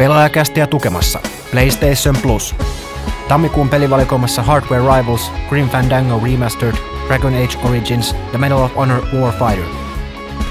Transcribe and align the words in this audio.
Pelaajakästiä 0.00 0.66
tukemassa 0.66 1.20
PlayStation 1.50 2.16
Plus. 2.22 2.54
Tammikuun 3.28 3.68
pelivalikoimassa 3.68 4.42
Hardware 4.42 4.82
Rivals, 4.96 5.32
Grim 5.48 5.68
Fandango 5.68 6.20
Remastered, 6.24 6.74
Dragon 7.06 7.34
Age 7.34 7.58
Origins 7.68 8.16
ja 8.32 8.38
Medal 8.38 8.62
of 8.62 8.76
Honor 8.76 9.02
Warfighter. 9.14 9.64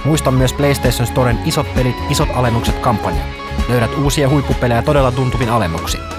Muista 0.05 0.31
myös 0.31 0.53
PlayStation 0.53 1.07
Storen 1.07 1.39
isot 1.45 1.73
pelit, 1.75 1.95
isot 2.09 2.29
alennukset 2.35 2.79
kampanja. 2.79 3.21
Löydät 3.69 3.97
uusia 3.97 4.29
huippupelejä 4.29 4.81
todella 4.81 5.11
tuntuvin 5.11 5.49
alennuksin. 5.49 6.18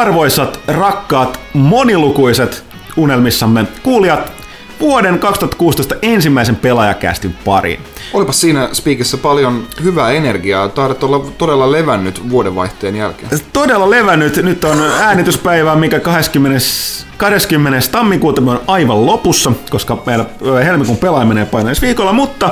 Arvoisat, 0.00 0.60
rakkaat, 0.68 1.40
monilukuiset 1.52 2.64
unelmissamme 2.96 3.66
kuulijat 3.82 4.32
vuoden 4.80 5.18
2016 5.18 5.94
ensimmäisen 6.02 6.56
pelaajakästin 6.56 7.34
pariin. 7.44 7.80
Olipa 8.12 8.32
siinä 8.32 8.68
spiikissä 8.72 9.16
paljon 9.16 9.66
hyvää 9.82 10.10
energiaa. 10.10 10.68
Taidat 10.68 11.02
olla 11.02 11.18
todella 11.38 11.72
levännyt 11.72 12.30
vuodenvaihteen 12.30 12.96
jälkeen. 12.96 13.40
Todella 13.52 13.90
levännyt. 13.90 14.36
Nyt 14.36 14.64
on 14.64 14.82
äänityspäivä, 15.00 15.74
mikä 15.74 16.00
20. 16.00 16.58
20. 17.16 17.88
tammikuuta 17.92 18.42
on 18.46 18.60
aivan 18.66 19.06
lopussa, 19.06 19.52
koska 19.70 20.02
meillä 20.06 20.26
helmikuun 20.64 20.98
pelaaminen 20.98 21.46
painaa 21.46 21.72
viikolla, 21.82 22.12
mutta 22.12 22.50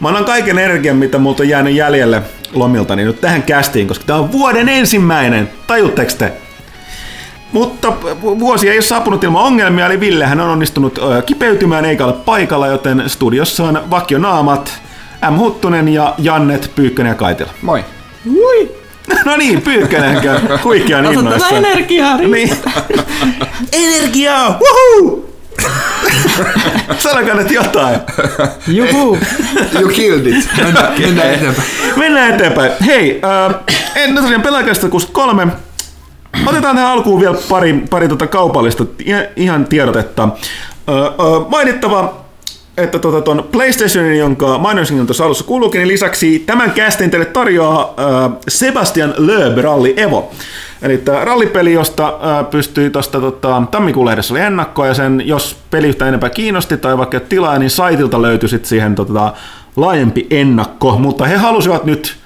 mä 0.00 0.08
annan 0.08 0.24
kaiken 0.24 0.58
energian, 0.58 0.96
mitä 0.96 1.18
multa 1.18 1.42
on 1.42 1.48
jäänyt 1.48 1.74
jäljelle 1.74 2.22
lomilta, 2.52 2.96
niin 2.96 3.06
nyt 3.06 3.20
tähän 3.20 3.42
kästiin, 3.42 3.88
koska 3.88 4.04
tämä 4.04 4.18
on 4.18 4.32
vuoden 4.32 4.68
ensimmäinen. 4.68 5.50
Tajutteko 5.66 6.12
te? 6.18 6.32
Mutta 7.52 7.92
vuosi 8.20 8.68
ei 8.68 8.76
ole 8.76 8.82
saapunut 8.82 9.24
ilman 9.24 9.42
ongelmia, 9.42 9.86
eli 9.86 10.00
Villehän 10.00 10.40
on 10.40 10.50
onnistunut 10.50 10.98
kipeytymään 11.26 11.84
eikä 11.84 12.04
ole 12.04 12.12
paikalla, 12.12 12.66
joten 12.66 13.02
studiossa 13.06 13.64
on 13.64 13.80
vakionaamat 13.90 14.80
M. 15.30 15.36
Huttunen 15.38 15.88
ja 15.88 16.14
Jannet 16.18 16.70
Pyykkönen 16.74 17.10
ja 17.10 17.14
Kaitila. 17.14 17.50
Moi. 17.62 17.84
Ui. 18.34 18.70
No 19.24 19.36
niin, 19.36 19.62
Pyykkönenkö? 19.62 20.40
Huikean 20.64 21.06
innoissa. 21.12 21.48
energiaa. 21.48 22.16
Niin. 22.16 22.50
energiaa! 23.72 24.58
Woohoo! 24.60 25.30
Sanokaa 26.98 27.34
nyt 27.34 27.50
jotain. 27.50 27.98
Juhu. 28.66 29.18
You 29.80 29.88
killed 29.88 30.26
it. 30.26 30.48
Mennään, 30.56 30.92
mennään 31.00 31.34
eteenpäin. 31.34 31.68
Mennään 31.96 32.34
eteenpäin. 32.34 32.72
Hei, 32.86 33.20
äh, 33.24 33.54
en 33.94 34.14
tosiaan 34.14 34.42
pelaajakästä 34.42 34.86
kolme. 35.12 35.46
Otetaan 36.46 36.76
tähän 36.76 36.92
alkuun 36.92 37.20
vielä 37.20 37.36
pari, 37.48 37.84
pari 37.90 38.08
tota 38.08 38.26
kaupallista 38.26 38.84
ihan 39.36 39.64
tiedotetta. 39.64 40.22
Äh, 40.22 40.96
äh, 40.96 41.48
mainittava, 41.48 42.20
että 42.76 42.98
tota, 42.98 43.20
ton 43.20 43.48
PlayStationin, 43.52 44.18
jonka 44.18 44.58
mainosin 44.58 45.06
tuossa 45.06 45.24
alussa 45.24 45.44
kuuluukin, 45.44 45.78
niin 45.78 45.88
lisäksi 45.88 46.38
tämän 46.38 46.70
kästin 46.70 47.10
teille 47.10 47.26
tarjoaa 47.26 47.94
äh, 47.98 48.32
Sebastian 48.48 49.14
Loeb 49.18 49.58
Rally 49.58 49.94
Evo. 49.96 50.30
Eli 50.82 50.98
tämä 50.98 51.24
rallipeli, 51.24 51.72
josta 51.72 52.06
äh, 52.08 52.50
pystyy 52.50 52.90
tuosta 52.90 53.20
tota, 53.20 53.62
tammikuun 53.70 54.06
lehdessä 54.06 54.34
oli 54.34 54.40
ennakkoa, 54.40 54.86
ja 54.86 54.94
sen, 54.94 55.22
jos 55.24 55.56
peli 55.70 55.88
yhtä 55.88 56.08
enempää 56.08 56.30
kiinnosti 56.30 56.76
tai 56.76 56.98
vaikka 56.98 57.20
tilaa, 57.20 57.58
niin 57.58 57.70
saitilta 57.70 58.22
löytyi 58.22 58.48
sitten 58.48 58.68
siihen 58.68 58.94
tota, 58.94 59.32
laajempi 59.76 60.26
ennakko, 60.30 60.98
mutta 60.98 61.24
he 61.24 61.36
halusivat 61.36 61.84
nyt 61.84 62.19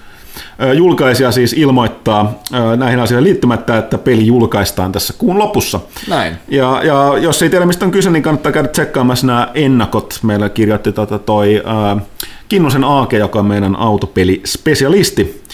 julkaisia 0.73 1.33
siis 1.33 1.53
ilmoittaa 1.53 2.33
näihin 2.77 3.01
asioihin 3.01 3.25
liittymättä, 3.25 3.79
että 3.79 3.99
peli 3.99 4.27
julkaistaan 4.27 4.93
tässä 4.93 5.15
kuun 5.19 5.39
lopussa. 5.39 5.81
Näin. 6.09 6.37
Ja, 6.49 6.81
ja 6.83 7.19
jos 7.19 7.43
ei 7.43 7.51
tiedä 7.51 7.67
mistä 7.67 7.85
on 7.85 7.91
kyse, 7.91 8.11
niin 8.11 8.23
kannattaa 8.23 8.53
käydä 8.53 8.69
tsekkaamassa 8.69 9.27
nämä 9.27 9.49
ennakot. 9.55 10.19
Meillä 10.23 10.49
kirjoitti 10.49 10.93
tota 10.93 11.19
toi 11.19 11.63
äh, 11.67 12.03
Kinnusen 12.49 12.85
Aake, 12.85 13.19
joka 13.19 13.39
on 13.39 13.47
meidän 13.47 13.77
autopelispesialisti 13.77 15.45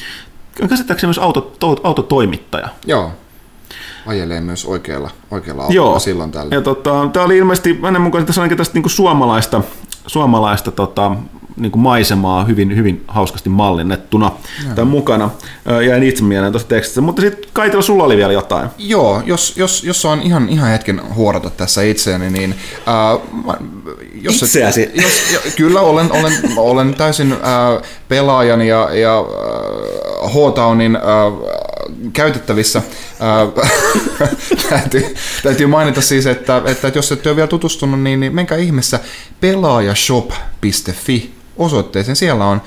käsittääkseni 0.69 1.09
myös 1.09 1.19
auto, 1.19 1.41
to, 1.41 1.77
autotoimittaja. 1.83 2.69
Joo. 2.87 3.11
Ajelee 4.07 4.41
myös 4.41 4.65
oikealla, 4.65 5.11
oikealla 5.31 5.63
autolla 5.63 5.91
Joo. 5.91 5.99
silloin 5.99 6.31
tällä. 6.31 6.55
Ja 6.55 6.61
tota, 6.61 7.09
tämä 7.13 7.25
oli 7.25 7.39
ilmeisesti 7.39 7.79
hänen 7.83 8.03
mukaan 8.03 8.27
tässä 8.27 8.41
ainakin 8.41 8.59
tästä 8.59 8.75
niin 8.75 8.83
kuin 8.83 8.91
suomalaista, 8.91 9.61
suomalaista 10.07 10.71
tota, 10.71 11.17
niin 11.57 11.73
kuin 11.73 11.83
maisemaa 11.83 12.45
hyvin, 12.45 12.77
hyvin 12.77 13.05
hauskasti 13.09 13.49
mallinnettuna 13.49 14.33
tämän 14.75 14.89
mukana. 14.89 15.31
Jäin 15.87 16.03
itse 16.03 16.25
mieleen 16.25 16.53
tuossa 16.53 16.69
tekstissä. 16.69 17.01
Mutta 17.01 17.23
sitten 17.23 17.51
Kaitila, 17.53 17.83
sulla 17.83 18.05
oli 18.05 18.17
vielä 18.17 18.33
jotain. 18.33 18.69
Joo, 18.79 19.23
jos, 19.27 19.57
jos, 19.57 19.85
jos 19.85 20.05
on 20.05 20.23
ihan, 20.23 20.49
ihan 20.49 20.71
hetken 20.71 21.01
huorata 21.15 21.51
tässä 21.51 21.83
itseäni, 21.83 22.31
niin... 22.31 22.55
Äh, 22.89 23.21
jos 24.23 24.43
Itseäsi? 24.43 24.83
Et, 24.83 24.97
jos, 24.97 25.33
jo, 25.33 25.41
kyllä 25.57 25.81
olen, 25.81 26.13
olen, 26.13 26.33
olen 26.57 26.95
täysin 26.95 27.33
äh, 27.33 27.39
pelaajan 28.09 28.63
ja, 28.63 28.95
ja 28.95 29.19
äh, 29.19 30.31
H-Townin 30.31 30.97
äh, 30.97 31.03
käytettävissä. 32.13 32.79
Äh, 32.79 33.69
täytyy, 34.71 35.15
täytyy 35.43 35.67
mainita 35.67 36.03
siis, 36.03 36.27
että, 36.27 36.63
että 36.65 36.93
jos 36.95 37.13
et 37.13 37.27
ole 37.27 37.37
vielä 37.37 37.49
tutustunut, 37.49 38.03
niin, 38.03 38.21
niin 38.21 38.35
menkää 38.35 38.59
ihmeessä 38.59 39.01
pelaajashop.fi 39.41 41.40
osoitteeseen. 41.61 42.17
Siellä 42.17 42.45
on 42.47 42.61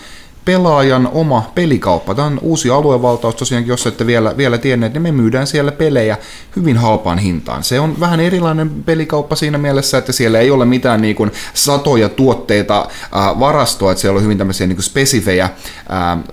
pelaajan 0.45 1.09
oma 1.13 1.51
pelikauppa. 1.55 2.15
Tämä 2.15 2.25
on 2.25 2.39
uusi 2.41 2.69
aluevaltaus 2.69 3.35
tosiaankin, 3.35 3.69
jos 3.69 3.87
ette 3.87 4.05
vielä, 4.05 4.37
vielä 4.37 4.57
tienneet, 4.57 4.93
niin 4.93 5.01
me 5.01 5.11
myydään 5.11 5.47
siellä 5.47 5.71
pelejä 5.71 6.17
hyvin 6.55 6.77
halpaan 6.77 7.17
hintaan. 7.17 7.63
Se 7.63 7.79
on 7.79 7.99
vähän 7.99 8.19
erilainen 8.19 8.69
pelikauppa 8.69 9.35
siinä 9.35 9.57
mielessä, 9.57 9.97
että 9.97 10.11
siellä 10.11 10.39
ei 10.39 10.51
ole 10.51 10.65
mitään 10.65 11.01
niin 11.01 11.15
kuin 11.15 11.31
satoja 11.53 12.09
tuotteita 12.09 12.79
äh, 12.79 13.39
varastoa, 13.39 13.91
että 13.91 14.01
siellä 14.01 14.17
on 14.17 14.23
hyvin 14.23 14.37
tämmöisiä 14.37 14.67
niin 14.67 14.75
kuin 14.75 14.83
spesifejä 14.83 15.45
äh, 15.45 15.51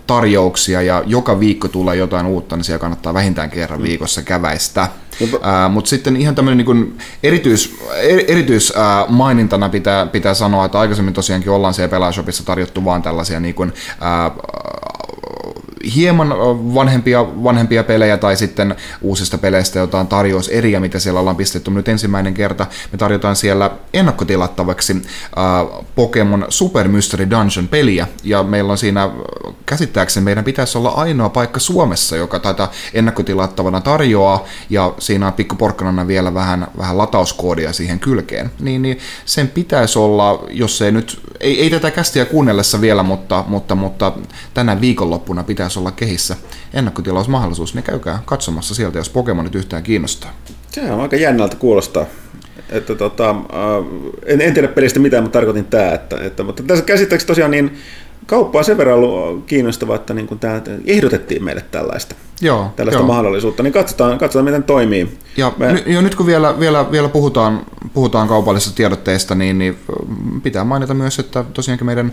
tarjouksia 0.07 0.83
ja 0.83 1.03
joka 1.07 1.41
viikko 1.41 1.69
tulee 1.69 1.97
jotain 1.97 2.27
uutta, 2.27 2.57
niin 2.57 2.65
siellä 2.65 2.81
kannattaa 2.81 3.15
vähintään 3.15 3.51
kerran 3.51 3.83
viikossa 3.83 4.23
käväistä. 4.23 4.89
Uh, 5.21 5.31
Mutta 5.71 5.89
sitten 5.89 6.17
ihan 6.17 6.35
tämmöinen 6.35 6.67
niin 6.67 6.99
erityis, 7.23 7.77
er, 7.97 8.21
erityis 8.29 8.71
uh, 8.71 9.09
mainintana 9.09 9.69
pitää, 9.69 10.07
pitää 10.07 10.35
sanoa, 10.35 10.65
että 10.65 10.81
aikaisemmin 10.81 11.15
tosiaankin 11.15 11.53
ollaan 11.53 11.75
siellä 11.75 11.91
Pelaajashopissa 11.91 12.45
tarjottu 12.47 12.85
vaan 12.85 13.03
tällaisia 13.03 13.41
niin 13.41 13.55
kuin, 13.55 13.73
uh, 13.73 14.51
hieman 15.95 16.29
vanhempia, 16.75 17.27
vanhempia 17.45 17.85
pelejä 17.85 18.17
tai 18.17 18.37
sitten 18.37 18.77
uusista 19.03 19.39
peleistä 19.39 19.79
jotain 19.79 20.07
tarjouseriä, 20.07 20.81
mitä 20.81 20.99
siellä 20.99 21.21
ollaan 21.21 21.37
pistetty. 21.37 21.71
Nyt 21.71 21.89
ensimmäinen 21.89 22.35
kerta 22.35 22.67
me 22.93 22.99
tarjotaan 22.99 23.37
siellä 23.37 23.71
ennakkotilattavaksi 23.93 24.93
äh, 24.93 25.85
Pokemon 25.95 26.47
Super 26.49 26.89
Mystery 26.89 27.31
Dungeon 27.31 27.69
peliä 27.69 28.09
ja 28.25 28.43
meillä 28.43 28.73
on 28.73 28.79
siinä 28.79 29.11
käsittääkseni 29.67 30.25
meidän 30.25 30.45
pitäisi 30.45 30.79
olla 30.79 30.89
ainoa 30.89 31.29
paikka 31.29 31.61
Suomessa, 31.61 32.17
joka 32.17 32.39
tätä 32.39 32.69
ennakkotilattavana 32.95 33.81
tarjoaa 33.81 34.45
ja 34.71 34.95
siinä 34.99 35.27
on 35.27 35.33
pikkuporkkanana 35.33 36.07
vielä 36.07 36.35
vähän, 36.35 36.67
vähän 36.79 36.99
latauskoodia 36.99 37.73
siihen 37.73 38.01
kylkeen. 38.01 38.51
Niin, 38.61 38.83
niin 38.83 38.99
sen 39.25 39.49
pitäisi 39.49 39.99
olla, 39.99 40.45
jos 40.51 40.83
ei 40.83 40.93
nyt, 40.93 41.21
ei, 41.41 41.61
ei 41.61 41.71
tätä 41.71 41.91
kästiä 41.91 42.25
kuunnellessa 42.25 42.81
vielä, 42.81 43.03
mutta, 43.03 43.45
mutta, 43.49 43.75
mutta 43.75 44.13
tänä 44.55 44.81
viikonloppuna 44.81 45.45
pitäisi 45.45 45.70
pitäisi 45.71 45.79
olla 45.79 45.91
kehissä 45.91 46.37
ennakkotilausmahdollisuus, 46.75 47.75
niin 47.75 47.83
käykää 47.83 48.23
katsomassa 48.25 48.75
sieltä, 48.75 48.99
jos 48.99 49.11
Pokemonit 49.11 49.55
yhtään 49.55 49.83
kiinnostaa. 49.83 50.31
Se 50.71 50.93
on 50.93 51.01
aika 51.01 51.17
jännältä 51.17 51.57
kuulostaa. 51.57 52.07
Että 52.69 52.95
tota, 52.95 53.31
äh, 53.31 53.37
en, 54.27 54.41
en 54.41 54.55
tiedä 54.55 54.69
pelistä 54.69 55.01
mitään, 55.01 55.23
mutta 55.23 55.39
tarkoitin 55.39 55.65
tämä. 55.65 55.93
Että, 55.93 56.17
että, 56.25 56.43
mutta 56.43 56.63
tässä 56.63 56.85
käsittääkseni 56.85 57.27
tosiaan 57.27 57.51
niin 57.51 57.79
kauppaa 58.27 58.63
sen 58.63 58.79
verran 58.79 58.99
ollut 58.99 59.45
kiinnostavaa, 59.47 59.97
että 59.97 60.15
niin 60.15 60.27
kuin 60.27 60.41
tämä, 60.41 60.63
ehdotettiin 60.87 61.45
meille 61.45 61.65
tällaista, 61.71 62.15
Joo, 62.41 62.73
tällaista 62.77 63.01
joo. 63.01 63.07
mahdollisuutta, 63.07 63.63
niin 63.63 63.73
katsotaan, 63.73 64.19
katsotaan 64.19 64.45
miten 64.45 64.63
toimii. 64.63 65.19
Ja 65.37 65.53
Mä- 65.57 65.73
ny, 65.73 65.83
jo 65.87 66.01
nyt 66.01 66.15
kun 66.15 66.27
vielä, 66.27 66.61
vielä, 66.61 66.93
vielä 66.93 67.09
puhutaan, 67.09 67.67
puhutaan 67.95 68.29
kaupallisista 68.29 68.77
tiedotteista, 68.77 69.35
niin, 69.35 69.59
niin 69.59 69.77
pitää 70.43 70.65
mainita 70.65 70.95
myös, 70.95 71.19
että 71.19 71.45
tosiaankin 71.53 71.87
meidän 71.87 72.13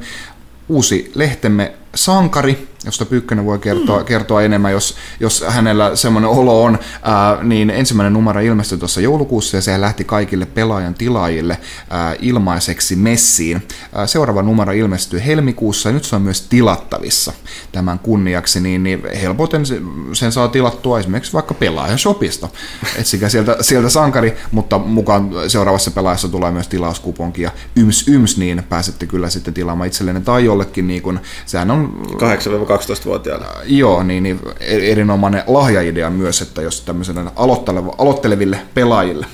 uusi 0.70 1.12
lehtemme 1.16 1.74
Sankari, 1.98 2.68
josta 2.86 3.06
Pyykkönen 3.06 3.46
voi 3.46 3.60
kertoa, 3.60 4.00
mm. 4.00 4.06
kertoa 4.06 4.42
enemmän, 4.42 4.72
jos, 4.72 4.96
jos 5.20 5.46
hänellä 5.48 5.96
semmoinen 5.96 6.30
olo 6.30 6.64
on, 6.64 6.80
ää, 7.02 7.44
niin 7.44 7.70
ensimmäinen 7.70 8.14
numero 8.14 8.40
ilmestyi 8.40 8.78
tuossa 8.78 9.02
joulukuussa 9.02 9.58
ja 9.58 9.62
se 9.62 9.82
lähti 9.82 10.04
kaikille 10.04 10.46
pelaajan 10.46 10.94
tilaajille 10.94 11.58
ää, 11.90 12.16
ilmaiseksi 12.20 12.96
messiin. 12.96 13.68
Ää, 13.96 14.08
seuraava 14.08 14.42
numero 14.42 14.72
ilmestyy 14.72 15.22
helmikuussa 15.26 15.90
ja 15.90 15.94
nyt 15.94 16.04
se 16.04 16.16
on 16.16 16.22
myös 16.22 16.42
tilattavissa 16.42 17.34
tämän 17.72 18.00
kunniaksi, 18.00 18.60
niin, 18.60 18.84
niin 18.84 19.04
helpoten 19.22 19.66
se- 19.66 19.82
sen 20.14 20.32
saa 20.32 20.48
tilattua 20.48 21.00
esimerkiksi 21.00 21.34
vaikka 21.34 21.54
pelaajan 21.54 22.00
shopista. 22.00 22.50
Etsikää 22.98 23.30
sieltä, 23.30 23.58
sieltä 23.62 23.90
sankari, 23.90 24.38
mutta 24.52 24.78
mukaan 24.78 25.30
seuraavassa 25.48 25.92
pelaajassa 25.92 26.28
tulee 26.30 26.52
myös 26.52 26.68
tilauskuponki 26.68 27.42
ja 27.42 27.52
yms 27.76 28.08
yms, 28.08 28.38
niin 28.38 28.64
pääsette 28.70 29.06
kyllä 29.06 29.30
sitten 29.30 29.54
tilaamaan 29.54 29.88
itsellenne 29.88 30.22
tai 30.22 30.46
jollekin, 30.46 30.88
niin 30.88 31.02
kun, 31.02 31.20
sehän 31.46 31.72
on 31.72 31.87
8-12-vuotiaille. 32.14 33.46
Joo, 33.66 34.04
niin, 34.04 34.24
niin 34.24 34.40
e- 34.60 34.92
erinomainen 34.92 35.44
lahjaidea 35.48 36.10
myös, 36.10 36.42
että 36.42 36.62
jos 36.62 36.82
tämmöiselle 36.82 37.22
aloitteleva, 37.36 37.96
aloitteleville 37.98 38.60
pelaajille. 38.74 39.26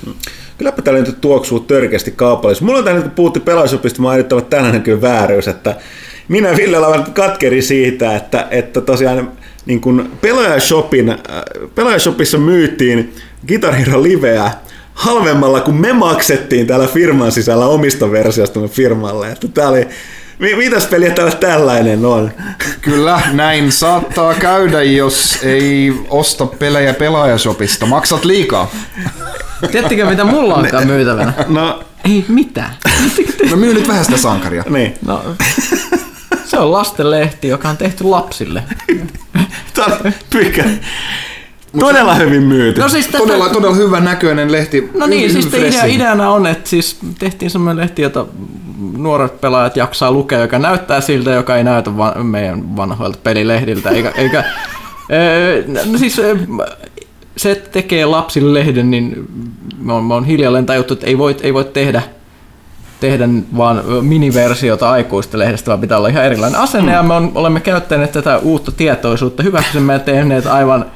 Kylläpä 0.58 0.82
täällä 0.82 1.02
nyt 1.02 1.20
tuoksuu 1.20 1.60
törkeästi 1.60 2.10
kaupallisuus. 2.10 2.62
Mulla 2.62 2.78
on 2.78 2.84
täällä 2.84 2.98
nyt, 2.98 3.08
kun 3.08 3.16
puhuttiin 3.16 3.44
pelaajasopista, 3.44 4.02
mainittava 4.02 4.40
tänään 4.40 4.82
kyllä 4.82 5.00
vääryys, 5.00 5.48
että 5.48 5.76
minä 6.28 6.56
Ville 6.56 6.76
ollaan 6.76 7.12
katkeri 7.12 7.62
siitä, 7.62 8.16
että, 8.16 8.48
että 8.50 8.80
tosiaan 8.80 9.32
niin 9.66 9.80
kun 9.80 10.10
pelaajashopin, 10.20 11.10
äh, 11.10 11.18
pelaajashopissa 11.74 12.38
myytiin 12.38 13.14
Guitar 13.48 13.74
Hero 13.74 14.02
Liveä 14.02 14.50
halvemmalla 14.94 15.60
kuin 15.60 15.76
me 15.76 15.92
maksettiin 15.92 16.66
täällä 16.66 16.86
firman 16.86 17.32
sisällä 17.32 17.66
omista 17.66 18.10
versioista 18.10 18.60
firmalle. 18.68 19.30
Että 19.30 19.48
tää 19.48 19.68
oli, 19.68 19.88
mitäs 20.38 20.86
peliä 20.86 21.10
täällä 21.10 21.32
tällainen 21.32 22.04
on? 22.06 22.30
Kyllä, 22.80 23.20
näin 23.32 23.72
saattaa 23.72 24.34
käydä, 24.34 24.82
jos 24.82 25.38
ei 25.42 25.94
osta 26.10 26.46
pelejä 26.46 26.94
pelaajashopista. 26.94 27.86
Maksat 27.86 28.24
liikaa. 28.24 28.70
Tiedättekö 29.72 30.06
mitä 30.06 30.24
mulla 30.24 30.54
onkaan 30.54 30.86
myytävänä? 30.86 31.32
No, 31.48 31.82
Ei 32.04 32.24
mitään. 32.28 32.74
No 33.50 33.56
myy 33.56 33.74
nyt 33.74 33.88
vähän 33.88 34.04
sitä 34.04 34.16
sankaria. 34.16 34.64
niin. 34.68 34.94
No, 35.06 35.22
se 36.44 36.58
on 36.58 36.72
lastenlehti, 36.72 37.48
joka 37.48 37.68
on 37.68 37.76
tehty 37.76 38.04
lapsille. 38.04 38.62
Tää 39.74 39.84
on 39.84 40.12
pyykkä. 40.30 40.64
Todella 41.80 42.14
hyvin 42.14 42.42
myyty. 42.42 42.80
No 42.80 42.88
siis 42.88 43.06
tätä, 43.06 43.18
Todella, 43.18 43.48
todella 43.48 43.74
hyvän 43.76 44.04
näköinen 44.04 44.52
lehti. 44.52 44.90
No 44.94 45.06
niin, 45.06 45.30
Hyvin 45.30 45.42
siis 45.42 45.54
idea, 45.54 45.84
ideana 45.84 46.30
on, 46.30 46.46
että 46.46 46.70
siis 46.70 46.98
tehtiin 47.18 47.50
semmoinen 47.50 47.82
lehti, 47.82 48.02
jota 48.02 48.26
nuoret 48.96 49.40
pelaajat 49.40 49.76
jaksaa 49.76 50.12
lukea, 50.12 50.38
joka 50.40 50.58
näyttää 50.58 51.00
siltä, 51.00 51.30
joka 51.30 51.56
ei 51.56 51.64
näytä 51.64 51.96
va- 51.96 52.14
meidän 52.22 52.76
vanhoilta 52.76 53.18
pelilehdiltä. 53.22 53.90
Eikä, 53.90 54.12
eikä, 54.16 54.44
Öö, 55.12 55.64
no 55.66 55.98
siis 55.98 56.18
öö, 56.18 56.36
se, 57.36 57.50
että 57.50 57.70
tekee 57.70 58.04
lapsille 58.04 58.58
lehden, 58.58 58.90
niin 58.90 59.28
me 59.78 59.92
on, 59.92 60.04
me 60.04 60.14
on 60.14 60.24
hiljalleen 60.24 60.66
tajuttu, 60.66 60.94
että 60.94 61.06
ei 61.06 61.18
voi, 61.18 61.36
ei 61.42 61.54
voi 61.54 61.64
tehdä 61.64 62.02
tehdä 63.00 63.28
vaan 63.56 63.82
miniversiota 64.02 64.90
aikuisten 64.90 65.40
lehdestä, 65.40 65.68
vaan 65.68 65.80
pitää 65.80 65.98
olla 65.98 66.08
ihan 66.08 66.24
erilainen 66.24 66.60
asenne, 66.60 66.92
ja 66.92 67.02
me 67.02 67.14
on, 67.14 67.32
olemme 67.34 67.60
käyttäneet 67.60 68.12
tätä 68.12 68.38
uutta 68.38 68.72
tietoisuutta 68.72 69.42
hyväksemme 69.42 69.92
ja 69.92 69.98
tehneet 69.98 70.46
aivan, 70.46 70.86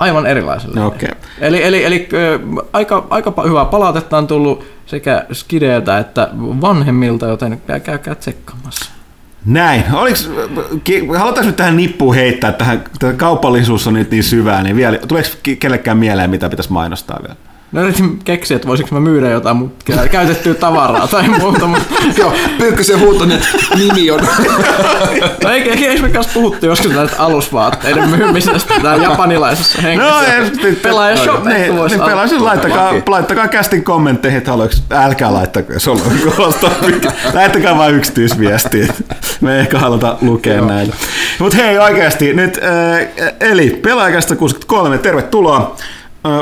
aivan 0.00 0.26
erilaiselle. 0.26 0.84
Okei. 0.84 1.10
Eli, 1.40 1.62
eli, 1.62 1.84
eli 1.84 2.08
ö, 2.12 2.38
aika, 2.72 3.06
aika 3.10 3.34
hyvää 3.48 3.64
palautetta 3.64 4.18
on 4.18 4.26
tullut 4.26 4.64
sekä 4.86 5.26
Skideiltä 5.32 5.98
että 5.98 6.28
vanhemmilta, 6.60 7.26
joten 7.26 7.62
käy- 7.66 7.80
käykää 7.80 8.14
tsekkaamassa. 8.14 8.90
Näin. 9.46 9.84
Oliks, 9.92 10.30
halutaanko 11.18 11.46
nyt 11.46 11.56
tähän 11.56 11.76
nippuun 11.76 12.14
heittää, 12.14 12.52
tähän, 12.52 12.84
tämä 12.98 13.12
kaupallisuus 13.12 13.86
on 13.86 13.94
nyt 13.94 14.10
niin 14.10 14.24
syvää, 14.24 14.62
niin 14.62 14.76
vielä, 14.76 14.98
tuleeko 15.08 15.28
kellekään 15.58 15.98
mieleen, 15.98 16.30
mitä 16.30 16.48
pitäisi 16.48 16.72
mainostaa 16.72 17.18
vielä? 17.22 17.49
No 17.72 17.82
yritin 17.82 18.18
keksiä, 18.24 18.56
että 18.56 18.68
voisinko 18.68 18.94
mä 18.94 19.00
myydä 19.00 19.30
jotain 19.30 19.56
mut 19.56 19.74
kä- 19.90 20.08
käytettyä 20.08 20.54
tavaraa 20.54 21.08
tai 21.08 21.28
muuta, 21.28 21.66
mutta 21.66 21.94
Joo, 22.16 22.32
Pyykkösen 22.58 23.00
huutonen 23.00 23.40
nimi 23.78 24.10
on. 24.10 24.20
no 25.44 25.50
eikö, 25.50 25.70
eikö, 25.70 25.86
eikö 25.86 26.02
me 26.02 26.08
kanssa 26.08 26.32
puhuttu 26.34 26.66
joskus 26.66 26.92
näistä 26.92 27.16
alusvaatteiden 27.22 28.08
myymisestä 28.08 28.74
täällä 28.82 29.04
japanilaisessa 29.04 29.82
hengessä? 29.82 30.12
No, 30.12 30.20
ei, 30.66 30.76
Pelaaja 30.76 31.16
shop 31.16 31.44
niin, 31.44 31.60
niin, 31.60 32.00
pelaaja, 32.00 32.44
laittakaa, 32.44 32.92
laittakaa 33.06 33.48
kästin 33.48 33.84
kommentteihin, 33.84 34.38
että 34.38 34.50
haluaako, 34.50 34.74
älkää 34.90 35.32
laittako, 35.32 35.72
jos 35.72 35.88
on 35.88 36.00
kuulostaa 36.36 36.70
mikä. 36.86 37.12
Lähettäkää 37.32 37.78
vain 37.78 37.94
yksityisviestiä. 37.94 38.92
Me 39.40 39.54
ei 39.54 39.60
ehkä 39.60 39.78
haluta 39.78 40.18
lukea 40.20 40.60
näitä. 40.60 40.94
Mutta 41.38 41.56
hei 41.56 41.78
oikeasti, 41.78 42.34
nyt 42.34 42.60
äh, 42.62 43.32
eli 43.40 43.70
pelaajakästä 43.70 44.36
63, 44.36 44.98
tervetuloa. 44.98 45.76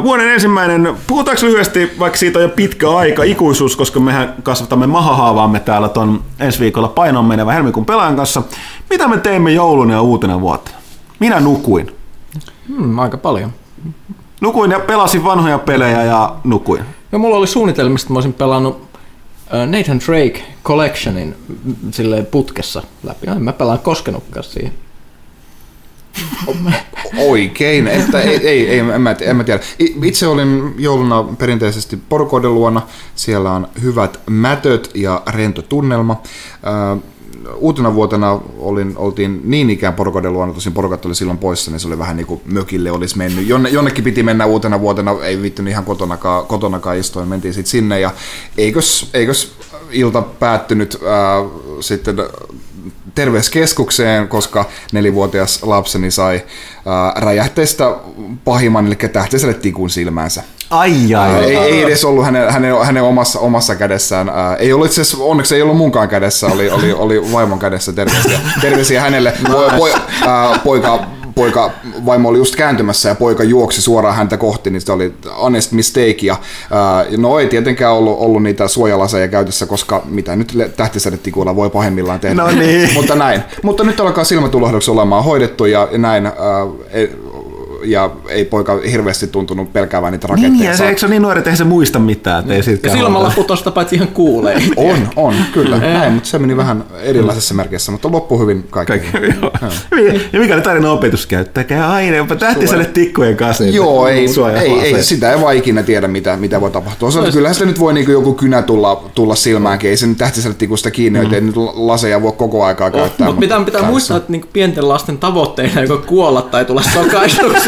Vuoden 0.03 0.29
ensimmäinen, 0.33 0.97
puhutaanko 1.07 1.47
lyhyesti, 1.47 1.91
vaikka 1.99 2.19
siitä 2.19 2.39
on 2.39 2.43
jo 2.43 2.49
pitkä 2.49 2.91
aika, 2.91 3.23
ikuisuus, 3.23 3.77
koska 3.77 4.01
mehän 4.01 4.35
kasvatamme 4.43 4.87
mahahaavaamme 4.87 5.61
täällä 5.61 5.89
ton 5.89 6.25
ensi 6.41 6.61
viikolla 6.61 6.89
painoon 6.89 7.25
menevän 7.25 7.55
helmikuun 7.55 7.87
pelaajan 7.87 8.17
kanssa. 8.17 8.43
Mitä 8.91 9.09
me 9.09 9.17
teimme 9.17 9.53
jouluna 9.53 9.95
ja 9.95 10.03
uutena 10.03 10.41
vuotena? 10.41 10.77
Minä 11.19 11.41
nukuin. 11.41 11.97
Hmm, 12.69 12.99
aika 12.99 13.17
paljon. 13.17 13.53
Nukuin 14.41 14.71
ja 14.71 14.81
pelasin 14.81 15.25
vanhoja 15.25 15.59
pelejä 15.59 16.03
ja 16.03 16.35
nukuin. 16.45 16.83
Ja 17.13 17.19
mulla 17.19 17.37
oli 17.37 17.47
suunnitelmista, 17.47 18.05
että 18.07 18.13
mä 18.13 18.17
olisin 18.17 18.33
pelannut 18.33 18.89
Nathan 19.67 20.01
Drake 20.07 20.45
Collectionin 20.65 21.37
silleen 21.91 22.27
putkessa 22.27 22.83
läpi. 23.03 23.27
En 23.27 23.43
mä 23.43 23.53
pelaan 23.53 23.79
koskenutkaan 23.79 24.45
siihen. 24.45 24.73
Oikein, 27.19 27.89
että 27.89 28.21
ei, 28.21 28.49
ei, 28.49 28.69
ei 28.69 28.79
en, 28.79 29.01
mä, 29.01 29.17
en 29.21 29.37
mä 29.37 29.45
tiedä. 29.45 29.61
Itse 29.79 30.27
olin 30.27 30.75
jouluna 30.79 31.23
perinteisesti 31.23 31.99
porukoiden 32.09 32.55
luona. 32.55 32.83
Siellä 33.15 33.53
on 33.53 33.69
hyvät 33.83 34.21
mätöt 34.31 34.91
ja 34.95 35.23
rento 35.27 35.63
tunnelma. 35.63 36.23
Uutena 37.57 37.95
vuotena 37.95 38.41
olin, 38.59 38.93
oltiin 38.97 39.41
niin 39.45 39.71
ikään 39.71 39.95
porukoiden 39.95 40.33
luona, 40.33 40.53
tosin 40.53 40.73
porukat 40.73 41.07
oli 41.07 41.15
silloin 41.15 41.39
poissa, 41.39 41.71
niin 41.71 41.81
se 41.81 41.89
oli 41.89 41.99
vähän 41.99 42.17
niin 42.17 42.27
kuin 42.27 42.41
mökille 42.45 42.91
olisi 42.91 43.19
mennyt. 43.19 43.49
Jonne, 43.49 43.69
jonnekin 43.69 44.05
piti 44.05 44.23
mennä 44.23 44.47
uutena 44.47 44.81
vuotena, 44.81 45.17
ei 45.23 45.43
vittu 45.43 45.63
ihan 45.63 45.85
kotonakaan, 45.85 46.47
kotonakaan 46.47 46.97
istuin, 46.97 47.29
mentiin 47.29 47.55
sitten 47.55 47.71
sinne 47.71 48.01
ja 48.01 48.11
eikös, 48.59 49.11
eikös 49.15 49.53
ilta 49.91 50.23
päättynyt 50.23 50.99
ää, 51.07 51.45
sitten 51.81 52.17
terveyskeskukseen, 53.19 54.29
koska 54.29 54.65
nelivuotias 54.93 55.63
lapseni 55.63 56.11
sai 56.11 56.43
ää, 56.87 57.13
räjähteistä 57.17 57.85
pahimman, 58.45 58.87
eli 58.87 58.95
tähtiselle 58.95 59.55
tikun 59.55 59.91
silmäänsä. 59.91 60.43
Ai 60.71 61.15
Ää, 61.15 61.39
ei, 61.39 61.57
ei 61.57 61.83
edes 61.83 62.05
ollut 62.05 62.25
hänen, 62.25 62.53
hänen, 62.53 62.85
hänen 62.85 63.03
omassa, 63.03 63.39
omassa 63.39 63.75
kädessään. 63.75 64.29
Ää, 64.29 64.57
ei 64.57 64.73
ollut 64.73 64.87
itse 64.87 65.01
asiassa, 65.01 65.25
onneksi 65.25 65.55
ei 65.55 65.63
ollut 65.63 65.77
munkaan 65.77 66.09
kädessä, 66.09 66.47
oli, 66.47 66.71
oli, 66.71 66.93
oli 66.93 67.33
vaimon 67.33 67.59
kädessä 67.59 67.93
terveisiä, 67.93 68.41
terveisiä 68.61 69.01
hänelle. 69.01 69.33
Po, 69.53 69.71
po, 69.77 69.89
ää, 70.27 70.59
poika, 70.65 71.05
poika, 71.39 71.71
vaimo 72.07 72.29
oli 72.29 72.39
just 72.39 72.57
kääntymässä 72.57 73.09
ja 73.09 73.15
poika 73.15 73.45
juoksi 73.45 73.83
suoraan 73.83 74.17
häntä 74.17 74.37
kohti, 74.37 74.71
niin 74.71 74.81
se 74.81 74.93
oli 74.93 75.15
honest 75.43 75.73
mistake. 75.73 76.19
Ja, 76.23 76.37
ää, 76.71 77.05
no 77.17 77.39
ei 77.39 77.47
tietenkään 77.47 77.93
ollut, 77.93 78.17
ollut 78.19 78.43
niitä 78.43 78.69
suojalaseja 78.69 79.29
käytössä, 79.29 79.67
koska 79.67 80.03
mitä 80.05 80.37
nyt 80.37 80.53
tähtisädetikuilla 80.77 81.57
voi 81.57 81.71
pahimmillaan 81.71 82.21
tehdä. 82.21 82.35
No 82.35 82.51
niin. 82.51 82.91
Mutta 82.99 83.15
näin. 83.15 83.43
Mutta 83.63 83.85
nyt 83.85 84.01
alkaa 84.01 84.25
silmätulehduksi 84.25 84.91
olemaan 84.91 85.25
hoidettu 85.25 85.65
ja, 85.65 85.89
näin. 85.93 86.27
Ää, 86.27 86.33
ei, 86.91 87.17
ja 87.85 88.11
ei 88.29 88.45
poika 88.45 88.79
hirveästi 88.91 89.27
tuntunut 89.27 89.73
pelkäävän 89.73 90.13
niitä 90.13 90.27
raketteja. 90.27 90.53
Niin, 90.53 90.65
ja 90.65 90.77
se, 90.77 90.89
eikö 90.89 91.01
se 91.01 91.07
ole 91.07 91.11
niin 91.11 91.23
nuori, 91.23 91.39
että 91.39 91.51
eihän 91.51 91.59
se 91.59 91.65
muista 91.65 91.99
mitään, 91.99 92.41
että 92.41 92.55
ei 92.55 93.01
Ja 93.03 93.11
huolta. 93.11 93.33
putosta 93.35 93.71
paitsi 93.71 93.97
ihan 93.97 94.09
kuulee. 94.09 94.63
On, 94.77 95.09
on, 95.17 95.35
kyllä. 95.53 95.79
Näin, 95.99 96.13
mutta 96.13 96.29
se 96.29 96.39
meni 96.39 96.57
vähän 96.57 96.85
erilaisessa 97.03 97.55
merkissä, 97.55 97.93
mutta 97.93 98.13
loppu 98.13 98.39
hyvin 98.39 98.67
kaikki. 98.71 98.93
Ja 100.33 100.41
mikä 100.41 100.55
oli 100.55 100.63
tarina 100.63 100.91
opetus 100.91 101.27
käyttäkää 101.27 101.91
aina, 101.93 102.17
jopa 102.17 102.37
tähtiselle 102.37 102.85
tikkujen 102.85 103.37
kanssa. 103.37 103.65
niin 103.65 103.75
Joo, 103.75 104.09
ei, 104.09 104.27
ei, 104.61 104.81
ei, 104.81 105.03
sitä 105.03 105.33
ei 105.33 105.41
vaan 105.41 105.57
ikinä 105.57 105.83
tiedä, 105.83 106.09
mitä, 106.09 106.37
mitä 106.37 106.61
voi 106.61 106.71
tapahtua. 106.71 107.11
Se, 107.11 107.19
kyllähän 107.33 107.55
sitä 107.55 107.67
nyt 107.67 107.79
voi 107.79 107.93
niinku 107.93 108.13
joku 108.13 108.35
kynä 108.35 108.63
tulla, 108.63 109.05
tulla 109.15 109.35
silmäänkin, 109.35 109.91
ei 109.91 109.97
se 109.97 110.07
nyt 110.07 110.19
tähtiselle 110.19 110.57
tikusta 110.59 110.91
kiinni, 110.91 111.27
mm. 111.27 111.35
ei 111.35 111.41
nyt 111.41 111.57
laseja 111.75 112.23
voi 112.23 112.33
koko 112.33 112.65
aikaa 112.65 112.91
käyttää. 112.91 113.27
Mutta 113.27 113.41
pitää, 113.41 113.59
pitää 113.59 113.73
kädessä. 113.73 113.91
muistaa, 113.91 114.17
että 114.17 114.33
niinku 114.33 114.49
pienten 114.53 114.89
lasten 114.89 115.19
tavoitteena 115.19 115.81
ei 115.81 115.89
voi 115.89 116.03
kuolla 116.07 116.43
tai 116.43 116.65
tulla 116.65 116.83
sokaistuksi. 116.83 117.68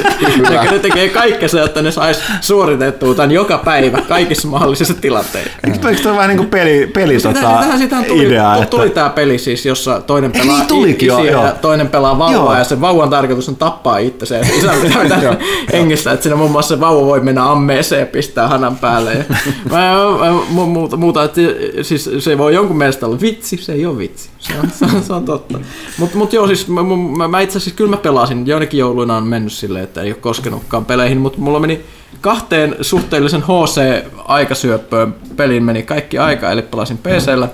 Ne, 0.50 0.71
ne 0.71 0.78
tekee 0.78 1.09
kaikkensa, 1.09 1.64
että 1.64 1.83
ne 1.83 1.90
sais 1.90 2.23
suoritettua 2.40 3.14
tämän 3.14 3.30
joka 3.30 3.59
päivä 3.59 4.00
kaikissa 4.09 4.49
mahdollisissa 4.49 4.95
tilanteissa. 4.95 5.50
Eikö 5.64 5.88
eikö 5.88 6.02
toi 6.02 6.12
vähän 6.16 6.28
niin 6.28 6.38
kuin 6.38 6.50
peli, 6.50 6.90
peli 6.95 7.21
Sitä, 7.21 7.33
tota, 7.35 7.61
sitähän, 7.61 7.78
sitähän 7.78 8.04
tuli, 8.04 8.26
idea, 8.26 8.54
tu- 8.54 8.62
että... 8.62 8.71
tuli 8.71 8.90
tämä 8.90 9.11
peli 9.11 9.38
siis, 9.38 9.66
jossa 9.66 10.00
toinen 10.00 10.33
pelaa 10.33 10.59
niin 10.59 10.66
tulikin, 10.66 11.07
joo, 11.07 11.19
isiä 11.19 11.33
joo. 11.33 11.47
ja 11.47 11.52
toinen 11.52 11.88
pelaa 11.88 12.19
vauvaa 12.19 12.59
ja 12.59 12.64
sen 12.64 12.80
vauvan 12.80 13.11
tarkoitus 13.11 13.49
on 13.49 13.57
tappaa 13.57 13.99
itsensä 13.99 14.35
ja 14.35 14.45
isä 14.59 14.73
pitää 15.02 15.37
hengissä, 15.73 16.12
että 16.12 16.23
siinä 16.23 16.37
muun 16.37 16.50
muassa 16.50 16.75
se 16.75 16.80
vauva 16.80 17.07
voi 17.07 17.21
mennä 17.21 17.50
ammeeseen 17.50 18.00
ja 18.00 18.07
pistää 18.07 18.49
hanan 18.49 18.76
päälle. 18.76 19.12
Ja, 19.12 19.25
mä, 19.71 19.78
mä, 20.19 20.30
mu- 20.30 20.66
muuta, 20.66 20.97
muuta 20.97 21.25
että 21.25 21.40
siis 21.83 22.11
se 22.19 22.38
voi 22.38 22.54
jonkun 22.54 22.78
mielestä 22.78 23.07
olla 23.07 23.21
vitsi, 23.21 23.57
se 23.57 23.73
ei 23.73 23.87
ole 23.87 23.99
vitsi. 23.99 24.30
Se 24.40 24.52
on, 24.62 24.70
se 24.70 24.85
on, 24.85 25.02
se 25.02 25.12
on 25.12 25.25
totta. 25.25 25.59
Mutta 25.99 26.16
mut 26.16 26.32
joo, 26.32 26.47
siis 26.47 26.68
mä, 26.68 26.80
mä, 27.18 27.28
mä 27.28 27.40
itse 27.40 27.59
asiassa 27.59 27.76
kyllä 27.76 27.90
mä 27.90 27.97
pelasin, 27.97 28.47
joinakin 28.47 28.80
jouluina 28.80 29.16
on 29.16 29.26
mennyt 29.26 29.52
silleen, 29.52 29.85
että 29.85 30.02
ei 30.02 30.11
ole 30.11 30.20
koskenutkaan 30.20 30.85
peleihin, 30.85 31.18
mutta 31.18 31.38
mulla 31.38 31.61
meni 31.61 31.80
kahteen 32.20 32.76
suhteellisen 32.80 33.42
HC-aikasyöppöön 33.42 35.14
peliin 35.37 35.64
meni 35.64 35.82
kaikki 35.82 36.18
aika, 36.18 36.50
eli 36.50 36.62
pelasin 36.62 36.99
PCllä 36.99 37.49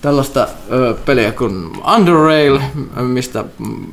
tällaista 0.00 0.48
ö, 0.72 0.94
peliä 1.04 1.32
kuin 1.32 1.70
Underrail, 1.96 2.58
mistä 3.00 3.44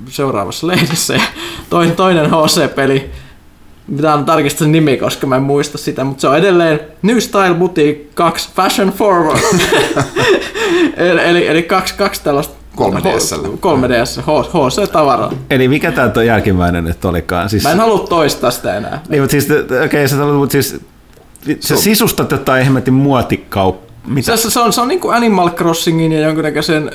seuraavassa 0.10 0.68
lehdessä, 0.68 1.14
ja 1.14 1.22
toinen, 1.70 1.96
toinen 1.96 2.30
HC-peli, 2.30 3.12
mitä 3.90 4.14
on 4.14 4.26
tarkistaa 4.26 4.60
sen 4.60 4.72
nimi, 4.72 4.98
koska 4.98 5.28
mä 5.28 5.36
en 5.36 5.44
muista 5.44 5.78
sitä, 5.78 6.04
mutta 6.04 6.22
se 6.22 6.28
on 6.28 6.38
edelleen 6.38 6.80
New 7.02 7.18
Style 7.18 7.54
Boutique 7.54 8.06
2 8.14 8.50
Fashion 8.56 8.90
Forward. 8.90 9.40
eli, 10.98 11.22
eli, 11.24 11.48
eli 11.48 11.64
kaksi, 11.64 11.94
kaksi 11.94 12.24
tällaista 12.24 12.56
3DS:llä. 12.78 13.48
3DS, 13.48 14.22
HC-tavaraa. 14.22 15.34
Eli 15.50 15.68
mikä 15.68 15.92
tää 15.92 16.10
toi 16.10 16.28
jälkimmäinen 16.28 16.84
nyt 16.84 17.06
olikaan? 17.06 17.50
Siis, 17.50 17.64
Mä 17.64 17.72
en 17.72 17.80
halua 17.80 18.08
toistaa 18.08 18.52
sitä 18.52 18.78
enää. 18.78 19.02
Niin, 19.10 19.22
mutta 19.24 19.32
siis, 19.32 19.46
okei, 19.46 19.86
okay, 19.86 20.08
sä, 20.08 20.16
mutta 20.16 20.52
siis, 20.52 20.82
sä 21.60 21.76
sisustat 21.76 22.32
jotain 22.32 22.64
ihmetin 22.64 22.94
muotikauppaa. 22.94 23.90
Mitä? 24.08 24.38
Se, 24.38 24.50
se, 24.50 24.60
on, 24.60 24.74
se 24.74 24.82
on 24.82 24.88
niin 24.88 25.00
kuin 25.00 25.16
Animal 25.16 25.50
Crossingin 25.50 26.12
ja 26.12 26.20
jonkinnäköisen 26.20 26.92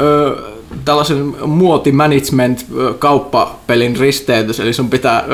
ö, 0.00 0.36
tällaisen 0.84 1.34
muotimanagement 1.46 2.66
ö, 2.76 2.94
kauppapelin 2.94 3.96
risteytys, 3.96 4.60
eli 4.60 4.72
sun 4.72 4.90
pitää, 4.90 5.24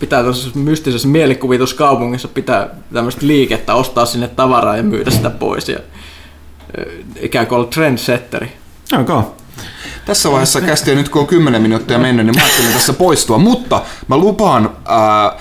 pitää 0.00 0.18
tällaisessa 0.18 0.58
mystisessä 0.58 1.08
mielikuvituskaupungissa 1.08 2.28
pitää 2.28 2.68
tämmöistä 2.92 3.26
liikettä, 3.26 3.74
ostaa 3.74 4.06
sinne 4.06 4.28
tavaraa 4.28 4.76
ja 4.76 4.82
myydä 4.82 5.10
sitä 5.10 5.30
pois 5.30 5.68
ja 5.68 5.78
ikään 7.20 7.46
kuin 7.46 7.58
olla 7.58 7.68
trendsetteri. 7.68 8.52
Okay. 9.00 9.22
Tässä 10.04 10.30
vaiheessa 10.30 10.60
kästiä 10.60 10.94
nyt 10.94 11.08
kun 11.08 11.20
on 11.20 11.26
10 11.26 11.62
minuuttia 11.62 11.98
mennyt, 11.98 12.26
niin 12.26 12.36
mä 12.36 12.44
ajattelin 12.44 12.72
tässä 12.72 12.92
poistua, 12.92 13.38
mutta 13.38 13.82
mä 14.08 14.16
lupaan 14.16 14.70
ää, 14.84 15.32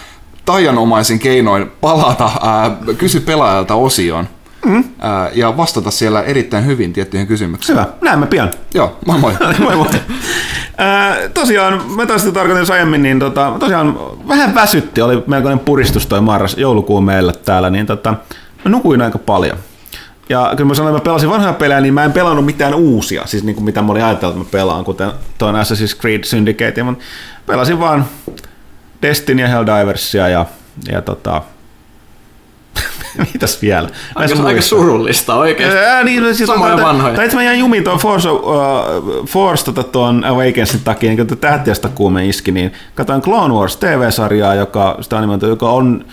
taianomaisin 0.45 1.19
keinoin 1.19 1.71
palata 1.81 2.31
ää, 2.41 2.77
kysy 2.97 3.19
pelaajalta 3.19 3.75
osioon 3.75 4.27
mm. 4.65 4.83
ää, 4.99 5.29
ja 5.33 5.57
vastata 5.57 5.91
siellä 5.91 6.21
erittäin 6.21 6.65
hyvin 6.65 6.93
tiettyihin 6.93 7.27
kysymyksiin. 7.27 7.77
Hyvä, 7.77 7.87
näemme 8.01 8.27
pian. 8.27 8.51
Joo, 8.73 8.97
moi 9.05 9.19
moi. 9.19 9.33
moi 9.59 9.75
moi. 9.75 9.87
Ää, 10.77 11.15
tosiaan, 11.33 11.81
mä 11.95 12.05
taas 12.05 12.21
sitä 12.21 12.33
tarkoitin 12.33 12.73
aiemmin, 12.73 13.03
niin 13.03 13.19
tota, 13.19 13.53
tosiaan 13.59 13.99
vähän 14.27 14.55
väsytti, 14.55 15.01
oli 15.01 15.23
melkoinen 15.27 15.59
puristus 15.59 16.07
toi 16.07 16.21
marras, 16.21 16.57
joulukuun 16.57 17.03
meillä 17.03 17.33
täällä, 17.45 17.69
niin 17.69 17.85
tota, 17.85 18.15
mä 18.65 18.71
nukuin 18.71 19.01
aika 19.01 19.17
paljon. 19.17 19.57
Ja 20.29 20.53
kyllä 20.57 20.67
mä 20.67 20.73
sanoin, 20.73 20.95
että 20.95 21.01
mä 21.01 21.11
pelasin 21.11 21.29
vanhoja 21.29 21.53
pelejä, 21.53 21.81
niin 21.81 21.93
mä 21.93 22.03
en 22.03 22.13
pelannut 22.13 22.45
mitään 22.45 22.73
uusia, 22.73 23.25
siis 23.25 23.43
niin 23.43 23.55
kuin 23.55 23.65
mitä 23.65 23.81
mä 23.81 23.91
olin 23.91 24.03
ajatellut, 24.03 24.35
että 24.35 24.57
mä 24.57 24.61
pelaan, 24.61 24.85
kuten 24.85 25.11
tuon 25.37 25.55
Assassin's 25.55 25.99
Creed 26.01 26.23
Syndicate, 26.23 26.83
mutta 26.83 27.03
pelasin 27.45 27.79
vaan 27.79 28.05
Destiny 29.01 29.41
ja 29.41 29.47
Helldiversia 29.47 30.27
ja, 30.27 30.45
ja 30.91 31.01
tota, 31.01 31.41
mitäs 33.33 33.61
vielä? 33.61 33.87
Mä 33.87 33.91
Aika, 34.15 34.43
aika 34.43 34.61
surullista 34.61 35.35
oikeasti. 35.35 35.77
Ää, 35.77 36.03
niin, 36.03 36.23
no 36.23 36.33
siis 36.33 36.47
Samoja 36.47 36.75
tai- 36.75 36.85
vanhoja. 36.85 37.15
Tai 37.15 37.25
itse 37.25 37.37
mä 37.37 37.43
jäin 37.43 37.59
jumiin 37.59 37.83
tuon 37.83 37.99
Force, 37.99 38.29
uh, 38.29 38.45
Force 39.27 39.65
tota, 39.65 39.83
tuon 39.83 40.25
Awakensin 40.25 40.81
takia, 40.83 41.09
niin 41.09 41.27
kun 41.27 41.37
tähtiöstä 41.37 41.89
kuume 41.89 42.25
iski, 42.27 42.51
niin 42.51 42.73
katsoin 42.95 43.21
Clone 43.21 43.53
Wars 43.53 43.77
TV-sarjaa, 43.77 44.55
joka, 44.55 44.97
sitä 45.01 45.17
animoitu, 45.17 45.45
joka 45.47 45.69
on 45.69 46.05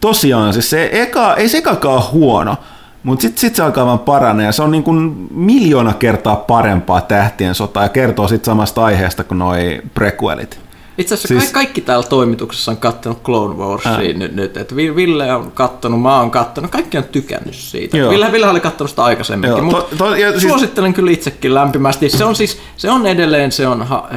tosiaan, 0.00 0.52
siis 0.52 0.70
se 0.70 0.88
eka, 0.92 1.34
ei 1.34 1.48
se 1.48 1.58
ekakaan 1.58 2.02
huono, 2.12 2.56
mutta 3.02 3.22
sitten 3.22 3.40
sit 3.40 3.54
se 3.56 3.62
alkaa 3.62 3.86
vaan 3.86 3.98
paranee 3.98 4.46
ja 4.46 4.52
se 4.52 4.62
on 4.62 4.70
niin 4.70 4.82
kuin 4.82 5.28
miljoona 5.30 5.92
kertaa 5.92 6.36
parempaa 6.36 7.00
tähtien 7.00 7.54
sotaa 7.54 7.82
ja 7.82 7.88
kertoo 7.88 8.28
sitten 8.28 8.46
samasta 8.46 8.84
aiheesta 8.84 9.24
kuin 9.24 9.38
noi 9.38 9.80
prequelit. 9.94 10.67
Itse 10.98 11.14
asiassa 11.14 11.28
Siis- 11.28 11.40
siis... 11.42 11.52
kaikki 11.52 11.80
täällä 11.80 12.06
toimituksessa 12.06 12.70
on 12.70 12.76
kattonut 12.76 13.22
Clone 13.22 13.54
Warsia 13.54 13.98
nyt, 14.18 14.34
nyt. 14.34 14.56
että 14.56 14.76
Ville 14.76 15.32
on 15.34 15.50
kattonut, 15.52 16.02
mä 16.02 16.20
oon 16.20 16.30
kattonut, 16.30 16.70
kaikki 16.70 16.98
on 16.98 17.04
tykännyt 17.04 17.54
siitä. 17.54 17.96
Joo. 17.96 18.10
Ville, 18.10 18.32
Ville 18.32 18.48
oli 18.48 18.60
kattonut 18.60 18.90
sitä 18.90 19.04
aikaisemminkin, 19.04 19.56
Joo, 19.58 19.64
mutta 19.64 19.96
to- 19.96 20.04
to- 20.04 20.16
ja 20.16 20.30
siis- 20.30 20.42
suosittelen 20.42 20.94
kyllä 20.94 21.10
itsekin 21.10 21.54
lämpimästi. 21.54 22.08
Se 22.10 22.24
on 22.24 22.36
siis, 22.36 22.58
se 22.76 22.90
on 22.90 23.06
edelleen, 23.06 23.52
se 23.52 23.66
on 23.66 23.82
ha, 23.82 24.08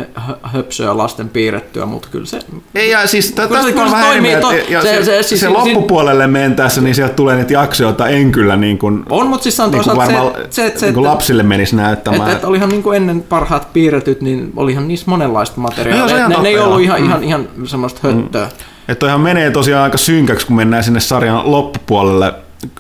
höpsöä 0.44 0.98
lasten 0.98 1.30
piirrettyä, 1.30 1.86
mutta 1.86 2.08
kyllä 2.12 2.26
se... 2.26 2.40
Ei, 2.76 2.90
ja 2.90 3.08
siis 3.08 3.32
tästä 3.32 3.48
kyllä 3.48 3.64
se 3.64 3.76
vähän 3.92 4.06
toimii 4.06 4.36
to- 4.36 4.52
ja 4.70 4.82
se- 4.82 4.96
se, 4.96 5.04
se- 5.06 5.24
siis- 5.24 5.40
se 5.42 5.48
si- 5.48 5.54
loppupuolelle 5.54 6.28
mentäessä, 6.28 6.82
niin 6.82 6.96
sieltä 6.96 7.14
tulee 7.14 7.36
niitä 7.36 7.54
jaksoja, 7.54 7.90
joita 7.90 8.08
en 8.08 8.32
kyllä 8.32 8.56
niin 8.58 8.78
kuin, 8.78 9.04
On, 9.10 9.28
mutta 9.28 9.44
siis 9.44 9.60
on 9.60 9.72
niin 9.72 9.84
kuin 9.84 9.98
varmaan 9.98 10.32
se, 10.50 10.70
se, 10.72 10.74
se, 10.80 10.86
niin 10.86 10.94
kuin 10.94 11.04
lapsille 11.04 11.44
menisi 11.44 11.76
näyttämään. 11.76 12.22
että, 12.22 12.34
että 12.34 12.48
olihan 12.48 12.70
niin 12.70 12.84
kuin 12.84 12.98
ennen 12.98 13.22
parhaat 13.24 13.74
piirretyt, 13.74 14.22
niin 14.22 14.54
olihan 14.56 14.88
niissä 14.88 15.06
monenlaista 15.10 15.56
No 15.58 15.62
materiaalia. 15.62 16.04
Et 16.06 16.18
ihan 16.18 16.30
ne, 16.30 16.38
ne 16.42 16.50
ei 16.50 16.60
ollut 16.72 16.86
ihan, 16.86 17.04
ihan, 17.04 17.24
ihan 17.24 17.48
semmoista 17.66 18.00
höttöä. 18.08 18.50
Että 18.88 19.00
toihan 19.00 19.22
menee 19.22 19.52
tosiaan 19.52 19.84
aika 19.84 19.98
synkäksi, 19.98 20.48
kun 20.48 20.56
mennään 20.56 20.84
sinne 20.84 21.00
sarjan 21.00 21.52
loppupuolelle, 21.52 22.34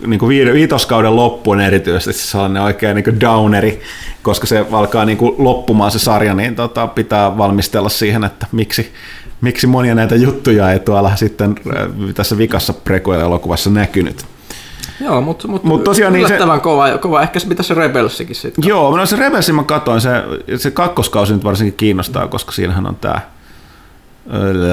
niin 0.08 0.20
kuin 0.20 0.30
viide- 0.30 0.54
viitoskauden 0.54 1.16
loppuun 1.16 1.62
erityisesti 1.62 2.14
se 2.22 2.28
sellainen 2.28 2.62
oikein 2.62 2.96
niin 2.96 3.22
downeri, 3.22 3.82
koska 4.24 4.48
se 4.48 4.66
alkaa 4.72 5.06
niin 5.06 5.18
kuin 5.18 5.36
loppumaan 5.38 5.92
se 5.92 6.00
sarja, 6.00 6.34
niin 6.34 6.56
tota, 6.56 6.88
pitää 6.88 7.38
valmistella 7.38 7.90
siihen, 7.90 8.24
että 8.24 8.48
miksi, 8.52 8.94
miksi 9.42 9.68
monia 9.68 9.96
näitä 9.96 10.16
juttuja 10.16 10.72
ei 10.72 10.80
tuolla 10.80 11.16
sitten 11.16 11.56
äh, 11.78 12.14
tässä 12.16 12.38
vikassa 12.38 12.74
prequel-elokuvassa 12.74 13.70
näkynyt. 13.70 14.26
Joo, 15.02 15.22
mutta 15.22 15.48
mut, 15.48 15.64
Mut 15.64 15.84
tosiaan 15.84 16.14
niin 16.14 16.28
se- 16.28 16.40
kova, 16.62 16.98
kova. 16.98 17.22
Ehkä 17.22 17.40
se 17.40 17.48
pitäisi 17.48 17.74
Rebelsikin 17.74 18.36
sitten. 18.36 18.68
Joo, 18.68 18.98
no 18.98 19.06
se 19.06 19.16
Rebelsin 19.16 19.56
mä 19.56 19.64
katsoin, 19.64 20.02
se, 20.02 20.10
se 20.58 20.72
kakkoskausi 20.72 21.34
nyt 21.34 21.44
varsinkin 21.44 21.74
kiinnostaa, 21.74 22.28
koska 22.28 22.52
siinähän 22.52 22.88
on 22.88 22.96
tää 22.96 23.32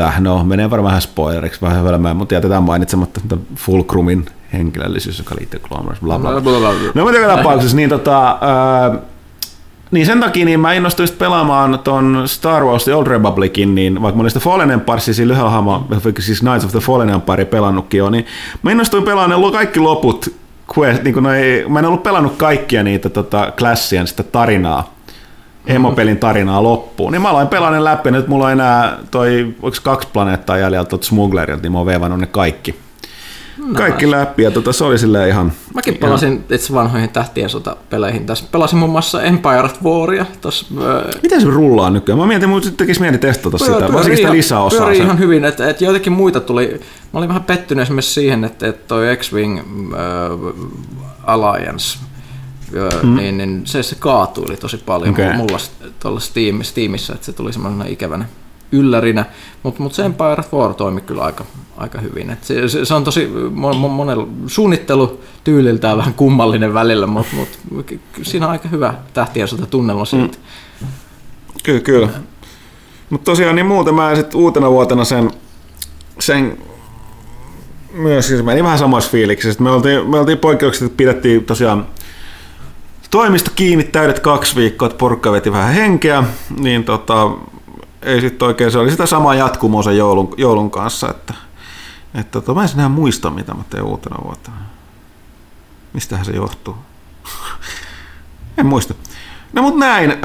Äh, 0.04 0.20
No, 0.20 0.44
menee 0.44 0.70
varmaan 0.70 0.90
vähän 0.90 1.02
spoileriksi, 1.02 1.60
vähän 1.62 1.84
hölmää, 1.84 2.14
mutta 2.14 2.34
jätetään 2.34 2.62
mainitsematta 2.62 3.20
että 3.24 3.36
Fulcrumin 3.54 4.26
henkilöllisyys, 4.52 5.18
joka 5.18 5.34
liittyy 5.38 5.60
Clone 5.60 5.86
Wars, 5.86 6.00
bla 6.00 6.18
bla. 6.18 6.30
No 6.94 7.04
mutta 7.04 7.18
joka 7.18 7.36
tapauksessa, 7.36 7.76
niin, 7.76 7.88
tota, 7.88 8.38
ää, 8.40 8.98
niin 9.90 10.06
sen 10.06 10.20
takia 10.20 10.44
niin 10.44 10.60
mä 10.60 10.72
innostuin 10.72 11.08
pelaamaan 11.18 11.78
ton 11.84 12.22
Star 12.26 12.64
Wars 12.64 12.84
The 12.84 12.94
Old 12.94 13.06
Republicin, 13.06 13.74
niin 13.74 14.02
vaikka 14.02 14.16
mä 14.16 14.20
olin 14.20 14.30
sitä 14.30 14.40
Fallen 14.44 14.70
Empire, 14.70 15.00
siis 15.00 15.18
lyhyellä 15.18 15.50
hama, 15.50 15.86
siis 16.18 16.40
Knights 16.40 16.64
of 16.64 16.70
the 16.70 16.80
Fallen 16.80 17.10
Empire 17.10 17.44
pelannutkin 17.44 17.98
jo, 17.98 18.10
niin 18.10 18.26
mä 18.62 18.70
innostuin 18.70 19.04
pelaamaan 19.04 19.42
ne 19.42 19.52
kaikki 19.52 19.80
loput 19.80 20.34
quest, 20.78 21.02
niin 21.02 21.22
noi, 21.22 21.64
mä 21.68 21.78
en 21.78 21.84
ollut 21.84 22.02
pelannut 22.02 22.36
kaikkia 22.36 22.82
niitä 22.82 23.08
tota, 23.08 23.52
klassien 23.58 24.06
sitä 24.06 24.22
tarinaa, 24.22 24.97
emopelin 25.68 26.18
tarinaa 26.18 26.62
loppuun. 26.62 27.12
Niin 27.12 27.22
mä 27.22 27.30
aloin 27.30 27.48
pelaa 27.48 27.70
ne 27.70 27.84
läpi, 27.84 28.10
nyt 28.10 28.28
mulla 28.28 28.46
on 28.46 28.52
enää 28.52 28.98
toi, 29.10 29.54
onko 29.62 29.76
kaksi 29.82 30.08
planeettaa 30.12 30.58
jäljellä 30.58 30.84
tuolta 30.84 31.06
Smugglerilta, 31.06 31.62
niin 31.62 31.72
mä 31.72 31.78
oon 31.78 31.86
veivannut 31.86 32.20
ne 32.20 32.26
kaikki. 32.26 32.74
Kaikki 33.74 34.10
läpi 34.10 34.42
ja 34.42 34.50
tota, 34.50 34.72
se 34.72 34.84
oli 34.84 34.98
silleen 34.98 35.28
ihan... 35.28 35.52
Mäkin 35.74 35.94
pelasin 35.94 36.44
itse 36.50 36.74
vanhoihin 36.74 37.08
tähtien 37.08 37.50
sotapeleihin 37.50 38.26
tässä. 38.26 38.44
Pelasin 38.52 38.78
muun 38.78 38.90
muassa 38.90 39.22
Empire 39.22 39.58
at 39.58 39.78
Waria 39.84 40.26
tuossa. 40.40 40.66
Miten 41.22 41.40
se 41.40 41.46
rullaa 41.46 41.90
nykyään? 41.90 42.18
Mä 42.18 42.26
mietin, 42.26 42.48
mutta 42.48 42.70
tekisi 42.76 43.00
mieli 43.00 43.18
testata 43.18 43.58
sitä. 43.58 43.92
Varsinkin 43.92 44.16
sitä 44.16 44.32
lisäosaa. 44.32 44.80
Pyörii 44.80 44.98
ihan 44.98 45.18
hyvin, 45.18 45.44
että, 45.44 45.70
että 45.70 45.84
joitakin 45.84 46.12
muita 46.12 46.40
tuli. 46.40 46.80
Mä 47.12 47.18
olin 47.18 47.28
vähän 47.28 47.42
pettynyt 47.42 47.82
esimerkiksi 47.82 48.14
siihen, 48.14 48.44
että, 48.44 48.66
että 48.66 48.88
toi 48.88 49.16
X-Wing 49.16 49.58
äh, 49.58 49.64
Alliance, 51.26 51.98
mm. 53.02 53.16
niin, 53.16 53.38
niin 53.38 53.62
se, 53.64 53.82
se 53.82 53.96
kaatuili 53.98 54.56
tosi 54.56 54.76
paljon 54.76 55.10
okay. 55.10 55.36
mulla 55.36 55.58
tuolla 56.00 56.20
Steam, 56.20 56.62
Steamissa, 56.62 57.14
että 57.14 57.26
se 57.26 57.32
tuli 57.32 57.52
semmoisena 57.52 57.84
ikävänä 57.84 58.24
yllärinä, 58.72 59.24
mutta 59.62 59.82
mut 59.82 59.94
se 59.94 60.04
Empire 60.04 60.36
at 60.38 60.52
War 60.52 60.74
toimi 60.74 61.00
kyllä 61.00 61.22
aika, 61.22 61.44
aika 61.76 62.00
hyvin. 62.00 62.30
Et 62.30 62.44
se, 62.44 62.68
se, 62.68 62.84
se, 62.84 62.94
on 62.94 63.04
tosi 63.04 63.26
mon, 63.50 63.76
mon, 63.76 63.90
monella 63.90 64.28
suunnittelu 64.46 65.20
tyyliltään 65.44 65.98
vähän 65.98 66.14
kummallinen 66.14 66.74
välillä, 66.74 67.06
mutta 67.06 67.36
mut, 67.36 67.48
siinä 68.22 68.46
on 68.46 68.52
aika 68.52 68.68
hyvä 68.68 68.94
tähtien 69.14 69.48
sota 69.48 69.66
tunnelma 69.66 70.04
siitä. 70.04 70.38
Kyllä, 71.64 71.80
kyllä. 71.80 72.08
Mutta 73.10 73.24
tosiaan 73.24 73.54
niin 73.54 73.66
muuten 73.66 73.94
mä 73.94 74.14
sitten 74.14 74.40
uutena 74.40 74.70
vuotena 74.70 75.04
sen, 75.04 75.30
sen 76.18 76.58
myös, 77.92 78.28
siis 78.28 78.44
meni 78.44 78.62
vähän 78.62 78.78
samassa 78.78 79.10
fiiliksissä. 79.10 79.62
Me 79.62 79.70
oltiin, 79.70 80.10
me 80.10 80.18
oltiin 80.18 80.38
poikkeuksellisesti, 80.38 80.96
pidettiin 80.96 81.44
tosiaan 81.44 81.86
toimisto 83.10 83.50
kiinni 83.54 83.84
täydet 83.84 84.20
kaksi 84.20 84.56
viikkoa, 84.56 84.86
että 84.86 84.98
porukka 84.98 85.32
veti 85.32 85.52
vähän 85.52 85.74
henkeä, 85.74 86.24
niin 86.60 86.84
tota, 86.84 87.30
ei 88.02 88.20
sit 88.20 88.42
oikein, 88.42 88.70
se 88.70 88.78
oli 88.78 88.90
sitä 88.90 89.06
samaa 89.06 89.34
jatkumoa 89.34 89.82
sen 89.82 89.96
joulun, 89.96 90.34
joulun 90.36 90.70
kanssa, 90.70 91.10
että, 91.10 91.34
että 92.14 92.30
tota, 92.30 92.54
mä 92.54 92.64
en 92.64 92.68
enää 92.74 92.88
muista, 92.88 93.30
mitä 93.30 93.54
mä 93.54 93.62
teen 93.70 93.84
uutena 93.84 94.16
vuotena. 94.24 94.56
Mistähän 95.92 96.24
se 96.24 96.32
johtuu? 96.32 96.76
en 98.58 98.66
muista. 98.66 98.94
No 99.52 99.62
mut 99.62 99.76
näin, 99.76 100.10
öö, 100.10 100.18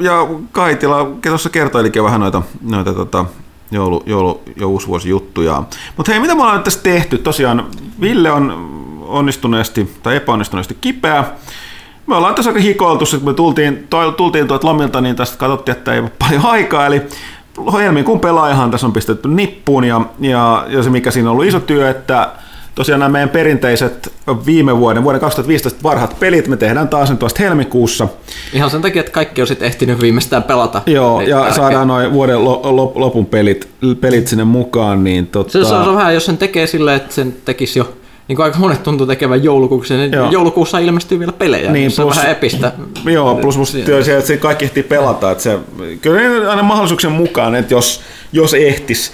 ja 0.00 0.28
Kaitila 0.52 1.06
tuossa 1.22 1.50
kertoilikin 1.50 2.04
vähän 2.04 2.20
noita, 2.20 2.42
noita 2.62 2.94
tota, 2.94 3.24
joulu, 3.70 4.02
joulu 4.06 4.42
ja 4.56 4.66
uusvuosijuttuja. 4.66 5.62
Mutta 5.96 6.12
hei, 6.12 6.20
mitä 6.20 6.34
me 6.34 6.42
ollaan 6.42 6.62
tässä 6.62 6.82
tehty? 6.82 7.18
Tosiaan 7.18 7.66
Ville 8.00 8.30
on 8.30 8.74
onnistuneesti 9.00 9.96
tai 10.02 10.16
epäonnistuneesti 10.16 10.78
kipeä. 10.80 11.24
Me 12.06 12.16
ollaan 12.16 12.34
tässä 12.34 12.50
aika 12.50 12.60
hikoiltu, 12.60 13.04
että 13.14 13.26
me 13.26 13.34
tultiin, 13.34 13.88
tultiin 14.16 14.48
tuolta 14.48 14.66
lomilta, 14.66 15.00
niin 15.00 15.16
tästä 15.16 15.36
katsottiin, 15.36 15.76
että 15.76 15.92
ei 15.92 16.00
ole 16.00 16.10
paljon 16.18 16.46
aikaa, 16.46 16.86
eli 16.86 17.02
kun 18.04 18.20
pelaajahan 18.20 18.70
tässä 18.70 18.86
on 18.86 18.92
pistetty 18.92 19.28
nippuun, 19.28 19.84
ja, 19.84 20.00
ja, 20.20 20.66
ja 20.68 20.82
se 20.82 20.90
mikä 20.90 21.10
siinä 21.10 21.28
on 21.28 21.32
ollut 21.32 21.46
iso 21.46 21.60
työ, 21.60 21.90
että 21.90 22.28
tosiaan 22.74 23.00
nämä 23.00 23.08
meidän 23.08 23.28
perinteiset 23.28 24.12
viime 24.46 24.78
vuoden, 24.78 25.04
vuoden 25.04 25.20
2015 25.20 25.80
parhaat 25.82 26.16
pelit 26.20 26.48
me 26.48 26.56
tehdään 26.56 26.88
taas 26.88 27.10
nyt 27.10 27.18
tuosta 27.18 27.42
helmikuussa. 27.42 28.08
Ihan 28.52 28.70
sen 28.70 28.82
takia, 28.82 29.00
että 29.00 29.12
kaikki 29.12 29.40
on 29.40 29.46
sitten 29.46 29.66
ehtinyt 29.66 30.00
viimeistään 30.00 30.42
pelata. 30.42 30.82
Joo, 30.86 31.18
Niin 31.18 31.30
ja 31.30 31.36
tärkeä. 31.36 31.54
saadaan 31.54 31.88
noin 31.94 32.12
vuoden 32.12 32.44
lo, 32.44 32.92
lopun 32.94 33.26
pelit, 33.26 33.68
pelit 34.00 34.28
sinne 34.28 34.44
mukaan. 34.44 35.04
Niin 35.04 35.26
tota... 35.26 35.52
Se, 35.52 35.64
se 35.64 35.74
on 35.74 35.96
vähän, 35.96 36.14
jos 36.14 36.26
sen 36.26 36.38
tekee 36.38 36.66
silleen, 36.66 36.96
että 36.96 37.14
sen 37.14 37.36
tekisi 37.44 37.78
jo 37.78 37.92
niin 38.28 38.36
kuin 38.36 38.44
aika 38.44 38.58
monet 38.58 38.82
tuntuu 38.82 39.06
tekevän 39.06 39.44
joulukuussa, 39.44 39.94
niin 39.94 40.12
Joo. 40.12 40.30
joulukuussa 40.30 40.78
ilmestyy 40.78 41.18
vielä 41.18 41.32
pelejä, 41.32 41.62
Niin, 41.62 41.72
niin, 41.72 41.90
se 41.90 42.02
on 42.02 42.06
plus- 42.08 42.16
vähän 42.16 42.32
epistä. 42.32 42.72
Joo, 43.04 43.34
plus 43.34 43.58
musta 43.58 43.78
se, 44.02 44.18
että 44.18 44.36
kaikki 44.36 44.64
ehtii 44.64 44.82
pelata. 44.82 45.30
Että 45.30 45.42
se, 45.44 45.58
kyllä 46.00 46.20
ne 46.20 46.48
aina 46.48 46.62
mahdollisuuksien 46.62 47.12
mukaan, 47.12 47.54
että 47.54 47.74
jos, 47.74 48.00
jos 48.32 48.54
ehtis, 48.54 49.12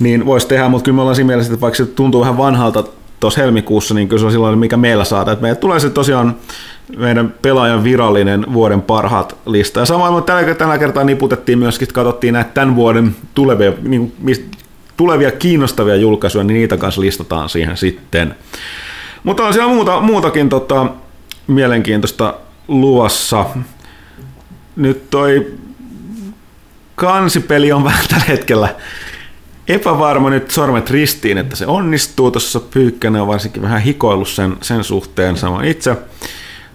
niin 0.00 0.26
voisi 0.26 0.48
tehdä, 0.48 0.68
mutta 0.68 0.84
kyllä 0.84 0.96
me 0.96 1.00
ollaan 1.00 1.16
siinä 1.16 1.26
mielessä, 1.26 1.52
että 1.52 1.60
vaikka 1.60 1.76
se 1.76 1.86
tuntuu 1.86 2.20
vähän 2.20 2.38
vanhalta 2.38 2.84
tuossa 3.20 3.40
helmikuussa, 3.40 3.94
niin 3.94 4.08
kyllä 4.08 4.20
se 4.20 4.26
on 4.26 4.32
silloin, 4.32 4.58
mikä 4.58 4.76
meillä 4.76 5.04
saadaan. 5.04 5.32
Että 5.32 5.42
meille 5.42 5.56
tulee 5.56 5.80
se 5.80 5.90
tosiaan 5.90 6.36
meidän 6.96 7.34
pelaajan 7.42 7.84
virallinen 7.84 8.46
vuoden 8.52 8.82
parhaat 8.82 9.36
lista. 9.46 9.80
Ja 9.80 9.86
samoin 9.86 10.24
tällä, 10.24 10.54
tällä 10.54 10.78
kertaa 10.78 11.04
niputettiin 11.04 11.58
myöskin, 11.58 11.84
että 11.86 11.94
katsottiin 11.94 12.34
näitä 12.34 12.50
tämän 12.54 12.76
vuoden 12.76 13.16
tulevia, 13.34 13.72
niin 13.82 14.12
tulevia 15.00 15.30
kiinnostavia 15.30 15.96
julkaisuja, 15.96 16.44
niin 16.44 16.54
niitä 16.54 16.76
kanssa 16.76 17.00
listataan 17.00 17.48
siihen 17.48 17.76
sitten. 17.76 18.34
Mutta 19.22 19.42
on 19.42 19.52
siellä 19.52 19.72
muuta, 19.72 20.00
muutakin 20.00 20.48
tota, 20.48 20.86
mielenkiintoista 21.46 22.34
luvassa. 22.68 23.46
Nyt 24.76 25.10
toi 25.10 25.54
kansipeli 26.94 27.72
on 27.72 27.84
vähän 27.90 28.04
tällä 28.08 28.24
hetkellä 28.24 28.74
epävarma 29.68 30.30
nyt 30.30 30.50
sormet 30.50 30.90
ristiin, 30.90 31.38
että 31.38 31.56
se 31.56 31.66
onnistuu. 31.66 32.30
Tuossa 32.30 32.60
Pyykkänen 32.60 33.22
on 33.22 33.28
varsinkin 33.28 33.62
vähän 33.62 33.80
hikoillut 33.80 34.28
sen, 34.28 34.56
sen 34.60 34.84
suhteen 34.84 35.36
sama 35.36 35.62
itse. 35.62 35.96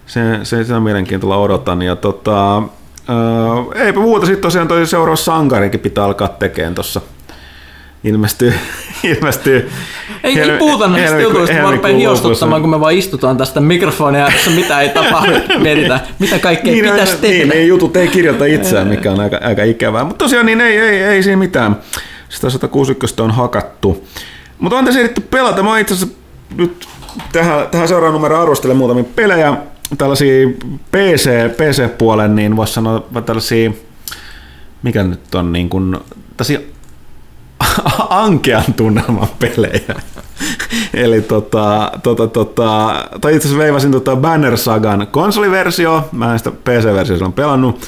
Se, 0.06 0.20
se, 0.42 0.64
sitä 0.64 0.80
mielenkiintoilla 0.80 1.36
odotan. 1.36 1.82
Ja 1.82 1.96
tota, 1.96 2.56
ää, 2.56 3.84
eipä 3.84 4.00
muuta, 4.00 4.26
sitten 4.26 4.42
tosiaan 4.42 4.68
toi 4.68 4.86
seuraava 4.86 5.16
sankarikin 5.16 5.80
pitää 5.80 6.04
alkaa 6.04 6.28
tekemään 6.28 6.74
tuossa. 6.74 7.00
Ilmestyy, 8.06 8.54
ilmestyy 9.14 9.70
Ei, 10.24 10.40
ei 10.40 10.58
puhuta 10.58 10.88
näistä 10.88 11.10
helmiku- 11.10 11.30
jutuista, 11.30 11.62
mä 11.62 11.70
rupean 11.70 11.96
hiostuttamaan, 11.96 12.60
kun 12.62 12.70
me 12.70 12.80
vaan 12.80 12.94
istutaan 12.94 13.36
tästä 13.36 13.60
mikrofonia 13.60 14.22
ääressä, 14.22 14.50
mitä 14.50 14.80
ei 14.80 14.88
tapahdu, 14.88 15.32
mietitään, 15.62 16.00
mitä 16.18 16.38
kaikkea 16.38 16.72
niin, 16.72 16.84
pitäisi 16.84 17.12
niin, 17.12 17.20
tehdä. 17.20 17.36
Niin, 17.36 17.48
niin, 17.48 17.68
jutut 17.68 17.96
ei 17.96 18.08
kirjoita 18.08 18.44
itseään, 18.44 18.86
mikä 18.86 19.12
on 19.12 19.20
aika, 19.20 19.40
aika 19.44 19.62
ikävää. 19.62 20.04
Mutta 20.04 20.24
tosiaan 20.24 20.46
niin 20.46 20.60
ei, 20.60 20.78
ei, 20.78 21.02
ei 21.02 21.22
siinä 21.22 21.36
mitään. 21.36 21.76
Sitä 22.28 22.50
161 22.50 23.22
on 23.22 23.30
hakattu. 23.30 24.04
Mutta 24.58 24.78
on 24.78 24.84
tässä 24.84 25.00
ehditty 25.00 25.20
pelata. 25.20 25.62
Mä 25.62 25.78
itse 25.78 25.94
asiassa 25.94 26.16
nyt 26.56 26.88
tähän, 27.32 27.68
tähän 27.68 27.88
seuraavan 27.88 28.14
numeroon 28.14 28.42
arvostelen 28.42 28.76
muutamia 28.76 29.04
pelejä. 29.16 29.56
Tällaisia 29.98 30.48
PC, 30.92 31.30
PC-puolen, 31.56 32.36
niin 32.36 32.56
voisi 32.56 32.72
sanoa 32.72 33.06
tällaisia, 33.26 33.70
mikä 34.82 35.02
nyt 35.02 35.34
on 35.34 35.52
niin 35.52 35.68
kuin, 35.68 35.96
tällaisia 36.36 36.60
ankean 38.10 38.74
tunnelman 38.76 39.28
pelejä. 39.38 39.94
Eli 40.94 41.22
tota, 41.22 41.92
tota, 42.02 42.26
tota, 42.26 42.94
tai 43.20 43.36
itse 43.36 43.48
asiassa 43.48 43.64
veivasin 43.64 43.92
tota 43.92 44.16
Banner 44.16 44.56
Sagan 44.56 45.06
konsoliversio, 45.10 46.08
mä 46.12 46.32
en 46.32 46.38
sitä 46.38 46.50
PC-versiota 46.50 47.18
silloin 47.18 47.32
pelannut. 47.32 47.80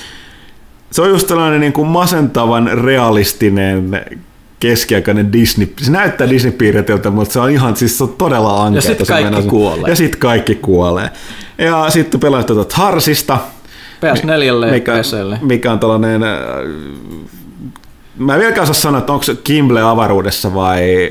Se 0.91 1.03
on 1.03 1.11
just 1.11 1.27
tällainen 1.27 1.61
niin 1.61 1.73
kuin 1.73 1.89
masentavan 1.89 2.71
realistinen 2.73 4.01
keskiaikainen 4.61 5.33
Disney, 5.33 5.73
se 5.81 5.91
näyttää 5.91 6.29
Disney-piirretiltä, 6.31 7.11
mutta 7.11 7.33
se 7.33 7.41
on 7.41 7.51
ihan, 7.51 7.77
siis 7.77 7.99
se 7.99 8.05
on 8.05 8.15
todella 8.19 8.65
ankea. 8.65 8.77
Ja 8.77 8.83
sit 8.83 9.07
kaikki 9.07 9.43
kuolee. 9.49 9.91
Ja 9.91 9.97
sitten 9.97 10.21
kaikki 10.21 10.55
kuolee. 10.55 11.11
Ja 11.59 11.91
sitten 11.91 12.21
pelaat 12.21 12.47
tuota 12.47 12.77
Tarsista, 12.77 13.39
PS4 14.01 14.67
ja 14.67 14.73
mikä, 14.73 14.93
PClle. 14.99 15.39
mikä 15.43 15.73
on 15.73 15.79
tällainen, 15.79 16.23
äh, 16.23 16.31
mä 18.19 18.35
en 18.35 18.41
vieläkään 18.41 18.63
osaa 18.63 18.75
sanoa, 18.75 18.99
että 18.99 19.13
onko 19.13 19.23
se 19.23 19.35
Kimble 19.45 19.83
avaruudessa 19.83 20.55
vai 20.55 21.11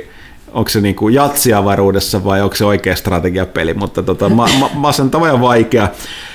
onko 0.53 0.69
se 0.69 0.81
niinku 0.81 1.09
jatsi 1.09 1.53
avaruudessa 1.53 2.23
vai 2.23 2.41
onko 2.41 2.55
se 2.55 2.65
oikea 2.65 2.95
strategiapeli, 2.95 3.73
mutta 3.73 4.03
tota, 4.03 4.29
ma- 4.29 4.49
ma- 4.59 4.69
masentava 4.73 5.27
ja 5.27 5.41
vaikea. 5.41 5.89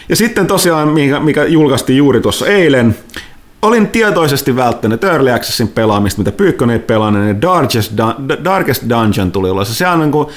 Ja 0.08 0.16
sitten 0.16 0.46
tosiaan, 0.46 0.88
mikä, 0.88 1.20
mikä 1.20 1.44
julkaistiin 1.44 1.96
juuri 1.96 2.20
tuossa 2.20 2.46
eilen, 2.46 2.96
olin 3.62 3.88
tietoisesti 3.88 4.56
välttänyt 4.56 5.04
Early 5.04 5.30
Accessin 5.30 5.68
pelaamista, 5.68 6.18
mitä 6.20 6.32
Pyykkönen 6.32 6.72
ei 6.74 6.80
pelannut, 6.86 7.22
niin 7.24 7.42
Darkest, 7.42 7.92
Dun- 7.92 8.44
Darkest 8.44 8.82
Dungeon 8.88 9.32
tuli 9.32 9.50
ulos. 9.50 9.78
Se 9.78 9.88
on, 9.88 10.00
niin 10.00 10.12
kuin, 10.12 10.28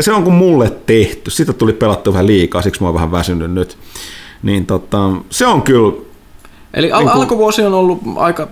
se 0.00 0.12
on 0.12 0.22
kuin 0.24 0.34
mulle 0.34 0.72
tehty. 0.86 1.30
Sitä 1.30 1.52
tuli 1.52 1.72
pelattu 1.72 2.12
vähän 2.12 2.26
liikaa, 2.26 2.62
siksi 2.62 2.80
mä 2.82 2.86
oon 2.88 2.94
vähän 2.94 3.12
väsynyt 3.12 3.50
nyt. 3.52 3.78
Niin 4.42 4.66
tota, 4.66 4.98
se 5.30 5.46
on 5.46 5.62
kyllä 5.62 5.92
Eli 6.74 6.92
al- 6.92 6.98
Niin 7.00 7.10
kuin- 7.10 7.20
alkuvuosi 7.22 7.62
on 7.62 7.74
ollut 7.74 8.00
aika 8.16 8.48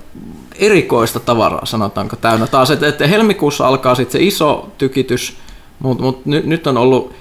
erikoista 0.59 1.21
tavaraa, 1.21 1.67
sanotaanko 1.67 2.17
täynnä. 2.17 2.47
Taas, 2.47 2.71
että, 2.71 2.89
että 2.89 3.07
helmikuussa 3.07 3.69
alkaa 3.69 3.95
sitten 3.95 4.21
se 4.21 4.27
iso 4.27 4.69
tykitys, 4.79 5.37
mutta 5.79 6.05
mut 6.05 6.27
nyt, 6.27 6.47
nyt 6.47 6.67
on 6.67 6.77
ollut, 6.77 7.15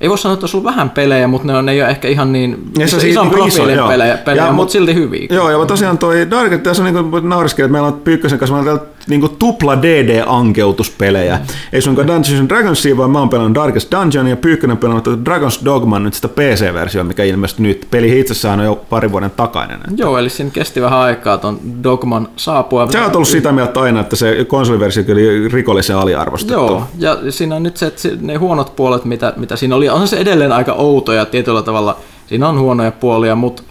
ei 0.00 0.08
voi 0.08 0.18
sanoa, 0.18 0.34
että 0.34 0.44
olisi 0.44 0.56
ollut 0.56 0.70
vähän 0.70 0.90
pelejä, 0.90 1.28
mutta 1.28 1.46
ne, 1.46 1.56
on, 1.56 1.66
ne 1.66 1.72
ei 1.72 1.82
ole 1.82 1.90
ehkä 1.90 2.08
ihan 2.08 2.32
niin 2.32 2.50
Ja 2.78 2.78
se 2.78 2.84
iso, 2.84 3.00
siis 3.00 3.10
ison 3.12 3.26
niinku 3.28 3.44
iso, 3.46 3.56
profiilin 3.56 3.76
joo. 3.78 3.88
pelejä, 3.88 4.16
pelejä 4.16 4.42
Ja 4.46 4.52
mutta 4.52 4.62
mut- 4.62 4.70
silti 4.70 4.94
hyviä. 4.94 5.26
Joo, 5.30 5.50
ja 5.50 5.66
tosiaan 5.66 5.98
toi 5.98 6.30
Dark, 6.30 6.62
tässä 6.62 6.82
on 6.84 6.94
niinku 6.94 7.20
nauriskelin, 7.20 7.66
että 7.66 7.72
meillä 7.72 7.86
on 7.88 8.00
Pyykkösen 8.04 8.38
kanssa, 8.38 8.54
meillä 8.56 8.72
on 8.72 8.80
niinku 9.08 9.28
tupla 9.28 9.82
DD-ankeutuspelejä. 9.82 11.38
Ei 11.72 11.82
suinkaan 11.82 12.06
Dungeons 12.08 12.40
and 12.40 12.48
Dragonsia, 12.48 12.96
vaan 12.96 13.10
mä 13.10 13.18
oon 13.18 13.28
pelannut 13.28 13.54
Darkest 13.54 13.92
Dungeon 13.92 14.26
ja 14.26 14.36
Pyykkönen 14.36 14.72
on 14.72 14.78
pelannut 14.78 15.04
tuota 15.04 15.22
Dragon's 15.30 15.64
Dogman 15.64 16.02
nyt 16.04 16.14
sitä 16.14 16.28
PC-versiota, 16.28 17.04
mikä 17.04 17.24
ilmestyi 17.24 17.66
nyt. 17.66 17.86
Peli 17.90 18.20
itsessään 18.20 18.60
on 18.60 18.66
jo 18.66 18.84
pari 18.90 19.12
vuoden 19.12 19.30
takainen. 19.30 19.80
Joo, 19.96 20.18
eli 20.18 20.28
siinä 20.28 20.50
kesti 20.50 20.80
vähän 20.82 20.98
aikaa 20.98 21.38
tuon 21.38 21.60
Dogman 21.82 22.28
saapua. 22.36 22.88
Sä 22.92 23.04
oot 23.04 23.14
ollut 23.16 23.28
sitä 23.28 23.52
mieltä 23.52 23.80
aina, 23.80 24.00
että 24.00 24.16
se 24.16 24.44
konsoliversio 24.48 25.04
kyllä 25.04 25.20
oli 25.20 25.48
rikollisen 25.48 25.96
aliarvostettu. 25.96 26.54
Joo, 26.62 26.82
ja 26.98 27.18
siinä 27.30 27.56
on 27.56 27.62
nyt 27.62 27.76
se, 27.76 27.86
että 27.86 28.00
se- 28.00 28.16
ne 28.20 28.34
huonot 28.34 28.76
puolet, 28.76 29.04
mitä, 29.04 29.32
mitä 29.36 29.56
siinä 29.56 29.74
oli, 29.76 29.85
on 29.92 30.08
se 30.08 30.16
edelleen 30.16 30.52
aika 30.52 30.72
outo 30.72 31.12
ja 31.12 31.24
tietyllä 31.24 31.62
tavalla 31.62 31.96
siinä 32.26 32.48
on 32.48 32.58
huonoja 32.58 32.92
puolia, 32.92 33.34
mutta 33.34 33.62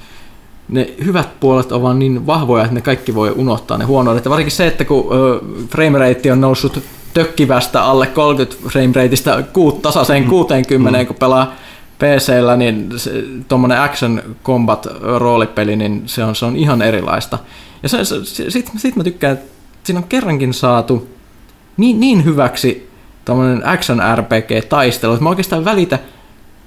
ne 0.69 0.93
hyvät 1.06 1.39
puolet 1.39 1.71
ovat 1.71 1.84
vaan 1.84 1.99
niin 1.99 2.25
vahvoja, 2.25 2.63
että 2.63 2.75
ne 2.75 2.82
kaikki 2.82 3.15
voi 3.15 3.32
unohtaa 3.36 3.78
ne 3.78 3.86
huonoudet. 3.86 4.25
Ja 4.25 4.32
varsinkin 4.32 4.51
se, 4.51 4.67
että 4.67 4.86
kun 4.86 5.08
ö, 5.12 5.39
framerate 5.67 6.32
on 6.32 6.41
noussut 6.41 6.84
tökkivästä 7.13 7.84
alle 7.84 8.08
30 8.08 8.69
framerateista 8.69 9.43
kuut, 9.54 9.82
tasaiseen 9.82 10.25
60, 10.25 10.99
mm. 10.99 11.08
kun 11.08 11.15
pelaa 11.15 11.54
PCllä, 11.97 12.58
niin 12.58 12.89
tuommoinen 13.47 13.82
action 13.82 14.21
combat 14.43 14.88
roolipeli, 15.17 15.75
niin 15.75 16.04
se 16.06 16.23
on, 16.23 16.36
se 16.36 16.45
on 16.45 16.56
ihan 16.56 16.82
erilaista. 16.82 17.38
Ja 17.84 17.89
se, 17.89 18.06
se, 18.06 18.51
sitten 18.51 18.80
sit 18.80 18.95
mä 18.95 19.04
tykkään, 19.04 19.34
että 19.34 19.51
siinä 19.84 19.99
on 19.99 20.08
kerrankin 20.08 20.54
saatu 20.54 21.08
niin, 21.78 21.99
niin 21.99 22.25
hyväksi 22.25 22.89
tämmöinen 23.25 23.67
action 23.67 24.01
RPG-taistelu, 24.15 25.13
että 25.13 25.23
mä 25.23 25.29
oikeastaan 25.29 25.65
välitä 25.65 25.99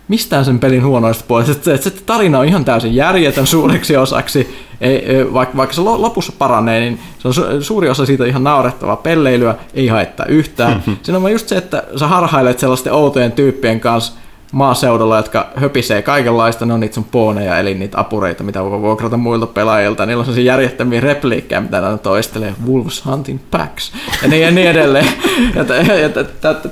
mistään 0.08 0.44
sen 0.44 0.58
pelin 0.58 0.84
huonoista 0.84 1.24
puolista. 1.28 1.52
Että 1.52 1.64
se, 1.64 1.74
että 1.74 1.90
se 1.90 2.04
tarina 2.06 2.38
on 2.38 2.44
ihan 2.46 2.64
täysin 2.64 2.94
järjetön 2.94 3.46
suureksi 3.46 3.96
osaksi, 3.96 4.56
ei, 4.80 5.32
vaikka, 5.32 5.56
vaikka 5.56 5.74
se 5.74 5.80
lo- 5.80 6.02
lopussa 6.02 6.32
paranee, 6.38 6.80
niin 6.80 7.00
se 7.18 7.28
on 7.28 7.34
su- 7.34 7.62
suuri 7.62 7.88
osa 7.88 8.06
siitä 8.06 8.24
ihan 8.26 8.44
naurettavaa 8.44 8.96
pelleilyä, 8.96 9.54
ei 9.74 9.88
haittaa 9.88 10.26
yhtään. 10.26 10.82
Siinä 11.02 11.16
on 11.16 11.22
vaan 11.22 11.32
just 11.32 11.48
se, 11.48 11.56
että 11.56 11.82
sä 11.96 12.06
harhailet 12.06 12.58
sellaisten 12.58 12.92
outojen 12.92 13.32
tyyppien 13.32 13.80
kanssa 13.80 14.12
maaseudulla, 14.52 15.16
jotka 15.16 15.48
höpisee 15.56 16.02
kaikenlaista, 16.02 16.66
ne 16.66 16.74
on 16.74 16.80
niitä 16.80 16.94
sun 16.94 17.04
pooneja, 17.04 17.58
eli 17.58 17.74
niitä 17.74 18.00
apureita, 18.00 18.44
mitä 18.44 18.64
voi 18.64 18.80
vuokrata 18.80 19.16
muilta 19.16 19.46
pelaajilta. 19.46 20.06
Niillä 20.06 20.20
on 20.20 20.24
sellaisia 20.24 20.52
järjettömiä 20.52 21.00
repliikkejä, 21.00 21.60
mitä 21.60 21.80
ne 21.80 21.98
toistelee, 21.98 22.54
Wolves 22.68 23.04
Hunting 23.06 23.40
Packs, 23.50 23.92
ja 24.22 24.28
niin, 24.28 24.42
ja 24.42 24.50
niin 24.50 24.68
edelleen. 24.68 25.06
Ja, 25.54 25.74
ja, 25.74 25.98
ja 25.98 26.08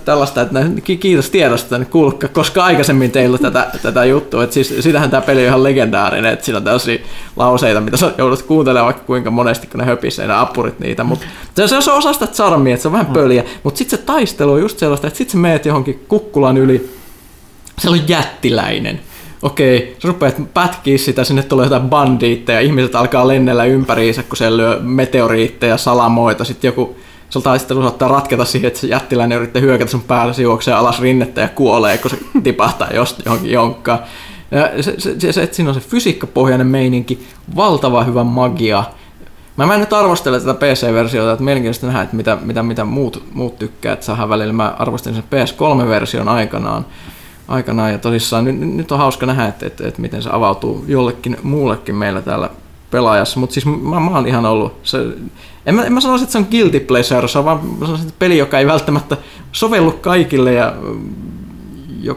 tällaista, 0.05 0.41
että 0.41 0.61
kiitos 1.01 1.31
tiedosta, 1.31 1.85
kulkka, 1.85 2.29
koska 2.29 2.65
aikaisemmin 2.65 3.11
teillä 3.11 3.39
tätä, 3.39 3.67
tätä 3.83 4.05
juttua, 4.05 4.45
että 4.45 4.55
siis 4.55 4.75
sitähän 4.81 5.11
tämä 5.11 5.21
peli 5.21 5.41
on 5.41 5.47
ihan 5.47 5.63
legendaarinen, 5.63 6.33
että 6.33 6.45
sillä 6.45 6.59
on 6.59 6.65
tällaisia 6.65 6.99
lauseita, 7.37 7.81
mitä 7.81 7.97
sä 7.97 8.13
joudut 8.19 8.43
kuuntelemaan 8.43 8.87
vaikka 8.87 9.03
kuinka 9.07 9.31
monesti, 9.31 9.67
kun 9.67 9.81
ne 9.81 9.87
höpisee 9.87 10.27
ne 10.27 10.35
apurit 10.35 10.81
niitä, 10.81 11.05
mutta 11.05 11.27
se, 11.55 11.81
se 11.81 11.91
on 11.91 11.99
osa 11.99 12.13
sitä 12.13 12.27
charmia, 12.27 12.75
että 12.75 12.83
se 12.83 12.89
on 12.89 12.93
vähän 12.93 13.07
pöliä, 13.07 13.45
mutta 13.63 13.79
sitten 13.79 13.99
se 13.99 14.05
taistelu 14.05 14.53
on 14.53 14.61
just 14.61 14.79
sellaista, 14.79 15.07
että 15.07 15.19
sitten 15.19 15.33
sä 15.33 15.39
meet 15.39 15.67
johonkin 15.67 16.05
kukkulan 16.09 16.57
yli, 16.57 16.96
se 17.79 17.91
on 17.91 18.09
jättiläinen. 18.09 19.01
Okei, 19.43 19.97
sä 20.03 20.09
rupeat 20.09 20.55
pätkiä 20.55 20.99
sitä, 20.99 21.25
sinne 21.25 21.43
tulee 21.43 21.67
jotain 21.67 21.91
bandiitteja, 21.91 22.61
ihmiset 22.61 22.95
alkaa 22.95 23.29
lennellä 23.29 23.65
ympäriinsä, 23.65 24.23
kun 24.23 24.37
se 24.37 24.57
lyö 24.57 24.79
meteoriitteja, 24.83 25.77
salamoita, 25.77 26.45
sitten 26.45 26.69
joku 26.69 26.97
se 27.31 27.41
taistelu 27.41 27.83
saattaa 27.83 28.09
ratketa 28.09 28.45
siihen, 28.45 28.69
että 28.69 28.81
se 28.81 28.87
jättiläinen 28.87 29.39
yrittää 29.39 29.63
hyökätä 29.63 29.91
sun 29.91 30.03
päälle, 30.03 30.35
se 30.35 30.43
juoksee 30.43 30.75
alas 30.75 31.01
rinnettä 31.01 31.41
ja 31.41 31.49
kuolee, 31.49 31.99
kun 31.99 32.11
se 32.11 32.19
tipahtaa 32.43 32.89
jost, 32.95 33.21
johonkin 33.25 33.51
jonkkaan. 33.51 33.99
Ja 34.51 34.83
se, 34.83 34.95
se, 34.99 35.21
se, 35.21 35.33
se, 35.33 35.43
että 35.43 35.57
siinä 35.57 35.71
on 35.71 35.75
se 35.75 35.81
fysiikkapohjainen 35.81 36.67
meininki, 36.67 37.27
valtava 37.57 38.05
hyvä 38.05 38.25
magia. 38.25 38.85
Mä, 39.57 39.67
mä 39.67 39.75
en 39.75 39.81
nyt 39.81 39.93
arvostele 39.93 40.41
tätä 40.41 40.55
PC-versiota, 40.55 41.33
että 41.33 41.45
mielenkiintoista 41.45 41.87
nähdä, 41.87 42.03
että 42.03 42.17
mitä, 42.17 42.39
mitä, 42.43 42.63
mitä 42.63 42.85
muut, 42.85 43.23
muut 43.35 43.59
tykkää, 43.59 43.93
että 43.93 44.07
saadaan 44.07 44.29
välillä. 44.29 44.53
Mä 44.53 44.75
arvostin 44.79 45.15
sen 45.15 45.25
PS3-version 45.25 46.29
aikanaan 46.29 46.87
aikanaan. 47.49 47.93
Ja 47.93 47.99
tosissaan 47.99 48.45
nyt, 48.45 48.61
nyt 48.61 48.93
on 48.93 48.99
hauska 48.99 49.27
nähdä, 49.27 49.47
että, 49.47 49.67
että, 49.67 49.89
että 49.89 50.01
miten 50.01 50.23
se 50.23 50.31
avautuu 50.33 50.85
jollekin 50.89 51.37
muullekin 51.43 51.95
meillä 51.95 52.23
täällä 52.23 52.51
pelaajassa. 52.91 53.41
Mutta 53.41 53.55
siis 53.55 53.67
mä, 53.67 54.01
mä 54.01 54.11
oon 54.11 54.27
ihan 54.27 54.47
ollut 54.47 54.73
se, 54.83 54.99
en 55.67 55.75
mä, 55.75 55.85
en 55.85 55.93
mä 55.93 56.01
sanoisi, 56.01 56.23
että 56.23 56.33
se 56.33 56.39
on 56.39 56.47
guilty 56.51 56.81
pleasure, 56.81 57.29
se 57.29 57.39
on 57.39 57.45
vaan 57.45 57.61
että 58.01 58.13
peli, 58.19 58.39
joka 58.39 58.59
ei 58.59 58.67
välttämättä 58.67 59.17
sovellu 59.53 59.93
kaikille 59.93 60.53
ja 60.53 60.75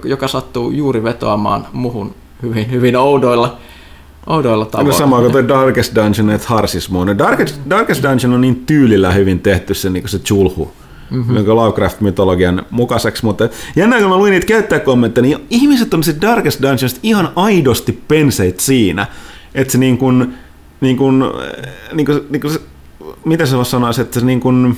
joka 0.04 0.28
sattuu 0.28 0.72
juuri 0.72 1.04
vetoamaan 1.04 1.68
muhun 1.74 2.16
hyvin, 2.42 2.72
hyvin 2.72 2.96
oudoilla, 2.96 3.58
oudoilla 4.28 4.66
tavoilla. 4.66 4.92
No 4.92 4.98
sama 4.98 5.22
kuin 5.22 5.48
Darkest 5.48 5.96
Dungeon, 5.96 6.30
että 6.30 6.48
Harsis 6.48 6.90
Darkest, 7.18 7.56
Darkest 7.70 8.04
Dungeon 8.04 8.34
on 8.34 8.42
niin 8.42 8.66
tyylillä 8.66 9.12
hyvin 9.12 9.40
tehty 9.40 9.74
se, 9.74 9.90
niin 9.90 10.10
se 10.10 10.20
chulhu 10.20 10.72
mm-hmm. 11.12 11.36
Lovecraft-mytologian 11.48 12.66
mukaiseksi, 12.70 13.26
mutta 13.26 13.50
jännä 13.76 14.00
kun 14.00 14.10
mä 14.10 14.18
luin 14.18 14.32
niitä 14.32 14.46
käyttäjäkommentteja, 14.46 15.22
niin 15.22 15.38
ihmiset 15.50 15.94
on 15.94 16.02
Darkest 16.22 16.62
Dungeons 16.62 17.00
ihan 17.04 17.30
aidosti 17.36 17.92
penseit 18.08 18.60
siinä, 18.60 19.08
että 19.56 19.72
se 19.72 19.78
niin 19.78 19.98
kuin, 19.98 20.34
niin 20.82 20.98
kuin, 20.98 21.24
niin 21.94 22.06
kuin, 22.06 22.22
niin 22.30 22.42
kuin 22.42 22.58
mitä 23.26 23.46
se 23.46 23.64
sanoisi, 23.64 24.02
että 24.02 24.20
se 24.20 24.26
niin 24.26 24.40
kuin, 24.40 24.78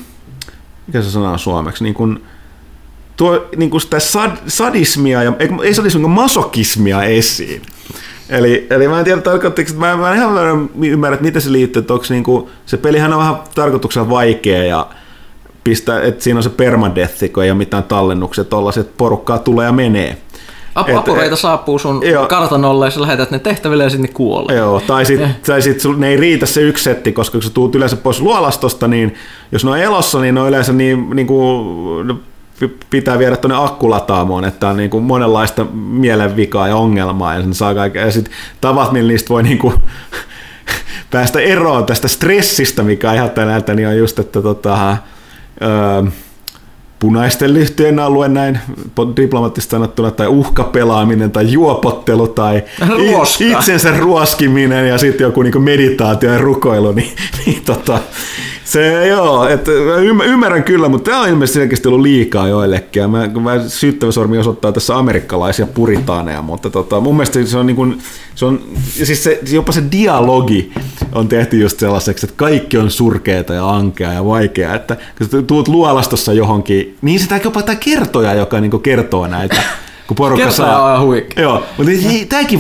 mikä 0.87 1.01
se 1.01 1.11
sanoo 1.11 1.37
suomeksi, 1.37 1.83
niin 1.83 1.93
kuin, 1.93 2.23
tuo 3.17 3.49
niin 3.55 3.69
kuin 3.69 3.81
sitä 3.81 3.99
sad, 3.99 4.31
sadismia, 4.47 5.23
ja, 5.23 5.33
ei, 5.39 5.49
ei 5.63 5.73
sadismia, 5.73 6.01
kuin 6.01 6.11
masokismia 6.11 7.03
esiin. 7.03 7.61
Eli, 8.29 8.67
eli 8.69 8.87
mä 8.87 8.99
en 8.99 9.05
tiedä 9.05 9.21
tarkoittiko, 9.21 9.69
että 9.69 9.79
mä, 9.79 9.97
mä 9.97 10.11
en 10.11 10.17
ihan 10.17 10.69
ymmärrä, 10.81 11.13
että 11.13 11.25
miten 11.25 11.41
se 11.41 11.51
liittyy, 11.51 11.79
että 11.79 11.93
onko 11.93 12.05
niin 12.09 12.23
kuin, 12.23 12.49
se 12.65 12.77
pelihän 12.77 13.13
on 13.13 13.19
vähän 13.19 13.35
tarkoituksella 13.55 14.09
vaikea 14.09 14.63
ja 14.63 14.87
pistää, 15.63 16.01
että 16.01 16.23
siinä 16.23 16.39
on 16.39 16.43
se 16.43 16.49
permadeath, 16.49 17.31
kun 17.33 17.43
ei 17.43 17.51
ole 17.51 17.57
mitään 17.57 17.83
tallennuksia, 17.83 18.43
tollaiset 18.43 18.97
porukkaa 18.97 19.39
tulee 19.39 19.65
ja 19.65 19.71
menee. 19.71 20.17
Ap- 20.75 20.95
apureita 20.95 21.33
et, 21.33 21.39
saapuu 21.39 21.79
sun 21.79 22.01
joo, 22.05 22.27
kartanolle 22.27 22.85
ja 22.85 22.91
sä 22.91 23.01
lähetät 23.01 23.31
ne 23.31 23.39
tehtäville 23.39 23.83
ja 23.83 23.89
sitten 23.89 24.09
ne 24.09 24.13
kuolee. 24.13 24.57
Joo, 24.57 24.79
tai 24.79 25.05
sitten 25.05 25.35
tai 25.45 25.61
sit 25.61 25.77
ne 25.97 26.07
ei 26.07 26.17
riitä 26.17 26.45
se 26.45 26.61
yksi 26.61 26.83
setti, 26.83 27.11
koska 27.11 27.31
kun 27.31 27.43
sä 27.43 27.49
tuut 27.49 27.75
yleensä 27.75 27.95
pois 27.95 28.21
luolastosta, 28.21 28.87
niin 28.87 29.15
jos 29.51 29.65
ne 29.65 29.71
on 29.71 29.79
elossa, 29.79 30.21
niin 30.21 30.35
ne 30.35 30.41
on 30.41 30.47
yleensä 30.49 30.73
niin, 30.73 31.09
niin 31.13 31.27
kuin, 31.27 32.21
pitää 32.89 33.19
viedä 33.19 33.37
tuonne 33.37 33.57
akkulataamoon, 33.57 34.45
että 34.45 34.67
on 34.67 34.77
niin 34.77 34.89
kuin 34.89 35.03
monenlaista 35.03 35.65
mielenvikaa 35.73 36.67
ja 36.67 36.75
ongelmaa 36.75 37.35
ja, 37.35 37.43
saa 37.51 37.75
kaikkea. 37.75 38.05
ja 38.05 38.11
sitten 38.11 38.33
tavat, 38.61 38.91
millä 38.91 39.11
niistä 39.11 39.29
voi 39.29 39.43
niin 39.43 39.57
kuin, 39.57 39.73
päästä 41.11 41.39
eroon 41.39 41.85
tästä 41.85 42.07
stressistä, 42.07 42.83
mikä 42.83 43.09
aiheuttaa 43.09 43.45
näiltä, 43.45 43.73
niin 43.73 43.87
on 43.87 43.97
just, 43.97 44.19
että 44.19 44.41
tota, 44.41 44.97
öö, 45.61 46.11
punaisten 46.99 47.53
lyhtyjen 47.53 47.99
alue 47.99 48.27
näin 48.27 48.59
diplomaattisesti 49.17 49.71
sanottuna, 49.71 50.11
tai 50.11 50.27
uhkapelaaminen, 50.27 51.31
tai 51.31 51.51
juopottelu, 51.51 52.27
tai 52.27 52.63
Ruoska. 52.97 53.43
itsensä 53.43 53.97
ruoskiminen, 53.97 54.87
ja 54.87 54.97
sitten 54.97 55.25
joku 55.25 55.41
niin 55.41 55.61
meditaatio 55.61 56.33
ja 56.33 56.39
rukoilu, 56.39 56.91
niin, 56.91 57.11
niin 57.45 57.61
tota, 57.65 57.99
se 58.71 59.07
joo, 59.07 59.47
että 59.47 59.71
ymmärrän 60.25 60.63
kyllä, 60.63 60.89
mutta 60.89 61.11
tämä 61.11 61.23
on 61.23 61.29
ilmeisesti 61.29 61.59
selkeästi 61.59 61.87
ollut 61.87 62.01
liikaa 62.01 62.47
joillekin. 62.47 63.09
Mä, 63.09 63.27
mä 63.27 63.59
syyttävä 63.67 64.11
sormi 64.11 64.37
osoittaa 64.37 64.71
tässä 64.71 64.97
amerikkalaisia 64.97 65.67
puritaaneja, 65.67 66.41
mutta 66.41 66.69
tota, 66.69 66.99
mun 66.99 67.15
mielestä 67.15 67.45
se 67.45 67.57
on, 67.57 67.65
niin 67.65 67.75
kuin, 67.75 67.99
se 68.35 68.45
on 68.45 68.61
siis 68.89 69.23
se, 69.23 69.39
jopa 69.51 69.71
se 69.71 69.83
dialogi 69.91 70.73
on 71.11 71.27
tehty 71.27 71.57
just 71.57 71.79
sellaiseksi, 71.79 72.25
että 72.25 72.37
kaikki 72.37 72.77
on 72.77 72.91
surkeita 72.91 73.53
ja 73.53 73.69
ankea 73.69 74.13
ja 74.13 74.25
vaikeaa, 74.25 74.75
että 74.75 74.97
kun 75.17 75.45
tuut 75.45 75.67
luolastossa 75.67 76.33
johonkin, 76.33 76.97
niin 77.01 77.19
sitä 77.19 77.39
jopa 77.43 77.61
tämä 77.61 77.75
kertoja, 77.75 78.33
joka 78.33 78.61
niin 78.61 78.81
kertoo 78.81 79.27
näitä 79.27 79.63
kun 80.11 80.15
porukka 80.15 80.45
Kertaa 80.45 80.65
saa. 80.65 80.93
on 80.93 81.05
huikea. 81.05 81.43
Joo, 81.43 81.63
mutta 81.77 81.91
tämäkin 82.29 82.59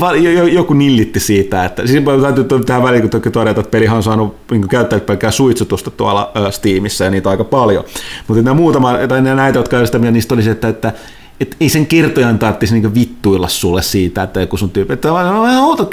joku 0.51 0.73
nillitti 0.73 1.19
siitä, 1.19 1.65
että 1.65 1.87
siis 1.87 2.03
täytyy 2.21 2.45
tähän 2.65 2.83
väliin 2.83 3.09
kun 3.09 3.31
todeta, 3.31 3.59
että 3.59 3.71
pelihan 3.71 3.97
on 3.97 4.03
saanut 4.03 4.35
niin 4.51 4.67
käyttäjät 4.67 5.05
pelkkää 5.05 5.31
suitsutusta 5.31 5.91
tuolla 5.91 6.31
äh, 6.37 6.51
Steamissa 6.51 7.05
ja 7.05 7.11
niitä 7.11 7.29
aika 7.29 7.43
paljon. 7.43 7.83
Mutta 8.27 8.43
nämä 8.43 8.53
muutama, 8.53 8.93
tai 9.07 9.21
näitä, 9.21 9.59
jotka 9.59 9.85
sitä 9.85 9.99
mieltä, 9.99 10.13
niistä 10.13 10.33
oli 10.33 10.43
se, 10.43 10.51
että, 10.51 10.67
että 10.67 10.93
et 11.39 11.55
ei 11.59 11.69
sen 11.69 11.85
kertojan 11.85 12.39
tarvitsisi 12.39 12.73
niinku 12.73 12.95
vittuilla 12.95 13.47
sulle 13.47 13.81
siitä, 13.81 14.23
että 14.23 14.39
joku 14.41 14.57
sun 14.57 14.69
tyyppi, 14.69 14.93
että 14.93 15.13
on 15.13 15.43
vähän 15.43 15.63
outo 15.63 15.89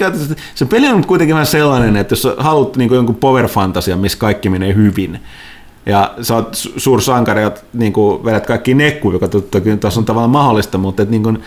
Se 0.55 0.65
peli 0.65 0.89
on 0.89 1.07
kuitenkin 1.07 1.35
vähän 1.35 1.47
sellainen, 1.47 1.97
että 1.97 2.13
jos 2.13 2.29
haluat 2.39 2.77
niinku 2.77 2.95
jonkun 2.95 3.15
power 3.15 3.49
fantasia, 3.49 3.97
missä 3.97 4.19
kaikki 4.19 4.51
menee 4.51 4.75
hyvin, 4.75 5.21
ja 5.87 6.15
sä 6.23 6.35
oot 6.35 6.57
sankari, 7.01 7.43
ja 7.43 7.53
niin 7.73 7.93
kuin 7.93 8.25
vedät 8.25 8.47
kaikki 8.47 8.75
nekkuun, 8.75 9.15
joka 9.15 9.29
toki 9.29 9.77
tässä 9.77 10.01
on 10.01 10.07
tavallaan 10.07 10.31
mahdollista, 10.31 10.79
mutta 10.79 11.03
et, 11.03 11.11
niin 11.11 11.23
kuin, 11.23 11.43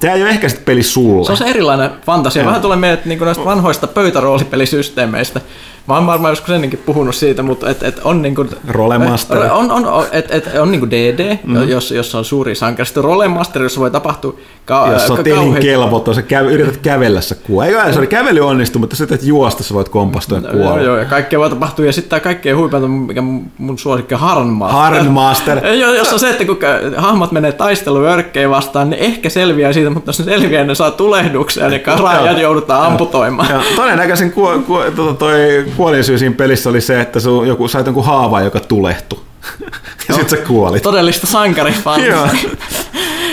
Tämä 0.00 0.14
ei 0.14 0.22
ole 0.22 0.30
ehkä 0.30 0.48
sitten 0.48 0.64
peli 0.64 0.82
sulle. 0.82 1.26
Se 1.26 1.32
on 1.32 1.38
se 1.38 1.44
erilainen 1.44 1.90
fantasia. 2.06 2.46
Vähän 2.46 2.62
tulee 2.62 2.76
meidät 2.76 3.04
niin 3.04 3.18
näistä 3.18 3.44
vanhoista 3.44 3.86
pöytäroolipelisysteemeistä. 3.86 5.40
Mä 5.86 5.94
oon 5.94 6.06
varmaan 6.06 6.32
joskus 6.32 6.50
ennenkin 6.50 6.82
puhunut 6.86 7.14
siitä, 7.14 7.42
mutta 7.42 7.70
et, 7.70 7.82
et 7.82 8.00
on 8.04 8.22
niin 8.22 8.34
kuin, 8.34 8.50
Rolemaster. 8.68 9.38
On, 9.38 9.70
on, 9.70 9.86
on, 9.86 10.06
et, 10.12 10.30
et, 10.30 10.50
on 10.60 10.70
niin 10.70 10.80
kuin 10.80 10.90
DD, 10.90 11.38
mm. 11.44 11.68
jos, 11.68 11.90
jos 11.90 12.14
on 12.14 12.24
suuri 12.24 12.54
sankari. 12.54 12.86
Sitten 12.86 13.04
Rolemaster, 13.04 13.62
jossa 13.62 13.80
voi 13.80 13.90
tapahtua 13.90 14.36
ka- 14.64 14.92
Jos 14.92 15.10
on 15.10 15.24
telin 15.24 15.54
kelvoton, 15.54 16.14
sä 16.14 16.22
käy, 16.22 16.52
yrität 16.52 16.76
kävellä, 16.76 17.20
sä 17.20 17.34
kuo. 17.34 17.62
Ei, 17.62 17.92
se 17.92 17.98
oli 17.98 18.06
kävely 18.06 18.40
onnistu, 18.40 18.78
mutta 18.78 18.96
sitten 18.96 19.14
että 19.14 19.26
juosta 19.26 19.62
sä 19.62 19.74
voit 19.74 19.88
kompastua 19.88 20.38
ja 20.38 20.50
kuolla. 20.50 20.64
Joo, 20.64 20.78
joo, 20.78 20.96
ja 20.96 21.04
kaikkea 21.04 21.38
voi 21.38 21.50
tapahtua. 21.50 21.84
Ja 21.84 21.92
sitten 21.92 22.10
tämä 22.10 22.20
kaikkein 22.20 22.56
huipeinta, 22.56 22.88
mikä 22.88 23.22
mun 23.58 23.78
suosikki 23.78 24.14
on 24.14 24.20
Harnmaster. 24.20 24.76
Harnmaster. 24.76 25.66
jos 25.98 26.12
on 26.12 26.20
se, 26.20 26.30
että 26.30 26.44
kun 26.44 26.58
hahmot 26.96 27.32
menee 27.32 27.52
taisteluörkkejä 27.52 28.50
vastaan, 28.50 28.90
niin 28.90 29.02
ehkä 29.02 29.28
selviää 29.28 29.72
siitä, 29.72 29.90
mutta 29.90 30.08
jos 30.08 30.18
ne 30.18 30.24
selviää, 30.24 30.64
ne 30.64 30.74
saa 30.74 30.90
tulehduksia, 30.90 31.68
niin 31.68 31.82
raajat 31.98 32.38
joudutaan 32.38 32.86
amputoimaan. 32.86 33.48
Ja, 33.50 33.60
todennäköisen 33.76 34.32
ku, 34.32 34.48
ku, 34.66 34.78
to, 34.96 35.12
toi 35.12 35.64
kuolinsyy 35.80 36.18
siinä 36.18 36.34
pelissä 36.34 36.70
oli 36.70 36.80
se, 36.80 37.00
että 37.00 37.20
sun 37.20 37.48
joku, 37.48 37.68
sait 37.68 37.86
jonkun 37.86 38.04
haava, 38.04 38.40
joka 38.40 38.60
tulehtui. 38.60 39.18
ja 40.08 40.14
sitten 40.14 40.38
sä 40.38 40.46
kuolit. 40.46 40.82
Todellista 40.82 41.26
sankarifansia. 41.26 42.28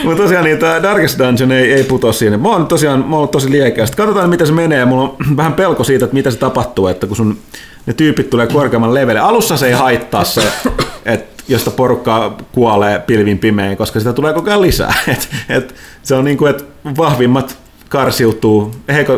Mutta 0.03 0.23
tosiaan 0.23 0.45
niin 0.45 0.57
tämä 0.57 0.83
Darkest 0.83 1.19
Dungeon 1.19 1.51
ei, 1.51 1.73
ei 1.73 1.83
puto 1.83 2.13
siinä. 2.13 2.37
Mä 2.37 2.49
oon 2.49 2.67
tosiaan 2.67 3.05
mä 3.09 3.15
oon 3.15 3.29
tosi 3.29 3.51
liekeä. 3.51 3.85
katsotaan, 3.97 4.29
miten 4.29 4.47
se 4.47 4.53
menee. 4.53 4.85
Mulla 4.85 5.03
on 5.03 5.15
vähän 5.37 5.53
pelko 5.53 5.83
siitä, 5.83 6.05
että 6.05 6.13
mitä 6.13 6.31
se 6.31 6.37
tapahtuu, 6.37 6.87
että 6.87 7.07
kun 7.07 7.15
sun 7.15 7.37
ne 7.85 7.93
tyypit 7.93 8.29
tulee 8.29 8.47
korkeamman 8.47 8.93
levelle. 8.93 9.19
Alussa 9.19 9.57
se 9.57 9.67
ei 9.67 9.73
haittaa 9.73 10.23
se, 10.23 10.41
että 11.05 11.43
josta 11.47 11.71
porukka 11.71 12.37
kuolee 12.51 12.99
pilvin 12.99 13.39
pimein, 13.39 13.77
koska 13.77 13.99
sitä 13.99 14.13
tulee 14.13 14.33
koko 14.33 14.49
ajan 14.49 14.61
lisää. 14.61 14.93
Et, 15.07 15.29
et 15.49 15.75
se 16.03 16.15
on 16.15 16.25
niin 16.25 16.37
kuin, 16.37 16.49
että 16.49 16.63
vahvimmat 16.97 17.57
karsiutuu, 17.89 18.71
heiko, 18.87 19.17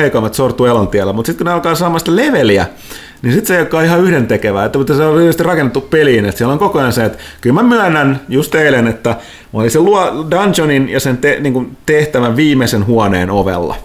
heikoimmat 0.00 0.34
sortuu 0.34 0.66
elontiellä, 0.66 1.12
mutta 1.12 1.26
sitten 1.26 1.44
kun 1.44 1.46
ne 1.46 1.54
alkaa 1.54 1.74
saamaan 1.74 2.00
sitä 2.00 2.16
leveliä, 2.16 2.66
niin 3.22 3.32
sitten 3.32 3.46
se 3.46 3.54
ei 3.54 3.60
olekaan 3.60 3.84
ihan 3.84 4.00
yhdentekevää, 4.00 4.64
että 4.64 4.78
mutta 4.78 4.96
se 4.96 5.04
on 5.04 5.18
tietysti 5.18 5.42
rakennettu 5.42 5.80
peliin, 5.80 6.24
että 6.24 6.38
siellä 6.38 6.52
on 6.52 6.58
koko 6.58 6.78
ajan 6.78 6.92
se, 6.92 7.04
että 7.04 7.18
kyllä 7.40 7.62
mä 7.62 7.62
myönnän 7.62 8.20
just 8.28 8.54
eilen, 8.54 8.86
että 8.86 9.10
mä 9.52 9.60
olin 9.60 9.70
sen 9.70 9.84
luo 9.84 10.26
dungeonin 10.30 10.88
ja 10.88 11.00
sen 11.00 11.16
te, 11.16 11.36
niin 11.40 11.52
kuin 11.52 11.76
tehtävän 11.86 12.36
viimeisen 12.36 12.86
huoneen 12.86 13.30
ovella. 13.30 13.76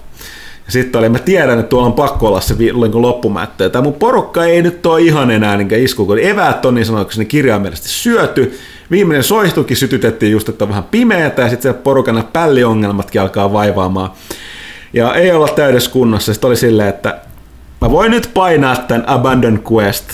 Ja 0.66 0.72
sitten 0.72 1.00
oli, 1.00 1.10
mä 1.10 1.20
tiedän, 1.20 1.60
että 1.60 1.70
tuolla 1.70 1.88
on 1.88 1.94
pakko 1.94 2.28
olla 2.28 2.42
se 2.42 2.56
niin 2.58 3.02
loppumättö. 3.02 3.70
Tämä 3.70 3.84
mun 3.84 3.94
porukka 3.94 4.46
ei 4.46 4.62
nyt 4.62 4.86
ole 4.86 5.02
ihan 5.02 5.32
enää 5.32 5.58
niin 5.58 5.74
isku, 5.74 6.06
kun 6.06 6.20
eväät 6.20 6.66
on 6.66 6.76
niin 6.76 6.86
sanotuksi 6.86 7.20
niin 7.20 7.28
kirjaimellisesti 7.28 7.90
syöty, 7.90 8.60
viimeinen 8.92 9.24
soihtukin 9.24 9.78
sytytettiin 9.78 10.32
just, 10.32 10.50
että 10.50 10.64
on 10.64 10.70
vähän 10.70 10.84
pimeätä 10.84 11.42
ja 11.42 11.50
sitten 11.50 11.74
se 11.74 11.80
porukan 11.80 12.24
pälliongelmatkin 12.34 13.22
alkaa 13.22 13.54
vaivaamaan. 13.54 14.12
Ja 14.94 15.16
ei 15.16 15.32
olla 15.32 15.48
täydessä 15.48 15.92
kunnossa. 15.92 16.34
Sitten 16.34 16.48
oli 16.48 16.56
silleen, 16.56 16.90
että 16.90 17.22
mä 17.82 17.92
voin 17.92 18.12
nyt 18.12 18.30
painaa 18.34 18.76
tämän 18.76 19.10
Abandon 19.10 19.64
Quest 19.72 20.06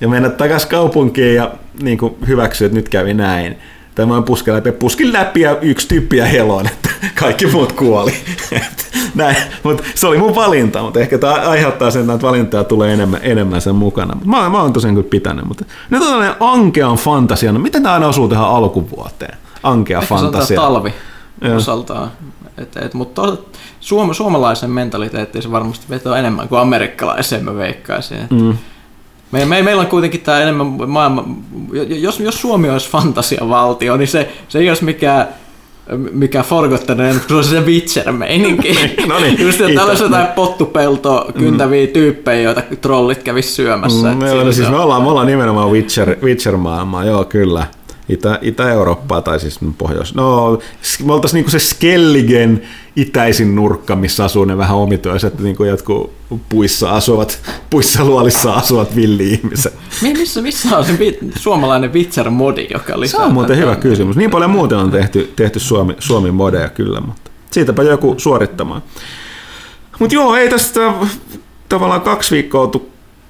ja 0.00 0.08
mennä 0.08 0.28
takaisin 0.28 0.68
kaupunkiin 0.68 1.34
ja 1.34 1.54
niin 1.82 1.98
hyväksyä, 2.26 2.66
että 2.66 2.76
nyt 2.76 2.88
kävi 2.88 3.14
näin. 3.14 3.58
Tai 3.94 4.06
mä 4.06 4.22
puskea 4.22 4.54
läpi, 4.54 4.72
puskin 4.72 5.12
läpi 5.12 5.40
ja 5.40 5.58
yksi 5.60 5.88
tyyppi 5.88 6.16
ja 6.16 6.26
heloon, 6.26 6.68
kaikki 7.20 7.46
muut 7.46 7.72
kuoli. 7.72 8.14
näin. 9.14 9.36
Mut 9.62 9.82
se 9.94 10.06
oli 10.06 10.18
mun 10.18 10.34
valinta, 10.34 10.82
mutta 10.82 11.00
ehkä 11.00 11.18
tämä 11.18 11.32
aiheuttaa 11.32 11.90
sen, 11.90 12.10
että 12.10 12.26
valintaa 12.26 12.64
tulee 12.64 12.92
enemmän, 12.92 13.20
enemmän 13.22 13.60
sen 13.60 13.74
mukana. 13.74 14.14
Mut 14.14 14.24
mä, 14.24 14.48
mä 14.48 14.62
oon 14.62 14.72
tosiaan 14.72 14.94
kyllä 14.94 15.08
pitänyt, 15.10 15.44
mutta 15.44 15.64
nyt 15.90 16.02
on 16.02 16.08
tällainen 16.08 16.36
ankean 16.40 16.96
fantasia. 16.96 17.52
No 17.52 17.58
miten 17.58 17.82
tämä 17.82 17.94
aina 17.94 18.06
osuu 18.06 18.28
tähän 18.28 18.48
alkuvuoteen? 18.48 19.38
Ankea 19.62 19.98
Ehkä 19.98 20.08
fantasia. 20.08 20.46
Se 20.46 20.52
on 20.52 20.58
tää 20.58 20.66
talvi 20.66 20.94
Joo. 21.40 21.56
osaltaan. 21.56 22.10
Et, 22.58 22.76
et, 22.76 22.94
mutta 22.94 23.36
suom, 23.80 24.14
suomalaisen 24.14 24.70
mentaliteettiin 24.70 25.42
se 25.42 25.50
varmasti 25.50 25.86
vetoo 25.90 26.14
enemmän 26.14 26.48
kuin 26.48 26.60
amerikkalaiseen, 26.60 27.44
mä 27.44 27.54
veikkaisin. 27.54 28.18
Mm. 28.30 28.56
Me, 29.32 29.44
me, 29.44 29.62
meillä 29.62 29.80
on 29.80 29.86
kuitenkin 29.86 30.20
tämä 30.20 30.40
enemmän 30.40 30.66
maailma, 30.66 31.24
jos, 31.88 32.20
jos 32.20 32.40
Suomi 32.40 32.70
olisi 32.70 32.90
fantasiavaltio, 32.90 33.96
niin 33.96 34.08
se, 34.08 34.32
se 34.48 34.58
ei 34.58 34.68
olisi 34.68 34.84
mikään 34.84 35.28
mikä 36.12 36.42
Forgotten 36.42 36.96
kun 36.96 37.28
se 37.28 37.34
on 37.34 37.44
se 37.44 37.60
Witcher-meininki. 37.60 38.78
No 39.08 39.18
niin, 39.18 39.40
Just 39.40 39.60
että 39.60 39.74
tällaisia 39.74 40.06
jotain 40.06 40.26
pottupeltoa 40.26 41.32
kyntäviä 41.38 41.86
tyyppejä, 41.86 42.42
joita 42.42 42.62
trollit 42.80 43.22
kävis 43.22 43.56
syömässä. 43.56 44.06
Mm, 44.06 44.12
Et 44.12 44.18
me, 44.18 44.26
siinä 44.26 44.32
ollaan, 44.32 44.52
se 44.52 44.56
siis 44.56 44.70
me, 44.70 44.76
ollaan, 44.76 45.02
me 45.02 45.08
ollaan 45.08 45.26
nimenomaan 45.26 45.70
Witcher, 45.70 46.16
Witcher-maailmaa, 46.22 47.04
joo 47.04 47.24
kyllä. 47.24 47.66
Itä, 48.08 48.38
Itä-Eurooppaa 48.42 49.22
tai 49.22 49.40
siis 49.40 49.58
Pohjois... 49.78 50.14
No, 50.14 50.58
me 51.04 51.12
oltaisiin 51.12 51.38
niinku 51.38 51.50
se 51.50 51.58
Skelligen 51.58 52.62
itäisin 52.96 53.54
nurkka, 53.54 53.96
missä 53.96 54.24
asuu 54.24 54.44
ne 54.44 54.56
vähän 54.58 54.76
omituiset 54.76 55.38
niinku 55.38 55.64
jotkut 55.64 56.12
puissa 56.48 56.90
asuvat, 56.90 57.40
puissa 57.70 58.04
luolissa 58.04 58.52
asuvat 58.52 58.96
villi-ihmiset. 58.96 59.74
Mi- 60.02 60.12
Missä, 60.14 60.42
missä 60.42 60.78
on 60.78 60.84
se 60.84 60.98
vi- 60.98 61.18
suomalainen 61.38 61.92
Witcher-modi, 61.92 62.66
joka 62.72 62.92
Se 62.92 62.98
lisää 63.00 63.20
on 63.24 63.32
muuten 63.32 63.56
hyvä 63.58 63.76
kysymys. 63.76 64.16
Niin 64.16 64.30
paljon 64.30 64.50
muuten 64.50 64.78
on 64.78 64.90
tehty, 64.90 65.32
tehty 65.36 65.58
Suomi, 65.60 65.96
Suomi 65.98 66.30
modeja 66.30 66.68
kyllä, 66.68 67.00
mutta 67.00 67.30
siitäpä 67.50 67.82
joku 67.82 68.14
suorittamaan. 68.18 68.82
Mutta 69.98 70.14
joo, 70.14 70.36
ei 70.36 70.48
tästä 70.48 70.80
tavallaan 71.68 72.00
kaksi 72.00 72.34
viikkoa 72.34 72.66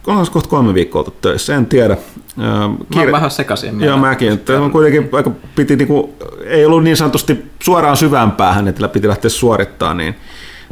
onko 0.06 0.30
kohta 0.32 0.48
kolme 0.48 0.74
viikkoa 0.74 1.00
oltu 1.00 1.14
töissä, 1.20 1.56
en 1.56 1.66
tiedä. 1.66 1.96
Ähm, 2.40 3.06
Mä 3.06 3.12
vähän 3.12 3.30
sekaisin. 3.30 3.80
Joo, 3.80 3.96
mäkin. 3.96 4.32
Että 4.32 4.60
on 4.60 4.70
kuitenkin 4.70 5.08
aika 5.12 5.30
piti, 5.56 5.76
niinku, 5.76 6.14
ei 6.44 6.66
ollut 6.66 6.84
niin 6.84 6.96
sanotusti 6.96 7.50
suoraan 7.62 7.96
syvään 7.96 8.32
päähän, 8.32 8.68
että 8.68 8.88
piti 8.88 9.08
lähteä 9.08 9.30
suorittaa, 9.30 9.94
niin, 9.94 10.14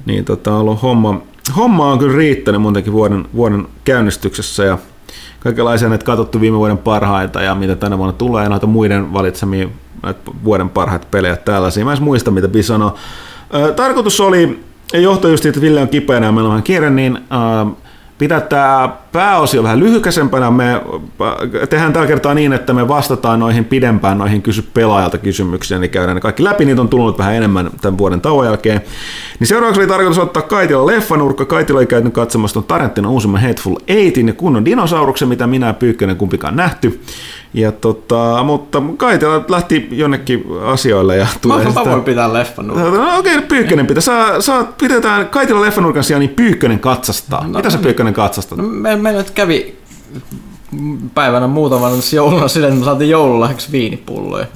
niin 0.06 0.24
tota, 0.24 0.56
ollut 0.56 0.82
homma, 0.82 1.20
homma 1.56 1.92
on 1.92 1.98
kyllä 1.98 2.16
riittänyt 2.16 2.62
muutenkin 2.62 2.92
vuoden, 2.92 3.24
vuoden 3.34 3.66
käynnistyksessä 3.84 4.64
ja 4.64 4.78
kaikenlaisia 5.40 5.88
näitä 5.88 6.04
katsottu 6.04 6.40
viime 6.40 6.58
vuoden 6.58 6.78
parhaita 6.78 7.42
ja 7.42 7.54
mitä 7.54 7.76
tänä 7.76 7.98
vuonna 7.98 8.12
tulee 8.12 8.42
ja 8.42 8.48
noita 8.48 8.66
muiden 8.66 9.12
valitsemia 9.12 9.68
näitä 10.02 10.20
vuoden 10.44 10.68
parhaita 10.68 11.06
pelejä 11.10 11.36
tällaisia. 11.36 11.84
Mä 11.84 11.92
en 11.92 12.02
muista, 12.02 12.30
mitä 12.30 12.48
Pi 12.48 12.62
sanoi. 12.62 12.92
Tarkoitus 13.76 14.20
oli, 14.20 14.64
ja 14.92 15.00
johtui 15.00 15.30
just 15.30 15.42
siitä, 15.42 15.58
että 15.58 15.66
Ville 15.66 15.80
on 15.80 15.88
kipeänä 15.88 16.26
ja 16.26 16.32
meillä 16.32 16.48
on 16.48 16.52
vähän 16.52 16.62
kiire, 16.62 16.90
niin 16.90 17.16
äh, 17.16 17.74
pitää 18.18 18.40
tämä 18.40 18.88
pääosio 19.12 19.62
vähän 19.62 19.80
lyhykäisempänä. 19.80 20.50
Me 20.50 20.74
äh, 20.74 21.68
tehdään 21.70 21.92
tällä 21.92 22.06
kertaa 22.06 22.34
niin, 22.34 22.52
että 22.52 22.72
me 22.72 22.88
vastataan 22.88 23.40
noihin 23.40 23.64
pidempään 23.64 24.18
noihin 24.18 24.42
kysy 24.42 24.64
pelaajalta 24.74 25.18
kysymyksiin, 25.18 25.78
eli 25.78 25.88
käydään 25.88 26.14
ne 26.14 26.20
kaikki 26.20 26.44
läpi. 26.44 26.64
Niitä 26.64 26.80
on 26.80 26.88
tullut 26.88 27.18
vähän 27.18 27.34
enemmän 27.34 27.70
tämän 27.80 27.98
vuoden 27.98 28.20
tauon 28.20 28.46
jälkeen. 28.46 28.80
Niin 29.40 29.48
seuraavaksi 29.48 29.80
oli 29.80 29.88
tarkoitus 29.88 30.18
ottaa 30.18 30.42
Kaitila 30.42 30.86
leffanurkka. 30.86 31.44
Kaitila 31.44 31.78
oli 31.78 31.86
käynyt 31.86 32.14
katsomassa 32.14 32.54
tuon 32.54 32.64
Tarantinon 32.64 33.12
uusimman 33.12 33.40
Hateful 33.40 33.76
Eightin 33.88 34.28
ja 34.28 34.34
kunnon 34.34 34.64
dinosauruksen, 34.64 35.28
mitä 35.28 35.46
minä 35.46 35.66
ja 35.66 35.74
Pyykkönen 35.74 36.16
kumpikaan 36.16 36.56
nähty. 36.56 37.00
Ja 37.54 37.72
tota, 37.72 38.44
mutta 38.44 38.82
Kaitila 38.96 39.44
lähti 39.48 39.88
jonnekin 39.90 40.44
asioille 40.64 41.16
ja 41.16 41.24
Mä, 41.24 41.30
tulee 41.42 41.64
mä 41.64 41.70
sitä- 41.70 41.90
voin 41.90 42.04
pitää 42.04 42.32
leffan 42.32 42.66
nuo. 42.66 42.76
No, 42.76 43.18
okei, 43.18 43.36
okay, 43.36 43.48
Pyykkönen 43.48 43.86
pitää. 43.86 44.00
Saa, 44.00 44.40
saa, 44.40 44.64
pidetään 44.64 45.28
Kaitila 45.28 45.60
leffanurkan 45.60 46.04
sijaan, 46.04 46.20
niin 46.20 46.34
Pyykkönen 46.34 46.78
katsastaa. 46.78 47.46
No, 47.46 47.56
Mitä 47.58 47.70
sä 47.70 47.76
niin. 47.76 47.82
Pyykkönen 47.84 48.14
katsastat? 48.14 48.58
No, 48.58 48.64
me, 48.64 48.96
meillä 48.96 49.18
nyt 49.18 49.30
kävi 49.30 49.76
päivänä 51.14 51.46
muutaman 51.46 51.92
jouluna 52.14 52.48
sille, 52.48 52.66
että 52.66 52.78
me 52.78 52.84
saatiin 52.84 53.10
joululahjaksi 53.10 53.72
viinipulloja. 53.72 54.46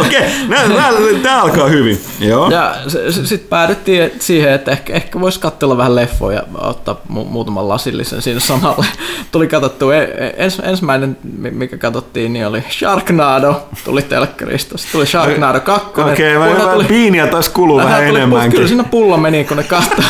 Okei, 0.00 0.20
okay, 0.48 1.14
tämä 1.22 1.42
alkaa 1.42 1.68
hyvin. 1.68 2.00
Joo. 2.20 2.50
Ja 2.50 2.74
sitten 3.10 3.38
päädyttiin 3.38 4.10
siihen, 4.18 4.52
että 4.52 4.70
ehkä, 4.70 4.92
ehkä 4.92 5.20
voisi 5.20 5.40
katsella 5.40 5.76
vähän 5.76 5.96
leffoja 5.96 6.36
ja 6.36 6.44
ottaa 6.68 7.00
mu- 7.10 7.24
muutaman 7.24 7.68
lasillisen 7.68 8.22
siinä 8.22 8.40
samalle. 8.40 8.86
Tuli 9.32 9.46
katsottu, 9.46 9.90
e- 9.90 10.02
e- 10.02 10.34
ens, 10.36 10.58
ensimmäinen 10.64 11.16
mi- 11.38 11.50
mikä 11.50 11.76
katsottiin, 11.76 12.32
niin 12.32 12.46
oli 12.46 12.64
Sharknado, 12.70 13.68
tuli 13.84 14.02
telkkarista. 14.02 14.78
Sitten 14.78 14.92
tuli 14.92 15.06
Sharknado 15.06 15.60
2. 15.60 16.00
Okei, 16.00 16.36
okay, 16.36 16.72
tuli... 16.72 16.84
piiniä 16.84 17.26
taas 17.26 17.48
kuluu 17.48 17.76
vähän 17.76 18.04
tuli, 18.04 18.18
enemmänkin. 18.18 18.52
Kyllä 18.52 18.68
siinä 18.68 18.84
pullo 18.84 19.16
meni, 19.16 19.44
kun 19.44 19.56
ne 19.56 19.62
katto, 19.62 20.02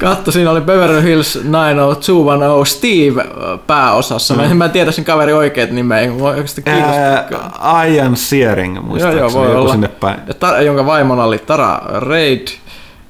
katto 0.00 0.30
siinä 0.30 0.50
oli 0.50 0.60
Beverly 0.60 1.02
Hills 1.02 1.36
90210 1.36 2.66
Steve 2.66 3.22
ö, 3.22 3.58
pääosassa. 3.66 4.34
Mä, 4.34 4.44
en- 4.44 4.56
mä 4.56 4.64
en 4.64 4.70
tiedä 4.70 4.92
sen 4.92 5.04
kaveri 5.04 5.32
oikeat 5.32 5.70
nimeä, 5.70 6.10
mua 6.10 6.28
oikeasti 6.30 6.62
kiinnostaa. 6.62 7.58
Ää, 7.62 7.84
Ian 7.84 8.16
Searing, 8.16 8.74
Joo, 8.74 8.84
muistaakseni, 8.84 9.20
joo, 9.22 9.32
voi 9.32 9.46
joku 9.46 9.60
olla. 9.60 9.72
sinne 9.72 9.88
päin. 9.88 10.18
Ja 10.26 10.34
tar- 10.34 10.62
jonka 10.62 10.86
vaimona 10.86 11.24
oli 11.24 11.38
Tara 11.38 11.80
Reid. 12.00 12.48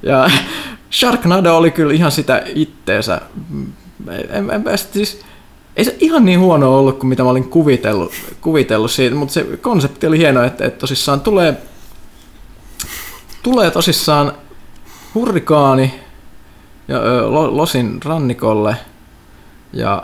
Ja 0.02 0.30
Sharknado 0.98 1.56
oli 1.56 1.70
kyllä 1.70 1.92
ihan 1.94 2.12
sitä 2.12 2.42
itteensä. 2.54 3.20
En, 4.10 4.30
en, 4.30 4.50
en, 4.50 4.78
siis, 4.78 5.20
ei 5.76 5.84
se 5.84 5.96
ihan 6.00 6.24
niin 6.24 6.40
huono 6.40 6.78
ollut 6.78 6.98
kuin 6.98 7.08
mitä 7.08 7.22
mä 7.22 7.30
olin 7.30 7.48
kuvitellut, 7.48 8.12
kuvitellut 8.40 8.90
siitä, 8.90 9.16
mutta 9.16 9.34
se 9.34 9.46
konsepti 9.60 10.06
oli 10.06 10.18
hieno, 10.18 10.42
että, 10.42 10.64
että 10.64 10.78
tosissaan 10.78 11.20
tulee, 11.20 11.54
tulee 13.42 13.70
tosissaan 13.70 14.32
hurrikaani 15.14 15.94
ja, 16.88 16.98
Losin 17.30 17.98
rannikolle 18.04 18.76
ja 19.72 20.02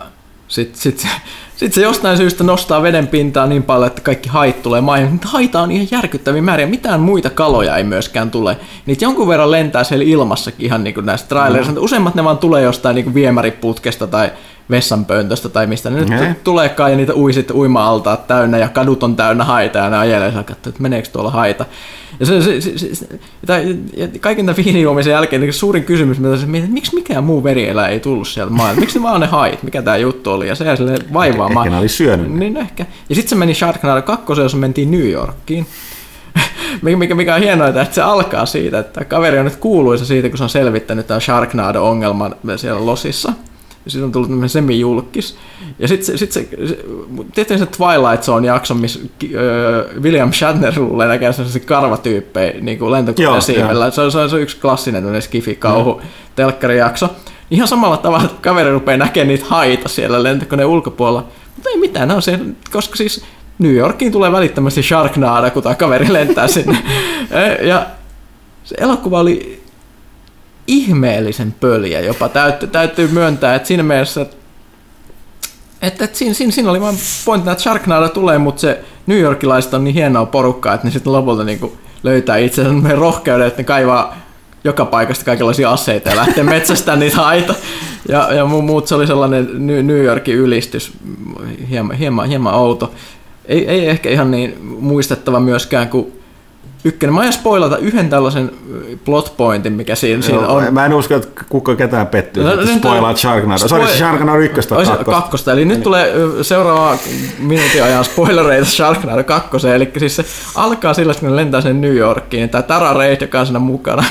sitten 0.49 0.81
sit, 0.81 0.99
se- 0.99 1.09
sit 1.57 1.73
se 1.73 1.83
jostain 1.83 2.17
syystä 2.17 2.45
nostaa 2.45 2.83
veden 2.83 3.07
pintaa 3.07 3.47
niin 3.47 3.63
paljon, 3.63 3.87
että 3.87 4.03
kaikki 4.03 4.29
hait 4.29 4.63
tulee 4.63 4.81
maihin. 4.81 5.11
Niitä 5.11 5.29
haita 5.29 5.61
on 5.61 5.71
ihan 5.73 5.89
järkyttäviä 5.91 6.43
määriä. 6.43 6.67
Mitään 6.67 7.01
muita 7.01 7.31
kaloja 7.31 7.77
ei 7.77 7.85
myöskään 7.85 8.31
tule. 8.31 8.57
Niitä 8.87 9.05
jonkun 9.05 9.29
verran 9.29 9.51
lentää 9.51 9.85
siellä 9.85 10.05
ilmassakin 10.05 10.67
ihan 10.67 10.85
niin 10.85 10.95
kuin 10.95 11.07
näistä 11.07 11.29
trailerista. 11.29 11.73
Mm. 11.73 11.85
Useimmat 11.85 12.15
ne 12.15 12.25
vaan 12.25 12.39
tulee 12.39 12.63
jostain 12.63 12.95
niin 12.95 13.05
kuin 13.05 13.15
viemäriputkesta 13.15 14.07
tai 14.07 14.31
vessanpöntöstä 14.71 15.49
tai 15.49 15.67
mistä 15.67 15.91
ne 15.91 16.01
nyt 16.01 16.45
tuleekaan 16.45 16.91
ja 16.91 16.97
niitä 16.97 17.15
ui 17.15 17.33
sitten 17.33 17.57
uima-altaat 17.57 18.27
täynnä 18.27 18.59
ja 18.59 18.69
kadut 18.69 19.03
on 19.03 19.17
täynnä 19.17 19.45
haita 19.45 19.79
ja 19.79 19.91
ne 19.91 19.99
ajelee 19.99 20.33
ja 20.37 20.43
katsoo, 20.43 20.71
että 20.71 20.83
meneekö 20.83 21.09
tuolla 21.09 21.31
haita. 21.31 21.65
Ja, 22.21 22.27
se, 22.27 22.43
se, 22.43 22.61
se, 22.61 22.95
se, 22.95 23.07
tai, 23.47 23.77
ja 23.97 24.09
kaiken 24.21 24.47
tämän 24.47 24.65
viinijuomisen 24.65 25.11
jälkeen 25.11 25.43
niin 25.43 25.53
suurin 25.53 25.85
kysymys, 25.85 26.21
mitä 26.21 26.37
se 26.37 26.47
mietin, 26.47 26.65
että 26.65 26.75
miksi 26.75 26.95
mikään 26.95 27.25
muu 27.25 27.45
verieläin 27.45 27.93
ei 27.93 28.01
tullut 28.01 28.29
sieltä 28.29 28.53
maailmalta? 28.53 28.81
Miksi 28.81 28.99
ne 28.99 29.03
vaan 29.03 29.21
ne 29.21 29.27
hait? 29.27 29.63
Mikä 29.63 29.83
tämä 29.83 29.97
juttu 29.97 30.31
oli? 30.31 30.49
Ja 30.49 30.55
se 30.55 30.65
jäi 30.65 30.77
sille 30.77 30.99
vaivaamaan. 31.13 31.67
Ehkä 31.67 31.77
ne 31.77 31.81
oli 31.81 31.89
syönyt 31.89 32.33
ne. 32.33 32.39
Niin 32.39 32.57
ehkä. 32.57 32.87
Ja 33.09 33.15
sitten 33.15 33.31
se 33.31 33.37
meni 33.37 33.55
Sharknado 33.55 34.03
2, 34.03 34.25
jossa 34.41 34.59
mentiin 34.59 34.91
New 34.91 35.11
Yorkiin. 35.11 35.67
mikä, 36.83 36.97
mikä, 36.97 37.15
mikä 37.15 37.35
on 37.35 37.41
hienoa, 37.41 37.69
että 37.69 37.87
se 37.91 38.03
alkaa 38.03 38.47
siitä, 38.47 38.79
että 38.79 39.05
kaveri 39.05 39.39
on 39.39 39.45
nyt 39.45 39.57
kuuluisa 39.57 40.05
siitä, 40.05 40.29
kun 40.29 40.39
se 40.39 40.45
on 40.45 40.51
selvittänyt 40.51 41.07
tämän 41.07 41.21
Sharknado-ongelman 41.21 42.37
siellä 42.57 42.87
Losissa. 42.87 43.33
Ja 43.85 43.91
sitten 43.91 44.05
on 44.05 44.13
tullut 44.13 44.29
tämmöinen 44.29 44.49
semi-julkis. 44.49 45.37
Ja 45.79 45.89
sitten 45.89 46.07
se, 46.07 46.17
sit 46.17 46.33
se, 46.33 46.49
se 46.67 46.79
tietysti 47.35 47.59
se 47.59 47.67
Twilight 47.67 48.23
Zone-jakso, 48.23 48.75
missä 48.75 49.01
öö, 49.35 50.01
William 50.01 50.33
Shatner 50.33 50.73
luulee 50.77 51.09
näkee 51.09 51.33
sellaisia 51.33 51.63
karvatyyppejä 51.67 52.53
niin 52.61 52.93
lentokoneen 52.93 53.43
siivellä. 53.43 53.91
Se 53.91 54.01
on, 54.01 54.13
se 54.13 54.19
on 54.19 54.31
se 54.31 54.41
yksi 54.41 54.57
klassinen 54.61 55.03
tämmöinen 55.03 55.23
skifi-kauhu 55.23 56.01
telkkarijakso. 56.37 57.09
Ihan 57.51 57.69
samalla 57.69 57.97
tavalla, 57.97 58.25
että 58.25 58.43
kaveri 58.43 58.71
rupeaa 58.71 58.99
näkemään 58.99 59.29
niitä 59.29 59.45
haita 59.49 59.89
siellä 59.89 60.23
lentokoneen 60.23 60.69
ulkopuolella. 60.69 61.27
Mutta 61.57 61.71
ei 61.71 61.77
mitään, 61.77 62.09
ne 62.09 62.15
on 62.15 62.23
siellä, 62.23 62.45
koska 62.73 62.97
siis 62.97 63.25
New 63.59 63.75
Yorkiin 63.75 64.13
tulee 64.13 64.33
välittömästi 64.33 64.83
Sharknado, 64.83 65.51
kun 65.51 65.63
tämä 65.63 65.75
kaveri 65.75 66.13
lentää 66.13 66.49
sinne. 66.49 66.79
ja 67.71 67.87
se 68.65 68.75
elokuva 68.79 69.21
oli 69.21 69.62
ihmeellisen 70.67 71.55
pöliä 71.61 72.01
jopa. 72.01 72.29
Täytyy, 72.29 72.69
täytyy 72.69 73.09
myöntää, 73.09 73.55
että 73.55 73.69
siinä 73.69 73.83
mielessä, 73.83 74.21
että 74.21 74.37
että, 75.83 76.09
siinä, 76.13 76.35
siinä, 76.35 76.53
siinä 76.53 76.71
oli 76.71 76.81
vaan 76.81 76.95
pointtina, 77.25 77.53
että 77.53 77.63
Sharknado 77.63 78.09
tulee, 78.09 78.39
mutta 78.39 78.61
se 78.61 78.81
New 79.07 79.19
Yorkilaiset 79.19 79.75
on 79.75 79.85
niin 79.85 79.95
hienoa 79.95 80.27
porukkaa, 80.27 80.75
että 80.75 80.87
ne 80.87 80.91
sitten 80.91 81.13
lopulta 81.13 81.45
niinku 81.45 81.79
löytää 82.03 82.37
itsensä 82.37 82.73
meidän 82.73 82.99
rohkeuden, 82.99 83.47
että 83.47 83.61
ne 83.61 83.65
kaivaa 83.65 84.17
joka 84.65 84.85
paikasta 84.85 85.25
kaikenlaisia 85.25 85.71
aseita 85.71 86.09
ja 86.09 86.17
lähtee 86.17 86.45
metsästämään 86.45 87.01
niitä 87.01 87.17
haita. 87.17 87.55
Ja, 88.09 88.35
ja 88.35 88.45
mu- 88.45 88.63
muut 88.63 88.87
se 88.87 88.95
oli 88.95 89.07
sellainen 89.07 89.67
New 89.67 90.05
Yorkin 90.05 90.35
ylistys, 90.35 90.93
hieman, 91.71 91.97
hieman, 91.97 92.29
hieman 92.29 92.55
outo. 92.55 92.93
ei, 93.47 93.69
ei 93.69 93.89
ehkä 93.89 94.11
ihan 94.11 94.31
niin 94.31 94.65
muistettava 94.81 95.41
myöskään 95.41 95.89
kuin 95.89 96.22
ykkönen. 96.85 97.15
Mä 97.15 97.21
aion 97.21 97.33
spoilata 97.33 97.77
yhden 97.79 98.11
tällaisen 98.11 98.51
plot 99.05 99.35
pointin, 99.37 99.73
mikä 99.73 99.95
siinä, 99.95 100.23
siinä 100.23 100.39
on. 100.49 100.75
Mä 100.75 100.87
en 100.87 100.95
usko, 100.95 101.15
että 101.15 101.45
kuka 101.49 101.75
ketään 101.77 102.07
pettyy, 102.07 102.45
No, 102.45 102.53
että 102.55 102.67
spoilaat 102.77 103.17
Sharknado. 103.17 103.69
Sori, 103.69 103.85
Spoil- 103.85 103.97
Sharknado 103.97 104.39
ykköstä 104.39 104.75
Ois- 104.77 104.89
kakkosta. 104.89 105.21
kakkosta. 105.21 105.53
Eli 105.53 105.65
nyt 105.65 105.83
tulee 105.83 106.13
ö, 106.15 106.45
seuraava 106.45 106.97
minuutin 107.39 107.83
ajan 107.83 108.05
spoilereita 108.05 108.65
Sharknado 108.71 109.25
2. 109.25 109.69
Eli 109.75 109.93
siis 109.99 110.17
se 110.17 110.25
alkaa 110.55 110.95
sillä, 110.95 111.11
että 111.11 111.21
kun 111.21 111.31
ne 111.31 111.37
lentää 111.37 111.61
sinne 111.61 111.81
New 111.89 111.97
Yorkiin, 111.97 112.41
niin 112.41 112.51
tämä 112.51 112.63
Tara 112.63 112.93
Reid, 112.99 113.21
joka 113.21 113.41
on 113.41 113.47
siinä 113.47 113.59
mukana, 113.59 114.05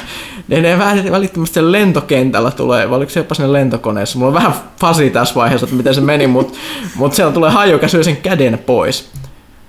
niin 0.48 0.64
ne 0.64 0.78
vä- 0.78 1.12
välittömästi 1.12 1.54
sen 1.54 1.72
lentokentällä 1.72 2.52
tulee, 2.52 2.90
vai 2.90 2.98
oliko 2.98 3.12
se 3.12 3.20
jopa 3.20 3.36
sinne 3.36 3.54
lentokoneessa? 3.54 4.18
Mulla 4.20 4.30
on 4.30 4.34
vähän 4.36 4.54
fasi 4.80 5.10
tässä 5.10 5.36
vaiheessa, 5.36 5.66
että 5.66 5.76
miten 5.76 5.96
se 5.96 6.02
meni, 6.02 6.28
mutta 6.28 6.58
mut 6.96 7.14
siellä 7.14 7.34
tulee 7.34 7.50
haju, 7.52 7.72
joka 7.72 7.88
syö 7.88 8.04
sen 8.04 8.18
käden 8.18 8.60
pois. 8.66 9.10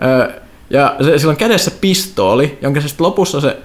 Ö, 0.05 0.41
ja 0.73 0.97
se, 1.05 1.19
sillä 1.19 1.31
on 1.31 1.37
kädessä 1.37 1.71
pistooli, 1.81 2.59
jonka 2.63 2.81
se 2.81 2.89
sitten 2.89 3.07
lopussa 3.07 3.41
se 3.41 3.57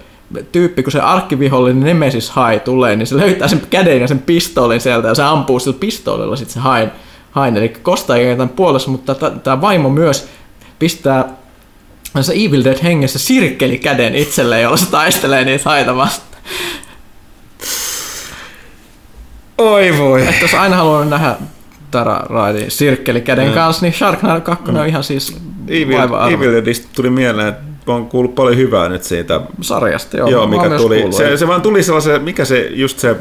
tyyppi, 0.52 0.82
kun 0.82 0.92
se 0.92 1.00
arkkivihollinen 1.00 1.84
Nemesis 1.84 2.30
Hai 2.30 2.60
tulee, 2.60 2.96
niin 2.96 3.06
se 3.06 3.16
löytää 3.16 3.48
sen 3.48 3.62
käden 3.70 4.00
ja 4.00 4.08
sen 4.08 4.18
pistoolin 4.18 4.80
sieltä 4.80 5.08
ja 5.08 5.14
se 5.14 5.22
ampuu 5.22 5.60
sillä 5.60 5.76
pistoolilla 5.80 6.36
sitten 6.36 6.54
se 6.54 6.60
hain. 6.60 6.90
hain. 7.30 7.56
Eli 7.56 7.68
Kosta 7.68 8.16
ei 8.16 8.36
tämän 8.36 8.48
puolessa, 8.48 8.90
mutta 8.90 9.14
tämä 9.14 9.60
vaimo 9.60 9.90
myös 9.90 10.28
pistää 10.78 11.28
se 12.20 12.32
Evil 12.32 12.64
Dead 12.64 12.82
hengessä 12.82 13.18
sirkkeli 13.18 13.78
käden 13.78 14.14
itselleen, 14.14 14.62
jolla 14.62 14.76
se 14.76 14.90
taistelee 14.90 15.44
niitä 15.44 15.70
haita 15.70 15.96
vastaan. 15.96 16.42
Oi 19.58 19.98
voi. 19.98 20.22
Että 20.22 20.44
jos 20.44 20.54
aina 20.54 20.76
haluan 20.76 21.10
nähdä 21.10 21.36
Tara 21.90 22.20
Raidin 22.28 22.70
sirkkeli 22.70 23.20
käden 23.20 23.52
kanssa, 23.52 23.86
niin 23.86 23.92
Sharknado 23.92 24.40
2 24.40 24.70
on 24.70 24.86
ihan 24.86 25.04
siis 25.04 25.36
Evil, 25.68 25.98
Evil 26.32 26.74
tuli 26.96 27.10
mieleen, 27.10 27.48
että 27.48 27.68
on 27.86 28.08
kuullut 28.08 28.34
paljon 28.34 28.56
hyvää 28.56 28.88
nyt 28.88 29.02
siitä. 29.02 29.40
sarjasta. 29.60 30.16
Joo, 30.16 30.28
Joo, 30.28 30.46
mikä 30.46 30.70
tuli. 30.76 30.96
kuullut. 30.96 31.16
Se, 31.16 31.36
se 31.36 31.48
vaan 31.48 31.62
tuli 31.62 31.82
sellaisen, 31.82 32.22
mikä 32.22 32.44
se, 32.44 32.68
just 32.72 32.98
se, 32.98 33.16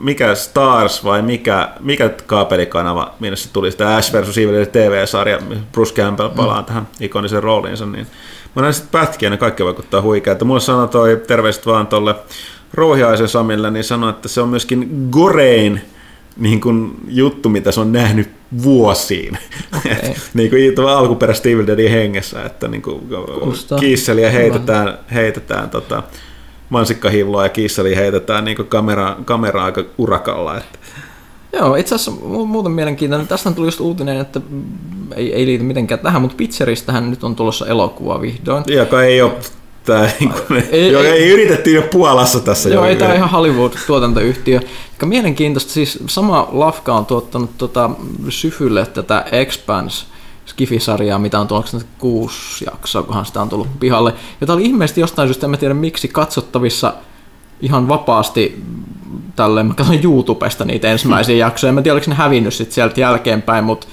mikä 0.00 0.34
Stars 0.34 1.04
vai 1.04 1.22
mikä, 1.22 1.68
mikä 1.80 2.10
kaapelikanava, 2.26 3.14
minne 3.20 3.36
se 3.36 3.48
tuli, 3.52 3.70
sitä 3.70 3.96
Ash 3.96 4.12
vs. 4.12 4.38
Evil 4.38 4.64
TV-sarja, 4.64 5.38
Bruce 5.72 5.94
Campbell 5.94 6.28
palaa 6.28 6.60
mm. 6.60 6.64
tähän 6.66 6.88
ikonisen 7.00 7.42
rooliinsa, 7.42 7.86
niin 7.86 8.06
mä 8.56 8.62
näin 8.62 8.74
sitten 8.74 9.00
pätkiä, 9.00 9.30
ne 9.30 9.36
kaikki 9.36 9.64
vaikuttaa 9.64 10.02
huikealta. 10.02 10.44
Mulle 10.44 10.60
sanoi 10.60 10.88
toi, 10.88 11.22
terveiset 11.26 11.66
vaan 11.66 11.86
tolle 11.86 12.14
Rouhiaisen 12.74 13.28
Samille, 13.28 13.70
niin 13.70 13.84
sanoi, 13.84 14.10
että 14.10 14.28
se 14.28 14.40
on 14.40 14.48
myöskin 14.48 15.08
gorein 15.10 15.80
niin 16.36 16.60
kuin 16.60 16.94
juttu, 17.08 17.48
mitä 17.48 17.72
se 17.72 17.80
on 17.80 17.92
nähnyt 17.92 18.30
vuosiin. 18.62 19.38
Okay. 19.78 20.14
niin 20.34 20.50
kuin 20.50 20.74
tuo 20.74 20.86
alkuperäistä 20.86 21.48
Evil 21.48 21.66
Deadin 21.66 21.90
hengessä, 21.90 22.44
että 22.44 22.68
niin 22.68 22.82
kuin 22.82 23.00
kiisseliä 23.80 24.30
heitetään, 24.30 24.98
heitetään 25.14 25.70
tota, 25.70 26.02
mansikkahilloa 26.68 27.42
ja 27.42 27.48
kiisseliä 27.48 27.96
heitetään 27.96 28.44
niin 28.44 28.56
kamera, 28.56 29.16
kamera 29.24 29.64
aika 29.64 29.84
urakalla. 29.98 30.56
Että. 30.56 30.78
Joo, 31.52 31.76
itse 31.76 31.94
asiassa 31.94 32.10
mu- 32.10 32.46
muuten 32.46 32.72
mielenkiintoinen. 32.72 33.28
Tästä 33.28 33.52
tuli 33.52 33.66
just 33.66 33.80
uutinen, 33.80 34.20
että 34.20 34.40
ei, 35.16 35.34
ei 35.34 35.46
liity 35.46 35.64
mitenkään 35.64 36.00
tähän, 36.00 36.22
mutta 36.22 36.36
Pizzeristähän 36.36 37.10
nyt 37.10 37.24
on 37.24 37.36
tulossa 37.36 37.66
elokuva 37.66 38.20
vihdoin. 38.20 38.64
Joka 38.66 39.02
ei 39.02 39.22
ole 39.22 39.32
Tää, 39.84 40.10
niin 40.20 40.30
kuin, 40.32 40.64
Ei- 40.70 40.94
ei, 40.96 40.96
ei, 40.96 41.06
ei- 41.06 41.30
yritettiin 41.30 41.76
jo 41.76 41.82
Puolassa 41.82 42.40
tässä. 42.40 42.68
Joo, 42.68 42.84
jo. 42.84 42.90
ei 42.90 42.96
tämä 42.96 43.14
ihan 43.14 43.30
Hollywood-tuotantoyhtiö. 43.30 44.60
Mikä 44.92 45.06
mielenkiintoista, 45.06 45.72
siis 45.72 45.98
sama 46.06 46.48
Lafka 46.52 46.94
on 46.94 47.06
tuottanut 47.06 47.58
tota 47.58 47.90
Syfylle 48.28 48.86
tätä 48.86 49.24
Expanse 49.32 50.06
Skifi-sarjaa, 50.46 51.18
mitä 51.18 51.40
on 51.40 51.48
tuolla 51.48 51.66
kuusi 51.98 52.64
jaksoa, 52.64 53.02
kunhan 53.02 53.26
sitä 53.26 53.42
on 53.42 53.48
tullut 53.48 53.80
pihalle. 53.80 54.14
Ja 54.40 54.46
tämä 54.46 54.54
oli 54.56 54.64
ihmeellisesti 54.64 55.00
jostain 55.00 55.28
syystä, 55.28 55.46
en 55.46 55.50
mä 55.50 55.56
tiedä 55.56 55.74
miksi, 55.74 56.08
katsottavissa 56.08 56.94
ihan 57.60 57.88
vapaasti 57.88 58.62
tälleen, 59.36 59.66
mä 59.66 59.74
katsoin 59.74 60.04
YouTubesta 60.04 60.64
niitä 60.64 60.88
ensimmäisiä 60.92 61.36
jaksoja, 61.46 61.68
en 61.68 61.74
mä 61.74 61.82
tiedä, 61.82 61.94
oliko 61.94 62.06
ne 62.10 62.14
hävinnyt 62.16 62.54
sit 62.54 62.72
sieltä 62.72 63.00
jälkeenpäin, 63.00 63.64
mutta 63.64 63.86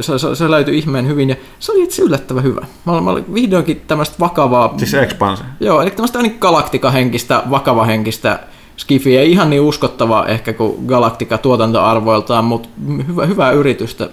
se, 0.00 0.18
se, 0.18 0.34
se 0.34 0.50
löytyi 0.50 0.78
ihmeen 0.78 1.08
hyvin 1.08 1.28
ja 1.30 1.36
se 1.58 1.72
oli 1.72 1.82
itse 1.82 2.02
yllättävän 2.02 2.42
hyvä. 2.44 2.60
Mä, 2.86 2.92
olin- 2.92 3.04
mä 3.04 3.10
olin 3.10 3.34
vihdoinkin 3.34 3.82
tämmöistä 3.86 4.16
vakavaa 4.20 4.74
Siis 4.78 4.94
Expanse. 4.94 5.44
Joo, 5.60 5.82
eli 5.82 5.90
tämmöistä 5.90 6.22
niin 6.22 6.36
galaktikahenkistä, 6.40 7.42
vakavahenkistä 7.50 8.38
skifiä, 8.76 9.20
ei 9.20 9.32
ihan 9.32 9.50
niin 9.50 9.62
uskottava 9.62 10.26
ehkä 10.26 10.52
kuin 10.52 10.86
Galactica 10.86 11.38
tuotantoarvoiltaan, 11.38 12.44
mutta 12.44 12.68
hyvä, 13.08 13.26
hyvää 13.26 13.50
yritystä 13.50 14.04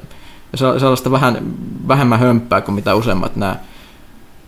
ja 0.51 0.57
se- 0.57 0.79
sellaista 0.79 1.11
vähän 1.11 1.37
vähemmän 1.87 2.19
hömppää 2.19 2.61
kuin 2.61 2.75
mitä 2.75 2.95
useimmat 2.95 3.35
nämä 3.35 3.55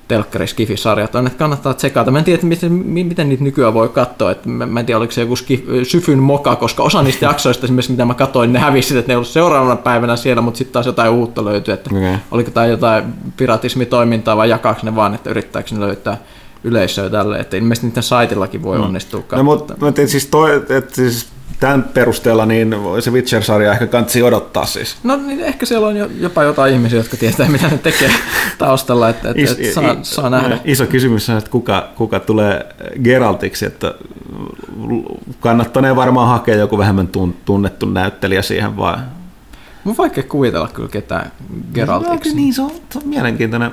telkkari 0.08 0.48
skifisarjat 0.48 1.16
on, 1.16 1.28
että 1.28 1.40
kannattaa 1.40 1.74
tsekata. 1.74 2.12
Mä 2.12 2.18
en 2.20 2.24
tiedä, 2.24 2.36
että 2.36 2.48
miten, 2.48 2.72
mi- 2.72 3.04
miten 3.04 3.30
niitä 3.30 3.44
nykyään 3.44 3.74
voi 3.74 3.90
katsoa, 3.90 4.32
että 4.32 4.50
mä, 4.50 4.66
mä 4.66 4.80
en 4.80 4.86
tiedä, 4.86 4.98
oliko 4.98 5.14
se 5.14 5.22
joku 5.22 5.36
skif, 5.36 5.62
syfyn 5.84 6.20
moka, 6.20 6.56
koska 6.56 6.84
osa 6.84 7.04
niistä 7.04 7.26
jaksoista 7.26 7.66
esimerkiksi, 7.66 7.92
mitä 7.92 8.06
mä 8.06 8.14
katsoin, 8.14 8.54
ne 8.54 8.60
hävisi, 8.60 8.98
että 8.98 9.10
ne 9.10 9.14
ei 9.14 9.16
ollut 9.16 9.28
seuraavana 9.28 9.76
päivänä 9.76 10.16
siellä, 10.16 10.42
mutta 10.42 10.58
sitten 10.58 10.74
taas 10.74 10.86
jotain 10.86 11.12
uutta 11.12 11.46
löytyi, 11.46 11.74
että 11.74 11.90
Okei. 11.96 12.16
oliko 12.32 12.52
tämä 12.52 12.66
jotain 12.66 13.04
piratismitoimintaa 13.38 14.38
vai 14.38 14.50
jakaako 14.50 14.80
ne 14.84 14.96
vaan, 14.96 15.14
että 15.16 15.30
yrittääkö 15.30 15.76
ne 15.76 15.80
löytää 15.80 16.18
yleisöä 16.64 17.10
tälle, 17.10 17.40
että 17.40 17.58
ilmeisesti 17.58 17.88
niiden 17.88 18.04
saitillakin 18.04 18.64
voi 18.64 18.78
onnistua 18.80 19.24
No, 19.32 19.44
mutta 19.44 19.76
mutta 19.80 20.08
siis, 20.08 20.26
toi, 20.28 20.64
et, 20.70 20.94
siis 20.94 21.28
tämän 21.60 21.84
perusteella 21.84 22.46
niin 22.46 22.76
se 23.00 23.12
Witcher-sarja 23.12 23.72
ehkä 23.72 23.88
kansi 23.88 24.24
odottaa 24.24 24.66
siis. 24.66 24.96
No 25.04 25.16
niin 25.16 25.40
ehkä 25.40 25.66
siellä 25.66 25.88
on 25.88 25.96
jo, 25.98 26.10
jopa 26.20 26.44
jotain 26.44 26.74
ihmisiä, 26.74 27.00
jotka 27.00 27.18
tietää, 27.18 27.50
mitä 27.50 27.68
ne 27.68 27.78
tekee 27.78 28.10
taustalla, 28.58 29.10
että, 29.10 29.30
että, 29.30 29.42
Is- 29.42 29.52
että 29.52 29.74
saa, 29.74 29.92
i- 29.92 29.98
saa 30.02 30.30
nähdä. 30.30 30.58
Iso 30.66 30.86
kysymys 30.86 31.30
on, 31.30 31.38
että 31.38 31.50
kuka, 31.50 31.90
kuka 31.96 32.20
tulee 32.20 32.66
Geraltiksi, 33.04 33.66
että 33.66 33.94
kannattanee 35.40 35.96
varmaan 35.96 36.28
hakea 36.28 36.56
joku 36.56 36.78
vähemmän 36.78 37.08
tun- 37.18 37.34
tunnettu 37.46 37.86
näyttelijä 37.86 38.42
siihen 38.42 38.78
vai? 38.78 38.98
Mun 39.84 39.98
vaikea 39.98 40.24
kuvitella 40.24 40.68
kyllä 40.74 40.90
ketään 40.90 41.32
Geraltiksi. 41.74 42.36
Niin, 42.36 42.54
se 42.54 42.62
on, 42.62 42.72
se 42.90 42.98
on 43.00 43.08
mielenkiintoinen. 43.08 43.72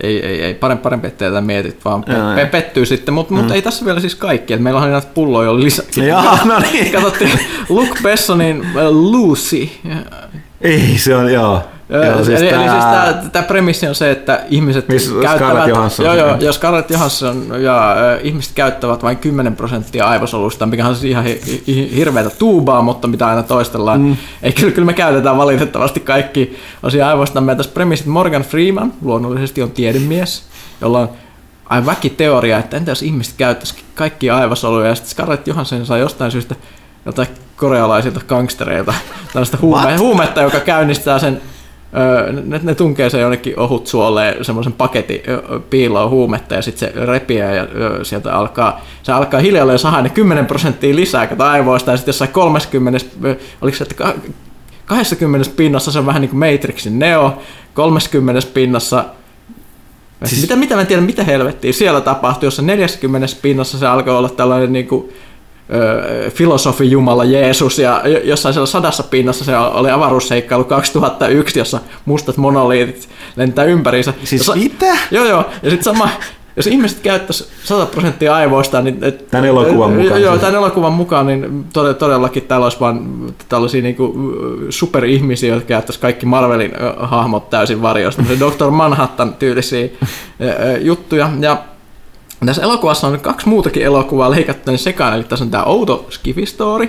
Ei, 0.00 0.26
ei, 0.26 0.42
ei, 0.42 0.54
parempi, 0.54 0.82
parempi 0.82 1.06
ettei 1.06 1.28
tätä 1.28 1.40
mietit, 1.40 1.84
vaan 1.84 2.04
pe- 2.04 2.14
pe- 2.34 2.46
pettyy 2.46 2.86
sitten, 2.86 3.14
mutta 3.14 3.34
mut 3.34 3.50
ei 3.50 3.62
tässä 3.62 3.84
vielä 3.84 4.00
siis 4.00 4.14
kaikki. 4.14 4.52
Et 4.52 4.60
meillä 4.60 4.80
on 4.80 4.90
näitä 4.90 5.08
pulloja 5.14 5.50
oli 5.50 5.64
lisää. 5.64 5.84
Jaa, 6.06 6.38
no 6.44 6.58
niin. 6.58 6.92
Katsottiin 6.92 7.30
Luke 7.68 7.98
Bessonin 8.02 8.66
äh, 8.66 8.72
Lucy. 8.90 9.68
Ei, 10.60 10.94
se 10.98 11.16
on, 11.16 11.32
joo. 11.32 11.62
Joo, 11.88 12.24
siis 12.24 12.40
eli, 12.40 12.50
tää- 12.50 12.60
eli 12.62 12.70
siis 12.70 12.84
tämä, 12.84 13.30
tämä 13.32 13.42
premissi 13.42 13.86
on 13.86 13.94
se, 13.94 14.10
että 14.10 14.40
ihmiset 14.48 14.88
Miss 14.88 15.12
käyttävät... 15.22 15.68
Joo, 15.98 16.14
joo, 16.14 16.36
jos 16.40 16.56
Scarlett 16.56 16.90
Johansson 16.90 17.46
ja 17.62 17.92
äh, 17.92 18.18
ihmiset 18.22 18.52
käyttävät 18.54 19.02
vain 19.02 19.16
10 19.16 19.56
prosenttia 19.56 20.06
aivosolusta, 20.06 20.66
mikä 20.66 20.86
on 20.86 20.94
siis 20.94 21.04
ihan 21.04 21.24
hi- 21.24 21.62
hi- 21.66 21.96
hirveätä 21.96 22.30
tuubaa, 22.30 22.82
mutta 22.82 23.08
mitä 23.08 23.26
aina 23.26 23.42
toistellaan. 23.42 24.00
Mm. 24.00 24.16
Ei, 24.42 24.52
kyllä, 24.52 24.72
kyllä 24.72 24.86
me 24.86 24.92
käytetään 24.92 25.36
valitettavasti 25.36 26.00
kaikki 26.00 26.58
osia 26.82 27.08
aivoistamme. 27.08 27.52
Ja 27.52 27.56
Tässä 27.56 27.72
premissit 27.72 28.06
Morgan 28.06 28.42
Freeman 28.42 28.92
luonnollisesti 29.02 29.62
on 29.62 29.70
tiedemies, 29.70 30.42
jolla 30.80 30.98
on 30.98 31.08
aivan 31.66 31.86
väkiteoria, 31.86 32.58
että 32.58 32.76
entä 32.76 32.90
jos 32.90 33.02
ihmiset 33.02 33.34
käyttäisi 33.38 33.74
kaikkia 33.94 34.36
aivosoluja, 34.36 34.88
ja 34.88 34.94
sitten 34.94 35.10
Scarlett 35.10 35.46
Johansson 35.46 35.86
saa 35.86 35.98
jostain 35.98 36.30
syystä 36.32 36.54
jotain 37.06 37.28
korealaisilta 37.56 38.20
gangstereilta 38.28 38.94
tällaista 39.32 39.58
huume, 39.60 39.96
huumetta, 39.96 40.40
joka 40.42 40.60
käynnistää 40.60 41.18
sen 41.18 41.40
ne, 42.44 42.60
ne 42.62 42.74
tunkee 42.74 43.10
sen 43.10 43.20
jonnekin 43.20 43.58
ohut 43.58 43.86
suoleen 43.86 44.44
semmoisen 44.44 44.72
paketin 44.72 45.22
piiloon 45.70 46.10
huumetta 46.10 46.54
ja 46.54 46.62
sitten 46.62 46.92
se 46.92 47.06
repiää 47.06 47.54
ja 47.54 47.66
sieltä 48.02 48.34
alkaa, 48.34 48.80
se 49.02 49.12
alkaa 49.12 49.40
hiljalleen 49.40 49.78
saada 49.78 50.02
ne 50.02 50.08
10 50.08 50.46
prosenttia 50.46 50.94
lisää 50.96 51.26
kato 51.26 51.44
aivoista 51.44 51.90
ja 51.90 51.96
sitten 51.96 52.10
jossain 52.10 52.30
30, 52.30 53.06
ö, 53.24 53.36
oliko 53.62 53.76
se, 53.76 53.84
että 53.84 53.94
ka- 53.94 54.14
20 54.86 55.50
pinnassa 55.56 55.92
se 55.92 55.98
on 55.98 56.06
vähän 56.06 56.22
niin 56.22 56.30
kuin 56.30 56.52
Matrixin 56.52 56.98
Neo, 56.98 57.42
30 57.74 58.48
pinnassa 58.54 59.04
Siis... 60.24 60.40
Mitä, 60.40 60.56
mitä 60.56 60.74
mä 60.74 60.80
en 60.80 60.86
tiedä, 60.86 61.02
mitä 61.02 61.24
helvettiä 61.24 61.72
siellä 61.72 62.00
tapahtui, 62.00 62.46
jossa 62.46 62.62
40 62.62 63.26
pinnassa 63.42 63.78
se 63.78 63.86
alkoi 63.86 64.16
olla 64.16 64.28
tällainen 64.28 64.72
niin 64.72 64.88
kuin, 64.88 65.12
filosofi 66.30 66.90
Jumala 66.90 67.24
Jeesus 67.24 67.78
ja 67.78 68.02
jo- 68.08 68.20
jossain 68.24 68.52
siellä 68.52 68.66
sadassa 68.66 69.02
pinnassa 69.02 69.44
se 69.44 69.56
oli 69.56 69.90
avaruusseikkailu 69.90 70.64
2001, 70.64 71.58
jossa 71.58 71.80
mustat 72.04 72.36
monoliitit 72.36 73.08
lentää 73.36 73.64
ympäriinsä. 73.64 74.12
Siis 74.24 74.40
Jossa- 74.46 74.56
mitä? 74.62 74.96
Joo, 75.10 75.24
joo. 75.24 75.44
Ja 75.62 75.70
sitten 75.70 75.84
sama, 75.84 76.08
jos 76.56 76.66
ihmiset 76.66 77.00
käyttäisi 77.00 77.48
100 77.64 77.86
prosenttia 77.86 78.34
aivoista, 78.34 78.82
niin... 78.82 79.04
Et, 79.04 79.28
Tän 79.30 79.44
elokuvan 79.44 79.92
mukaan 79.92 80.22
Joo, 80.22 80.32
siis. 80.32 80.40
tämän 80.40 80.54
elokuvan 80.54 80.92
mukaan, 80.92 81.26
niin 81.26 81.64
tode- 81.72 81.94
todellakin 81.94 82.42
täällä 82.42 82.64
olisi 82.66 82.80
vaan 82.80 83.06
tällaisia 83.48 83.82
niinku 83.82 84.14
superihmisiä, 84.70 85.54
jotka 85.54 85.68
käyttäisi 85.68 86.00
kaikki 86.00 86.26
Marvelin 86.26 86.72
hahmot 86.98 87.50
täysin 87.50 87.82
varjosta. 87.82 88.22
Dr. 88.40 88.70
Manhattan-tyylisiä 88.70 89.88
ö, 90.40 90.44
ö, 90.48 90.78
juttuja. 90.78 91.30
Ja 91.40 91.56
tässä 92.46 92.62
elokuvassa 92.62 93.06
on 93.06 93.20
kaksi 93.20 93.48
muutakin 93.48 93.82
elokuvaa 93.82 94.30
leikattu 94.30 94.70
niin 94.70 94.78
sekaan, 94.78 95.14
eli 95.14 95.24
tässä 95.24 95.44
on 95.44 95.50
tämä 95.50 95.64
outo 95.64 96.06
Skifi 96.10 96.46
Story, 96.46 96.88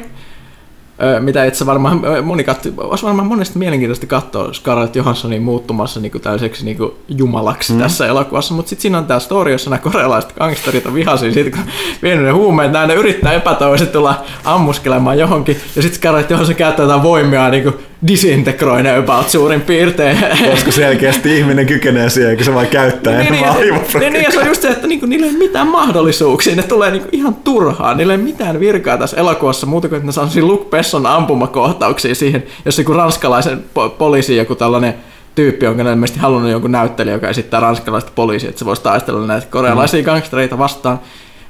ö, 1.03 1.19
mitä 1.19 1.45
itse 1.45 1.65
varmaan 1.65 2.01
moni 2.23 2.43
katso, 2.43 2.69
olisi 2.77 3.05
varmaan 3.05 3.27
monesti 3.27 3.59
mielenkiintoista 3.59 4.05
katsoa 4.05 4.53
Scarlett 4.53 4.95
Johanssonin 4.95 5.41
muuttumassa 5.41 5.99
niin 5.99 6.11
kuin 6.11 6.21
täyseksi 6.21 6.65
niin 6.65 6.77
kuin 6.77 6.91
jumalaksi 7.07 7.73
mm. 7.73 7.79
tässä 7.79 8.07
elokuvassa, 8.07 8.53
mutta 8.53 8.69
sitten 8.69 8.81
siinä 8.81 8.97
on 8.97 9.05
tämä 9.05 9.19
story, 9.19 9.51
jossa 9.51 9.69
nämä 9.69 9.81
korealaiset 9.81 10.33
gangsterit 10.33 10.85
on 10.85 10.93
vihaisia 10.93 11.31
siitä, 11.31 11.57
kun 11.57 11.65
vienyt 12.03 12.25
ne 12.25 12.31
huumeet, 12.31 12.71
näin 12.71 12.87
ne 12.87 12.93
yrittää 12.93 13.33
epätoivoisesti 13.33 13.93
tulla 13.93 14.23
ammuskelemaan 14.45 15.19
johonkin, 15.19 15.61
ja 15.75 15.81
sitten 15.81 15.99
Scarlett 15.99 16.31
Johansson 16.31 16.55
käyttää 16.55 16.83
jotain 16.83 17.03
voimia 17.03 17.49
niin 17.49 17.63
kuin 17.63 17.75
disintegroi 18.07 18.83
ne 18.83 18.97
about 18.97 19.29
suurin 19.29 19.61
piirtein. 19.61 20.17
Koska 20.51 20.71
selkeästi 20.71 21.37
ihminen 21.37 21.65
kykenee 21.65 22.09
siihen, 22.09 22.35
kun 22.35 22.45
se 22.45 22.53
vaan 22.53 22.67
käyttää 22.67 23.19
niin, 23.19 23.31
niin, 23.31 23.45
niin, 23.59 23.73
niin, 23.99 24.13
niin, 24.13 24.23
ja 24.23 24.31
se 24.31 24.39
on 24.39 24.47
just 24.47 24.61
se, 24.61 24.67
että 24.67 24.87
niinku, 24.87 25.05
niillä 25.05 25.25
ei 25.25 25.31
ole 25.31 25.39
mitään 25.39 25.67
mahdollisuuksia, 25.67 26.55
ne 26.55 26.63
tulee 26.63 26.91
niinku 26.91 27.09
ihan 27.11 27.35
turhaan, 27.35 27.97
niillä 27.97 28.13
ei 28.13 28.17
ole 28.17 28.23
mitään 28.23 28.59
virkaa 28.59 28.97
tässä 28.97 29.17
elokuvassa 29.17 29.65
muuta 29.65 29.87
kuin, 29.89 29.97
että 29.97 30.05
ne 30.05 30.11
saa 30.11 30.29
Luke 30.41 30.69
Besson 30.69 31.05
ampumakohtauksia 31.05 32.15
siihen, 32.15 32.43
jos 32.65 32.77
joku 32.77 32.93
ranskalaisen 32.93 33.57
po- 33.57 33.89
poliisi, 33.89 34.37
joku 34.37 34.55
tällainen 34.55 34.93
tyyppi, 35.35 35.65
jonka 35.65 35.83
ne 35.83 35.91
ilmeisesti 35.91 36.19
halunnut 36.19 36.51
jonkun 36.51 36.71
näyttelijä, 36.71 37.13
joka 37.13 37.29
esittää 37.29 37.59
ranskalaista 37.59 38.11
poliisia, 38.15 38.49
että 38.49 38.59
se 38.59 38.65
voisi 38.65 38.83
taistella 38.83 39.27
näitä 39.27 39.47
korealaisia 39.49 40.01
mm. 40.01 40.05
gangstereita 40.05 40.57
vastaan. 40.57 40.99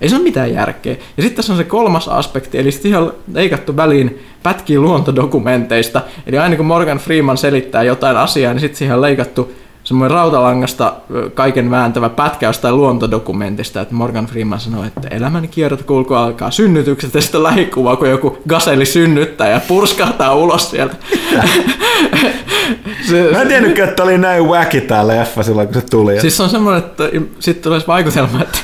Ei 0.02 0.10
se 0.10 0.16
ole 0.16 0.24
mitään 0.24 0.54
järkeä. 0.54 0.94
Ja 1.18 1.24
sitten 1.24 1.36
tässä 1.36 1.54
on 1.54 1.58
se 1.58 1.64
kolmas 1.64 2.08
aspekti, 2.08 2.58
eli 2.58 2.72
siihen 2.72 3.00
on 3.00 3.14
leikattu 3.34 3.76
väliin 3.76 4.20
pätkiä 4.44 4.80
luontodokumenteista. 4.80 6.02
Eli 6.28 6.38
aina 6.38 6.56
kun 6.56 6.66
Morgan 6.66 6.98
Freeman 6.98 7.38
selittää 7.38 7.84
jotain 7.84 8.18
asiaa, 8.18 8.54
niin 8.54 8.62
sitten 8.62 8.78
siihen 8.78 8.96
on 8.96 9.02
leikattu 9.02 9.54
semmoinen 9.84 10.16
rautalangasta 10.16 10.94
kaiken 11.34 11.72
vääntävä 11.72 12.10
pätkä 12.10 12.46
jostain 12.46 12.78
luontodokumentista, 12.78 13.82
että 13.82 13.96
Morgan 13.96 14.26
Freeman 14.26 14.60
sanoi, 14.60 14.88
että 14.88 15.08
elämäni 15.08 15.48
kiertokulku 15.48 16.14
alkaa 16.14 16.52
synnytyksestä 16.52 17.18
ja 17.18 17.22
sitten 17.22 17.44
lähikuva, 17.44 17.96
kun 17.96 18.10
joku 18.10 18.38
gaseli 18.50 18.86
synnyttää 18.86 19.50
ja 19.50 19.62
purskahtaa 19.68 20.36
ulos 20.36 20.72
sieltä. 20.72 20.96
se, 23.10 23.30
Mä 23.32 23.42
en 23.42 23.48
tiennytkään, 23.48 23.90
että 23.90 24.04
oli 24.04 24.18
näin 24.18 24.44
wacky 24.44 24.82
tää 24.82 25.08
leffa 25.08 25.44
silloin, 25.44 25.68
kun 25.68 25.82
se 25.82 25.88
tuli. 25.90 26.20
Siis 26.20 26.42
on 26.42 26.50
semmoinen, 26.50 26.84
että 26.84 27.04
sitten 27.40 27.64
tulee 27.64 27.82
vaikutelma, 27.88 28.42
että 28.42 28.60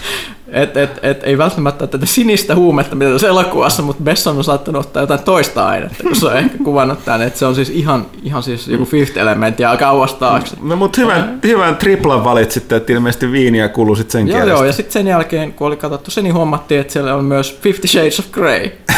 et, 0.56 0.78
et, 0.78 1.00
et, 1.04 1.24
ei 1.24 1.38
välttämättä 1.38 1.88
tätä 1.88 2.06
sinistä 2.06 2.56
huumetta, 2.56 2.96
mitä 2.96 3.12
tässä 3.12 3.28
elokuvassa, 3.28 3.84
mutta 3.84 4.04
Besson 4.04 4.38
on 4.38 4.44
saattanut 4.44 4.86
ottaa 4.86 5.04
jotain 5.04 5.24
toista 5.24 5.68
ainetta, 5.68 6.04
kun 6.04 6.16
se 6.16 6.26
on 6.26 6.38
ehkä 6.38 6.58
kuvannut 6.64 7.06
tämän, 7.06 7.22
että 7.22 7.40
se 7.40 7.46
on 7.46 7.56
siis 7.56 7.70
ihan, 7.70 8.06
ihan 8.24 8.44
siis 8.44 8.68
joku 8.68 8.86
fifth 8.86 9.18
element 9.18 9.60
ja 9.60 9.78
kauas 9.78 10.14
taakse. 10.14 10.58
No, 10.62 10.76
mutta 10.76 11.02
hyvän, 11.02 11.40
hyvän 11.44 11.76
triplan 11.76 12.24
valitsitte, 12.24 12.76
että 12.76 12.94
ilmeisesti 12.94 13.32
viiniä 13.32 13.70
kuuluu 13.70 13.96
sitten 13.96 14.12
sen 14.12 14.28
Joo, 14.28 14.48
joo, 14.48 14.66
ja 14.66 14.74
sitten 14.74 14.94
sen 14.94 15.08
jälkeen, 15.08 15.54
kun 15.54 15.68
oli 15.68 15.78
katsottu 15.78 16.12
se, 16.12 16.22
niin 16.22 16.34
huomattiin, 16.34 16.82
että 16.82 16.94
siellä 16.94 17.16
on 17.16 17.26
myös 17.26 17.60
Fifty 17.62 17.88
Shades 17.88 18.20
of 18.20 18.32
Grey. 18.32 18.72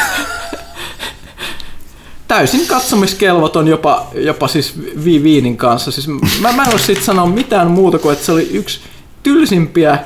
täysin 2.28 2.68
katsomiskelvoton 2.68 3.68
jopa, 3.68 4.08
jopa 4.14 4.48
siis 4.48 4.74
vi- 5.06 5.24
viinin 5.24 5.58
kanssa. 5.58 5.92
Siis 5.92 6.08
mä, 6.42 6.52
mä 6.52 6.64
en 6.64 6.72
voi 6.72 6.80
siitä 6.80 7.02
sanoa 7.02 7.26
mitään 7.26 7.72
muuta 7.72 8.00
kuin, 8.00 8.14
että 8.14 8.26
se 8.26 8.32
oli 8.32 8.50
yksi 8.52 8.80
tylsimpiä 9.24 10.00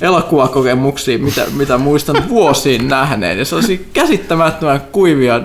elokuvakokemuksia, 0.00 1.18
mitä, 1.18 1.46
mitä 1.56 1.78
muistan 1.78 2.28
vuosiin 2.28 2.88
nähneen. 2.88 3.38
Ja 3.38 3.44
se 3.44 3.54
olisi 3.54 3.88
käsittämättömän 3.92 4.80
kuivia 4.80 5.40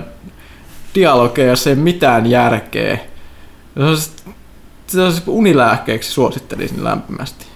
dialogeja, 0.94 1.48
jos 1.48 1.66
ei 1.66 1.74
mitään 1.74 2.26
järkeä. 2.26 2.98
Se 3.76 3.84
olisi, 3.84 4.10
se 4.86 5.02
olisi 5.02 5.22
unilääkkeeksi 5.26 6.12
suosittelisin 6.12 6.84
lämpimästi. 6.84 7.46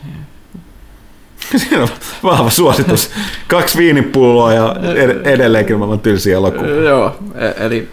Siinä 1.57 1.83
on 1.83 1.89
vahva 2.23 2.51
suositus. 2.51 3.11
Kaksi 3.49 3.79
viinipulloa 3.79 4.53
ja 4.53 4.77
edelleenkin 5.25 5.79
maailman 5.79 6.01
tylsiä 6.01 6.37
elokuvia. 6.37 6.75
Joo, 6.75 7.17
e- 7.35 7.65
eli 7.67 7.89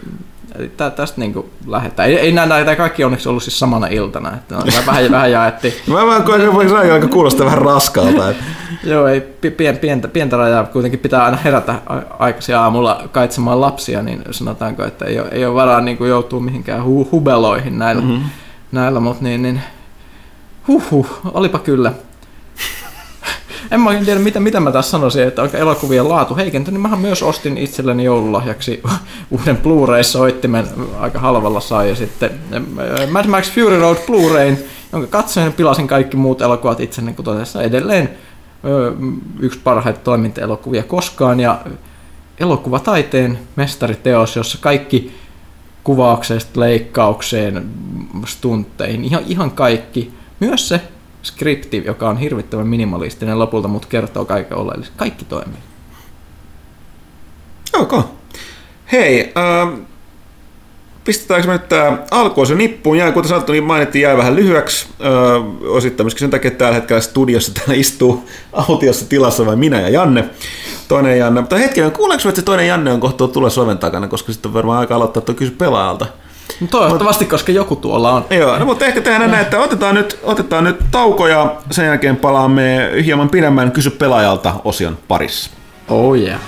Eli 0.58 0.68
tä, 0.76 0.90
tästä 0.90 1.20
niin 1.20 1.50
lähdetään. 1.66 2.08
Ei, 2.08 2.18
ei 2.18 2.32
näitä 2.32 2.76
kaikki 2.76 3.04
onneksi 3.04 3.28
ollut 3.28 3.42
siis 3.42 3.58
samana 3.58 3.86
iltana, 3.86 4.34
että 4.34 4.54
vähän, 4.86 5.10
vähän 5.10 5.32
jaettiin. 5.32 5.74
Mä 5.86 6.06
vaan 6.06 6.22
koen, 6.22 6.40
että 6.40 6.92
aika 6.92 7.08
kuulostaa 7.08 7.46
vähän 7.46 7.62
raskalta. 7.62 8.30
Että. 8.30 8.44
Joo, 8.84 9.06
ei 9.06 9.20
pien, 9.56 9.78
pientä, 9.78 10.08
pientä 10.08 10.36
rajaa, 10.36 10.64
kuitenkin 10.64 11.00
pitää 11.00 11.24
aina 11.24 11.36
herätä 11.36 11.74
aikaisin 12.18 12.56
aamulla 12.56 13.08
kaitsemaan 13.12 13.60
lapsia, 13.60 14.02
niin 14.02 14.22
sanotaanko, 14.30 14.84
että 14.84 15.04
ei 15.04 15.20
ole, 15.20 15.28
ei 15.32 15.46
ole 15.46 15.54
varaa 15.54 15.80
niin 15.80 15.96
kuin 15.96 16.10
joutua 16.10 16.40
mihinkään 16.40 16.84
hu, 16.84 17.08
hubeloihin 17.12 17.78
näillä, 17.78 18.02
mm-hmm. 18.02 18.24
näillä 18.72 19.00
mutta 19.00 19.24
niin, 19.24 19.42
niin 19.42 19.60
huhhuh, 20.68 21.20
olipa 21.24 21.58
kyllä 21.58 21.92
en 23.70 23.80
mä 23.80 23.90
tiedä, 24.04 24.20
mitä, 24.20 24.40
mitä 24.40 24.60
mä 24.60 24.72
tässä 24.72 24.90
sanoisin, 24.90 25.22
että 25.22 25.42
onko 25.42 25.56
elokuvien 25.56 26.08
laatu 26.08 26.36
heikentynyt. 26.36 26.74
Niin 26.74 26.82
mähän 26.82 26.98
myös 26.98 27.22
ostin 27.22 27.58
itselleni 27.58 28.04
joululahjaksi 28.04 28.82
uuden 29.30 29.56
Blu-ray-soittimen 29.56 30.66
aika 30.98 31.18
halvalla 31.18 31.60
sai. 31.60 31.88
Ja 31.88 31.94
sitten 31.94 32.30
Mad 33.10 33.26
Max 33.26 33.52
Fury 33.52 33.80
Road 33.80 33.96
Blu-rayn, 33.96 34.58
jonka 34.92 35.06
katsoin 35.06 35.52
pilasin 35.52 35.88
kaikki 35.88 36.16
muut 36.16 36.42
elokuvat 36.42 36.80
itselleni, 36.80 37.16
kuten 37.16 37.38
tässä 37.38 37.62
edelleen 37.62 38.10
yksi 39.40 39.58
parhaita 39.64 40.00
toimintaelokuvia 40.04 40.82
koskaan. 40.82 41.40
Ja 41.40 41.60
elokuvataiteen 42.40 43.38
mestariteos, 43.56 44.36
jossa 44.36 44.58
kaikki 44.60 45.14
kuvauksesta 45.84 46.60
leikkaukseen, 46.60 47.66
stuntteihin, 48.26 49.04
ihan, 49.04 49.22
ihan 49.26 49.50
kaikki. 49.50 50.12
Myös 50.40 50.68
se 50.68 50.80
skripti, 51.26 51.82
joka 51.86 52.08
on 52.08 52.16
hirvittävän 52.16 52.66
minimalistinen 52.66 53.38
lopulta, 53.38 53.68
mutta 53.68 53.88
kertoo 53.88 54.24
kaiken 54.24 54.56
oleellisen. 54.56 54.94
Kaikki 54.96 55.24
toimii. 55.24 55.58
Ok. 57.72 57.92
Hei, 58.92 59.32
äh, 59.36 59.78
pistetäänkö 61.04 61.46
me 61.48 61.52
nyt 61.52 61.68
tämä 61.68 61.98
alkuun 62.10 62.46
se 62.46 62.54
nippuun? 62.54 62.98
Jäi, 62.98 63.12
kuten 63.12 63.28
sanottu, 63.28 63.52
niin 63.52 63.64
mainittiin, 63.64 64.02
jäi 64.02 64.16
vähän 64.16 64.36
lyhyeksi. 64.36 64.86
Äh, 65.00 65.70
osittain 65.70 66.04
myöskin 66.04 66.20
sen 66.20 66.30
takia, 66.30 66.48
että 66.48 66.58
tällä 66.58 66.74
hetkellä 66.74 67.00
studiossa 67.00 67.54
täällä 67.54 67.74
istuu 67.74 68.28
autiossa 68.52 69.08
tilassa 69.08 69.46
vain 69.46 69.58
minä 69.58 69.80
ja 69.80 69.88
Janne. 69.88 70.24
Toinen 70.88 71.18
Janne. 71.18 71.40
Mutta 71.40 71.56
hetkinen, 71.56 71.92
kuuleeko 71.92 72.28
että 72.28 72.40
se 72.40 72.44
toinen 72.44 72.66
Janne 72.66 72.92
on 72.92 73.00
kohta 73.00 73.28
tulla 73.28 73.50
soven 73.50 73.78
takana, 73.78 74.08
koska 74.08 74.32
sitten 74.32 74.48
on 74.48 74.54
varmaan 74.54 74.78
aika 74.78 74.94
aloittaa 74.94 75.22
tuo 75.22 75.34
kysy 75.34 75.50
pelaajalta. 75.50 76.06
No 76.60 76.66
toivottavasti, 76.66 77.24
Mut, 77.24 77.30
koska 77.30 77.52
joku 77.52 77.76
tuolla 77.76 78.12
on. 78.12 78.24
Joo, 78.30 78.58
no 78.58 78.64
mutta 78.64 78.84
ehkä 78.84 79.00
tehdään 79.00 79.30
näin, 79.30 79.42
että 79.42 79.58
otetaan 79.58 79.94
nyt, 79.94 80.18
otetaan 80.22 80.64
nyt 80.64 80.76
tauko 80.90 81.28
ja 81.28 81.56
sen 81.70 81.86
jälkeen 81.86 82.16
palaamme 82.16 82.90
hieman 83.04 83.28
pidemmän 83.28 83.72
kysy 83.72 83.90
pelaajalta 83.90 84.54
osion 84.64 84.98
parissa. 85.08 85.50
Oh 85.88 86.16
yeah. 86.16 86.40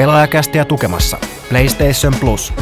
Pelaajakästiä 0.00 0.64
tukemassa 0.64 1.18
PlayStation 1.48 2.14
Plus. 2.20 2.52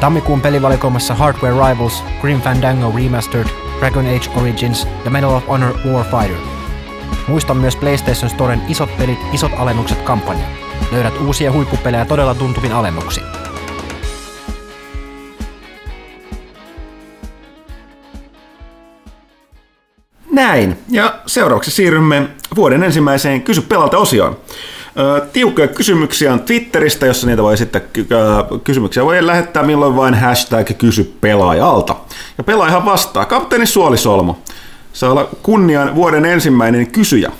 Tammikuun 0.00 0.40
pelivalikoimassa 0.40 1.14
Hardware 1.14 1.54
Rivals, 1.54 2.04
Grim 2.20 2.40
Fandango 2.40 2.92
Remastered, 2.96 3.46
Dragon 3.78 4.06
Age 4.06 4.30
Origins 4.40 4.88
ja 5.04 5.10
Medal 5.10 5.34
of 5.34 5.46
Honor 5.48 5.74
Warfighter. 5.86 6.36
Muista 7.28 7.54
myös 7.54 7.76
PlayStation 7.76 8.30
Storen 8.30 8.62
isot 8.68 8.98
pelit, 8.98 9.18
isot 9.32 9.52
alennukset 9.58 10.02
kampanja. 10.02 10.44
Löydät 10.92 11.20
uusia 11.26 11.52
huippupelejä 11.52 12.04
todella 12.04 12.34
tuntuvin 12.34 12.72
alennuksin. 12.72 13.24
Näin. 20.32 20.78
Ja 20.90 21.14
seuraavaksi 21.26 21.70
siirrymme 21.70 22.28
vuoden 22.56 22.82
ensimmäiseen 22.82 23.42
Kysy 23.42 23.60
pelalta 23.60 23.98
osioon. 23.98 24.36
Tiukkoja 25.32 25.68
kysymyksiä 25.68 26.32
on 26.32 26.40
Twitteristä, 26.40 27.06
jossa 27.06 27.26
niitä 27.26 27.42
voi 27.42 27.54
ö, 27.98 28.58
kysymyksiä. 28.64 29.04
Voi 29.04 29.26
lähettää 29.26 29.62
milloin 29.62 29.96
vain 29.96 30.14
hashtag 30.14 30.68
kysy 30.78 31.16
pelaajalta. 31.20 31.96
Ja 32.38 32.44
pelaajahan 32.44 32.84
vastaa. 32.84 33.24
Kapteeni 33.24 33.66
Suolisolmu 33.66 34.34
saa 34.92 35.10
olla 35.10 35.28
kunnian 35.42 35.94
vuoden 35.94 36.24
ensimmäinen 36.24 36.86
kysyjä. 36.86 37.32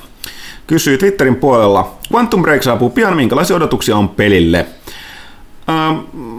Kysyy 0.67 0.99
Twitterin 0.99 1.37
puolella. 1.37 1.95
Quantum 2.13 2.43
Break 2.43 2.63
saapuu 2.63 2.91
pian. 2.91 3.17
Minkälaisia 3.17 3.57
odotuksia 3.57 3.97
on 3.97 4.09
pelille? 4.09 4.67
Ö, 5.69 5.73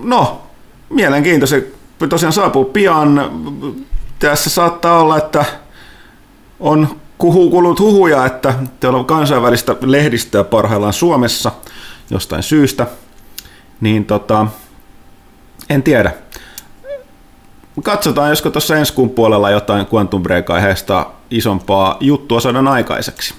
no, 0.03 0.41
mielenkiintoinen. 0.89 1.63
Tosiaan 2.09 2.33
saapuu 2.33 2.65
pian. 2.65 3.31
Tässä 4.19 4.49
saattaa 4.49 4.99
olla, 4.99 5.17
että 5.17 5.45
on 6.59 6.87
kuhu, 7.17 7.49
kuullut 7.49 7.79
huhuja, 7.79 8.25
että 8.25 8.53
teillä 8.79 8.97
on 8.99 9.05
kansainvälistä 9.05 9.75
lehdistöä 9.81 10.43
parhaillaan 10.43 10.93
Suomessa 10.93 11.51
jostain 12.09 12.43
syystä, 12.43 12.87
niin 13.81 14.05
tota, 14.05 14.47
en 15.69 15.83
tiedä. 15.83 16.11
Katsotaan, 17.83 18.29
josko 18.29 18.49
tuossa 18.49 18.77
ensi 18.77 18.93
kuun 18.93 19.09
puolella 19.09 19.49
jotain 19.49 19.87
Quantum 19.93 20.23
Break-aiheesta 20.23 21.05
isompaa 21.31 21.97
juttua 21.99 22.39
saadaan 22.39 22.67
aikaiseksi. 22.67 23.33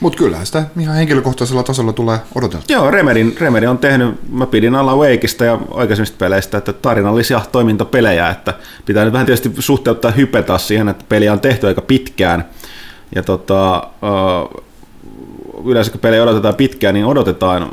Mutta 0.00 0.18
kyllähän 0.18 0.46
sitä 0.46 0.64
ihan 0.80 0.96
henkilökohtaisella 0.96 1.62
tasolla 1.62 1.92
tulee 1.92 2.18
odoteltua. 2.34 2.76
Joo, 2.76 2.90
Remedin, 2.90 3.36
Remedi 3.40 3.66
on 3.66 3.78
tehnyt, 3.78 4.32
mä 4.32 4.46
pidin 4.46 4.74
alla 4.74 4.96
Wakeista 4.96 5.44
ja 5.44 5.58
aikaisemmista 5.74 6.16
peleistä, 6.18 6.58
että 6.58 6.72
tarinallisia 6.72 7.40
toimintapelejä, 7.52 8.28
että 8.28 8.54
pitää 8.86 9.04
nyt 9.04 9.12
vähän 9.12 9.26
tietysti 9.26 9.52
suhteuttaa 9.58 10.10
hype 10.10 10.42
taas 10.42 10.68
siihen, 10.68 10.88
että 10.88 11.04
peliä 11.08 11.32
on 11.32 11.40
tehty 11.40 11.66
aika 11.66 11.80
pitkään, 11.80 12.44
ja 13.14 13.22
tota, 13.22 13.88
yleensä 15.64 15.90
kun 15.90 16.00
pelejä 16.00 16.22
odotetaan 16.22 16.54
pitkään, 16.54 16.94
niin 16.94 17.06
odotetaan 17.06 17.70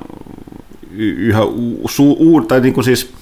yhä, 0.97 1.39
su, 1.89 2.17
u, 2.19 2.41
tai 2.41 2.61
niin 2.61 2.73
kuin 2.73 2.83
siis 2.83 3.13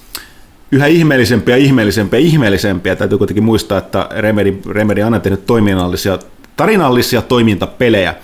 yhä 0.72 0.86
ihmeellisempiä, 0.86 1.56
ihmeellisempiä, 1.56 2.20
ihmeellisempiä. 2.20 2.96
Täytyy 2.96 3.18
kuitenkin 3.18 3.44
muistaa, 3.44 3.78
että 3.78 4.08
Remedy, 4.10 4.60
Remedy 4.70 5.02
on 5.02 5.20
tehnyt 5.20 5.46
toiminnallisia, 5.46 6.18
tarinallisia 6.56 7.22
toimintapelejä. 7.22 8.14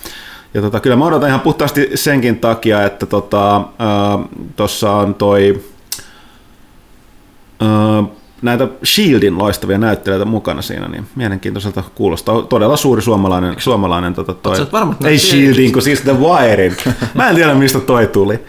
Ja 0.54 0.62
tota, 0.62 0.80
kyllä 0.80 0.96
mä 0.96 1.06
odotan 1.06 1.28
ihan 1.28 1.40
puhtaasti 1.40 1.90
senkin 1.94 2.38
takia, 2.38 2.84
että 2.84 3.06
tuossa 3.06 4.86
tota, 4.86 4.98
on 4.98 5.14
toi 5.14 5.64
näitä 8.44 8.68
Shieldin 8.84 9.38
loistavia 9.38 9.78
näyttelijöitä 9.78 10.24
mukana 10.24 10.62
siinä, 10.62 10.88
niin 10.88 11.06
mielenkiintoiselta 11.16 11.82
kuulostaa. 11.94 12.42
Todella 12.42 12.76
suuri 12.76 13.02
suomalainen, 13.02 13.54
suomalainen 13.58 14.14
tota, 14.14 14.34
toi, 14.34 14.56
ei 15.04 15.18
Shieldin, 15.18 15.72
kun 15.72 15.82
siis 15.82 16.00
The 16.00 16.18
Wirein. 16.18 16.76
Mä 17.14 17.28
en 17.28 17.34
tiedä, 17.36 17.54
mistä 17.54 17.80
toi 17.80 18.06
tuli. 18.06 18.40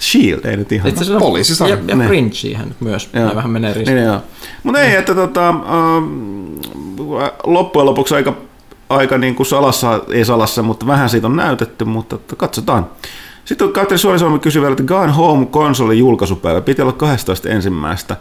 Shield, 0.00 0.44
ei 0.44 0.56
nyt 0.56 0.72
ihan. 0.72 0.88
Itse 0.88 1.02
asiassa 1.02 1.20
Poliisisarja. 1.20 1.78
Ja, 1.88 1.96
ja 1.96 2.08
Fringehän 2.08 2.68
nyt 2.68 2.80
myös. 2.80 3.10
Joo. 3.12 3.28
Ne 3.28 3.34
vähän 3.34 3.50
menee 3.50 3.74
ristiin. 3.74 3.96
Niin. 3.96 4.20
Mutta 4.62 4.80
ei, 4.80 4.96
että 4.96 5.14
tota, 5.14 5.48
ähm, 5.48 5.64
loppujen 7.44 7.86
lopuksi 7.86 8.14
aika, 8.14 8.34
aika 8.88 9.18
niin 9.18 9.34
kuin 9.34 9.46
salassa, 9.46 10.00
ei 10.12 10.24
salassa, 10.24 10.62
mutta 10.62 10.86
vähän 10.86 11.10
siitä 11.10 11.26
on 11.26 11.36
näytetty, 11.36 11.84
mutta 11.84 12.18
katsotaan. 12.36 12.86
Sitten 13.44 13.72
Katri 13.72 13.98
Suorisalmi 13.98 14.38
kysyi 14.38 14.62
vielä, 14.62 14.72
että 14.72 14.84
Gone 14.84 15.12
Home 15.12 15.46
konsolin 15.46 15.98
julkaisupäivä 15.98 16.60
piti 16.60 16.82
olla 16.82 16.92
12 16.92 17.48
ensimmäistä. 17.48 18.16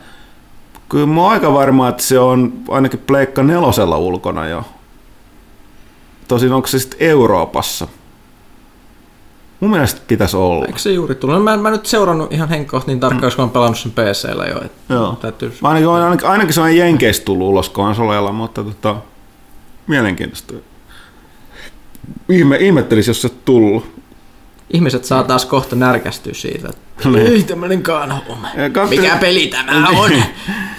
Kyllä 0.92 1.06
mä 1.06 1.22
oon 1.22 1.32
aika 1.32 1.54
varma, 1.54 1.90
että 1.90 2.04
se 2.04 2.20
on 2.20 2.54
ainakin 2.70 3.00
Pleikka 3.00 3.44
nelosella 3.44 3.98
ulkona 3.98 4.48
jo. 4.48 4.64
Tosin 6.28 6.54
onko 6.54 6.68
se 6.68 6.80
sitten 6.80 7.00
Euroopassa? 7.00 7.88
Mun 9.60 9.72
mielestä 9.72 10.02
pitäisi 10.08 10.38
olla. 10.38 10.66
Eikö 10.66 10.80
se 10.80 10.92
juuri 10.92 11.16
tullut? 11.16 11.36
No, 11.36 11.44
mä, 11.44 11.54
en, 11.54 11.60
mä 11.60 11.70
en 11.70 11.72
nyt 11.72 11.86
seurannut 11.86 12.34
ihan 12.34 12.50
henkkohta 12.50 12.92
niin 12.92 13.00
tarkkaan, 13.00 13.24
koska 13.24 13.42
mä 13.42 13.44
oon 13.44 13.52
pelannut 13.52 13.78
sen 13.78 13.92
PCllä 13.92 14.46
jo. 14.46 14.62
Et 14.66 14.72
Joo. 14.90 15.18
Täytyy... 15.22 15.54
Mä 15.62 15.68
ainakin, 15.68 15.90
ainakin, 15.90 16.28
ainakin 16.28 16.54
se 16.54 16.62
on 16.62 16.76
Jenkeistä 16.78 17.26
tullut 17.26 17.48
ulos 17.48 17.70
konsoleilla, 17.70 18.32
mutta 18.32 18.64
tota, 18.64 18.96
mielenkiintoista. 19.88 20.54
Ihme, 22.30 22.58
ihmettelisi, 22.58 23.10
jos 23.10 23.22
se 23.22 23.30
tullut. 23.30 24.01
Ihmiset 24.74 25.06
saa 25.06 25.24
taas 25.24 25.46
kohta 25.46 25.76
närkästyä 25.76 26.34
siitä, 26.34 26.70
että 26.70 27.10
Niin. 27.10 27.28
ei 27.28 27.44
tämmönen 27.44 27.82
Gone 27.82 28.14
Home. 28.30 28.48
Ja 28.58 28.70
kapteeni- 28.70 29.02
Mikä 29.02 29.16
peli 29.18 29.48
tämä 29.48 29.88
on? 29.90 30.12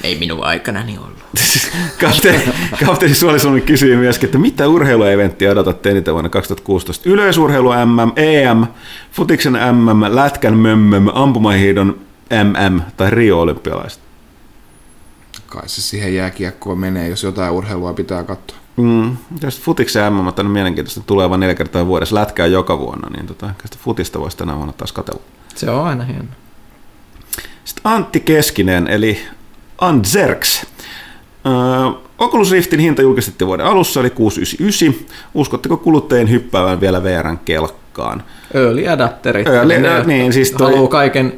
ei 0.03 0.19
minun 0.19 0.45
aikanani 0.45 0.99
ollut. 0.99 1.13
Kapteeni, 2.01 2.43
kapteeni 2.87 3.15
Suolisalmi 3.15 3.61
kysyi 3.61 3.97
myöskin, 3.97 4.27
että 4.27 4.39
mitä 4.39 4.69
urheilueventtiä 4.69 5.51
odotatte 5.51 5.91
eniten 5.91 6.15
vuonna 6.15 6.31
2016? 6.31 7.11
Yleisurheilu 7.11 7.69
MM, 7.71 8.13
EM, 8.17 8.67
futiksen 9.13 9.53
MM, 9.53 10.15
lätkän 10.17 10.57
mömmöm, 10.59 11.09
ampumahiidon 11.15 11.99
MM 12.45 12.81
tai 12.97 13.11
Rio-olympialaiset? 13.11 14.01
Kai 15.47 15.69
se 15.69 15.83
siihen 15.83 16.15
jääkiekkoon 16.15 16.79
menee, 16.79 17.09
jos 17.09 17.23
jotain 17.23 17.53
urheilua 17.53 17.93
pitää 17.93 18.25
katsoa. 18.25 18.59
Mm, 18.77 19.17
jos 19.43 19.61
futiksen 19.61 20.13
MM 20.13 20.27
on 20.39 20.47
mielenkiintoista, 20.47 21.01
tulee 21.07 21.31
vain 21.31 21.41
neljä 21.41 21.55
kertaa 21.55 21.87
vuodessa, 21.87 22.15
lätkää 22.15 22.47
joka 22.47 22.79
vuonna, 22.79 23.09
niin 23.11 23.27
tota, 23.27 23.47
ehkä 23.51 23.63
sitä 23.69 23.79
futista 23.85 24.21
voisi 24.21 24.37
tänä 24.37 24.57
vuonna 24.57 24.73
taas 24.73 24.93
katsella. 24.93 25.21
Se 25.55 25.71
on 25.71 25.85
aina 25.87 26.05
hieno. 26.05 26.25
Sitten 27.65 27.93
Antti 27.93 28.21
Keskinen, 28.21 28.89
eli 28.89 29.19
Anzerks. 29.79 30.67
Öö, 31.47 31.53
Oculus 32.19 32.51
Riftin 32.53 32.81
hinta 32.81 33.03
julkistettiin 33.03 33.49
vuoden 33.49 33.67
alussa, 33.67 34.01
eli 34.01 34.11
699. 34.11 35.07
Uskotteko 35.35 35.77
kuluttajien 35.77 36.31
hyppäävän 36.31 36.81
vielä 36.81 37.03
VRn 37.03 37.39
kelkkaan? 37.45 38.23
Early 38.55 38.89
adapterit. 38.89 39.47
Early- 39.47 39.73
Eli 39.75 39.79
ne 39.83 40.05
niin, 40.05 40.33
siis 40.33 40.51
toi- 40.53 40.73
haluaa 40.73 40.89
kaiken 40.91 41.33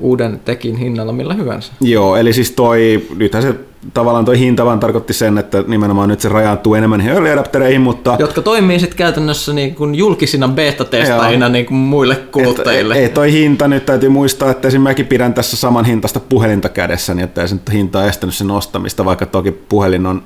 uuden 0.00 0.40
tekin 0.44 0.76
hinnalla 0.76 1.12
millä 1.12 1.34
hyvänsä. 1.34 1.72
Joo, 1.80 2.16
eli 2.16 2.32
siis 2.32 2.50
toi, 2.50 3.06
nythän 3.16 3.42
se 3.42 3.54
tavallaan 3.94 4.24
toi 4.24 4.38
hinta 4.38 4.64
vaan 4.64 4.80
tarkoitti 4.80 5.12
sen, 5.12 5.38
että 5.38 5.64
nimenomaan 5.66 6.08
nyt 6.08 6.20
se 6.20 6.28
rajaantuu 6.28 6.74
enemmän 6.74 7.00
early 7.00 7.30
adaptereihin, 7.30 7.80
mutta 7.80 8.16
Jotka 8.18 8.42
toimii 8.42 8.80
sitten 8.80 8.98
käytännössä 8.98 9.52
niin 9.52 9.74
kuin 9.74 9.94
julkisina 9.94 10.48
beta-testaajina 10.48 11.48
niin 11.48 11.66
kuin 11.66 11.78
muille 11.78 12.16
kuluttajille. 12.16 12.94
Ei 12.94 13.08
toi 13.08 13.32
hinta, 13.32 13.68
nyt 13.68 13.86
täytyy 13.86 14.08
muistaa, 14.08 14.50
että 14.50 14.68
esimerkiksi 14.68 14.90
mäkin 14.90 15.06
pidän 15.06 15.34
tässä 15.34 15.56
saman 15.56 15.84
hintaista 15.84 16.20
puhelinta 16.20 16.68
kädessä, 16.68 17.14
niin 17.14 17.24
että 17.24 17.42
ei 17.42 17.48
se 17.48 17.54
nyt 17.54 17.72
hinta 17.72 18.06
estänyt 18.06 18.34
sen 18.34 18.50
ostamista, 18.50 19.04
vaikka 19.04 19.26
toki 19.26 19.52
puhelin 19.52 20.06
on, 20.06 20.22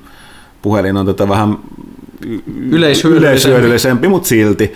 puhelin 0.63 0.97
on 0.97 1.07
tätä 1.07 1.29
vähän 1.29 1.59
y- 2.27 2.43
Yleishyödyllisempi. 2.47 3.27
yleishyödyllisempi, 3.27 4.09
mutta 4.09 4.29
silti. 4.29 4.75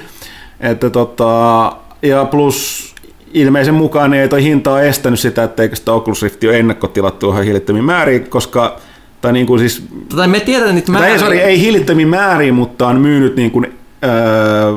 Että 0.61 0.91
tota, 0.91 1.73
ja 2.03 2.25
plus 2.25 2.87
ilmeisen 3.35 3.75
mukaan 3.75 4.15
ei 4.15 4.29
toi 4.29 4.43
hinta 4.43 4.73
ole 4.73 4.89
estänyt 4.89 5.21
sitä, 5.21 5.43
etteikö 5.45 5.77
sitä 5.77 5.93
Oculus 5.93 6.23
Rift 6.23 6.45
ole 6.45 6.59
ennakkotilattu 6.59 7.31
ihan 7.31 7.45
hillittömiin 7.45 7.85
määriin, 7.85 8.27
koska 8.31 8.77
tai 9.21 9.33
niin 9.33 9.47
kuin 9.47 9.59
siis 9.61 9.83
Tai 10.17 10.29
me 10.29 10.41
tiedetään 10.41 10.75
niitä 10.75 10.93
tai 10.93 10.97
ei, 10.97 11.01
määriä. 11.01 11.19
sorry, 11.19 11.37
ei 11.39 11.61
hillittömiin 11.61 12.09
määriin, 12.09 12.55
mutta 12.55 12.87
on 12.89 13.01
myynyt 13.01 13.37
niin 13.37 13.51
kuin, 13.51 13.73
öö, 14.05 14.73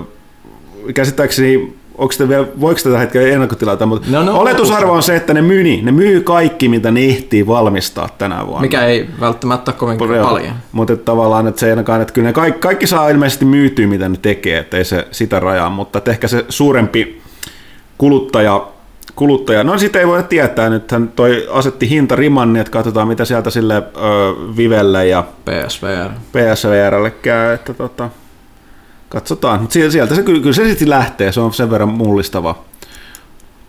käsittääkseni, 0.94 1.74
onko 1.98 2.12
sitä 2.12 2.30
vielä, 2.30 2.48
voiko 2.60 2.80
tätä 2.84 2.98
hetkellä 3.00 3.28
ennakkotilata, 3.28 3.86
mutta 3.86 4.08
No, 4.12 4.24
no, 4.24 4.40
oletusarvo 4.40 4.92
on 4.92 5.04
se, 5.04 5.16
että 5.16 5.34
ne 5.34 5.42
myy, 5.42 5.64
niin. 5.64 5.86
ne 5.86 5.92
myy 5.92 6.22
kaikki, 6.22 6.70
mitä 6.70 6.92
ne 6.92 7.06
ehtii 7.06 7.48
valmistaa 7.48 8.10
tänä 8.18 8.46
vuonna. 8.46 8.62
Mikä 8.62 8.86
ei 8.86 9.10
välttämättä 9.20 9.72
ole 9.72 9.78
kovin 9.98 9.98
paljon. 10.24 10.54
Mutta 10.72 10.94
että 10.94 11.06
tavallaan, 11.06 11.48
että 11.48 11.60
se 11.60 11.66
ei 11.66 11.72
ainakaan, 11.72 12.02
että 12.02 12.14
kyllä 12.14 12.28
ne 12.28 12.34
kaikki, 12.34 12.60
kaikki 12.60 12.88
saa 12.88 13.10
ilmeisesti 13.10 13.46
myytyä, 13.46 13.88
mitä 13.88 14.10
ne 14.10 14.18
tekee, 14.22 14.58
että 14.58 14.78
ei 14.78 14.86
se 14.86 15.08
sitä 15.12 15.40
rajaa, 15.40 15.70
mutta 15.70 15.98
että 15.98 16.12
ehkä 16.12 16.28
se 16.28 16.46
suurempi 16.50 17.22
kuluttaja, 18.00 18.68
kuluttaja, 19.16 19.64
no 19.64 19.78
sitä 19.78 20.00
ei 20.00 20.08
voi 20.08 20.24
tietää, 20.24 20.70
nythän 20.70 21.08
toi 21.08 21.48
asetti 21.52 21.90
hintariman, 21.90 22.54
niin 22.54 22.62
että 22.62 22.72
katsotaan 22.72 23.08
mitä 23.08 23.26
sieltä 23.26 23.50
sille 23.50 23.76
ö, 23.76 23.82
Vivelle 24.58 25.08
ja 25.08 25.24
PSVR. 25.46 26.10
PSVRlle 26.32 27.12
käy, 27.12 27.54
että 27.54 27.74
tota, 27.74 28.10
katsotaan. 29.10 29.62
Mutta 29.62 29.74
sieltä 29.74 30.16
se 30.16 30.24
kyllä, 30.24 30.42
kyllä 30.42 30.54
se 30.54 30.70
sitten 30.70 30.90
lähtee, 30.90 31.32
se 31.32 31.40
on 31.40 31.54
sen 31.54 31.70
verran 31.72 31.90
mullistava 31.90 32.56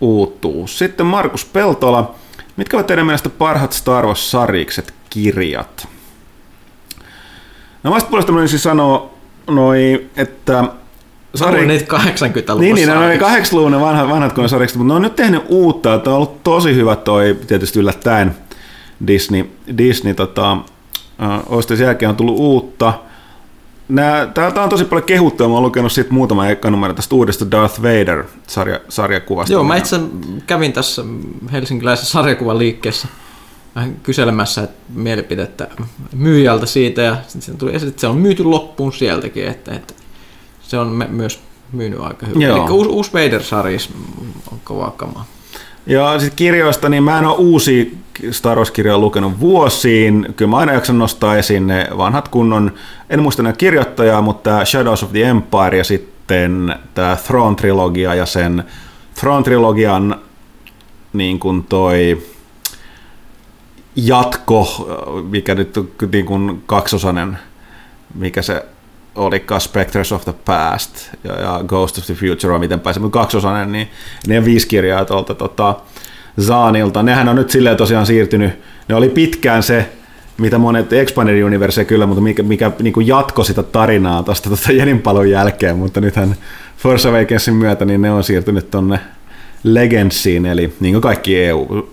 uutuus. 0.00 0.78
Sitten 0.78 1.06
Markus 1.06 1.44
Peltola, 1.44 2.14
mitkä 2.56 2.76
ovat 2.76 2.86
teidän 2.86 3.06
mielestä 3.06 3.28
parhaat 3.28 3.72
Star 3.72 4.06
Wars-sarjikset 4.06 4.94
kirjat? 5.10 5.88
No 7.82 7.90
vasta 7.90 8.10
puolesta 8.10 8.48
siis 8.48 8.62
sanoa 8.62 9.10
noi, 9.46 10.06
että 10.16 10.64
Sari... 11.34 11.66
niitä 11.66 11.96
80-luvussa. 11.96 12.54
niin, 12.60 12.74
niin, 12.74 12.88
ne 12.88 12.98
oli 12.98 13.16
80-luvun 13.16 13.72
ne 13.72 13.80
vanhat, 13.80 14.08
vanhat 14.08 14.32
konsolirikset, 14.32 14.78
mutta 14.78 14.92
ne 14.92 14.96
on 14.96 15.02
nyt 15.02 15.16
tehnyt 15.16 15.42
uutta, 15.48 15.94
että 15.94 16.10
on 16.10 16.16
ollut 16.16 16.42
tosi 16.42 16.74
hyvä 16.74 16.96
toi, 16.96 17.36
tietysti 17.46 17.78
yllättäen, 17.78 18.36
Disney, 19.06 19.50
Disney 19.78 20.14
tota, 20.14 20.56
osti 21.46 21.76
sen 21.76 21.84
jälkeen 21.84 22.10
on 22.10 22.16
tullut 22.16 22.38
uutta. 22.38 22.92
Täältä 24.34 24.62
on 24.62 24.68
tosi 24.68 24.84
paljon 24.84 25.06
kehuttua, 25.06 25.48
mä 25.48 25.54
oon 25.54 25.62
lukenut 25.62 25.92
siitä 25.92 26.12
muutama 26.14 26.48
ekkanumero 26.48 26.94
tästä 26.94 27.14
uudesta 27.14 27.50
Darth 27.50 27.82
Vader 27.82 28.24
sarja, 28.46 28.80
sarjakuvasta. 28.88 29.52
Joo, 29.52 29.64
mä 29.64 29.76
itse 29.76 30.00
kävin 30.46 30.72
tässä 30.72 31.02
helsinkiläisessä 31.52 32.10
sarjakuvaliikkeessä 32.10 33.08
vähän 33.74 33.96
kyselemässä 34.02 34.62
että 34.62 34.76
mielipidettä 34.94 35.68
myyjältä 36.12 36.66
siitä 36.66 37.02
ja 37.02 37.16
sitten 37.28 37.56
tuli 37.56 37.74
esille, 37.74 37.90
että 37.90 38.00
se 38.00 38.06
on 38.06 38.16
myyty 38.16 38.44
loppuun 38.44 38.92
sieltäkin, 38.92 39.46
että, 39.46 39.74
että 39.74 39.94
se 40.70 40.78
on 40.78 40.88
me, 40.88 41.06
myös 41.06 41.40
myynyt 41.72 42.00
aika 42.00 42.26
hyvin. 42.26 42.42
Joo. 42.42 42.56
Eli 42.56 42.70
uusi, 42.70 42.90
uusi 42.90 43.12
Vader-sarjis 43.12 43.90
on 44.52 44.60
kova 44.64 44.92
kama. 44.96 45.24
Ja 45.86 46.18
sitten 46.18 46.36
kirjoista, 46.36 46.88
niin 46.88 47.02
mä 47.02 47.18
en 47.18 47.26
ole 47.26 47.36
uusi 47.36 47.98
Star 48.30 48.58
Wars-kirjoja 48.58 48.98
lukenut 48.98 49.40
vuosiin. 49.40 50.34
Kyllä 50.36 50.50
mä 50.50 50.56
aina 50.56 50.72
jaksan 50.72 50.98
nostaa 50.98 51.36
esiin 51.36 51.66
ne 51.66 51.88
vanhat 51.96 52.28
kunnon, 52.28 52.72
en 53.10 53.22
muista 53.22 53.42
ne 53.42 53.52
kirjoittajaa, 53.52 54.22
mutta 54.22 54.50
tämä 54.50 54.64
Shadows 54.64 55.02
of 55.02 55.12
the 55.12 55.22
Empire 55.22 55.76
ja 55.76 55.84
sitten 55.84 56.74
tämä 56.94 57.16
Throne-trilogia 57.26 58.14
ja 58.14 58.26
sen 58.26 58.64
Throne-trilogian 59.14 60.18
niin 61.12 61.38
kuin 61.38 61.64
toi 61.64 62.22
jatko, 63.96 64.90
mikä 65.30 65.54
nyt 65.54 65.76
on 65.76 65.88
niin 66.12 66.26
kuin 66.26 66.62
kaksosainen, 66.66 67.38
mikä 68.14 68.42
se 68.42 68.64
olikaan 69.14 69.60
Spectres 69.60 70.12
of 70.12 70.24
the 70.24 70.34
Past 70.44 70.94
ja, 71.24 71.40
ja 71.40 71.60
Ghost 71.66 71.98
of 71.98 72.06
the 72.06 72.14
Future, 72.14 72.58
miten 72.58 72.80
pääsee, 72.80 73.02
mutta 73.02 73.18
kaksosainen, 73.18 73.72
niin 73.72 73.88
ne 74.26 74.44
viisi 74.44 74.68
kirjaa 74.68 75.04
tuolta 75.04 75.34
tota, 75.34 75.74
Zaanilta. 76.40 77.02
Nehän 77.02 77.28
on 77.28 77.36
nyt 77.36 77.50
silleen 77.50 77.76
tosiaan 77.76 78.06
siirtynyt, 78.06 78.52
ne 78.88 78.94
oli 78.94 79.08
pitkään 79.08 79.62
se, 79.62 79.92
mitä 80.38 80.58
monet 80.58 80.92
Expanded 80.92 81.42
Universe 81.42 81.84
kyllä, 81.84 82.06
mutta 82.06 82.22
mikä, 82.22 82.42
mikä 82.42 82.70
niin 82.82 82.92
kuin 82.92 83.06
jatkoi 83.06 83.44
sitä 83.44 83.62
tarinaa 83.62 84.22
tuosta 84.22 84.48
tuosta 84.48 84.72
Jeninpalun 84.72 85.30
jälkeen, 85.30 85.76
mutta 85.76 86.00
nythän 86.00 86.36
Force 86.78 87.08
Awakensin 87.08 87.54
myötä 87.54 87.84
niin 87.84 88.02
ne 88.02 88.10
on 88.10 88.24
siirtynyt 88.24 88.70
tonne 88.70 88.98
Legendsiin, 89.64 90.46
eli 90.46 90.72
niin 90.80 90.94
kuin 90.94 91.02
kaikki 91.02 91.42
EU, 91.44 91.88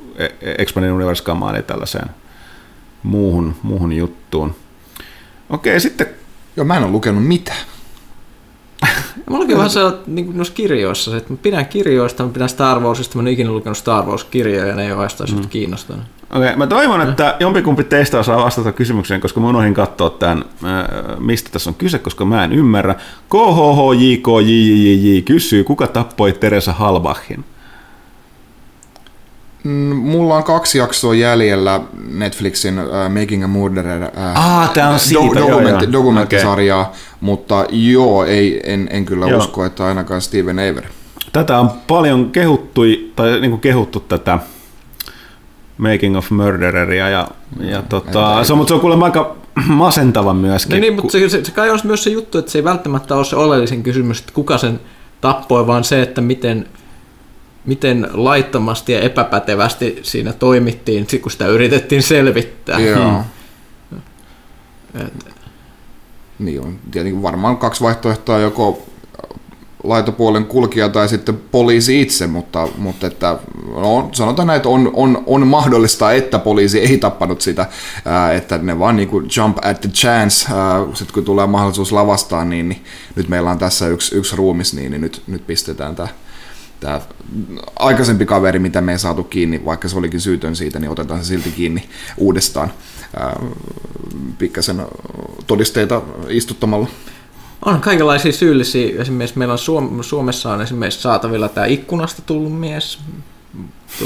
Expanded 0.57 0.91
Universe 0.91 1.23
kamaan, 1.23 1.55
eli 1.55 1.63
tällaiseen 1.63 2.09
muuhun, 3.03 3.55
muuhun 3.63 3.93
juttuun. 3.93 4.55
Okei, 5.49 5.79
sitten 5.79 6.07
Joo, 6.57 6.65
mä 6.65 6.77
en 6.77 6.83
ole 6.83 6.91
lukenut 6.91 7.27
mitään. 7.27 7.57
Ja 8.81 9.31
mullakin 9.31 9.55
on 9.55 9.57
vähän 9.57 9.69
se, 9.69 9.79
niin 10.07 10.25
kuin 10.25 10.37
noissa 10.37 10.53
kirjoissa, 10.53 11.11
se, 11.11 11.17
että 11.17 11.33
mä 11.33 11.37
pidän 11.41 11.65
kirjoista, 11.65 12.23
mä 12.23 12.29
pidän 12.29 12.49
Star 12.49 12.79
Warsista, 12.79 13.17
mä 13.17 13.21
en 13.21 13.27
ikinä 13.27 13.51
lukenut 13.51 13.77
Star 13.77 14.05
Wars-kirjoja 14.05 14.65
ja 14.65 14.75
ne 14.75 14.85
ei 14.85 14.91
ole 14.91 14.99
oikeastaan 14.99 15.29
mm. 15.29 15.49
kiinnostanut. 15.49 16.05
Okei, 16.35 16.55
mä 16.55 16.67
toivon, 16.67 17.09
että 17.09 17.35
jompikumpi 17.39 17.83
teistä 17.83 18.19
osaa 18.19 18.43
vastata 18.43 18.71
kysymykseen, 18.71 19.21
koska 19.21 19.39
mä 19.39 19.47
unohdin 19.47 19.73
katsoa 19.73 20.09
tämän, 20.09 20.45
äh, 20.63 21.19
mistä 21.19 21.49
tässä 21.51 21.69
on 21.69 21.75
kyse, 21.75 21.99
koska 21.99 22.25
mä 22.25 22.43
en 22.43 22.53
ymmärrä. 22.53 22.95
KHHJKJJJ 23.29 25.21
kysyy, 25.21 25.63
kuka 25.63 25.87
tappoi 25.87 26.33
Teresa 26.33 26.73
Halbachin? 26.73 27.45
Mm, 29.67 29.95
Mulla 29.95 30.35
on 30.35 30.43
kaksi 30.43 30.77
jaksoa 30.77 31.15
jäljellä 31.15 31.81
Netflixin 32.11 32.79
uh, 32.79 32.85
Making 33.19 33.43
a 33.43 33.47
Murderer 33.47 34.01
uh, 34.01 34.09
Ah, 34.35 34.69
tää 34.73 34.89
on 34.89 34.99
siitä, 34.99 35.39
joo, 35.39 35.49
dokumentti, 35.49 35.85
joo. 35.85 35.91
dokumenttisarjaa, 35.91 36.93
mutta 37.21 37.65
joo, 37.69 38.25
ei, 38.25 38.61
en, 38.63 38.87
en 38.91 39.05
kyllä 39.05 39.27
Joo. 39.27 39.39
usko, 39.39 39.65
että 39.65 39.85
ainakaan 39.85 40.21
Steven 40.21 40.59
Avery. 40.59 40.87
Tätä 41.33 41.59
on 41.59 41.69
paljon 41.87 42.31
kehuttu, 42.31 42.81
tai 43.15 43.39
niin 43.39 43.51
kuin 43.51 43.61
kehuttu 43.61 43.99
tätä 43.99 44.39
Making 45.77 46.17
of 46.17 46.31
Murdereria, 46.31 47.09
ja, 47.09 47.27
ja 47.59 47.81
tota, 47.81 48.43
se 48.43 48.53
on, 48.53 48.57
mutta 48.57 48.69
se 48.71 48.73
on 48.75 48.81
kuulemma 48.81 49.05
aika 49.05 49.35
masentava 49.67 50.33
myöskin. 50.33 50.71
Niin, 50.71 50.81
niin 50.81 50.93
mutta 50.93 51.11
se, 51.11 51.29
se, 51.29 51.45
se 51.45 51.51
kai 51.51 51.69
on 51.69 51.79
myös 51.83 52.03
se 52.03 52.09
juttu, 52.09 52.37
että 52.37 52.51
se 52.51 52.57
ei 52.57 52.63
välttämättä 52.63 53.15
ole 53.15 53.25
se 53.25 53.35
oleellisin 53.35 53.83
kysymys, 53.83 54.19
että 54.19 54.33
kuka 54.33 54.57
sen 54.57 54.79
tappoi, 55.21 55.67
vaan 55.67 55.83
se, 55.83 56.01
että 56.01 56.21
miten, 56.21 56.67
miten 57.67 58.09
laittomasti 58.13 58.91
ja 58.91 58.99
epäpätevästi 58.99 59.99
siinä 60.03 60.33
toimittiin, 60.33 61.07
kun 61.21 61.31
sitä 61.31 61.47
yritettiin 61.47 62.03
selvittää. 62.03 62.79
Joo. 62.79 63.21
Et- 64.95 65.37
Niin 66.39 66.61
on 66.61 66.79
tietenkin 66.91 67.21
varmaan 67.23 67.57
kaksi 67.57 67.81
vaihtoehtoa, 67.83 68.39
joko 68.39 68.83
laitopuolen 69.83 70.45
kulkija 70.45 70.89
tai 70.89 71.09
sitten 71.09 71.37
poliisi 71.51 72.01
itse, 72.01 72.27
mutta, 72.27 72.67
mutta 72.77 73.07
että, 73.07 73.37
no, 73.75 74.09
sanotaan 74.11 74.47
näin, 74.47 74.57
että 74.57 74.69
on, 74.69 74.91
on, 74.93 75.23
on 75.25 75.47
mahdollista, 75.47 76.11
että 76.11 76.39
poliisi 76.39 76.79
ei 76.79 76.97
tappanut 76.97 77.41
sitä, 77.41 77.65
ää, 78.05 78.33
että 78.33 78.57
ne 78.57 78.79
vaan 78.79 78.95
niin 78.95 79.07
kuin 79.07 79.29
jump 79.37 79.57
at 79.65 79.81
the 79.81 79.89
chance, 79.89 80.47
sitten 80.93 81.13
kun 81.13 81.23
tulee 81.23 81.47
mahdollisuus 81.47 81.91
lavastaa, 81.91 82.45
niin, 82.45 82.69
niin 82.69 82.83
nyt 83.15 83.29
meillä 83.29 83.51
on 83.51 83.59
tässä 83.59 83.87
yksi, 83.87 84.15
yksi 84.15 84.35
ruumis, 84.35 84.73
niin, 84.73 84.91
niin 84.91 85.01
nyt, 85.01 85.21
nyt 85.27 85.47
pistetään 85.47 85.95
tämä 85.95 86.07
tämä 86.79 87.01
aikaisempi 87.79 88.25
kaveri, 88.25 88.59
mitä 88.59 88.81
me 88.81 88.91
ei 88.91 88.99
saatu 88.99 89.23
kiinni, 89.23 89.65
vaikka 89.65 89.87
se 89.87 89.97
olikin 89.97 90.21
syytön 90.21 90.55
siitä, 90.55 90.79
niin 90.79 90.91
otetaan 90.91 91.23
se 91.23 91.27
silti 91.27 91.51
kiinni 91.51 91.89
uudestaan 92.17 92.71
pikkasen 94.37 94.81
todisteita 95.47 96.01
istuttamalla. 96.29 96.87
On 97.65 97.81
kaikenlaisia 97.81 98.31
syyllisiä. 98.31 99.01
Esimerkiksi 99.01 99.37
meillä 99.37 99.51
on 99.51 99.57
Suom- 99.57 100.03
Suomessa 100.03 100.53
on 100.53 100.61
esimerkiksi 100.61 101.01
saatavilla 101.01 101.49
tämä 101.49 101.65
ikkunasta 101.65 102.21
tullut 102.21 102.59
mies. 102.59 102.99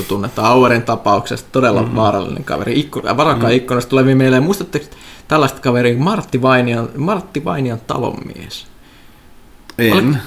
Tunnetaan 0.07 0.47
Auerin 0.47 0.83
tapauksesta. 0.83 1.49
Todella 1.51 1.81
mm-hmm. 1.81 1.95
vaarallinen 1.95 2.43
kaveri. 2.43 2.81
Ikku- 2.81 3.17
varakaa 3.17 3.35
mm-hmm. 3.35 3.55
ikkunasta 3.55 3.89
tuleviin 3.89 4.17
mieleen. 4.17 4.43
Muistatteko 4.43 4.85
tällaista 5.27 5.59
kaveria 5.59 5.97
Martti 5.97 6.41
Vainian, 6.41 6.89
Martti 6.97 7.45
Vainian 7.45 7.79
talonmies? 7.87 8.67
en. 9.77 9.93
Oliko- 9.93 10.17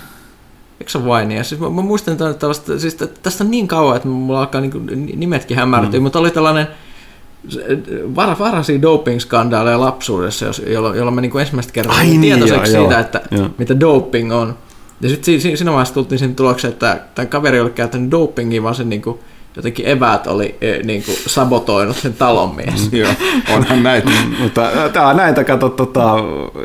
Eikö 0.85 0.91
se 0.91 1.05
Vainia? 1.05 1.45
Siis 1.45 1.61
mä, 1.61 1.71
mä 1.71 1.83
muistan 1.83 2.17
tällaista, 2.17 2.79
siis 2.79 2.95
tä- 2.95 3.07
tästä 3.07 3.45
on 3.45 3.51
niin 3.51 3.69
kauan, 3.69 3.97
että 3.97 4.09
mulla 4.09 4.41
alkaa 4.41 4.61
niin 4.61 5.13
nimetkin 5.17 5.57
hämärtyä, 5.57 6.01
mm. 6.01 6.03
mutta 6.03 6.19
oli 6.19 6.31
tällainen 6.31 6.67
se- 7.49 7.65
var, 8.17 8.39
varhaisia 8.39 8.79
doping-skandaaleja 8.83 9.81
lapsuudessa, 9.81 10.45
jos- 10.45 10.63
jolloin, 10.67 10.97
jolloin 10.97 11.15
mä 11.15 11.21
niin 11.21 11.41
ensimmäistä 11.41 11.73
kertaa 11.73 11.97
Ai 11.97 12.07
niin, 12.07 12.21
tietoiseksi 12.21 12.73
joo, 12.73 12.83
siitä, 12.83 12.95
joo. 12.95 13.01
että 13.01 13.21
Joo. 13.31 13.49
mitä 13.59 13.81
doping 13.81 14.33
on. 14.35 14.55
Ja 15.01 15.09
sitten 15.09 15.41
siinä, 15.41 15.57
siinä 15.57 15.71
vaiheessa 15.73 15.95
tultiin 15.95 16.19
siihen 16.19 16.35
tulokseen, 16.35 16.73
että 16.73 17.01
tämä 17.15 17.27
kaveri 17.27 17.61
ollut 17.61 17.75
käyttänyt 17.75 18.11
dopingia, 18.11 18.63
vaan 18.63 18.75
se 18.75 18.85
niin 18.85 19.03
kuin, 19.03 19.19
jotenkin 19.57 19.87
eväät 19.89 20.27
oli 20.27 20.55
eh, 20.61 20.83
niin 20.85 21.03
kuin, 21.05 21.17
sabotoinut 21.27 21.97
sen 21.97 22.15
talonmies. 22.15 22.89
Joo, 22.93 23.11
onhan 23.55 23.83
näitä. 23.83 24.11
Mutta 24.41 24.71
tämä 24.93 25.09
on 25.09 25.17
näitä, 25.17 25.45
kato, 25.45 25.69
tota, 25.69 26.15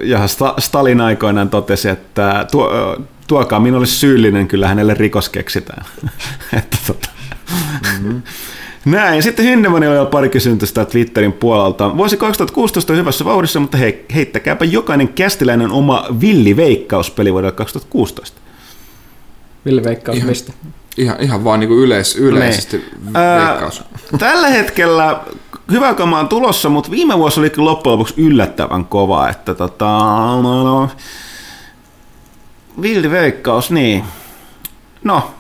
ja 0.04 0.20
Sta- 0.28 0.54
Stalin 0.62 1.02
aikoinaan 1.02 1.50
totesi, 1.50 1.90
että 1.90 2.46
tuo, 2.52 2.70
tuokaa 3.30 3.60
minulle 3.60 3.86
syyllinen, 3.86 4.48
kyllä 4.48 4.68
hänelle 4.68 4.94
rikos 4.94 5.30
keksitään. 5.30 5.86
että, 6.58 6.78
tota. 6.88 7.10
mm-hmm. 7.52 8.22
Näin. 8.86 9.24
Sitten 9.24 9.46
Hynnemanilla 9.46 9.92
oli 9.92 10.00
vielä 10.00 10.10
pari 10.10 10.30
kysymystä 10.30 10.86
Twitterin 10.86 11.34
puolelta. 11.34 11.98
Vuosi 11.98 12.18
2016 12.18 12.94
on 12.94 13.00
hyvässä 13.00 13.26
vauhdissa, 13.26 13.60
mutta 13.60 13.78
hei, 13.78 14.06
heittäkääpä 14.16 14.66
jokainen 14.66 15.08
kästiläinen 15.08 15.72
oma 15.72 16.06
villiveikkaus 16.22 17.18
vuodelta 17.18 17.56
2016. 17.56 18.42
Ville 19.66 19.84
Veikkaus, 19.84 20.18
Ihan- 20.18 20.30
mistä? 20.30 20.54
Ihan, 20.98 21.18
ihan 21.20 21.44
vaan 21.44 21.60
niin 21.60 21.72
yleis, 21.72 22.16
yleisesti 22.16 22.86
veikkaus. 23.06 23.80
Ää, 23.82 24.18
tällä 24.20 24.48
hetkellä 24.48 25.20
hyvä 25.72 25.94
kama 25.94 26.20
on 26.20 26.28
tulossa, 26.28 26.70
mutta 26.70 26.92
viime 26.92 27.18
vuosi 27.18 27.40
oli 27.40 27.52
loppujen 27.58 27.94
lopuksi 27.94 28.14
yllättävän 28.18 28.86
kova, 28.86 29.30
että 29.30 29.54
tota, 29.54 29.86
no, 30.42 30.64
no, 30.64 30.90
villi 32.82 33.12
veikkaus, 33.12 33.72
niin. 33.72 34.04
No, 35.04 35.32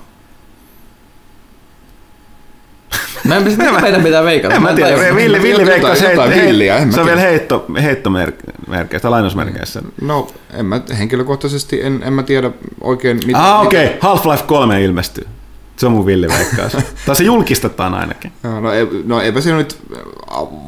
Mä 3.23 3.35
en 3.35 3.43
mitä 3.43 3.81
meidän 3.81 4.03
pitää 4.03 4.23
veikata. 4.23 4.55
en 4.55 4.61
mä 4.61 4.73
tiedä, 4.73 4.97
tajua. 4.97 5.15
villi, 5.15 5.41
villi 5.41 5.51
Jotain- 5.51 5.67
veikkaus, 5.67 6.01
jotain 6.01 6.31
heit- 6.31 6.45
villiä, 6.45 6.77
en 6.77 6.87
mä 6.87 6.93
se 6.93 6.99
on 6.99 7.05
tiedä. 7.05 7.17
vielä 7.17 7.29
heitto, 7.29 7.65
heittomerkeistä, 7.83 9.11
lainausmerkeissä. 9.11 9.81
No, 10.01 10.27
en 10.53 10.65
mä 10.65 10.81
henkilökohtaisesti, 10.99 11.81
en, 11.83 12.01
en 12.05 12.13
mä 12.13 12.23
tiedä 12.23 12.51
oikein 12.81 13.19
mitä. 13.25 13.55
Ah, 13.55 13.65
okei, 13.65 13.85
okay. 13.85 13.97
Half-Life 13.99 14.43
3 14.47 14.83
ilmestyy. 14.83 15.27
Se 15.77 15.85
on 15.85 15.91
mun 15.91 16.05
villiveikkaus. 16.05 16.77
tai 17.05 17.15
se 17.15 17.23
julkistetaan 17.23 17.93
ainakin. 17.93 18.31
No, 18.43 18.71
ei, 18.73 18.87
no 19.05 19.21
eipä 19.21 19.41
siinä 19.41 19.57
nyt 19.57 19.77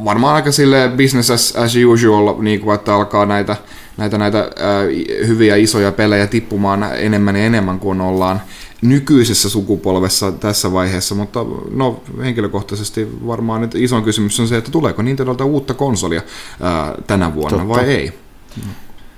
varmaan 0.05 0.36
aika 0.36 0.51
sille 0.51 0.91
business 0.97 1.32
as, 1.32 1.55
as 1.55 1.74
usual, 1.93 2.41
niin 2.41 2.59
kuin, 2.59 2.76
että 2.76 2.95
alkaa 2.95 3.26
näitä, 3.26 3.55
näitä, 3.97 4.17
näitä 4.17 4.39
äh, 4.39 5.27
hyviä 5.27 5.55
isoja 5.55 5.91
pelejä 5.91 6.27
tippumaan 6.27 6.83
enemmän 6.97 7.35
ja 7.35 7.45
enemmän 7.45 7.79
kuin 7.79 8.01
ollaan 8.01 8.41
nykyisessä 8.81 9.49
sukupolvessa 9.49 10.31
tässä 10.31 10.71
vaiheessa, 10.71 11.15
mutta 11.15 11.45
no 11.73 12.03
henkilökohtaisesti 12.23 13.07
varmaan 13.27 13.61
nyt 13.61 13.75
isoin 13.75 14.03
kysymys 14.03 14.39
on 14.39 14.47
se, 14.47 14.57
että 14.57 14.71
tuleeko 14.71 15.01
Nintendolta 15.01 15.45
uutta 15.45 15.73
konsolia 15.73 16.21
ää, 16.61 16.95
tänä 17.07 17.35
vuonna 17.35 17.57
Totta. 17.57 17.73
vai 17.73 17.85
ei. 17.85 18.13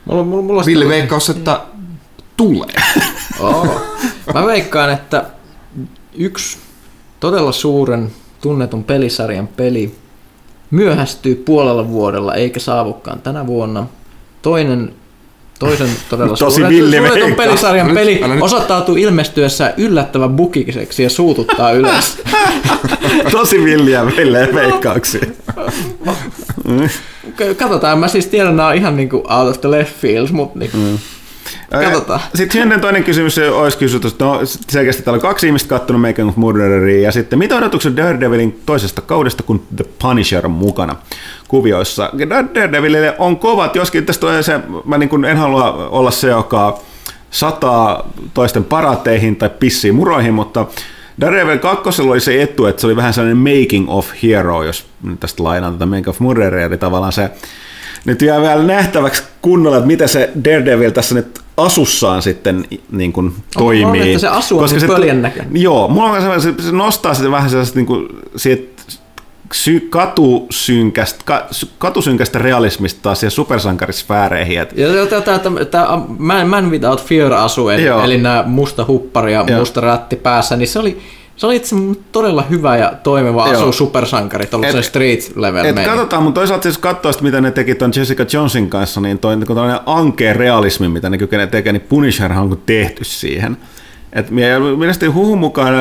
Mulla, 0.06 0.24
mulla, 0.24 0.42
mulla 0.44 0.60
on 0.60 0.66
Ville 0.66 0.88
veikkaus, 0.88 1.30
että 1.30 1.62
tulee. 2.38 2.76
Oo. 3.40 3.82
Mä 4.34 4.46
veikkaan, 4.46 4.94
että 4.94 5.26
yksi 6.16 6.58
todella 7.20 7.52
suuren 7.52 8.12
tunnetun 8.42 8.84
pelisarjan 8.84 9.48
peli 9.48 9.96
myöhästyy 10.72 11.36
puolella 11.36 11.90
vuodella 11.90 12.36
eikä 12.36 12.60
saavukaan 12.60 13.22
tänä 13.22 13.48
vuonna. 13.48 13.88
Toinen 14.44 14.94
toisen 15.60 15.90
todella 16.10 16.38
Tosi 16.38 16.56
suuren 16.56 17.36
pelisarjan 17.36 17.88
Nyt- 17.88 17.96
peli 17.96 18.22
nyt- 18.28 18.42
osoittautuu 18.42 18.96
ilmestyessä 18.96 19.74
yllättävän 19.78 20.30
bukikiseksi 20.36 21.04
ja 21.04 21.10
suututtaa 21.10 21.72
yleensä. 21.72 22.18
Tosi 23.32 23.64
villiä 23.64 24.06
villejä 24.18 24.48
veikkauksia. 24.54 25.26
Katsotaan, 27.58 28.00
mä 28.00 28.08
siis 28.08 28.28
tiedän, 28.28 28.56
nämä 28.56 28.70
on 28.70 28.76
ihan 28.76 28.96
niinku 28.96 29.18
out 29.18 29.50
of 29.50 29.62
the 29.62 29.72
left 29.72 29.94
field, 30.02 30.28
mutta 30.32 30.60
niin, 30.60 30.72
Katsotaan. 31.70 32.20
Sitten 32.36 32.82
toinen 32.82 33.04
kysymys 33.04 33.38
olisi 33.38 33.78
kysytty, 33.78 34.08
että 34.08 34.26
no, 34.26 34.40
selkeästi 34.70 35.04
täällä 35.04 35.18
on 35.18 35.22
kaksi 35.22 35.48
ihmistä 35.48 35.70
kattonut 35.70 36.02
Making 36.02 36.30
of 36.30 36.36
Murdereria, 36.36 37.02
ja 37.02 37.12
sitten 37.12 37.40
mitä 37.40 37.56
odotukset 37.56 37.98
Daredevilin 37.98 38.62
toisesta 38.66 39.02
kaudesta, 39.02 39.44
kun 39.44 39.64
The 39.76 39.86
Punisher 40.02 40.46
on 40.46 40.52
mukana 40.52 40.96
kuvioissa? 41.48 42.10
Daredevilille 42.56 43.16
on 43.20 43.38
kovat, 43.38 43.76
joskin 43.76 44.06
tästä 44.06 44.22
tulee 44.22 44.44
se, 44.44 44.60
mä 44.86 44.98
niin 44.98 45.10
kuin 45.10 45.26
en 45.26 45.38
halua 45.38 45.74
olla 45.74 46.12
se, 46.12 46.28
joka 46.28 46.80
sataa 47.32 48.10
toisten 48.34 48.64
parateihin 48.64 49.36
tai 49.36 49.50
pissii 49.50 49.92
muroihin, 49.92 50.34
mutta 50.34 50.66
Daredevil 51.22 51.58
2 51.58 52.02
oli 52.02 52.20
se 52.20 52.42
etu, 52.42 52.66
että 52.66 52.80
se 52.82 52.88
oli 52.88 52.96
vähän 52.96 53.14
sellainen 53.14 53.58
making 53.58 53.90
of 53.90 54.08
hero, 54.24 54.64
jos 54.64 54.86
tästä 55.20 55.44
lainaan 55.44 55.74
tätä 55.74 55.86
making 55.86 56.08
of 56.08 56.20
murderia, 56.20 56.66
eli 56.66 56.78
tavallaan 56.78 57.14
se 57.14 57.30
nyt 58.06 58.22
jää 58.22 58.42
vielä 58.42 58.64
nähtäväksi 58.64 59.24
kunnolla, 59.42 59.78
että 59.78 59.88
miten 59.88 60.10
se 60.10 60.30
Daredevil 60.46 60.92
tässä 60.92 61.16
nyt 61.16 61.40
asussaan 61.58 62.22
sitten 62.22 62.66
niin 62.92 63.14
kuin 63.14 63.34
toimii. 63.58 64.02
On, 64.02 64.08
että 64.08 64.20
se 64.20 64.28
asu 64.28 64.60
on 64.60 64.70
niin 64.70 64.88
pöljän 64.88 65.22
näköinen. 65.22 65.62
Joo, 65.62 65.88
mulla 65.88 66.10
on 66.10 66.42
se, 66.42 66.54
se 66.60 66.72
nostaa 66.72 67.14
sitten 67.14 67.32
vähän 67.32 67.50
sellaista 67.50 67.80
niin 67.80 67.86
kuin, 67.86 68.08
siitä 68.36 68.84
sy, 69.54 69.80
katusynkästä, 69.80 71.22
ka, 71.26 71.48
katusynkästä 71.78 72.40
realismista 72.40 73.00
taas 73.02 73.20
siihen 73.20 73.32
supersankarisfääreihin. 73.32 74.60
Et... 74.60 74.78
Ja 74.78 75.22
tämä, 75.22 75.40
tämä 75.66 75.88
Man, 76.20 76.50
Man 76.50 76.72
Without 76.72 77.04
Fear 77.06 77.34
asu, 77.34 77.70
eli, 77.70 77.88
eli 77.88 78.18
nämä 78.18 78.44
musta 78.48 78.86
huppari 78.88 79.34
ja 79.34 79.44
Joo. 79.48 79.60
musta 79.60 79.82
rätti 79.82 80.16
päässä, 80.16 80.56
niin 80.56 80.68
se 80.68 80.80
oli, 80.80 81.02
se 81.36 81.46
oli 81.46 81.56
itse 81.56 81.76
todella 82.12 82.42
hyvä 82.50 82.78
ja 82.78 82.94
toimiva 83.04 83.44
asu 83.44 83.72
supersankari, 83.72 84.46
tuollaisen 84.46 84.84
street 84.84 85.32
level 85.36 85.66
et 85.66 85.86
katsotaan, 85.86 86.24
mutta 86.24 86.42
toisaalta 86.42 86.64
siis 86.64 86.78
katsoa 86.78 87.12
mitä 87.22 87.42
ne 87.42 87.52
teki 87.52 87.76
tuon 87.76 87.92
Jessica 87.96 88.26
Johnson 88.34 88.70
kanssa, 88.70 89.02
niin 89.02 89.20
toi 89.20 89.36
niin 89.36 89.80
ankea 89.86 90.34
realismi, 90.34 90.88
mitä 90.88 91.10
ne 91.10 91.18
kykenee 91.18 91.48
tekemään, 91.48 91.80
niin 91.80 91.90
Punisherhan 91.90 92.44
on 92.44 92.62
tehty 92.66 93.04
siihen. 93.04 93.58
Et 94.14 94.32
mielestäni 94.78 95.12
huhun 95.12 95.40
mukaan 95.40 95.74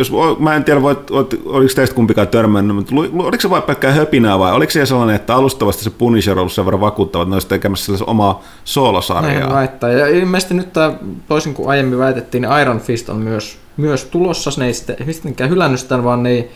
jos, 0.00 0.12
mä 0.38 0.56
en 0.56 0.64
tiedä, 0.64 0.82
voit, 0.82 1.10
oliko 1.44 1.72
teistä 1.74 1.94
kumpikaan 1.94 2.28
törmännyt, 2.28 2.76
mutta 2.76 2.94
oliko 2.96 3.40
se 3.40 3.50
vain 3.50 3.62
pelkkää 3.62 3.92
höpinää 3.92 4.38
vai 4.38 4.52
oliko 4.52 4.72
se 4.72 4.86
sellainen, 4.86 5.16
että 5.16 5.34
alustavasti 5.34 5.84
se 5.84 5.90
Punisher 5.90 6.32
on 6.32 6.38
ollut 6.38 6.52
sen 6.52 6.64
verran 6.64 6.80
vakuuttava, 6.80 7.22
että 7.22 7.30
ne 7.30 7.34
olisi 7.34 7.48
tekemässä 7.48 7.92
omaa 8.06 8.42
soolosarjaa? 8.64 9.52
Näin. 9.52 9.98
Ja 9.98 10.06
ilmeisesti 10.06 10.54
nyt 10.54 10.72
tämä, 10.72 10.92
toisin 11.28 11.54
kuin 11.54 11.68
aiemmin 11.68 11.98
väitettiin, 11.98 12.42
niin 12.42 12.60
Iron 12.60 12.80
Fist 12.80 13.08
on 13.08 13.16
myös, 13.16 13.58
myös 13.76 14.04
tulossa. 14.04 14.50
Ne 14.58 14.66
ei 14.66 14.74
sitten 14.74 15.50
hylännyt 15.50 15.80
sitä, 15.80 16.04
vaan 16.04 16.22
ne 16.22 16.30
ei 16.30 16.50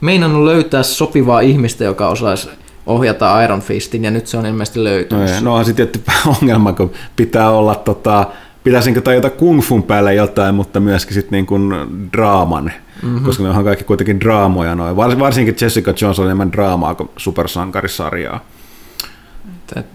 meinannut 0.00 0.44
löytää 0.44 0.82
sopivaa 0.82 1.40
ihmistä, 1.40 1.84
joka 1.84 2.08
osaisi 2.08 2.48
ohjata 2.86 3.42
Iron 3.42 3.60
Fistin, 3.60 4.04
ja 4.04 4.10
nyt 4.10 4.26
se 4.26 4.36
on 4.36 4.46
ilmeisesti 4.46 4.84
löytynyt. 4.84 5.30
No, 5.30 5.40
no 5.40 5.54
on 5.54 5.64
sitten 5.64 5.88
tietty 5.88 6.10
ongelma, 6.40 6.72
kun 6.72 6.92
pitää 7.16 7.50
olla 7.50 7.74
tota, 7.74 8.26
pitäisinkö 8.64 9.00
tajota 9.00 9.30
kung 9.30 9.62
fun 9.62 9.82
päälle 9.82 10.14
jotain, 10.14 10.54
mutta 10.54 10.80
myöskin 10.80 11.14
sitten 11.14 11.32
niin 11.32 11.46
kuin 11.46 11.72
draaman, 12.12 12.72
mm-hmm. 13.02 13.24
koska 13.24 13.42
ne 13.42 13.48
onhan 13.48 13.64
kaikki 13.64 13.84
kuitenkin 13.84 14.20
draamoja 14.20 14.74
noin. 14.74 14.96
Varsinkin 14.96 15.56
Jessica 15.60 15.94
Jones 16.00 16.18
on 16.18 16.24
enemmän 16.24 16.52
draamaa 16.52 16.94
kuin 16.94 17.10
supersankarisarjaa. 17.16 18.44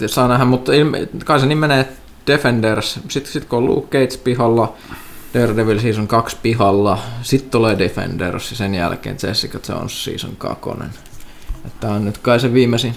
Saa 0.08 0.28
nähdä, 0.28 0.46
mutta 0.46 0.74
ilme, 0.74 1.10
kai 1.26 1.40
se 1.40 1.46
niin 1.46 1.58
menee 1.58 1.88
Defenders, 2.28 3.00
sitten 3.10 3.34
sit 3.34 3.46
kun 3.46 3.58
on 3.58 3.66
Luke 3.66 4.00
Cage 4.00 4.18
pihalla, 4.24 4.74
Daredevil 5.34 5.80
Season 5.80 6.08
2 6.08 6.38
pihalla, 6.42 7.00
sitten 7.22 7.52
tulee 7.52 7.78
Defenders 7.78 8.52
ja 8.52 8.58
sen 8.58 8.76
jälkeen 8.76 9.18
Jessica 9.24 9.60
Jones 9.70 10.04
Season 10.04 10.36
2. 10.38 10.70
Tämä 11.80 11.94
on 11.94 12.06
nyt 12.06 12.18
kai 12.18 12.40
se 12.40 12.54
viimeisin 12.54 12.96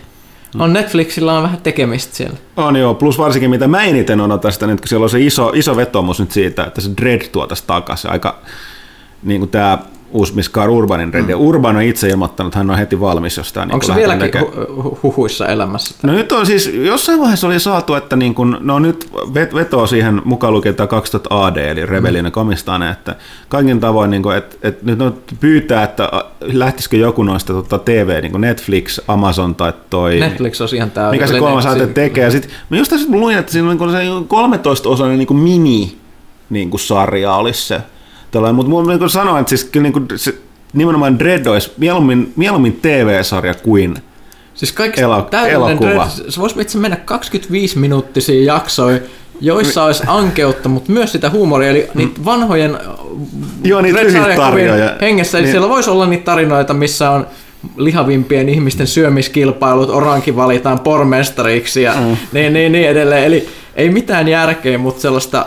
on 0.58 0.72
Netflixillä 0.72 1.32
on 1.32 1.42
vähän 1.42 1.62
tekemistä 1.62 2.16
siellä. 2.16 2.36
On 2.56 2.76
joo, 2.76 2.94
plus 2.94 3.18
varsinkin 3.18 3.50
mitä 3.50 3.68
mä 3.68 3.84
eniten 3.84 4.20
odotan 4.20 4.52
sitä, 4.52 4.66
nyt 4.66 4.80
kun 4.80 4.88
siellä 4.88 5.04
on 5.04 5.10
se 5.10 5.20
iso, 5.20 5.52
iso 5.54 5.76
vetomus 5.76 6.20
nyt 6.20 6.32
siitä, 6.32 6.64
että 6.64 6.80
se 6.80 6.90
Dread 7.00 7.28
tuotaisi 7.32 7.64
takaisin. 7.66 8.10
Aika 8.10 8.38
niin 9.22 9.40
kuin 9.40 9.50
tämä 9.50 9.78
Carl 10.52 10.72
Urbanin 10.72 11.14
Red. 11.14 11.22
Mm. 11.22 11.40
Urban 11.40 11.76
on 11.76 11.82
itse 11.82 12.08
ilmoittanut, 12.08 12.50
että 12.50 12.58
hän 12.58 12.70
on 12.70 12.78
heti 12.78 13.00
valmis 13.00 13.36
jostain. 13.36 13.68
Niin 13.68 13.74
Onko 13.74 13.86
se 13.86 13.94
vieläkin 13.94 14.40
hu- 14.40 14.98
huhuissa 15.02 15.46
elämässä? 15.46 15.94
No 16.02 16.12
nyt 16.12 16.32
on 16.32 16.46
siis, 16.46 16.70
jossain 16.74 17.20
vaiheessa 17.20 17.46
oli 17.46 17.60
saatu, 17.60 17.94
että 17.94 18.16
niin 18.16 18.34
kun, 18.34 18.58
no 18.60 18.78
nyt 18.78 19.10
vetoa 19.54 19.86
siihen 19.86 20.22
mukaan 20.24 20.52
lukee 20.52 20.72
2000 20.72 21.46
AD, 21.46 21.56
eli 21.56 21.86
Rebellion 21.86 22.24
mm. 22.24 22.32
komistane, 22.32 22.90
että 22.90 23.16
kaikin 23.48 23.80
tavoin, 23.80 24.10
niin 24.10 24.22
kun, 24.22 24.36
että, 24.36 24.56
että 24.62 24.86
nyt 24.86 24.98
no, 24.98 25.12
pyytää, 25.40 25.82
että 25.82 26.10
lähtisikö 26.40 26.96
joku 26.96 27.22
noista 27.22 27.52
tota, 27.52 27.78
TV, 27.78 28.22
niin 28.22 28.32
kuin 28.32 28.40
Netflix, 28.40 29.00
Amazon 29.08 29.54
tai 29.54 29.72
toi. 29.90 30.20
Netflix 30.20 30.60
on 30.60 30.68
ihan 30.72 30.90
täydellinen. 30.90 31.28
Mikä 31.28 31.32
se 31.32 31.38
kolmas 31.38 31.66
aate 31.66 31.86
tekee. 31.86 32.30
Sitten, 32.30 32.50
mä 32.70 32.76
just 32.76 32.90
tässä 32.90 33.08
luin, 33.10 33.38
että 33.38 33.52
siinä 33.52 33.70
on 33.70 33.78
se 33.78 34.04
13-osainen 34.08 35.18
niin 35.18 35.36
mini 35.36 36.02
niin 36.50 36.70
sarja 36.76 37.34
olisi 37.34 37.66
se 37.66 37.80
Tällainen, 38.32 38.54
mutta 38.54 38.70
mun 38.70 38.86
niin 38.86 39.10
sanoa, 39.10 39.38
että 39.38 39.48
siis 39.48 39.64
kyllä 39.64 39.82
niin 39.82 39.92
kuin, 39.92 40.06
se, 40.16 40.34
nimenomaan 40.72 41.18
Dread 41.18 41.46
olisi 41.46 41.72
mieluummin, 41.76 42.32
mieluummin 42.36 42.78
TV-sarja 42.82 43.54
kuin 43.54 43.94
Siis 44.54 44.74
elo- 44.96 45.28
elokuva. 45.48 45.90
Dread, 45.90 46.30
se 46.30 46.40
voisi 46.40 46.60
itse 46.60 46.78
mennä 46.78 46.96
25 46.96 47.78
minuuttisia 47.78 48.54
jaksoja, 48.54 49.00
joissa 49.40 49.84
olisi 49.84 50.02
ankeutta, 50.06 50.68
mutta 50.68 50.92
myös 50.92 51.12
sitä 51.12 51.30
huumoria, 51.30 51.70
eli 51.70 51.88
mm. 51.94 51.98
niitä 51.98 52.24
vanhojen 52.24 52.78
Joo, 53.64 53.80
niitä 53.80 53.98
tarjoja. 54.36 54.96
hengessä. 55.00 55.38
Eli 55.38 55.44
niin. 55.44 55.52
siellä 55.52 55.68
voisi 55.68 55.90
olla 55.90 56.06
niitä 56.06 56.24
tarinoita, 56.24 56.74
missä 56.74 57.10
on 57.10 57.26
lihavimpien 57.76 58.48
ihmisten 58.48 58.86
syömiskilpailut, 58.86 59.90
oranki 59.90 60.36
valitaan 60.36 60.80
pormestariksi 60.80 61.82
ja 61.82 61.94
mm. 61.94 62.16
niin, 62.32 62.52
niin, 62.52 62.72
niin 62.72 62.88
edelleen. 62.88 63.24
Eli 63.24 63.48
ei 63.74 63.90
mitään 63.90 64.28
järkeä, 64.28 64.78
mutta 64.78 65.00
sellaista 65.00 65.46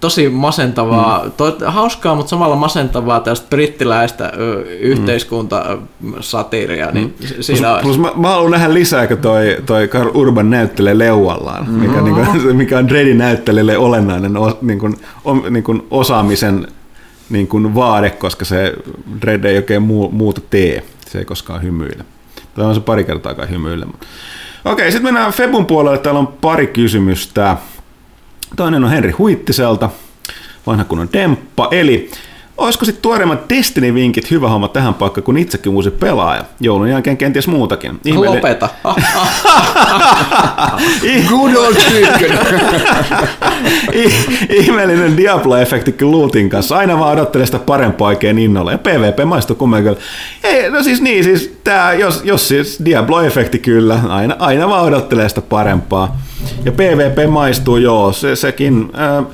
tosi 0.00 0.28
masentavaa, 0.28 1.24
mm. 1.24 1.32
to, 1.36 1.56
hauskaa, 1.66 2.14
mutta 2.14 2.30
samalla 2.30 2.56
masentavaa 2.56 3.20
tästä 3.20 3.46
brittiläistä 3.50 4.32
ö, 4.38 4.62
yhteiskuntasatiiria, 4.62 6.90
niin 6.90 7.14
mm. 7.20 7.26
siinä 7.40 7.78
plus, 7.82 7.82
plus 7.82 7.98
mä, 7.98 8.12
mä, 8.22 8.28
haluan 8.28 8.50
nähdä 8.50 8.74
lisää, 8.74 9.06
kun 9.06 9.18
toi, 9.18 9.56
toi 9.66 9.88
Karl 9.88 10.10
Urban 10.14 10.50
näyttelee 10.50 10.98
leuallaan, 10.98 11.66
mm. 11.68 11.72
mikä, 11.72 12.00
niin 12.00 12.14
kuin, 12.14 12.56
mikä 12.56 12.78
on 12.78 12.88
Dredin 12.88 13.18
näyttelijälle 13.18 13.78
olennainen 13.78 14.36
o, 14.36 14.58
niin 14.62 14.78
kuin, 14.78 14.96
o, 15.24 15.34
niin 15.34 15.64
kuin 15.64 15.86
osaamisen 15.90 16.68
niin 17.30 17.46
kuin 17.46 17.74
vaade, 17.74 18.10
koska 18.10 18.44
se 18.44 18.74
Dredd 19.20 19.44
ei 19.44 19.56
oikein 19.56 19.82
muu, 19.82 20.10
muuta 20.10 20.40
tee, 20.50 20.84
se 21.06 21.18
ei 21.18 21.24
koskaan 21.24 21.62
hymyile. 21.62 22.04
Tai 22.54 22.64
on 22.64 22.74
se 22.74 22.80
pari 22.80 23.04
kertaa 23.04 23.34
kai 23.34 23.50
hymyile. 23.50 23.86
Okei, 24.64 24.92
sitten 24.92 25.14
mennään 25.14 25.32
Febun 25.32 25.66
puolelle, 25.66 25.98
täällä 25.98 26.20
on 26.20 26.26
pari 26.26 26.66
kysymystä. 26.66 27.56
Toinen 28.56 28.84
on 28.84 28.90
Henri 28.90 29.10
Huittiselta, 29.10 29.90
vanha 30.66 30.84
kunnon 30.84 31.08
demppa, 31.12 31.68
eli 31.70 32.10
Olisiko 32.58 32.84
sitten 32.84 33.02
tuoreimmat 33.02 33.48
Destiny-vinkit 33.48 34.30
hyvä 34.30 34.48
homma 34.48 34.68
tähän 34.68 34.94
paikkaan, 34.94 35.24
kun 35.24 35.38
itsekin 35.38 35.72
uusi 35.72 35.90
pelaaja? 35.90 36.44
Joulun 36.60 36.88
jälkeen 36.88 37.16
kenties 37.16 37.48
muutakin. 37.48 38.00
Ihmeelle... 38.04 38.36
Lopeta. 38.36 38.68
Good 41.28 41.54
old 41.54 41.74
chicken. 41.74 42.38
Ihmeellinen 44.50 45.16
Diablo-efekti 45.16 46.04
Lootin 46.04 46.50
kanssa. 46.50 46.76
Aina 46.76 46.98
vaan 46.98 47.12
odottelee 47.12 47.46
sitä 47.46 47.58
parempaa 47.58 48.08
oikein 48.08 48.38
innolla. 48.38 48.72
Ja 48.72 48.78
PvP 48.78 49.24
maistuu 49.24 49.56
kumminkin. 49.56 49.96
Ei, 50.44 50.70
no 50.70 50.82
siis 50.82 51.02
niin, 51.02 51.24
siis 51.24 51.58
tää, 51.64 51.94
jos, 51.94 52.20
jos 52.24 52.48
siis 52.48 52.84
Diablo-efekti 52.84 53.58
kyllä, 53.58 54.00
aina, 54.08 54.36
aina 54.38 54.68
vaan 54.68 54.84
odottelee 54.84 55.28
sitä 55.28 55.40
parempaa. 55.40 56.20
Ja 56.64 56.72
PvP 56.72 57.30
maistuu, 57.30 57.76
joo, 57.76 58.12
se, 58.12 58.36
sekin... 58.36 58.90
Äh, 59.18 59.24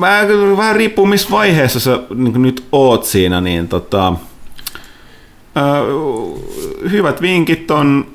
mä, 0.00 0.20
vähän 0.56 0.76
riippuu 0.76 1.06
missä 1.06 1.30
vaiheessa 1.30 1.80
sä 1.80 2.00
niin 2.14 2.42
nyt 2.42 2.64
oot 2.72 3.04
siinä, 3.04 3.40
niin 3.40 3.68
tota, 3.68 4.08
äh, 5.56 6.90
hyvät 6.90 7.22
vinkit 7.22 7.70
on 7.70 8.06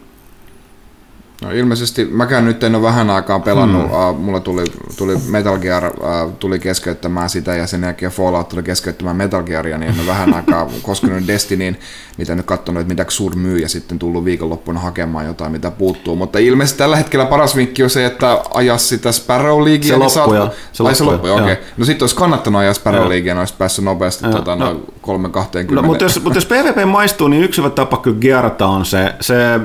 No 1.42 1.52
ilmeisesti 1.52 2.06
mäkään 2.06 2.46
nyt 2.46 2.64
en 2.64 2.76
ole 2.76 2.84
vähän 2.84 3.10
aikaa 3.10 3.40
pelannut, 3.40 3.84
hmm. 3.84 4.10
uh, 4.10 4.20
mulle 4.20 4.40
tuli, 4.40 4.64
tuli 4.98 5.18
Metal 5.30 5.58
Gear 5.58 5.86
uh, 5.86 6.34
tuli 6.40 6.60
keskeyttämään 6.60 7.30
sitä 7.30 7.56
ja 7.56 7.68
sen 7.68 7.84
jälkeen 7.84 8.12
Fallout 8.12 8.50
tuli 8.50 8.64
keskeyttämään 8.64 9.16
Metal 9.16 9.44
Gearia, 9.44 9.78
niin 9.78 9.92
en 9.92 10.00
ole 10.00 10.08
vähän 10.08 10.34
aikaa 10.34 10.70
koskenut 10.82 11.28
Destinyin, 11.28 11.80
mitä 12.18 12.36
nyt 12.36 12.46
katsonut, 12.46 12.82
että 12.82 12.92
mitä 12.94 13.06
Xur 13.06 13.36
myy 13.36 13.58
ja 13.58 13.70
sitten 13.70 14.00
tullut 14.00 14.26
viikonloppuna 14.26 14.80
hakemaan 14.80 15.26
jotain, 15.26 15.52
mitä 15.52 15.72
puuttuu. 15.72 16.16
Mutta 16.16 16.40
ilmeisesti 16.40 16.78
tällä 16.78 16.96
hetkellä 16.96 17.26
paras 17.26 17.56
vinkki 17.56 17.84
on 17.84 17.90
se, 17.90 18.06
että 18.06 18.42
ajaa 18.54 18.78
sitä 18.78 19.12
Sparrow 19.12 19.64
Leaguea. 19.64 19.88
Se 19.88 19.98
niin 19.98 20.12
loppui 20.18 20.38
jo. 20.38 20.50
Se 20.72 20.84
loppui, 20.84 20.96
se 20.96 21.04
loppui 21.04 21.32
okei. 21.32 21.44
Okay. 21.44 21.58
No 21.78 21.86
sitten 21.86 22.04
olisi 22.04 22.16
kannattanut 22.16 22.60
ajaa 22.60 22.74
Sparrow 22.74 23.10
Leaguea, 23.10 23.40
olisi 23.40 23.54
päässyt 23.58 23.86
nopeasti 23.86 24.28
tota, 24.28 24.56
no, 24.56 24.66
noin 24.66 24.84
320. 25.02 25.82
No, 25.82 25.88
mutta 25.88 26.04
jos, 26.04 26.24
mutta 26.24 26.38
jos 26.38 26.46
PvP 26.46 26.86
maistuu, 26.86 27.28
niin 27.28 27.44
yksi 27.44 27.62
hyvä 27.62 27.70
tapa 27.70 27.98
kyllä 27.98 28.18
Gearata 28.20 28.68
on 28.68 28.86
se, 28.86 29.14
se 29.22 29.60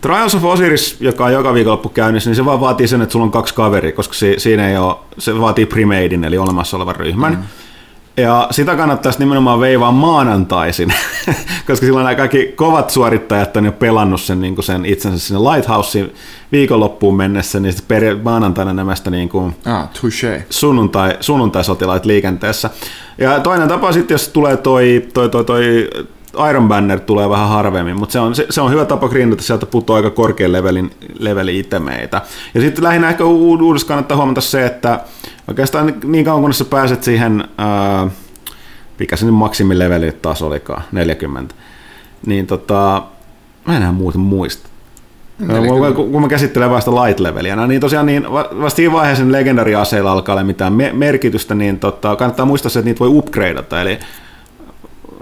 Trials 0.00 0.34
of 0.34 0.44
Osiris, 0.44 0.96
joka 1.00 1.24
on 1.24 1.32
joka 1.32 1.54
viikonloppu 1.54 1.88
käynnissä, 1.88 2.30
niin 2.30 2.36
se 2.36 2.44
vaan 2.44 2.60
vaatii 2.60 2.88
sen, 2.88 3.02
että 3.02 3.12
sulla 3.12 3.24
on 3.24 3.30
kaksi 3.30 3.54
kaveria, 3.54 3.92
koska 3.92 4.14
se, 4.14 4.34
siinä 4.38 4.68
ei 4.68 4.76
ole, 4.76 4.96
se 5.18 5.40
vaatii 5.40 5.66
premadein, 5.66 6.24
eli 6.24 6.38
olemassa 6.38 6.76
olevan 6.76 6.96
ryhmän. 6.96 7.32
Mm. 7.32 7.42
Ja 8.16 8.48
sitä 8.50 8.76
kannattaisi 8.76 9.18
nimenomaan 9.18 9.60
veivaa 9.60 9.92
maanantaisin, 9.92 10.94
koska 11.66 11.86
silloin 11.86 12.04
nämä 12.04 12.14
kaikki 12.14 12.52
kovat 12.56 12.90
suorittajat 12.90 13.56
on 13.56 13.64
jo 13.64 13.72
pelannut 13.72 14.20
sen, 14.20 14.40
niin 14.40 14.54
kuin 14.54 14.64
sen 14.64 14.86
itsensä 14.86 15.18
sinne 15.26 15.40
Lighthousein 15.50 16.14
viikonloppuun 16.52 17.16
mennessä, 17.16 17.60
niin 17.60 17.72
sitten 17.72 17.88
peri- 17.96 18.14
maanantaina 18.22 18.72
nämä 18.72 18.94
niin 19.10 19.28
kuin 19.28 19.56
Ah, 19.64 19.88
touché. 19.88 20.42
sunnuntai, 20.50 21.16
sunnuntaisotilaat 21.20 22.06
liikenteessä. 22.06 22.70
Ja 23.18 23.40
toinen 23.40 23.68
tapa 23.68 23.92
sitten, 23.92 24.14
jos 24.14 24.28
tulee 24.28 24.56
toi, 24.56 25.06
toi, 25.14 25.28
toi, 25.28 25.44
toi 25.44 25.90
Iron 26.50 26.68
Banner 26.68 27.00
tulee 27.00 27.28
vähän 27.30 27.48
harvemmin, 27.48 27.96
mutta 27.98 28.12
se 28.12 28.20
on, 28.20 28.34
se, 28.34 28.46
se 28.50 28.60
on 28.60 28.70
hyvä 28.70 28.84
tapa 28.84 29.08
grindata, 29.08 29.42
sieltä 29.42 29.66
putoaa 29.66 29.96
aika 29.96 30.10
korkean 30.10 30.52
levelin, 30.52 30.90
levelin 31.18 31.56
itemeitä. 31.56 32.22
Ja 32.54 32.60
sitten 32.60 32.84
lähinnä 32.84 33.08
ehkä 33.08 33.24
uudessa 33.24 33.86
kannattaa 33.88 34.16
huomata 34.16 34.40
se, 34.40 34.66
että 34.66 35.00
oikeastaan 35.52 35.94
niin 36.04 36.24
kauan 36.24 36.40
kunnes 36.40 36.58
sä 36.58 36.64
pääset 36.64 37.02
siihen, 37.02 37.44
ää, 37.58 38.08
mikä 38.98 39.16
se 39.16 39.26
nyt 39.26 39.34
maksimileveli 39.34 40.12
taas 40.12 40.42
olikaan, 40.42 40.82
40, 40.92 41.54
niin 42.26 42.46
tota, 42.46 43.02
mä 43.66 43.72
en 43.72 43.76
enää 43.82 43.92
muuten 43.92 44.20
muista. 44.20 44.68
Kun, 45.96 46.12
kun 46.12 46.22
mä 46.22 46.28
käsittelen 46.28 46.70
vasta 46.70 46.90
light-leveliä, 46.90 47.56
no 47.56 47.66
niin 47.66 47.80
tosiaan 47.80 48.06
niin, 48.06 48.32
va- 48.32 48.48
vasta 48.62 48.76
siinä 48.76 48.92
vaiheessa 48.92 49.24
sen 49.24 49.32
legendariaseilla 49.32 50.12
alkaa 50.12 50.32
olla 50.32 50.44
mitään 50.44 50.72
me- 50.72 50.92
merkitystä, 50.92 51.54
niin 51.54 51.78
tota, 51.78 52.16
kannattaa 52.16 52.46
muistaa 52.46 52.70
se, 52.70 52.78
että 52.78 52.88
niitä 52.88 52.98
voi 53.00 53.08
upgradeata, 53.08 53.80
eli 53.80 53.98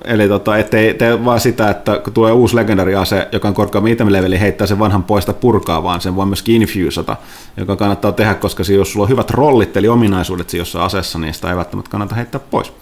Eli 0.05 0.29
tota, 0.29 0.59
ettei 0.59 0.95
tee 0.95 1.25
vaan 1.25 1.41
sitä, 1.41 1.71
että 1.71 1.99
kun 1.99 2.13
tulee 2.13 2.33
uusi 2.33 2.57
legendariase, 2.57 3.29
joka 3.33 3.49
on 3.49 3.55
korkeammin 3.55 3.93
item-leveli, 3.93 4.41
heittää 4.41 4.67
sen 4.67 4.79
vanhan 4.79 5.05
poista 5.05 5.33
purkaa, 5.33 5.83
vaan 5.83 6.01
sen 6.01 6.17
voi 6.17 6.27
myöskin 6.27 6.63
infusata, 6.63 7.17
joka 7.57 7.77
kannattaa 7.77 8.13
tehdä, 8.13 8.35
koska 8.35 8.63
jos 8.73 8.93
sulla 8.93 9.05
on 9.05 9.11
hyvät 9.11 9.31
rollit, 9.31 9.77
eli 9.77 9.89
ominaisuudet 9.89 10.51
siinä 10.51 10.61
jossain 10.61 10.85
aseessa, 10.85 11.19
niin 11.19 11.35
sitä 11.35 11.51
ei 11.51 11.57
välttämättä 11.57 11.91
kannata 11.91 12.15
heittää 12.15 12.41
pois. 12.51 12.73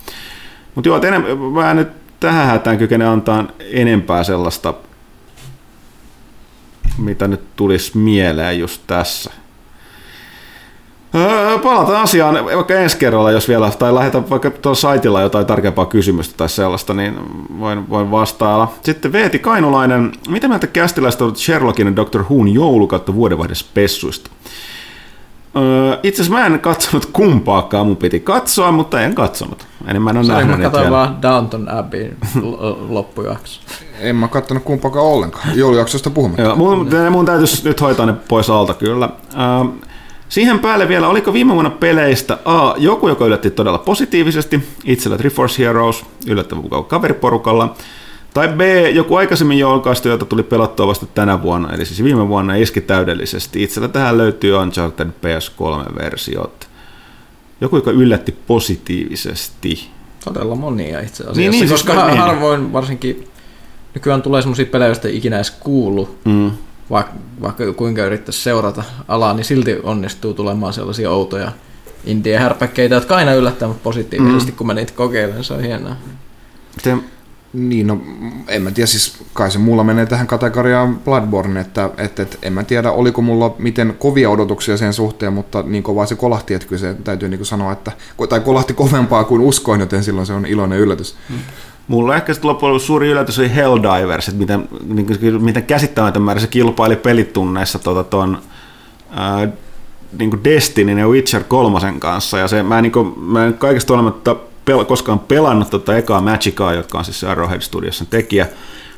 Mutta 0.74 0.88
joo, 0.88 0.98
enem- 0.98 1.38
mä 1.54 1.74
nyt 1.74 1.88
tähän 2.20 2.46
hätään 2.46 2.78
kykene 2.78 3.06
antaa 3.06 3.44
enempää 3.72 4.24
sellaista, 4.24 4.74
mitä 6.98 7.28
nyt 7.28 7.56
tulisi 7.56 7.98
mieleen 7.98 8.58
just 8.58 8.82
tässä. 8.86 9.30
Öö, 11.14 11.58
Palataan 11.58 12.02
asiaan 12.02 12.44
vaikka 12.44 12.74
ensi 12.74 12.96
kerralla, 12.98 13.30
jos 13.30 13.48
vielä, 13.48 13.70
tai 13.70 13.94
lähetän 13.94 14.30
vaikka 14.30 14.50
tuolla 14.50 14.76
saitilla 14.76 15.20
jotain 15.20 15.46
tarkempaa 15.46 15.86
kysymystä 15.86 16.34
tai 16.36 16.48
sellaista, 16.48 16.94
niin 16.94 17.14
voin, 17.60 17.90
voin 17.90 18.10
vastailla. 18.10 18.72
Sitten 18.82 19.12
Veeti 19.12 19.38
Kainulainen, 19.38 20.12
mitä 20.28 20.48
mieltä 20.48 20.66
kästiläistä 20.66 21.24
on 21.24 21.36
Sherlockin 21.36 21.86
ja 21.86 21.96
Dr. 21.96 22.20
Who'n 22.22 22.54
joulukautta 22.54 23.14
vuodenvaihdospessuista? 23.14 24.30
Öö, 25.56 25.98
itse 26.02 26.22
asiassa 26.22 26.38
mä 26.40 26.46
en 26.46 26.60
katsonut 26.60 27.06
kumpaakaan, 27.12 27.86
mun 27.86 27.96
piti 27.96 28.20
katsoa, 28.20 28.72
mutta 28.72 29.00
en 29.00 29.14
katsonut. 29.14 29.66
Eli 29.88 29.98
mä 29.98 30.10
en 30.10 30.16
ole 30.16 30.26
nähnyt 30.26 30.48
mä 30.50 30.56
niitä 30.56 30.70
katsoin 30.70 30.84
vielä. 30.90 30.96
vaan 30.96 31.22
Downton 31.22 31.68
Abbey 31.68 32.16
loppujakso. 32.88 33.60
En 34.00 34.16
mä 34.16 34.28
kattonut 34.28 34.62
kumpaakaan 34.62 35.06
ollenkaan. 35.06 35.58
Joulujaksosta 35.58 36.10
puhumatta. 36.10 36.42
Joo, 36.42 36.56
mun, 36.56 36.88
mun 37.10 37.26
täytyisi 37.26 37.68
nyt 37.68 37.80
hoitaa 37.80 38.06
ne 38.06 38.14
pois 38.28 38.50
alta 38.50 38.74
kyllä. 38.74 39.08
Siihen 40.28 40.58
päälle 40.58 40.88
vielä, 40.88 41.08
oliko 41.08 41.32
viime 41.32 41.52
vuonna 41.54 41.70
peleistä 41.70 42.38
A, 42.44 42.74
joku, 42.78 43.08
joka 43.08 43.24
yllätti 43.26 43.50
todella 43.50 43.78
positiivisesti, 43.78 44.60
itsellä 44.84 45.18
Triforce 45.18 45.62
Heroes, 45.64 46.04
yllättävän 46.26 46.62
mukava 46.64 46.82
kaveriporukalla, 46.82 47.74
tai 48.34 48.48
B, 48.48 48.60
joku 48.94 49.16
aikaisemmin 49.16 49.58
julkaistu, 49.58 50.08
jota 50.08 50.24
tuli 50.24 50.42
pelattua 50.42 50.86
vasta 50.86 51.06
tänä 51.06 51.42
vuonna, 51.42 51.72
eli 51.72 51.84
siis 51.86 52.04
viime 52.04 52.28
vuonna 52.28 52.54
iski 52.54 52.80
täydellisesti. 52.80 53.62
Itsellä 53.62 53.88
tähän 53.88 54.18
löytyy 54.18 54.54
Uncharted 54.56 55.06
PS3-versiot. 55.08 56.68
Joku, 57.60 57.76
joka 57.76 57.90
yllätti 57.90 58.32
positiivisesti. 58.46 59.88
Todella 60.24 60.54
monia 60.54 61.00
itse 61.00 61.22
asiassa, 61.22 61.40
Niin, 61.40 61.50
niin, 61.50 61.58
siis 61.68 61.70
koska 61.70 61.94
har- 61.94 62.10
niin. 62.10 62.20
harvoin 62.20 62.72
varsinkin 62.72 63.28
nykyään 63.94 64.22
tulee 64.22 64.42
semmoisia 64.42 64.66
pelejä, 64.66 64.88
joista 64.88 65.08
ei 65.08 65.16
ikinä 65.16 65.36
edes 65.36 65.50
kuullut, 65.50 66.16
Mm. 66.24 66.50
Vaikka, 66.90 67.12
vaikka 67.42 67.72
kuinka 67.72 68.04
yrittäisi 68.04 68.42
seurata 68.42 68.84
alaa, 69.08 69.34
niin 69.34 69.44
silti 69.44 69.76
onnistuu 69.82 70.34
tulemaan 70.34 70.72
sellaisia 70.72 71.10
outoja 71.10 71.52
indie-härpäkkeitä, 72.04 72.94
jotka 72.94 73.16
aina 73.16 73.34
yllättää 73.34 73.68
mut 73.68 73.82
positiivisesti, 73.82 74.50
mm. 74.50 74.56
kun 74.56 74.66
mä 74.66 74.74
niitä 74.74 74.92
kokeilen, 74.96 75.44
se 75.44 75.54
on 75.54 75.62
hienoa. 75.62 75.96
Se, 76.82 76.96
Niin, 77.52 77.86
no 77.86 78.00
en 78.48 78.62
mä 78.62 78.70
tiedä, 78.70 78.86
siis 78.86 79.18
kai 79.32 79.50
se 79.50 79.58
mulla 79.58 79.84
menee 79.84 80.06
tähän 80.06 80.26
kategoriaan 80.26 80.98
Bloodborne, 80.98 81.60
että 81.60 81.90
et, 81.96 82.20
et, 82.20 82.38
en 82.42 82.52
mä 82.52 82.64
tiedä 82.64 82.90
oliko 82.90 83.22
mulla 83.22 83.54
miten 83.58 83.94
kovia 83.98 84.30
odotuksia 84.30 84.76
sen 84.76 84.92
suhteen, 84.92 85.32
mutta 85.32 85.62
niin 85.62 85.82
kovaa 85.82 86.06
se 86.06 86.14
kolahti, 86.14 86.54
että 86.54 86.68
kyllä 86.68 86.80
se 86.80 86.94
täytyy 87.04 87.28
niin 87.28 87.46
sanoa, 87.46 87.72
että, 87.72 87.92
tai 88.28 88.40
kolahti 88.40 88.74
kovempaa 88.74 89.24
kuin 89.24 89.40
uskoin, 89.40 89.80
joten 89.80 90.04
silloin 90.04 90.26
se 90.26 90.32
on 90.32 90.46
iloinen 90.46 90.78
yllätys. 90.78 91.16
Mulla 91.88 92.16
ehkä 92.16 92.34
sitten 92.34 92.48
loppujen 92.48 92.72
lopuksi 92.72 92.86
suuri 92.86 93.08
yllätys 93.08 93.38
oli 93.38 93.54
Helldivers, 93.54 94.28
että 94.28 94.40
miten, 94.40 94.68
niin 94.88 95.42
miten 95.42 95.66
käsittämätön 95.66 96.22
määrä 96.22 96.40
se 96.40 96.46
kilpaili 96.46 96.96
pelitunneissa 96.96 97.78
tota, 97.78 98.04
ton, 98.04 98.38
ää, 99.10 99.48
niin 100.18 100.30
kuin 100.30 100.44
Destiny 100.44 101.00
ja 101.00 101.08
Witcher 101.08 101.44
kolmosen 101.44 102.00
kanssa. 102.00 102.38
Ja 102.38 102.48
se, 102.48 102.62
mä, 102.62 102.78
en, 102.78 102.82
niin 102.82 102.92
kuin, 102.92 103.18
mä 103.20 103.44
en 103.44 103.54
kaikesta 103.54 103.94
olematta 103.94 104.36
pel, 104.64 104.84
koskaan 104.84 105.18
pelannut 105.18 105.70
tota 105.70 105.96
ekaa 105.96 106.20
Magicaa, 106.20 106.74
jotka 106.74 106.98
on 106.98 107.04
siis 107.04 107.24
Arrowhead 107.24 107.60
Studios 107.60 108.04
tekijä. 108.10 108.46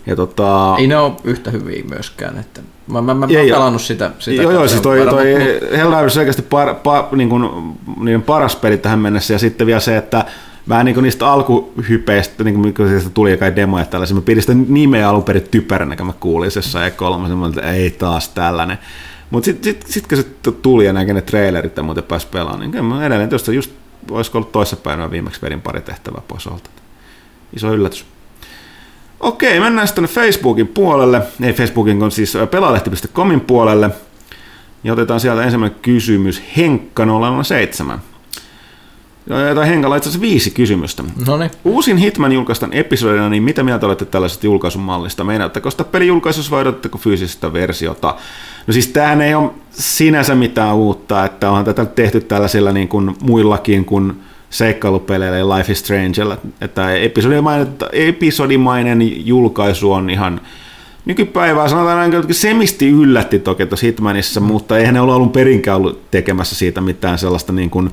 Ja 0.06 0.16
tota, 0.16 0.74
Ei 0.78 0.86
ne 0.86 0.96
ole 0.96 1.12
yhtä 1.24 1.50
hyviä 1.50 1.82
myöskään, 1.88 2.38
että 2.38 2.60
mä, 2.86 3.02
mä, 3.02 3.14
mä, 3.14 3.26
mä 3.26 3.38
Ei, 3.38 3.48
joo. 3.48 3.58
pelannut 3.58 3.82
sitä. 3.82 4.10
sitä 4.18 4.42
joo, 4.42 4.52
joo, 4.52 4.68
siis 4.68 4.80
toi, 4.80 5.06
toi 5.10 5.24
mut- 5.24 5.62
mut- 5.62 5.76
Helldivers 5.76 6.16
on 6.16 6.20
oikeasti 6.20 6.42
par, 6.42 6.74
par, 6.74 7.04
niin 7.12 7.28
kuin, 7.28 7.50
niiden 8.00 8.22
paras 8.22 8.56
peli 8.56 8.78
tähän 8.78 8.98
mennessä, 8.98 9.34
ja 9.34 9.38
sitten 9.38 9.66
vielä 9.66 9.80
se, 9.80 9.96
että 9.96 10.24
vähän 10.68 10.86
niin 10.86 10.94
kuin 10.94 11.02
niistä 11.02 11.32
alkuhypeistä, 11.32 12.44
niin 12.44 12.54
kuin 12.54 12.74
kun 12.74 12.88
siitä 12.88 13.10
tuli 13.10 13.36
kai 13.36 13.56
demoja 13.56 13.84
tällaisia, 13.84 14.14
mä 14.14 14.20
pidin 14.20 14.42
sitä 14.42 14.54
nimeä 14.54 15.08
alun 15.08 15.22
perin 15.22 15.48
typeränä, 15.50 15.96
kun 15.96 16.06
mä 16.06 16.12
kuulin 16.20 16.50
se 16.50 16.58
jossain 16.58 16.92
E3, 16.92 17.48
että 17.48 17.72
ei 17.72 17.90
taas 17.90 18.28
tällainen. 18.28 18.78
Mutta 19.30 19.44
sitten 19.44 19.64
sit, 19.64 19.86
sit, 19.86 20.06
kun 20.06 20.18
se 20.18 20.52
tuli 20.62 20.86
ja 20.86 20.92
näkin 20.92 21.14
ne 21.14 21.20
trailerit 21.20 21.76
ja 21.76 21.82
muuten 21.82 22.04
pääsi 22.04 22.26
pelaamaan, 22.26 22.60
niin 22.60 22.70
kyllä 22.70 22.84
mä 22.84 23.06
edelleen 23.06 23.28
tuosta 23.28 23.52
just, 23.52 23.70
olisiko 24.10 24.38
ollut 24.38 24.52
toissapäivänä 24.52 25.10
viimeksi 25.10 25.42
vedin 25.42 25.60
pari 25.60 25.80
tehtävää 25.80 26.22
pois 26.28 26.46
alta. 26.46 26.70
Iso 27.56 27.74
yllätys. 27.74 28.04
Okei, 29.20 29.60
mennään 29.60 29.88
sitten 29.88 30.04
Facebookin 30.04 30.68
puolelle, 30.68 31.22
ei 31.42 31.52
Facebookin, 31.52 31.98
kun 31.98 32.10
siis 32.10 32.38
pelaalehti.comin 32.50 33.40
puolelle. 33.40 33.90
Ja 34.84 34.92
otetaan 34.92 35.20
sieltä 35.20 35.42
ensimmäinen 35.42 35.78
kysymys 35.82 36.42
Henkka 36.56 37.06
007. 37.42 37.98
Tai 39.54 39.68
Henkalla 39.68 39.96
itse 39.96 40.08
asiassa 40.08 40.20
viisi 40.20 40.50
kysymystä. 40.50 41.02
No 41.26 41.36
niin. 41.36 41.50
Uusin 41.64 41.96
Hitman 41.96 42.32
julkaistaan 42.32 42.72
episodina, 42.72 43.28
niin 43.28 43.42
mitä 43.42 43.62
mieltä 43.62 43.86
olette 43.86 44.04
tällaisesta 44.04 44.46
julkaisumallista? 44.46 45.24
Meinaatteko 45.24 45.70
sitä 45.70 45.84
pelijulkaisussa 45.84 46.50
vai 46.50 46.60
odotatteko 46.60 46.98
fyysistä 46.98 47.52
versiota? 47.52 48.14
No 48.66 48.72
siis 48.72 48.88
tämähän 48.88 49.22
ei 49.22 49.34
ole 49.34 49.50
sinänsä 49.70 50.34
mitään 50.34 50.74
uutta, 50.74 51.24
että 51.24 51.48
onhan 51.50 51.64
tätä 51.64 51.84
tehty 51.84 52.20
tällaisilla 52.20 52.72
niin 52.72 52.88
kuin 52.88 53.16
muillakin 53.22 53.84
kuin 53.84 54.12
seikkailupeleillä 54.50 55.38
ja 55.38 55.48
Life 55.48 55.72
is 55.72 55.78
Strangeilla, 55.78 56.38
että 56.60 56.94
episodimainen, 56.94 57.68
episodimainen 57.92 59.26
julkaisu 59.26 59.92
on 59.92 60.10
ihan 60.10 60.40
nykypäivää 61.04 61.68
sanotaan 61.68 62.14
että 62.14 62.32
semisti 62.32 62.88
yllätti 62.88 63.38
toki 63.38 63.66
tuossa 63.66 63.86
Hitmanissa, 63.86 64.40
mutta 64.40 64.78
eihän 64.78 64.94
ne 64.94 65.00
ole 65.00 65.12
alun 65.12 65.30
perinkään 65.30 65.76
ollut 65.76 66.10
tekemässä 66.10 66.54
siitä 66.54 66.80
mitään 66.80 67.18
sellaista 67.18 67.52
niin 67.52 67.70
kuin 67.70 67.90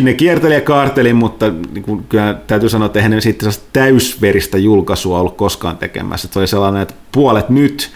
ne 0.00 0.14
kierteli 0.14 0.54
ja 0.54 0.60
kaarteli, 0.60 1.14
mutta 1.14 1.52
niin 1.72 1.82
kuin, 1.82 2.04
kyllä 2.08 2.34
täytyy 2.46 2.68
sanoa, 2.68 2.86
että 2.86 2.98
eihän 2.98 3.10
ne 3.10 3.20
sitten 3.20 3.52
täysveristä 3.72 4.58
julkaisua 4.58 5.20
ollut 5.20 5.36
koskaan 5.36 5.76
tekemässä. 5.76 6.28
Se 6.30 6.38
oli 6.38 6.46
sellainen, 6.46 6.82
että 6.82 6.94
puolet 7.12 7.48
nyt, 7.48 7.90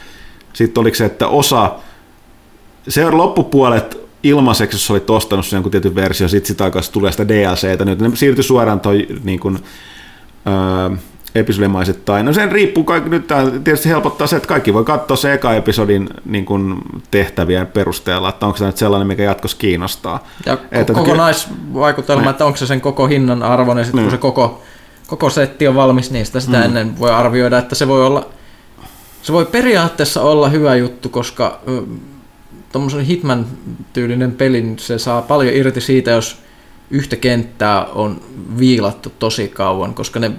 sitten 0.52 0.80
oliko 0.80 0.94
se, 0.94 1.04
että 1.04 1.28
osa, 1.28 1.74
se 2.88 3.10
loppupuolet 3.10 4.06
ilmaiseksi, 4.22 4.76
jos 4.76 4.90
olit 4.90 5.10
ostanut 5.10 5.46
sen 5.46 5.70
tietyn 5.70 5.94
versio, 5.94 6.28
sitten 6.28 6.48
sitä 6.48 6.64
aikaa 6.64 6.82
tulee 6.92 7.12
sitä 7.12 7.28
DLCtä, 7.28 7.84
nyt 7.84 7.98
ne 7.98 8.10
siirtyi 8.14 8.44
suoraan 8.44 8.80
toi 8.80 9.06
niin 9.24 9.40
kuin, 9.40 9.58
öö, 10.46 10.96
episodimaisittain. 11.38 12.26
No 12.26 12.32
sen 12.32 12.52
riippuu, 12.52 12.84
kaikki, 12.84 13.10
nyt 13.10 13.26
tämä 13.26 13.50
tietysti 13.50 13.88
helpottaa 13.88 14.26
se, 14.26 14.36
että 14.36 14.48
kaikki 14.48 14.74
voi 14.74 14.84
katsoa 14.84 15.16
se 15.16 15.32
eka 15.32 15.54
episodin 15.54 16.08
niin 16.24 16.44
kuin, 16.44 16.74
tehtävien 17.10 17.66
perusteella, 17.66 18.28
että 18.28 18.46
onko 18.46 18.58
se 18.58 18.66
nyt 18.66 18.76
sellainen, 18.76 19.06
mikä 19.06 19.22
jatkossa 19.22 19.56
kiinnostaa. 19.56 20.26
Ja 20.46 20.58
Että 20.72 20.92
ko- 20.92 20.96
kokonaisvaikutelma, 20.96 22.22
Niin. 22.22 22.30
että 22.30 22.44
onko 22.44 22.56
se 22.56 22.66
sen 22.66 22.80
koko 22.80 23.06
hinnan 23.06 23.42
arvoinen, 23.42 23.84
sitten 23.84 23.98
Niin. 23.98 24.04
kun 24.06 24.10
se 24.18 24.18
koko, 24.20 24.62
koko 25.06 25.30
setti 25.30 25.68
on 25.68 25.74
valmis, 25.74 26.10
niin 26.10 26.26
sitä, 26.26 26.40
sitä 26.40 26.64
ennen 26.64 26.98
voi 26.98 27.10
arvioida, 27.10 27.58
että 27.58 27.74
se 27.74 27.88
voi 27.88 28.06
olla, 28.06 28.26
se 29.22 29.32
voi 29.32 29.44
periaatteessa 29.44 30.22
olla 30.22 30.48
hyvä 30.48 30.74
juttu, 30.74 31.08
koska 31.08 31.60
tuommoisen 32.72 33.00
Hitman-tyylinen 33.04 34.32
peli, 34.32 34.60
niin 34.60 34.78
se 34.78 34.98
saa 34.98 35.22
paljon 35.22 35.54
irti 35.54 35.80
siitä, 35.80 36.10
jos 36.10 36.42
yhtä 36.90 37.16
kenttää 37.16 37.84
on 37.84 38.20
viilattu 38.58 39.12
tosi 39.18 39.48
kauan, 39.48 39.94
koska 39.94 40.20
ne, 40.20 40.30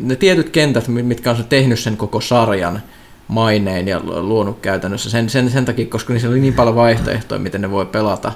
ne 0.00 0.16
tietyt 0.16 0.50
kentät, 0.50 0.88
mi- 0.88 1.02
mitkä 1.02 1.30
on 1.30 1.36
se 1.36 1.42
tehnyt 1.42 1.78
sen 1.78 1.96
koko 1.96 2.20
sarjan 2.20 2.82
maineen 3.28 3.88
ja 3.88 4.00
luonut 4.04 4.60
käytännössä 4.60 5.10
sen, 5.10 5.30
sen, 5.30 5.50
sen 5.50 5.64
takia, 5.64 5.86
koska 5.86 6.12
niissä 6.12 6.28
oli 6.28 6.40
niin 6.40 6.54
paljon 6.54 6.76
vaihtoehtoja, 6.76 7.38
miten 7.38 7.60
ne 7.60 7.70
voi 7.70 7.86
pelata, 7.86 8.32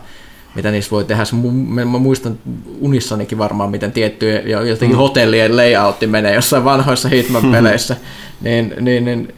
mitä 0.54 0.70
niissä 0.70 0.90
voi 0.90 1.04
tehdä. 1.04 1.24
Se, 1.24 1.36
mä 1.36 1.98
muistan 1.98 2.38
unissanikin 2.80 3.38
varmaan, 3.38 3.70
miten 3.70 3.92
tiettyjä 3.92 4.40
jotenkin 4.40 4.96
mm. 4.96 5.00
hotellien 5.00 5.56
layoutti 5.56 6.06
menee 6.06 6.34
jossain 6.34 6.64
vanhoissa 6.64 7.08
Hitman-peleissä. 7.08 7.96
niin, 8.40 8.74
niin, 8.80 9.04
niin 9.04 9.34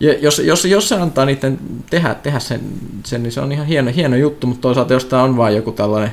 ja 0.00 0.14
jos, 0.18 0.38
jos, 0.38 0.64
jos 0.64 0.88
se 0.88 0.94
antaa 0.94 1.24
niiden 1.24 1.58
tehdä, 1.90 2.14
tehdä 2.14 2.38
sen, 2.38 2.60
sen, 3.04 3.22
niin 3.22 3.32
se 3.32 3.40
on 3.40 3.52
ihan 3.52 3.66
hieno, 3.66 3.90
hieno 3.96 4.16
juttu, 4.16 4.46
mutta 4.46 4.60
toisaalta 4.60 4.92
jos 4.92 5.04
tämä 5.04 5.22
on 5.22 5.36
vain 5.36 5.56
joku 5.56 5.72
tällainen 5.72 6.10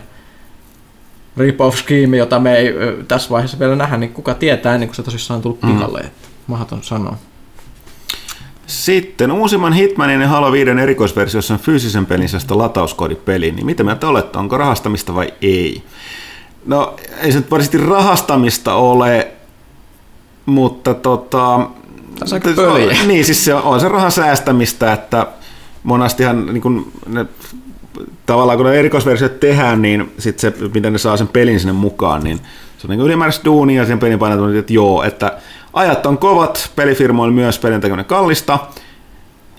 rip-off 1.38 1.78
scheme, 1.78 2.18
jota 2.18 2.40
me 2.40 2.58
ei 2.58 2.74
tässä 3.08 3.30
vaiheessa 3.30 3.60
vielä 3.60 3.76
nähdä, 3.76 3.98
niin 3.98 4.14
kuka 4.14 4.34
tietää 4.34 4.74
ennen 4.74 4.90
kuin 4.90 4.96
se 4.96 5.04
tosissaan 5.04 5.36
on 5.36 5.42
tullut 5.42 5.62
mm. 5.62 5.74
pihalle. 5.74 6.00
Että 6.00 6.28
mahdoton 6.48 6.84
sanoa. 6.84 7.18
Sitten 8.68 9.32
uusimman 9.32 9.74
Hitmanin 9.74 10.22
ja 10.22 10.28
Halo 10.28 10.52
5 10.52 10.72
erikoisversiossa 10.72 11.54
on 11.54 11.60
fyysisen 11.60 12.06
pelisestä 12.06 12.58
latauskoodipeli, 12.58 13.52
niin 13.52 13.66
mitä 13.66 13.84
mieltä 13.84 14.08
olette, 14.08 14.38
onko 14.38 14.58
rahastamista 14.58 15.16
vai 15.16 15.34
ei? 15.42 15.84
No 16.66 16.96
ei 17.22 17.32
se 17.32 17.38
nyt 17.38 17.52
varmasti 17.52 17.78
rahastamista 17.78 18.74
ole, 18.74 19.32
mutta 20.46 20.94
tota... 20.94 21.70
Tässä 22.20 22.36
on 22.36 22.98
Niin, 23.08 23.26
siis 23.26 23.46
se 23.46 23.54
on, 23.54 23.64
on 23.64 23.80
se 23.80 23.88
rahan 23.88 24.12
säästämistä, 24.12 24.94
että 24.94 25.28
monastihan 25.84 26.46
niin 26.46 26.62
kun 26.62 26.92
ne, 27.08 27.26
tavallaan 28.26 28.58
kun 28.58 28.68
ne 28.68 28.80
erikoisversiot 28.80 29.40
tehdään, 29.40 29.82
niin 29.82 30.14
sitten 30.18 30.54
se, 30.54 30.68
miten 30.74 30.94
ne 30.94 31.00
saa 31.00 31.18
sen 31.18 31.28
pelin 31.28 31.60
sinne 31.60 31.74
mukaan, 31.74 32.24
niin 32.24 32.40
se 32.78 32.88
on 32.88 32.90
niin 32.90 33.06
ylimääräistä 33.06 33.46
duunia 33.46 33.86
sen 33.86 34.00
pelin 34.00 34.20
painat, 34.20 34.56
että 34.56 34.74
joo, 34.74 35.04
että 35.04 35.38
Ajat 35.74 36.06
on 36.06 36.18
kovat, 36.18 36.72
pelifirmoilla 36.76 37.34
myös 37.34 37.60
pelin 37.60 37.82
tekeminen 37.82 38.06
kallista. 38.06 38.60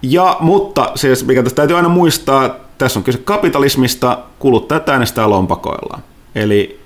Ja, 0.03 0.37
mutta 0.41 0.93
se, 0.95 1.09
mikä 1.27 1.43
tässä 1.43 1.57
täytyy 1.57 1.77
aina 1.77 1.89
muistaa, 1.89 2.57
tässä 2.79 2.99
on 2.99 3.05
kyse 3.05 3.19
kapitalismista, 3.19 4.19
kuluttajat 4.39 4.89
äänestää 4.89 5.31
lompakoillaan. 5.31 6.03
Eli 6.35 6.81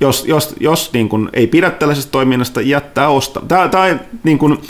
jos, 0.00 0.24
jos, 0.26 0.54
jos 0.60 0.92
niin 0.92 1.08
kun 1.08 1.30
ei 1.32 1.46
pidä 1.46 1.70
tällaisesta 1.70 2.12
toiminnasta, 2.12 2.60
jättää 2.60 3.08
ostaa. 3.08 3.42
Tämä, 3.48 3.68
tämä 3.68 3.98
niin 4.22 4.38
kun, 4.38 4.60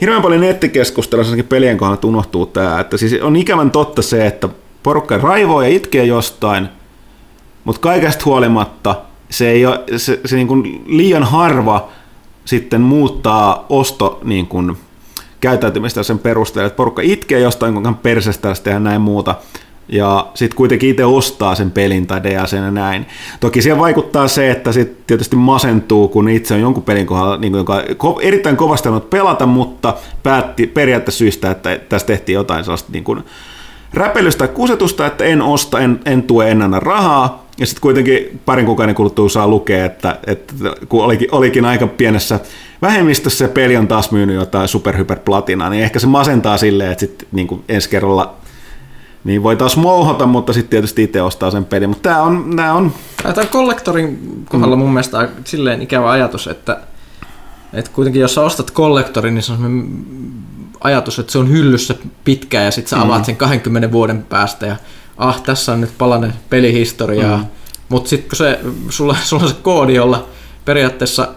hirveän 0.00 0.22
paljon 0.22 0.40
nettikeskustelussa 0.40 1.36
pelien 1.48 1.78
kohdalla 1.78 2.00
unohtuu 2.04 2.46
tämä, 2.46 2.80
että 2.80 2.96
siis 2.96 3.22
on 3.22 3.36
ikävän 3.36 3.70
totta 3.70 4.02
se, 4.02 4.26
että 4.26 4.48
porukka 4.84 5.18
raivoo 5.18 5.62
ja 5.62 5.68
itkee 5.68 6.04
jostain, 6.04 6.68
mutta 7.64 7.80
kaikesta 7.80 8.24
huolimatta 8.24 8.96
se, 9.30 9.50
ei 9.50 9.66
ole, 9.66 9.80
se, 9.96 10.20
se 10.24 10.36
niin 10.36 10.48
kun 10.48 10.82
liian 10.86 11.22
harva 11.22 11.88
sitten 12.44 12.80
muuttaa 12.80 13.66
osto 13.68 14.20
niin 14.24 14.46
kuin, 14.46 14.76
käyttäytymistä 15.40 16.02
sen 16.02 16.18
perusteella, 16.18 16.66
että 16.66 16.76
porukka 16.76 17.02
itkee 17.02 17.40
jostain, 17.40 17.74
kun 17.74 17.94
persestä 17.94 18.54
ja 18.70 18.80
näin 18.80 19.00
muuta, 19.00 19.34
ja 19.88 20.26
sitten 20.34 20.56
kuitenkin 20.56 20.90
itse 20.90 21.04
ostaa 21.04 21.54
sen 21.54 21.70
pelin 21.70 22.06
tai 22.06 22.22
DLC 22.22 22.52
ja 22.52 22.70
näin. 22.70 23.06
Toki 23.40 23.62
siihen 23.62 23.78
vaikuttaa 23.78 24.28
se, 24.28 24.50
että 24.50 24.72
sitten 24.72 25.04
tietysti 25.06 25.36
masentuu, 25.36 26.08
kun 26.08 26.28
itse 26.28 26.54
on 26.54 26.60
jonkun 26.60 26.82
pelin 26.82 27.06
kohdalla, 27.06 27.36
niin 27.36 27.54
joka 27.54 27.82
on 28.02 28.22
erittäin 28.22 28.56
kovasti 28.56 28.88
pelata, 29.10 29.46
mutta 29.46 29.94
päätti 30.22 30.66
periaatteessa 30.66 31.18
syystä, 31.18 31.50
että 31.50 31.78
tässä 31.88 32.06
tehtiin 32.06 32.34
jotain 32.34 32.64
sellaista 32.64 32.92
niin 32.92 33.04
kuin 33.04 33.24
räpelystä 33.96 34.48
kusetusta, 34.48 35.06
että 35.06 35.24
en 35.24 35.42
osta, 35.42 35.80
en, 35.80 36.00
en 36.04 36.22
tue, 36.22 36.50
en 36.50 36.62
anna 36.62 36.80
rahaa, 36.80 37.44
ja 37.58 37.66
sitten 37.66 37.80
kuitenkin 37.80 38.40
parin 38.44 38.66
kuukauden 38.66 38.94
kuluttua 38.94 39.28
saa 39.28 39.48
lukea, 39.48 39.84
että, 39.84 40.18
että 40.26 40.54
kun 40.88 41.04
olikin, 41.04 41.28
olikin 41.32 41.64
aika 41.64 41.86
pienessä 41.86 42.40
vähemmistössä 42.82 43.46
se 43.46 43.52
peli 43.52 43.76
on 43.76 43.88
taas 43.88 44.10
myynyt 44.10 44.36
jotain 44.36 44.68
superhyperplatinaa, 44.68 45.70
niin 45.70 45.82
ehkä 45.82 45.98
se 45.98 46.06
masentaa 46.06 46.58
silleen, 46.58 46.92
että 46.92 47.00
sitten 47.00 47.28
niin 47.32 47.64
ensi 47.68 47.88
kerralla 47.88 48.34
niin 49.24 49.42
voi 49.42 49.56
taas 49.56 49.76
mouhata, 49.76 50.26
mutta 50.26 50.52
sitten 50.52 50.70
tietysti 50.70 51.02
itse 51.02 51.22
ostaa 51.22 51.50
sen 51.50 51.64
pelin. 51.64 51.88
Mutta 51.88 52.08
tämä 52.08 52.22
on... 52.22 52.52
Tämä 52.56 52.72
on... 52.74 52.92
Tämä 53.34 53.46
kollektorin 53.46 54.44
kohdalla 54.48 54.76
mm. 54.76 54.82
mun 54.82 54.92
mielestä 54.92 55.28
silleen 55.44 55.82
ikävä 55.82 56.10
ajatus, 56.10 56.46
että, 56.46 56.80
että 57.72 57.90
kuitenkin 57.94 58.22
jos 58.22 58.34
sä 58.34 58.40
ostat 58.40 58.70
kollektorin, 58.70 59.34
niin 59.34 59.42
se 59.42 59.52
on 59.52 59.88
ajatus, 60.84 61.18
että 61.18 61.32
se 61.32 61.38
on 61.38 61.50
hyllyssä 61.50 61.94
pitkään 62.24 62.64
ja 62.64 62.70
sitten 62.70 62.90
sä 62.90 63.02
avaat 63.02 63.20
mm. 63.22 63.24
sen 63.24 63.36
20 63.36 63.92
vuoden 63.92 64.22
päästä 64.22 64.66
ja 64.66 64.76
ah, 65.16 65.42
tässä 65.42 65.72
on 65.72 65.80
nyt 65.80 65.98
palanen 65.98 66.32
pelihistoriaa. 66.50 67.36
Mm. 67.36 67.44
Mutta 67.88 68.10
sitten 68.10 68.28
kun 68.28 68.36
se, 68.36 68.60
sulla, 68.88 69.16
sulla 69.24 69.42
on 69.42 69.48
se 69.48 69.56
koodi, 69.62 69.94
jolla 69.94 70.28
periaatteessa 70.64 71.28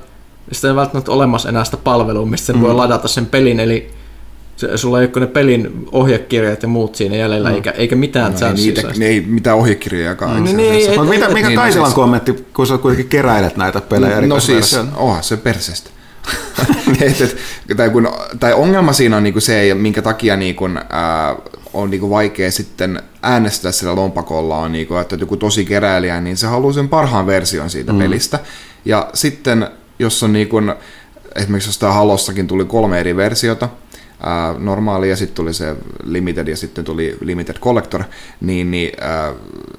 sitä 0.52 0.68
ei 0.68 0.76
välttämättä 0.76 1.12
olemassa 1.12 1.50
enää 1.50 1.64
sitä 1.64 1.78
palvelua, 1.78 2.26
mistä 2.26 2.46
sen 2.46 2.56
mm. 2.56 2.62
voi 2.62 2.74
ladata 2.74 3.08
sen 3.08 3.26
pelin, 3.26 3.60
eli 3.60 3.92
se, 4.56 4.78
sulla 4.78 5.02
ei 5.02 5.10
ole 5.16 5.26
ne 5.26 5.28
pelin 5.28 5.88
ohjekirjat 5.92 6.62
ja 6.62 6.68
muut 6.68 6.96
siinä 6.96 7.16
jäljellä, 7.16 7.50
mm. 7.50 7.56
eikä, 7.56 7.72
eikä 7.72 7.96
mitään 7.96 8.34
no, 8.42 8.48
ei, 8.48 8.54
niitä, 8.54 8.82
ne 8.98 9.06
ei 9.06 9.22
mitään 9.22 9.58
ohjekirjojakaan. 9.58 10.38
Mm, 10.38 10.58
niin, 10.58 10.74
ei, 10.74 10.98
Mutta 10.98 11.04
mikä, 11.04 11.30
mikä 11.30 11.48
niin, 11.48 11.60
Kaisilan 11.60 11.84
no, 11.84 11.88
siis, 11.88 11.96
kommentti, 11.96 12.46
kun 12.54 12.68
sä 12.68 12.78
kuitenkin 12.78 13.10
keräilet 13.10 13.58
näitä 13.58 13.82
pelejä? 13.82 14.22
No 14.22 14.40
siis, 14.40 14.80
onhan 14.96 15.24
se 15.24 15.38
perseestä. 15.38 15.90
et, 17.02 17.22
et, 17.22 17.38
tai, 17.78 17.90
kun, 17.90 18.10
tai 18.40 18.54
ongelma 18.54 18.94
siinä 18.94 19.18
on 19.18 19.24
niinku 19.24 19.40
se, 19.40 19.74
minkä 19.74 20.02
takia 20.02 20.38
niinku, 20.38 20.70
ää, 20.90 21.36
on 21.74 21.90
niinku 21.90 22.10
vaikea 22.10 22.52
sitten 22.52 23.02
äänestää 23.24 23.72
sillä 23.72 23.96
lompakolla, 23.96 24.58
on 24.58 24.72
niinku, 24.72 24.96
että 24.96 25.16
joku 25.16 25.38
tosi 25.38 25.66
keräilijä, 25.66 26.22
niin 26.22 26.38
se 26.38 26.48
haluaa 26.48 26.74
sen 26.74 26.90
parhaan 26.90 27.28
version 27.28 27.70
siitä 27.70 27.94
mm. 27.94 28.00
pelistä. 28.00 28.40
Ja 28.86 29.10
sitten, 29.14 29.68
jos 30.00 30.24
on 30.24 30.34
niinku, 30.34 30.58
esimerkiksi 31.36 31.70
jostain 31.70 31.94
Halossakin 31.94 32.48
tuli 32.48 32.66
kolme 32.66 33.00
eri 33.00 33.16
versiota, 33.16 33.70
äh, 34.26 34.60
normaali 34.60 35.10
ja 35.10 35.16
sitten 35.16 35.36
tuli 35.36 35.54
se 35.54 35.76
Limited 36.04 36.48
ja 36.48 36.58
sitten 36.58 36.86
tuli 36.86 37.18
Limited 37.22 37.56
Collector, 37.60 38.04
niin, 38.42 38.72
niin 38.72 38.92
äh, 39.04 39.36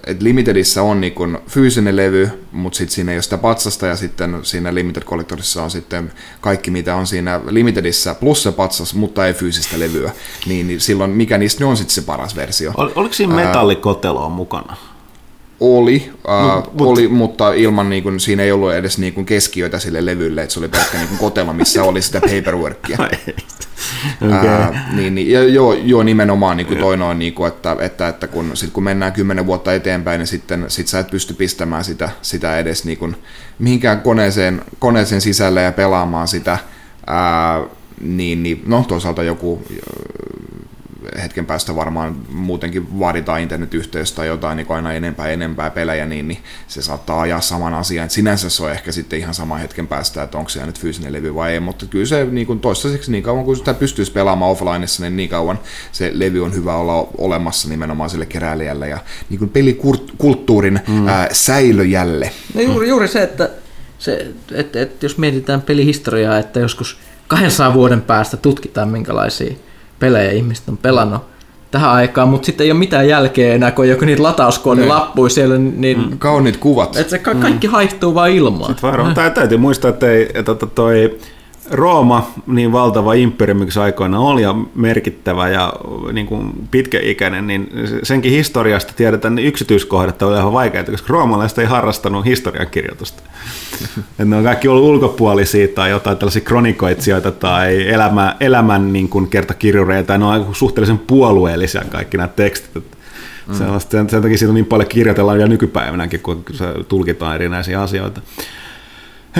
et 0.06 0.22
Limitedissä 0.22 0.82
on 0.82 1.00
niin 1.00 1.12
kun 1.12 1.38
fyysinen 1.48 1.96
levy, 1.96 2.30
mutta 2.52 2.76
sitten 2.76 2.94
siinä 2.94 3.12
ei 3.12 3.16
ole 3.16 3.22
sitä 3.22 3.38
patsasta 3.38 3.86
ja 3.86 3.96
sitten 3.96 4.38
siinä 4.42 4.74
Limited 4.74 5.02
Collectorissa 5.02 5.62
on 5.62 5.70
sitten 5.70 6.12
kaikki 6.40 6.70
mitä 6.70 6.94
on 6.94 7.06
siinä 7.06 7.40
Limitedissä 7.50 8.14
plus 8.14 8.42
se 8.42 8.52
patsas, 8.52 8.94
mutta 8.94 9.26
ei 9.26 9.34
fyysistä 9.34 9.78
levyä, 9.78 10.12
niin, 10.46 10.68
niin 10.68 10.80
silloin 10.80 11.10
mikä 11.10 11.38
niistä 11.38 11.66
on 11.66 11.76
sitten 11.76 11.94
se 11.94 12.02
paras 12.02 12.36
versio. 12.36 12.72
Ol, 12.76 12.88
oliko 12.94 13.14
siinä 13.14 13.34
metallikotelo 13.34 14.28
mukana? 14.28 14.76
Oli, 15.60 16.10
uh, 16.28 16.72
mut, 16.72 16.88
oli 16.88 17.08
mutta 17.08 17.52
ilman, 17.52 17.90
niin 17.90 18.02
kuin, 18.02 18.20
siinä 18.20 18.42
ei 18.42 18.52
ollut 18.52 18.72
edes 18.72 18.98
niin 18.98 19.12
kuin 19.12 19.26
keskiöitä 19.26 19.78
sille 19.78 20.06
levylle, 20.06 20.42
että 20.42 20.52
se 20.52 20.60
oli 20.60 20.68
pelkkä 20.68 20.98
niin 20.98 21.08
kuin 21.08 21.18
kotelo, 21.18 21.52
missä 21.52 21.82
oli 21.82 22.02
sitä 22.02 22.20
paperworkia. 22.20 22.98
okay. 24.26 24.68
uh, 24.68 24.76
niin, 24.92 25.14
niin, 25.14 25.30
ja 25.30 25.44
joo, 25.44 25.72
joo, 25.72 26.02
nimenomaan 26.02 26.56
niin 26.56 26.66
kuin 26.66 26.78
toinen 26.78 27.06
on, 27.06 27.18
niin 27.18 27.34
kuin, 27.34 27.48
että, 27.48 27.76
että, 27.80 28.08
että 28.08 28.26
kun, 28.26 28.50
sit 28.54 28.72
kun 28.72 28.82
mennään 28.82 29.12
kymmenen 29.12 29.46
vuotta 29.46 29.74
eteenpäin, 29.74 30.18
niin 30.18 30.26
sitten 30.26 30.64
sit 30.68 30.88
sä 30.88 30.98
et 30.98 31.10
pysty 31.10 31.34
pistämään 31.34 31.84
sitä, 31.84 32.08
sitä 32.22 32.58
edes 32.58 32.84
niin 32.84 32.98
kuin, 32.98 33.16
mihinkään 33.58 34.00
koneeseen, 34.00 34.62
koneeseen 34.78 35.20
sisälle 35.20 35.62
ja 35.62 35.72
pelaamaan 35.72 36.28
sitä, 36.28 36.58
uh, 37.08 37.70
niin, 38.00 38.42
niin 38.42 38.62
no 38.66 38.84
toisaalta 38.88 39.22
joku 39.22 39.62
hetken 41.22 41.46
päästä 41.46 41.76
varmaan 41.76 42.16
muutenkin 42.32 42.98
vaaditaan 42.98 43.40
internetyhteys 43.40 44.12
tai 44.12 44.26
jotain 44.26 44.56
niin 44.56 44.70
aina 44.70 44.92
enempää 44.92 45.28
enempää 45.28 45.70
pelejä, 45.70 46.06
niin, 46.06 46.28
niin 46.28 46.38
se 46.66 46.82
saattaa 46.82 47.20
ajaa 47.20 47.40
saman 47.40 47.74
asian. 47.74 48.04
Et 48.04 48.10
sinänsä 48.10 48.50
se 48.50 48.64
on 48.64 48.70
ehkä 48.70 48.92
sitten 48.92 49.18
ihan 49.18 49.34
sama 49.34 49.56
hetken 49.56 49.86
päästä, 49.86 50.22
että 50.22 50.38
onko 50.38 50.48
se 50.48 50.66
nyt 50.66 50.80
fyysinen 50.80 51.12
levy 51.12 51.34
vai 51.34 51.52
ei, 51.52 51.60
mutta 51.60 51.86
kyllä 51.86 52.06
se 52.06 52.24
niin 52.24 52.46
kuin 52.46 52.60
toistaiseksi 52.60 53.10
niin 53.10 53.22
kauan 53.22 53.44
kuin 53.44 53.56
sitä 53.56 53.74
pystyisi 53.74 54.12
pelaamaan 54.12 54.50
offlineissa, 54.50 55.02
niin 55.02 55.16
niin 55.16 55.28
kauan 55.28 55.58
se 55.92 56.10
levy 56.14 56.44
on 56.44 56.54
hyvä 56.54 56.74
olla 56.74 57.08
olemassa 57.18 57.68
nimenomaan 57.68 58.10
sille 58.10 58.26
keräilijälle 58.26 58.88
ja 58.88 58.98
niin 59.30 59.38
kuin 59.38 59.50
pelikulttuurin 59.50 60.80
mm. 60.88 61.08
ää, 61.08 61.28
säilöjälle. 61.32 62.30
No 62.54 62.60
juuri, 62.60 62.88
juuri 62.88 63.08
se, 63.08 63.22
että 63.22 63.50
se, 63.98 64.26
että, 64.52 64.80
että 64.82 65.06
jos 65.06 65.18
mietitään 65.18 65.62
pelihistoriaa, 65.62 66.38
että 66.38 66.60
joskus 66.60 66.98
200 67.28 67.74
vuoden 67.74 68.02
päästä 68.02 68.36
tutkitaan 68.36 68.88
minkälaisia 68.88 69.54
pelejä 70.00 70.30
ihmiset 70.30 70.68
on 70.68 70.76
pelannut 70.76 71.22
tähän 71.70 71.90
aikaan, 71.90 72.28
mutta 72.28 72.46
sitten 72.46 72.64
ei 72.64 72.70
ole 72.70 72.78
mitään 72.78 73.08
jälkeä 73.08 73.54
enää, 73.54 73.70
kun 73.70 73.88
joku 73.88 74.04
niitä 74.04 74.22
latauskoodin 74.22 74.88
lappuja 74.88 75.30
siellä, 75.30 75.58
niin... 75.58 75.98
Mm, 75.98 76.18
kauniit 76.18 76.56
kuvat. 76.56 76.96
Että 76.96 77.10
se 77.10 77.18
ka- 77.18 77.34
kaikki 77.34 77.66
mm. 77.66 77.70
haihtuu 77.70 78.14
vaan 78.14 78.30
ilmaan. 78.30 78.72
Sitten 78.72 78.92
vaan, 78.92 79.32
täytyy 79.34 79.58
muistaa, 79.58 79.88
että, 79.88 80.10
ei, 80.10 80.30
että 80.34 80.54
toi 80.74 81.18
Rooma, 81.70 82.30
niin 82.46 82.72
valtava 82.72 83.14
imperiumi 83.14 83.66
kuin 83.66 83.82
aikoina 83.82 84.20
oli 84.20 84.42
ja 84.42 84.54
merkittävä 84.74 85.48
ja 85.48 85.72
niin 86.12 86.26
kuin 86.26 86.52
pitkäikäinen, 86.70 87.46
niin 87.46 87.70
senkin 88.02 88.32
historiasta 88.32 88.92
tiedetään 88.96 89.34
ne 89.34 89.42
yksityiskohdat 89.42 90.22
on 90.22 90.36
ihan 90.36 90.52
vaikeita, 90.52 90.90
koska 90.90 91.12
roomalaiset 91.12 91.58
ei 91.58 91.66
harrastanut 91.66 92.24
historiankirjoitusta. 92.24 93.22
että 94.10 94.24
ne 94.24 94.36
on 94.36 94.44
kaikki 94.44 94.68
ollut 94.68 94.84
ulkopuolisia 94.84 95.68
tai 95.68 95.90
jotain 95.90 96.16
tällaisia 96.16 96.42
kronikoitsijoita 96.42 97.30
tai 97.30 97.88
elämä, 97.88 98.36
elämän 98.40 98.92
niin 98.92 99.08
kuin 99.08 99.28
kertakirjureita, 99.28 100.18
ne 100.18 100.24
on 100.24 100.54
suhteellisen 100.54 100.98
puolueellisia 100.98 101.84
kaikki 101.90 102.16
nämä 102.16 102.28
tekstit. 102.28 102.84
Mm. 103.48 103.54
Sen, 103.54 104.10
sen 104.10 104.22
takia 104.22 104.38
siitä 104.38 104.50
on 104.50 104.54
niin 104.54 104.66
paljon 104.66 104.88
kirjoitellaan 104.88 105.38
vielä 105.38 105.48
nykypäivänäkin, 105.48 106.20
kun 106.20 106.44
se 106.52 106.64
tulkitaan 106.88 107.34
erinäisiä 107.34 107.82
asioita. 107.82 108.20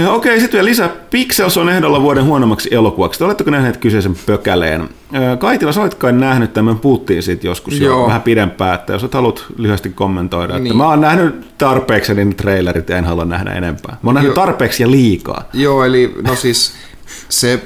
Okei, 0.06 0.40
sitten 0.40 0.58
vielä 0.58 0.68
lisää. 0.68 0.88
Pixels 1.10 1.56
on 1.56 1.68
ehdolla 1.68 2.02
vuoden 2.02 2.24
huonommaksi 2.24 2.68
elokuvaksi. 2.74 3.24
Oletteko 3.24 3.50
nähneet 3.50 3.76
kyseisen 3.76 4.14
pökäleen? 4.26 4.88
Kaitila, 5.38 5.72
sä 5.72 5.80
olet 5.80 5.94
kai 5.94 6.12
nähnyt 6.12 6.52
tämän, 6.52 6.78
puhuttiin 6.78 7.22
siitä 7.22 7.46
joskus 7.46 7.80
jo 7.80 7.86
Joo. 7.86 8.06
vähän 8.06 8.22
pidempään, 8.22 8.74
että 8.74 8.92
jos 8.92 9.04
et 9.04 9.14
haluat 9.14 9.44
lyhyesti 9.56 9.90
kommentoida. 9.90 10.52
Että 10.52 10.62
Niin. 10.64 10.76
mä 10.76 10.88
oon 10.88 11.00
nähnyt 11.00 11.58
tarpeeksi 11.58 12.14
niin 12.14 12.36
trailerit 12.36 12.88
ja 12.88 12.96
en 12.98 13.04
halua 13.04 13.24
nähdä 13.24 13.50
enempää. 13.52 13.92
Mä 14.02 14.08
oon 14.08 14.14
nähnyt 14.14 14.28
Joo. 14.28 14.34
tarpeeksi 14.46 14.82
ja 14.82 14.90
liikaa. 14.90 15.48
Joo, 15.52 15.84
eli 15.84 16.14
no 16.22 16.34
siis 16.34 16.72
se, 17.28 17.62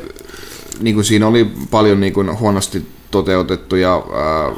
niin 0.81 0.95
kuin 0.95 1.05
siinä 1.05 1.27
oli 1.27 1.51
paljon 1.71 2.01
niin 2.01 2.13
kuin 2.13 2.39
huonosti 2.39 2.87
toteutettuja 3.13 3.95
ää, 3.95 4.53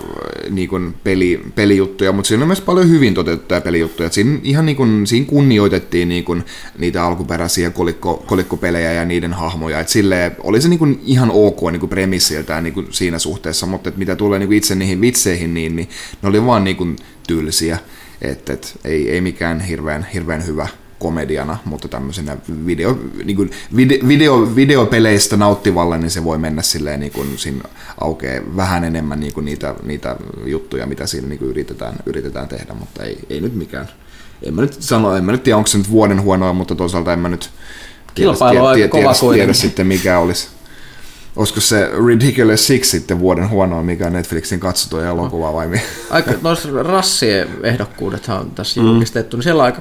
niin 0.51 0.69
kuin 0.69 0.95
peli, 1.05 1.41
pelijuttuja, 1.55 2.13
mutta 2.13 2.29
siinä 2.29 2.43
oli 2.43 2.47
myös 2.47 2.61
paljon 2.61 2.91
hyvin 2.91 3.15
toteutettuja 3.15 3.61
pelijuttuja. 3.61 4.11
Siinä, 4.11 4.39
ihan 4.43 4.67
niin 4.67 4.77
kuin, 4.77 5.07
siinä 5.07 5.27
kunnioitettiin 5.27 6.09
niin 6.09 6.25
kuin, 6.25 6.45
niitä 6.79 7.05
alkuperäisiä 7.05 7.71
kolikko, 7.71 8.25
kolikkopelejä 8.27 8.93
ja 8.93 9.05
niiden 9.05 9.33
hahmoja. 9.33 9.81
Et 9.81 9.89
silleen, 9.89 10.37
oli 10.39 10.61
se 10.61 10.69
niin 10.69 10.79
kuin 10.79 11.01
ihan 11.05 11.31
ok 11.31 11.61
niin 11.71 11.81
kuin 11.81 11.91
premissiltään 11.91 12.65
niin 12.65 12.75
kuin 12.75 12.87
siinä 12.91 13.19
suhteessa, 13.19 13.67
mutta 13.67 13.89
et 13.89 13.97
mitä 13.97 14.17
tulee 14.17 14.39
niin 14.39 14.49
kuin 14.49 14.59
itse 14.59 14.75
niihin 14.75 15.01
vitseihin, 15.01 15.55
niin, 15.55 15.77
niin 15.77 15.89
ne 16.23 16.29
oli 16.29 16.47
vaan 16.47 16.65
niin 16.65 16.77
kuin 16.77 16.97
tylsiä. 17.27 17.79
Et, 18.23 18.51
et, 18.51 18.79
ei, 18.85 19.11
ei 19.11 19.21
mikään 19.21 19.61
hirveän, 19.61 20.07
hirveän 20.15 20.47
hyvä 20.47 20.69
komediana, 20.99 21.59
mutta 21.65 21.89
tämmöisenä 21.89 22.37
video, 22.67 22.99
niin 23.25 23.37
kuin 23.37 23.51
video, 23.77 24.09
video, 24.09 24.57
videopeleistä 24.57 25.37
nauttivalle, 25.37 25.99
niin 25.99 26.11
se 26.11 26.25
voi 26.25 26.39
mennä 26.39 26.63
silleen, 26.63 27.01
niin 27.01 27.13
kuin 27.13 27.39
siinä 27.39 27.65
aukeaa 28.01 28.43
vähän 28.57 28.85
enemmän 28.85 29.21
niin 29.21 29.33
kuin 29.33 29.45
niitä, 29.45 29.75
niitä 29.83 30.17
juttuja, 30.47 30.87
mitä 30.87 31.07
siinä 31.07 31.29
niin 31.29 31.39
kuin 31.39 31.51
yritetään, 31.51 31.95
yritetään 32.07 32.49
tehdä, 32.49 32.75
mutta 32.75 33.03
ei, 33.03 33.19
ei 33.31 33.41
nyt 33.41 33.55
mikään. 33.55 33.89
En 34.43 34.55
mä 34.55 34.63
nyt 34.63 34.77
sano, 34.81 35.17
en 35.17 35.25
mä 35.25 35.33
nyt 35.33 35.43
tiedä, 35.43 35.57
onko 35.57 35.67
se 35.67 35.79
nyt 35.79 35.91
vuoden 35.91 36.23
huonoa, 36.23 36.53
mutta 36.53 36.75
toisaalta 36.75 37.13
en 37.13 37.19
mä 37.19 37.29
nyt 37.29 37.51
tiedä, 38.15 38.33
tiedä, 38.33 38.75
tiedä, 38.75 38.89
tiedä 38.89 39.15
kuitenkin. 39.21 39.55
sitten, 39.55 39.87
mikä 39.87 40.19
olisi. 40.19 40.49
Olisiko 41.37 41.61
se 41.61 41.91
Ridiculous 42.07 42.67
Six 42.67 42.85
sitten 42.85 43.19
vuoden 43.19 43.51
huonoa, 43.51 43.83
mikä 43.83 44.07
on 44.07 44.13
Netflixin 44.13 44.61
katsotuja 44.61 45.09
elokuva 45.09 45.53
vai 45.53 45.69
mi? 45.69 45.81
Aika, 46.11 46.33
noissa 46.43 46.83
rassien 46.83 47.49
ehdokkuudethan 47.63 48.41
on 48.41 48.51
tässä 48.51 48.81
julkistettu, 48.81 49.37
niin 49.37 49.45
siellä 49.45 49.63
on 49.63 49.67
aika, 49.67 49.81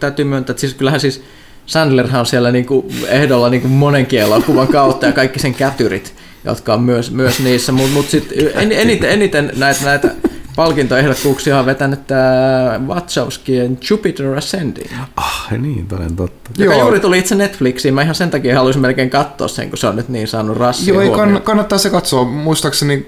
täytyy 0.00 0.24
myöntää, 0.24 0.52
että 0.52 0.60
siis 0.60 0.74
kyllähän 0.74 1.00
siis 1.00 1.22
Sandlerhan 1.66 2.20
on 2.20 2.26
siellä 2.26 2.50
niinku 2.50 2.92
ehdolla 3.08 3.50
niinku 3.50 3.68
monenkin 3.68 4.20
elokuvan 4.20 4.68
kautta 4.68 5.06
ja 5.06 5.12
kaikki 5.12 5.38
sen 5.38 5.54
kätyrit, 5.54 6.14
jotka 6.44 6.74
on 6.74 6.82
myös, 6.82 7.10
myös 7.10 7.40
niissä, 7.40 7.72
mutta 7.72 7.92
mut 7.92 8.08
sitten 8.08 8.50
en, 8.54 8.72
eniten, 8.72 9.10
eniten 9.10 9.52
näitä, 9.56 9.84
näitä 9.84 10.08
palkintoehdokkuuksia 10.56 11.58
on 11.58 11.66
vetänyt 11.66 12.06
tämä 12.06 12.80
Wachowskien 12.86 13.78
Jupiter 13.90 14.36
Ascending, 14.38 14.90
Ah, 15.16 15.46
niin, 15.58 15.86
toden 15.86 16.16
totta. 16.16 16.50
joka 16.58 16.72
Joo. 16.74 16.82
juuri 16.82 17.00
tuli 17.00 17.18
itse 17.18 17.34
Netflixiin. 17.34 17.94
Mä 17.94 18.02
ihan 18.02 18.14
sen 18.14 18.30
takia 18.30 18.56
haluaisin 18.56 18.82
melkein 18.82 19.10
katsoa 19.10 19.48
sen, 19.48 19.68
kun 19.68 19.78
se 19.78 19.86
on 19.86 19.96
nyt 19.96 20.08
niin 20.08 20.28
saanut 20.28 20.56
rassia 20.56 20.94
Joo, 20.94 21.02
ei 21.02 21.10
kann, 21.10 21.40
kannattaa 21.42 21.78
se 21.78 21.90
katsoa. 21.90 22.24
Muistaakseni 22.24 23.04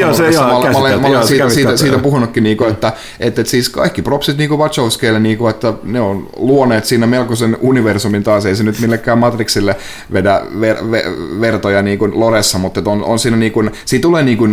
Joo, 0.00 0.14
se 0.14 0.22
nurkassa 0.22 0.40
joo, 0.42 0.50
mä, 0.52 0.56
olen- 0.56 0.72
mä, 0.72 0.78
olen- 0.78 1.00
mä 1.00 1.06
olen 1.08 1.26
siitä, 1.26 1.48
siitä, 1.50 1.76
siitä 1.76 1.98
puhunutkin, 1.98 2.42
niinku, 2.42 2.64
että, 2.64 2.92
että, 3.20 3.40
että 3.40 3.50
siis 3.50 3.68
kaikki 3.68 4.02
propsit 4.02 4.38
niinku 4.38 4.58
Wachowskille, 4.58 5.20
niinku, 5.20 5.48
että 5.48 5.72
ne 5.82 6.00
on 6.00 6.28
luoneet 6.36 6.84
siinä 6.84 7.06
melkoisen 7.06 7.56
universumin 7.60 8.22
taas. 8.22 8.46
Ei 8.46 8.56
se 8.56 8.62
nyt 8.64 8.80
millekään 8.80 9.18
Matrixille 9.18 9.76
vedä 10.12 10.42
ver, 10.60 10.76
ver, 10.90 11.04
vertoja 11.40 11.82
niinku 11.82 12.08
Loressa, 12.12 12.58
mutta 12.58 12.80
on, 12.84 13.04
on 13.04 13.18
siinä 13.18 13.36
niinku, 13.36 13.64
siitä 13.84 14.02
tulee 14.02 14.22
niinku 14.22 14.44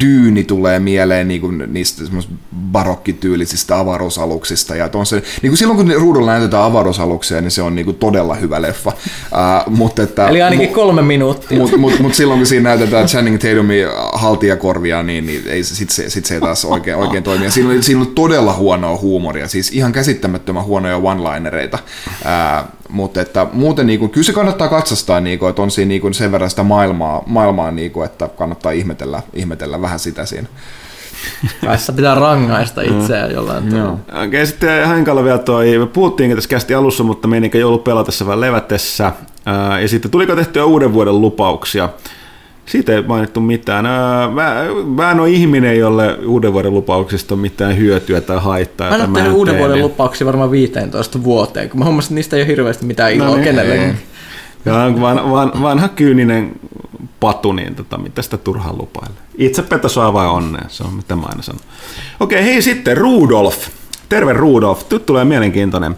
dyyni 0.00 0.44
tulee 0.44 0.78
mieleen 0.78 1.28
niin 1.28 1.40
kuin 1.40 1.64
niistä 1.66 2.02
barokkityylisistä 2.72 3.78
avaruusaluksista. 3.78 4.76
Ja 4.76 4.88
on 4.94 5.06
se, 5.06 5.16
niin 5.42 5.50
kuin 5.50 5.58
silloin 5.58 5.76
kun 5.76 5.92
ruudulla 5.96 6.30
näytetään 6.30 6.62
avaruusaluksia, 6.62 7.40
niin 7.40 7.50
se 7.50 7.62
on 7.62 7.74
niin 7.74 7.84
kuin 7.84 7.96
todella 7.96 8.34
hyvä 8.34 8.62
leffa. 8.62 8.92
Uh, 8.96 9.72
mutta 9.72 10.02
että, 10.02 10.28
Eli 10.28 10.42
ainakin 10.42 10.68
kolme 10.68 11.02
minuuttia. 11.02 11.58
mutta 11.58 11.76
mut, 11.76 11.98
mut 12.00 12.14
silloin 12.14 12.40
kun 12.40 12.46
siinä 12.46 12.68
näytetään 12.68 13.06
Channing 13.06 13.38
Tatumin 13.38 13.86
haltijakorvia, 14.12 15.02
niin, 15.02 15.26
niin 15.26 15.42
ei, 15.46 15.64
se- 15.64 15.74
sit, 15.74 15.90
se, 15.90 16.10
sit 16.10 16.24
se 16.24 16.34
ei 16.34 16.40
taas 16.40 16.64
oikein, 16.64 16.96
oikein 16.96 17.22
toimi. 17.22 17.44
Ja 17.44 17.50
siinä 17.50 17.70
oli, 17.70 17.82
siinä 17.82 18.00
oli 18.00 18.10
todella 18.14 18.54
huonoa 18.54 18.96
huumoria, 18.96 19.48
siis 19.48 19.72
ihan 19.72 19.92
käsittämättömän 19.92 20.64
huonoja 20.64 20.96
one-linereita. 20.96 21.78
Ää, 22.24 22.64
mutta 22.88 23.20
että 23.20 23.46
muuten 23.52 23.86
niin 23.86 23.98
kuin, 23.98 24.10
kyllä 24.10 24.24
se 24.24 24.32
kannattaa 24.32 24.68
katsastaa, 24.68 25.20
niin 25.20 25.38
kuin, 25.38 25.50
että 25.50 25.62
on 25.62 25.70
siinä 25.70 25.88
niin 25.88 26.00
kuin 26.00 26.14
sen 26.14 26.32
verran 26.32 26.50
sitä 26.50 26.62
maailmaa, 26.62 27.22
maailmaa 27.26 27.70
niin 27.70 27.90
kuin, 27.90 28.06
että 28.06 28.28
kannattaa 28.28 28.72
ihmetellä, 28.72 29.22
ihmetellä 29.34 29.82
vähän 29.82 29.98
sitä 29.98 30.26
siinä. 30.26 30.48
Sitä 31.76 31.92
pitää 31.92 32.14
rangaista 32.14 32.82
itseään 32.82 33.30
jollain 33.30 33.68
tavalla. 33.68 33.92
Okei, 33.92 34.26
okay, 34.26 34.46
sitten 34.46 34.86
Hänkalla 34.86 35.24
vielä 35.24 35.38
toi, 35.38 35.78
me 35.78 35.86
puhuttiinkin 35.86 36.36
tässä 36.36 36.50
kästi 36.50 36.74
alussa, 36.74 37.04
mutta 37.04 37.28
meininkä 37.28 37.58
joulu 37.58 37.78
pelatessa 37.78 38.26
vai 38.26 38.40
levätessä. 38.40 39.12
Ja 39.82 39.88
sitten 39.88 40.10
tuliko 40.10 40.36
tehtyä 40.36 40.64
uuden 40.64 40.92
vuoden 40.92 41.20
lupauksia? 41.20 41.88
Siitä 42.68 42.92
ei 42.94 43.02
mainittu 43.02 43.40
mitään. 43.40 43.86
Ää, 43.86 44.30
Mä, 44.30 44.54
mä 44.96 45.10
en 45.10 45.20
ole 45.20 45.30
ihminen, 45.30 45.78
jolle 45.78 46.18
uuden 46.26 46.52
vuoden 46.52 46.74
lupauksista 46.74 47.34
on 47.34 47.38
mitään 47.40 47.76
hyötyä 47.78 48.20
tai 48.20 48.38
haittaa. 48.40 48.90
Mä 49.06 49.18
en 49.18 49.26
ole 49.26 49.32
uuden 49.32 49.54
tee, 49.54 49.60
vuoden 49.60 49.74
niin- 49.74 49.84
lupauksia 49.84 50.26
varmaan 50.26 50.50
15 50.50 51.24
vuoteen, 51.24 51.70
kun 51.70 51.78
mä 51.78 51.84
huomasin, 51.84 52.06
että 52.08 52.14
niistä 52.14 52.36
ei 52.36 52.42
ole 52.42 52.48
hirveästi 52.48 52.86
mitään 52.86 53.12
iloa 53.12 53.26
No 53.26 53.34
niin, 53.34 53.44
kenellekään. 53.44 53.98
Ja 54.64 54.74
on 54.76 55.00
van, 55.00 55.30
van, 55.30 55.52
vanha 55.62 55.88
kyyninen 55.88 56.52
patu, 57.20 57.52
niin 57.52 57.74
tota, 57.74 57.98
mitä 57.98 58.22
sitä 58.22 58.36
turhaan 58.36 58.78
lupailee. 58.78 59.18
Itse 59.38 59.62
petä 59.62 59.88
saa 59.88 60.12
vain 60.12 60.28
onnea, 60.30 60.64
se 60.68 60.84
on 60.84 60.94
mitä 60.94 61.16
mä 61.16 61.22
aina 61.26 61.42
sanon. 61.42 61.60
Okei, 62.20 62.44
hei 62.44 62.62
sitten 62.62 62.96
Rudolf. 62.96 63.68
Terve 64.08 64.32
Rudolf, 64.32 64.82
nyt 64.90 65.06
tulee 65.06 65.24
mielenkiintoinen. 65.24 65.96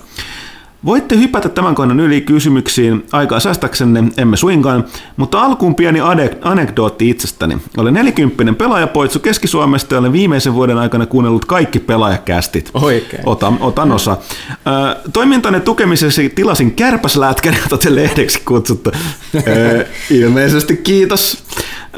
Voitte 0.85 1.17
hypätä 1.17 1.49
tämän 1.49 1.75
kannan 1.75 2.01
yli 2.01 2.21
kysymyksiin 2.21 3.07
aikaa 3.13 3.41
säästäksenne, 3.41 4.05
emme 4.17 4.37
suinkaan, 4.37 4.85
mutta 5.17 5.43
alkuun 5.43 5.75
pieni 5.75 6.01
ade- 6.01 6.39
anekdootti 6.43 7.11
itsestäni. 7.11 7.59
Olen 7.77 7.95
nelikymppinen 7.95 8.55
pelaajapoitsu 8.57 9.19
Keski-Suomesta 9.19 9.95
ja 9.95 9.99
olen 9.99 10.13
viimeisen 10.13 10.55
vuoden 10.55 10.79
aikana 10.79 11.07
kuunnellut 11.07 11.45
kaikki 11.45 11.79
pelaajakästit. 11.79 12.71
Oikein. 12.75 13.23
Otan, 13.27 13.57
otan 13.61 13.93
osa. 13.93 14.17
Ö, 14.51 15.11
toimintanne 15.13 15.61
tukemisesi 15.61 16.29
tilasin 16.29 16.73
kärpäslätkän, 16.75 17.57
jota 17.63 17.79
te 17.79 17.95
lehdeksi 17.95 18.41
kutsuttu. 18.45 18.91
Ö, 19.37 19.87
ilmeisesti 20.11 20.77
kiitos. 20.77 21.43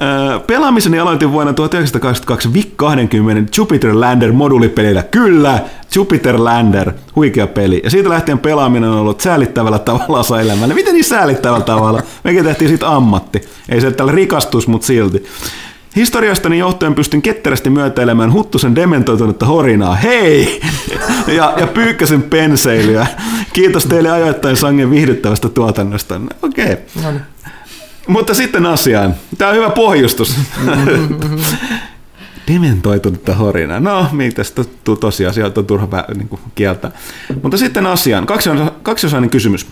Ö, 0.02 0.40
Pelaamiseni 0.40 0.98
aloitin 0.98 1.32
vuonna 1.32 1.52
1982 1.52 2.52
VIC 2.52 2.68
20 2.76 3.52
Jupiter 3.56 4.00
Lander 4.00 4.32
modulipelillä. 4.32 5.02
Kyllä, 5.02 5.60
Jupiter 5.94 6.44
Lander, 6.44 6.92
huikea 7.16 7.46
peli. 7.46 7.80
Ja 7.84 7.90
siitä 7.90 8.08
lähtien 8.08 8.38
pelaaminen 8.38 8.90
on 8.90 8.98
ollut 8.98 9.20
säälittävällä 9.20 9.78
tavalla 9.78 10.18
osa 10.18 10.40
elämällä. 10.40 10.74
Miten 10.74 10.94
niin 10.94 11.04
säälittävällä 11.04 11.64
tavalla? 11.64 12.02
Mekin 12.24 12.44
tehtiin 12.44 12.68
siitä 12.68 12.88
ammatti. 12.88 13.42
Ei 13.68 13.80
se 13.80 13.90
tällä 13.90 14.12
rikastus, 14.12 14.68
mutta 14.68 14.86
silti. 14.86 15.24
Historiastani 15.96 16.58
johtuen 16.58 16.94
pystyn 16.94 17.22
ketterästi 17.22 17.70
myötäilemään 17.70 18.32
Huttusen 18.32 18.74
dementoitunutta 18.74 19.46
horinaa. 19.46 19.94
Hei! 19.94 20.60
Ja, 21.26 21.54
ja 21.56 21.66
Pyykkäsen 21.66 22.22
penseilyä. 22.22 23.06
Kiitos 23.52 23.86
teille 23.86 24.10
ajoittain 24.10 24.56
sangen 24.56 24.90
viihdyttävästä 24.90 25.48
tuotannosta. 25.48 26.20
Okei. 26.42 26.76
Okay. 26.98 27.12
Mutta 28.08 28.34
sitten 28.34 28.66
asiaan. 28.66 29.14
Tämä 29.38 29.50
on 29.50 29.56
hyvä 29.56 29.70
pohjustus. 29.70 30.36
Dementoitunutta 32.48 33.34
horinaa. 33.34 33.80
No, 33.80 34.06
mitä 34.12 34.42
tuu 34.84 34.96
tosiasioita 34.96 35.60
on 35.60 35.66
turha 35.66 35.88
niin 36.14 36.28
kuin 36.28 36.40
kieltää. 36.54 36.90
Mutta 37.42 37.56
sitten 37.56 37.86
asiaan. 37.86 38.26
Kaksiosa- 38.26 38.72
Kaksiosainen 38.82 39.30
kysymys. 39.30 39.66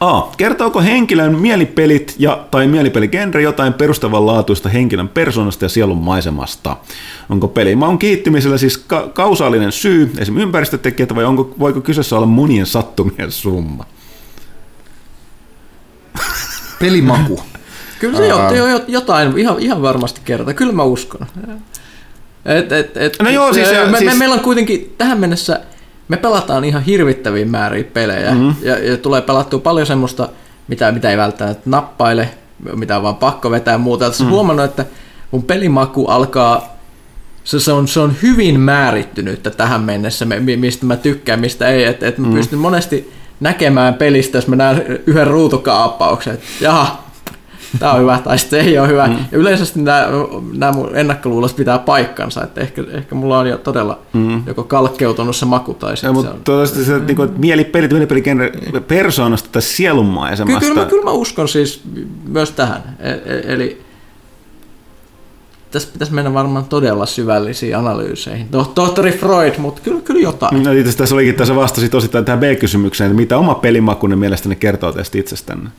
A. 0.00 0.22
Kertooko 0.36 0.80
henkilön 0.82 1.38
mielipelit 1.38 2.14
ja, 2.18 2.44
tai 2.50 2.66
mielipeligenre 2.66 3.42
jotain 3.42 3.72
perustavanlaatuista 3.72 4.68
henkilön 4.68 5.08
persoonasta 5.08 5.64
ja 5.64 5.68
sielun 5.68 5.98
maisemasta? 5.98 6.76
Onko 7.30 7.48
pelimaun 7.48 7.98
kiittymisellä 7.98 8.58
siis 8.58 8.78
ka- 8.78 9.08
kausaalinen 9.14 9.72
syy, 9.72 10.02
esimerkiksi 10.18 10.42
ympäristötekijät, 10.46 11.14
vai 11.14 11.24
onko, 11.24 11.54
voiko 11.58 11.80
kyseessä 11.80 12.16
olla 12.16 12.26
monien 12.26 12.66
sattumien 12.66 13.32
summa? 13.32 13.84
Pelimaku. 16.86 17.40
Kyllä 18.00 18.16
se 18.18 18.26
jo, 18.26 18.66
jo, 18.66 18.80
jotain 18.88 19.38
ihan, 19.38 19.56
ihan 19.58 19.82
varmasti 19.82 20.20
kertaa. 20.24 20.54
Kyllä 20.54 20.72
mä 20.72 20.82
uskon. 20.82 21.26
Et, 22.44 22.72
et, 22.72 22.96
et, 22.96 23.16
No 23.22 23.30
joo, 23.30 23.52
siis- 23.52 23.70
me, 23.70 23.86
me, 23.86 23.98
siis- 23.98 24.18
meillä 24.18 24.34
on 24.34 24.40
kuitenkin 24.40 24.94
tähän 24.98 25.20
mennessä, 25.20 25.60
me 26.08 26.16
pelataan 26.16 26.64
ihan 26.64 26.82
hirvittäviä 26.82 27.46
määriä 27.46 27.84
pelejä 27.84 28.30
mm-hmm. 28.30 28.54
ja, 28.62 28.78
ja 28.78 28.96
tulee 28.96 29.20
pelattua 29.20 29.58
paljon 29.60 29.86
semmoista, 29.86 30.28
mitä, 30.68 30.92
mitä 30.92 31.10
ei 31.10 31.16
välttämättä 31.16 31.62
nappaile, 31.70 32.28
mitä 32.76 32.96
on 32.96 33.02
vaan 33.02 33.16
pakko 33.16 33.50
vetää 33.50 33.74
ja 33.74 33.78
muuta. 33.78 34.12
Mm. 34.20 34.28
huomannut, 34.28 34.64
että 34.64 34.84
mun 35.30 35.42
pelimaku 35.42 36.06
alkaa, 36.06 36.76
se, 37.44 37.60
se, 37.60 37.72
on, 37.72 37.88
se 37.88 38.00
on 38.00 38.14
hyvin 38.22 38.60
määrittynyt 38.60 39.42
tähän 39.56 39.80
mennessä, 39.80 40.24
me- 40.24 40.40
mi- 40.40 40.56
mistä 40.56 40.86
mä 40.86 40.96
tykkään, 40.96 41.40
mistä 41.40 41.68
ei. 41.68 41.84
Että 41.84 42.08
et 42.08 42.18
mä 42.18 42.26
mm. 42.26 42.34
pystyn 42.34 42.58
monesti 42.58 43.12
näkemään 43.44 43.94
pelistä, 43.94 44.38
jos 44.38 44.48
mä 44.48 44.56
näen 44.56 45.00
yhden 45.06 45.26
ruutukaappauksen, 45.26 46.34
että 46.34 46.46
jaha, 46.60 47.04
tämä 47.78 47.92
on 47.92 48.00
hyvä 48.00 48.20
tai 48.24 48.38
sitten 48.38 48.60
ei 48.60 48.78
ole 48.78 48.88
hyvä. 48.88 49.06
Mm. 49.06 49.16
Ja 49.32 49.38
yleisesti 49.38 49.80
nämä, 49.80 50.06
nämä 50.52 50.72
mun 50.72 50.96
ennakkoluulot 50.96 51.56
pitää 51.56 51.78
paikkansa, 51.78 52.44
että 52.44 52.60
ehkä, 52.60 52.84
ehkä 52.90 53.14
mulla 53.14 53.38
on 53.38 53.48
jo 53.48 53.58
todella 53.58 53.98
mm. 54.12 54.42
joko 54.46 54.64
kalkkeutunut 54.64 55.36
se 55.36 55.46
maku 55.46 55.74
tai 55.74 55.96
sitten 55.96 56.14
se 56.14 56.28
on... 56.28 56.34
Mutta 56.34 56.66
se, 56.66 56.98
niin 56.98 57.16
kuin, 57.16 57.30
mielipelit, 57.36 57.90
mielipelikenttä 57.90 58.80
persoonasta 58.88 59.48
tai 59.52 59.62
sielunmaisemasta. 59.62 60.60
Kyllä, 60.60 60.72
kyllä, 60.72 60.84
mä, 60.84 60.90
kyllä 60.90 61.04
mä 61.04 61.10
uskon 61.10 61.48
siis 61.48 61.82
myös 62.28 62.50
tähän. 62.50 62.96
E, 63.00 63.10
e, 63.10 63.52
eli 63.52 63.83
tässä 65.74 65.88
pitäisi 65.92 66.14
mennä 66.14 66.34
varmaan 66.34 66.64
todella 66.64 67.06
syvällisiin 67.06 67.76
analyyseihin. 67.76 68.48
Tohtori 68.74 69.12
Freud, 69.12 69.54
mutta 69.58 69.80
kyllä, 69.84 70.00
kyllä 70.00 70.20
jotain. 70.20 70.62
No, 70.62 70.72
itse 70.72 70.96
tässä 70.96 71.14
olikin, 71.14 71.34
tässä 71.34 71.54
vastasit 71.56 71.94
osittain 71.94 72.24
tähän 72.24 72.40
B-kysymykseen, 72.40 73.10
että 73.10 73.20
mitä 73.20 73.38
oma 73.38 73.54
pelimakunne 73.54 74.16
mielestäni 74.16 74.56
kertoo 74.56 74.92
tästä 74.92 75.18
itsestänne? 75.18 75.70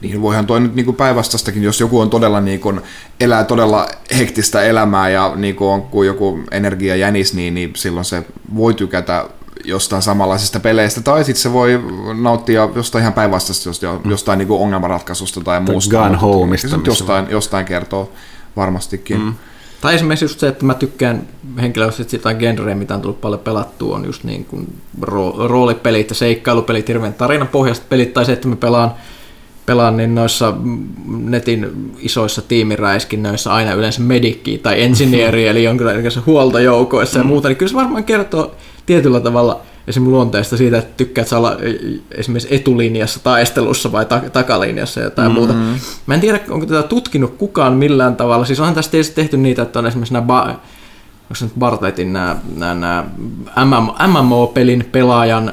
Niin 0.00 0.22
voihan 0.22 0.46
toi 0.46 0.60
nyt 0.60 0.74
niin 0.74 0.94
päinvastastakin, 0.94 1.62
jos 1.62 1.80
joku 1.80 2.00
on 2.00 2.10
todella 2.10 2.40
niin 2.40 2.60
kuin, 2.60 2.80
elää 3.20 3.44
todella 3.44 3.88
hektistä 4.18 4.62
elämää 4.62 5.08
ja 5.08 5.32
niin 5.36 5.56
kuin 5.56 5.68
on 5.68 5.82
kuin 5.82 6.06
joku 6.06 6.40
energiajänis, 6.50 7.34
niin, 7.34 7.54
niin 7.54 7.72
silloin 7.76 8.04
se 8.04 8.24
voi 8.56 8.74
tykätä 8.74 9.24
jostain 9.64 10.02
samanlaisista 10.02 10.60
peleistä, 10.60 11.00
tai 11.00 11.24
sitten 11.24 11.42
se 11.42 11.52
voi 11.52 11.80
nauttia 12.20 12.68
jostain 12.74 13.02
ihan 13.02 13.12
päinvastaista, 13.12 13.70
jostain 14.04 14.36
mm. 14.36 14.38
niin 14.38 14.48
kuin 14.48 14.60
ongelmanratkaisusta 14.60 15.40
tai 15.40 15.60
muusta. 15.60 16.08
Gun 16.08 16.16
homeista. 16.16 16.80
Jostain, 16.86 17.26
jostain 17.30 17.66
kertoo 17.66 18.12
varmastikin. 18.56 19.20
Mm. 19.20 19.34
Tai 19.80 19.94
esimerkiksi 19.94 20.24
just 20.24 20.40
se, 20.40 20.48
että 20.48 20.64
mä 20.64 20.74
tykkään 20.74 21.28
henkilökohtaisesti 21.60 22.16
jotain 22.16 22.36
genreä, 22.36 22.74
mitä 22.74 22.94
on 22.94 23.00
tullut 23.00 23.20
paljon 23.20 23.40
pelattua, 23.40 23.96
on 23.96 24.04
just 24.04 24.24
niin 24.24 24.44
kuin 24.44 24.78
roolipelit 25.46 26.08
ja 26.08 26.14
seikkailupelit, 26.14 26.88
hirveän 26.88 27.14
pohjasta 27.52 27.86
pelit, 27.88 28.14
tai 28.14 28.24
se, 28.24 28.32
että 28.32 28.48
mä 28.48 28.56
pelaan, 28.56 28.90
pelaan 29.66 29.96
niin 29.96 30.14
noissa 30.14 30.54
netin 31.06 31.92
isoissa 31.98 32.42
tiimiräiskinnöissä 32.42 33.52
aina 33.52 33.72
yleensä 33.72 34.00
medikkiä 34.00 34.58
tai 34.58 34.82
engineeri, 34.82 35.48
eli 35.48 35.64
jonkinlaisissa 35.64 36.22
huoltojoukoissa 36.26 37.18
ja 37.18 37.24
mm. 37.24 37.28
muuta, 37.28 37.48
niin 37.48 37.56
kyllä 37.56 37.70
se 37.70 37.76
varmaan 37.76 38.04
kertoo 38.04 38.54
tietyllä 38.86 39.20
tavalla– 39.20 39.60
esimerkiksi 39.86 40.10
luonteesta 40.10 40.56
siitä, 40.56 40.78
että 40.78 40.96
tykkäät 40.96 41.32
olla 41.32 41.56
esimerkiksi 42.10 42.54
etulinjassa 42.54 43.20
taistelussa 43.22 43.92
vai 43.92 44.04
ta- 44.04 44.22
takalinjassa 44.32 45.00
ja 45.00 45.04
jotain 45.04 45.32
mm-hmm. 45.32 45.56
muuta. 45.56 45.78
Mä 46.06 46.14
en 46.14 46.20
tiedä, 46.20 46.40
onko 46.50 46.66
tätä 46.66 46.82
tutkinut 46.82 47.34
kukaan 47.38 47.72
millään 47.72 48.16
tavalla. 48.16 48.44
Siis 48.44 48.60
onhan 48.60 48.74
tästä 48.74 48.96
tehty 49.14 49.36
niitä, 49.36 49.62
että 49.62 49.78
on 49.78 49.86
esimerkiksi 49.86 50.14
nämä 50.14 50.26
ba- 50.26 50.54
onko 51.22 51.34
se 51.34 51.44
nyt 51.44 51.54
Bartetin 51.58 52.12
nämä, 52.12 52.36
nämä, 52.56 52.74
nämä 52.74 53.04
MMO-pelin 54.06 54.88
pelaajan 54.92 55.52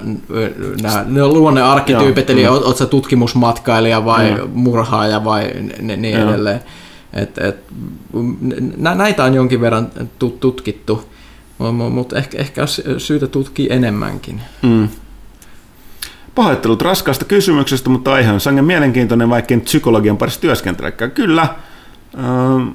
nämä, 0.81 1.05
ne 1.07 1.27
luonnearkkityypit, 1.27 2.29
eli 2.29 2.47
oot, 2.47 2.63
oot 2.63 2.77
sä 2.77 2.85
tutkimusmatkailija 2.85 4.05
vai 4.05 4.31
mm. 4.31 4.49
murhaaja 4.53 5.23
vai 5.23 5.51
ne, 5.81 5.95
niin 5.95 6.19
edelleen. 6.19 6.61
Et, 7.13 7.37
et, 7.37 7.55
näitä 8.77 9.23
on 9.23 9.33
jonkin 9.33 9.61
verran 9.61 9.91
tutkittu 10.39 11.03
mutta 11.89 12.17
ehkä, 12.17 12.37
ehkä 12.37 12.61
syytä 12.97 13.27
tutkia 13.27 13.75
enemmänkin. 13.75 14.41
Mm. 14.61 14.89
Pahoittelut 16.35 16.81
raskaasta 16.81 17.25
kysymyksestä, 17.25 17.89
mutta 17.89 18.13
aihe 18.13 18.31
on 18.31 18.39
sangen 18.39 18.65
mielenkiintoinen, 18.65 19.29
vaikka 19.29 19.53
en 19.53 19.61
psykologian 19.61 20.17
parissa 20.17 20.41
työskentelekään. 20.41 21.11
Kyllä. 21.11 21.55
Ähm, 22.17 22.67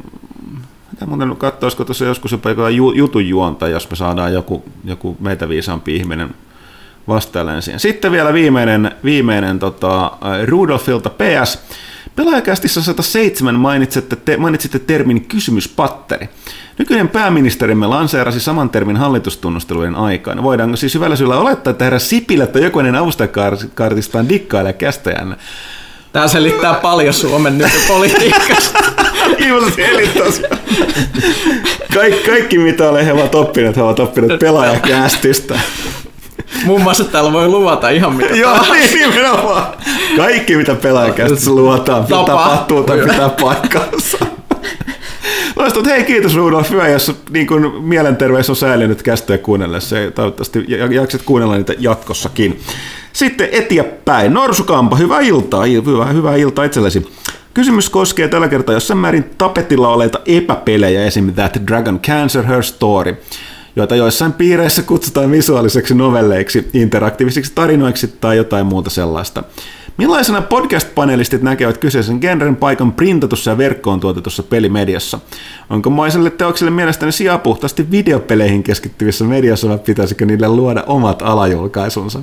mitä 0.93 1.07
muuten 1.07 1.37
katsoa, 1.37 1.67
olisiko 1.67 1.85
tuossa 1.85 2.05
joskus 2.05 2.33
jopa 2.33 2.51
jutun 2.95 3.29
juonta, 3.29 3.69
jos 3.69 3.91
me 3.91 3.97
saadaan 3.97 4.33
joku, 4.33 4.65
joku 4.85 5.17
meitä 5.21 5.49
viisaampi 5.49 5.97
ihminen 5.97 6.35
vastailemaan 7.09 7.63
siihen. 7.63 7.81
Sitten 7.81 8.13
vielä 8.13 8.33
viimeinen, 8.33 8.91
viimeinen 9.05 9.59
tota, 9.59 10.13
Rudolfilta 10.47 11.11
PS. 11.11 11.59
Pelaajakästissä 12.17 12.83
107 12.83 13.55
mainitsitte, 13.55 14.17
te, 14.17 14.37
mainitsitte 14.37 14.79
termin 14.79 15.25
kysymyspatteri. 15.25 16.29
Nykyinen 16.79 17.09
pääministerimme 17.09 17.87
lanseerasi 17.87 18.41
saman 18.41 18.71
termin 18.71 18.97
hallitustunnustelujen 18.97 19.95
aikaan. 19.95 20.43
Voidaanko 20.43 20.77
siis 20.77 20.95
hyvällä 20.95 21.17
syyllä 21.17 21.39
olettaa, 21.39 21.71
että 21.71 21.85
herra 21.85 21.99
Sipilä 21.99 22.47
tai 22.47 22.63
jokunen 22.63 22.95
avustajakartistaan 22.95 24.29
dikkailee 24.29 24.73
kästäjänne? 24.73 25.37
Tämä 26.13 26.29
selittää 26.29 26.75
paljon 26.75 27.15
Suomen 27.15 27.59
nykypolitiikasta. 27.59 28.79
Kiitos 29.39 30.43
Kaik, 31.95 32.25
kaikki 32.27 32.59
mitä 32.59 32.89
olen 32.89 33.05
he 33.05 33.13
ovat 33.13 33.35
oppineet, 33.35 33.77
he 33.77 33.83
ovat 33.83 34.01
oppineet 34.01 34.41
pelaajakästistä. 34.41 35.61
Muun 36.65 36.83
muassa 36.83 37.05
täällä 37.05 37.33
voi 37.33 37.49
luvata 37.49 37.91
ihan 37.91 38.15
mitä 38.15 38.37
Joo, 38.37 38.59
niin 38.73 39.13
nimenomaan. 39.13 39.67
Kaikki 40.17 40.57
mitä 40.57 40.75
pelaajakästissä 40.75 41.51
luotaan, 41.51 42.05
tapahtuu 42.05 42.83
tai 42.83 42.99
pitää 42.99 43.29
paikkansa. 43.29 44.19
Loistavaa, 45.57 45.91
hei 45.91 46.05
kiitos 46.05 46.37
Rudolf, 46.37 46.71
hyvä, 46.71 46.89
jos 46.89 47.17
niin 47.31 47.47
kun 47.47 47.75
mielenterveys 47.85 48.51
on 48.51 48.57
säilynyt 48.57 49.03
kästöä 49.03 49.39
kuunnellessa. 49.39 49.97
Toivottavasti 50.15 50.65
jakset 50.91 51.23
kuunnella 51.23 51.57
niitä 51.57 51.75
jatkossakin. 51.79 52.61
Sitten 53.13 53.49
eteenpäin. 53.53 54.35
Norsukampa, 54.35 54.97
hyvää 54.97 55.21
iltaa, 55.21 55.65
hyvää, 55.65 56.07
hyvää 56.07 56.37
iltaa 56.37 56.65
itsellesi. 56.65 57.07
Kysymys 57.55 57.91
koskee 57.91 58.29
tällä 58.29 58.49
kertaa 58.49 58.75
jossain 58.75 58.99
määrin 58.99 59.31
tapetilla 59.39 59.89
oleita 59.89 60.21
epäpelejä, 60.27 61.05
esim. 61.05 61.35
That 61.35 61.59
Dragon 61.67 62.01
Cancer 62.01 62.47
Her 62.47 62.63
Story, 62.63 63.17
joita 63.77 63.97
joissain 63.97 64.33
piireissä 64.33 64.83
kutsutaan 64.83 65.31
visuaaliseksi 65.31 65.95
novelleiksi, 65.95 66.69
interaktiivisiksi 66.73 67.53
tarinoiksi 67.55 68.09
tai 68.21 68.37
jotain 68.37 68.67
muuta 68.67 68.91
sellaista. 68.91 69.43
Millaisena 69.99 70.41
podcast-panelistit 70.41 71.43
näkevät 71.43 71.79
kyseisen 71.79 72.19
genren 72.19 72.57
paikan 72.57 72.93
printatussa 72.93 73.51
ja 73.51 73.59
verkkoon 73.59 74.01
tuotetussa 74.01 74.43
pelimediassa? 74.43 75.19
Onko 75.71 75.91
maiselle 75.91 76.31
teokselle 76.31 76.71
mielestäni 76.71 77.13
sijaa 77.13 77.39
puhtaasti 77.39 77.91
videopeleihin 77.91 78.63
keskittyvissä 78.63 79.25
mediassa 79.25 79.69
vai 79.69 79.79
pitäisikö 79.79 80.27
niille 80.27 80.49
luoda 80.49 80.85
omat 80.87 81.23
alajulkaisunsa? 81.23 82.21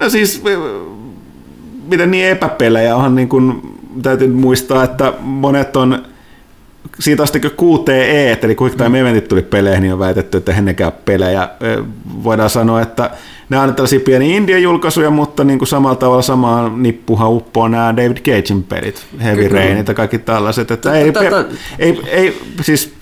No 0.00 0.10
siis, 0.10 0.42
miten 1.88 2.10
niin 2.10 2.26
epäpelejä 2.26 2.96
onhan 2.96 3.14
niin 3.14 3.28
kuin, 3.28 3.76
täytyy 4.02 4.28
muistaa, 4.28 4.84
että 4.84 5.12
monet 5.20 5.76
on 5.76 6.02
siitä 7.00 7.22
asti 7.22 7.40
kun 7.40 7.50
QTE, 7.50 8.38
eli 8.42 8.56
Quick 8.60 8.76
Time 8.76 9.00
Eventit 9.00 9.28
tuli 9.28 9.42
peleihin, 9.42 9.82
niin 9.82 9.92
on 9.92 9.98
väitetty, 9.98 10.38
että 10.38 10.52
he 10.52 10.62
nekään 10.62 10.92
pelejä. 11.04 11.48
Voidaan 12.24 12.50
sanoa, 12.50 12.80
että 12.80 13.10
nämä 13.48 13.62
on 13.62 13.74
tällaisia 13.74 14.00
pieniä 14.00 14.36
India-julkaisuja, 14.36 15.10
mutta 15.10 15.44
niin 15.44 15.58
kuin 15.58 15.68
samalla 15.68 15.96
tavalla 15.96 16.22
samaan 16.22 16.82
nippuhan 16.82 17.30
uppoo 17.30 17.68
nämä 17.68 17.96
David 17.96 18.16
Cagein 18.16 18.62
pelit, 18.62 19.06
Heavy 19.22 19.48
Rainit 19.48 19.88
ja 19.88 19.94
kaikki 19.94 20.18
tällaiset. 20.18 20.70
Että 20.70 20.92
ei, 20.94 21.12
ei, 21.78 22.00
ei, 22.06 22.38
siis 22.62 22.94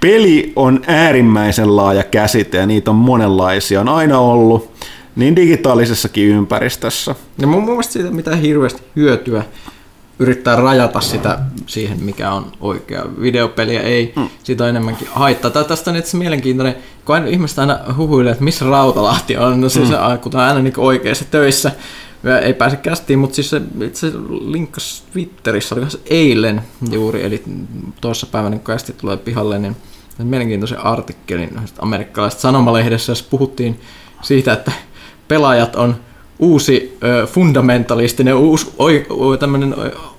peli 0.00 0.52
on 0.56 0.80
äärimmäisen 0.86 1.76
laaja 1.76 2.02
käsite 2.02 2.56
ja 2.58 2.66
niitä 2.66 2.90
on 2.90 2.96
monenlaisia, 2.96 3.80
on 3.80 3.88
aina 3.88 4.18
ollut 4.18 4.70
niin 5.16 5.36
digitaalisessakin 5.36 6.28
ympäristössä. 6.28 7.14
Ja 7.38 7.46
mun 7.46 7.64
mielestä 7.64 7.92
siitä 7.92 8.10
mitä 8.10 8.36
hirveästi 8.36 8.82
hyötyä 8.96 9.44
yrittää 10.18 10.56
rajata 10.56 11.00
sitä 11.00 11.38
siihen, 11.66 12.04
mikä 12.04 12.32
on 12.32 12.52
oikea 12.60 13.04
videopeliä, 13.20 13.80
ei, 13.80 14.12
mm. 14.16 14.28
siitä 14.44 14.64
on 14.64 14.70
enemmänkin 14.70 15.08
haittaa. 15.10 15.50
Tai 15.50 15.64
tästä 15.64 15.90
on 15.90 15.96
itse 15.96 16.16
mielenkiintoinen, 16.16 16.76
kun 17.04 17.14
aina 17.14 17.26
ihmiset 17.26 17.58
aina 17.58 17.78
huhuilee, 17.96 18.32
että 18.32 18.44
missä 18.44 18.64
Rautalahti 18.64 19.36
on, 19.36 19.60
no 19.60 19.68
siis 19.68 19.88
mm. 19.90 20.18
kun 20.22 20.36
on 20.36 20.40
aina 20.40 20.60
niin 20.60 20.74
oikeassa 20.76 21.24
töissä, 21.24 21.72
ei 22.42 22.54
pääse 22.54 22.76
kästiin, 22.76 23.18
mutta 23.18 23.34
siis 23.34 23.50
se, 23.50 23.62
itse 23.84 24.12
linkkas 24.40 25.04
Twitterissä, 25.12 25.74
oli 25.74 25.90
se 25.90 25.98
eilen 26.06 26.62
juuri, 26.90 27.24
eli 27.24 27.42
tuossa 28.00 28.26
päivänä, 28.26 28.56
kun 28.56 28.64
kästi 28.64 28.92
tulee 28.92 29.16
pihalle, 29.16 29.58
niin 29.58 29.76
mielenkiintoisen 30.18 30.78
artikkelin 30.78 31.60
amerikkalaisesta 31.78 32.42
sanomalehdessä, 32.42 33.12
jossa 33.12 33.24
puhuttiin 33.30 33.80
siitä, 34.22 34.52
että 34.52 34.72
pelaajat 35.28 35.76
on 35.76 35.96
uusi 36.38 36.98
ö, 37.04 37.26
fundamentalistinen, 37.26 38.34
uus, 38.34 38.74
oi, 38.78 39.06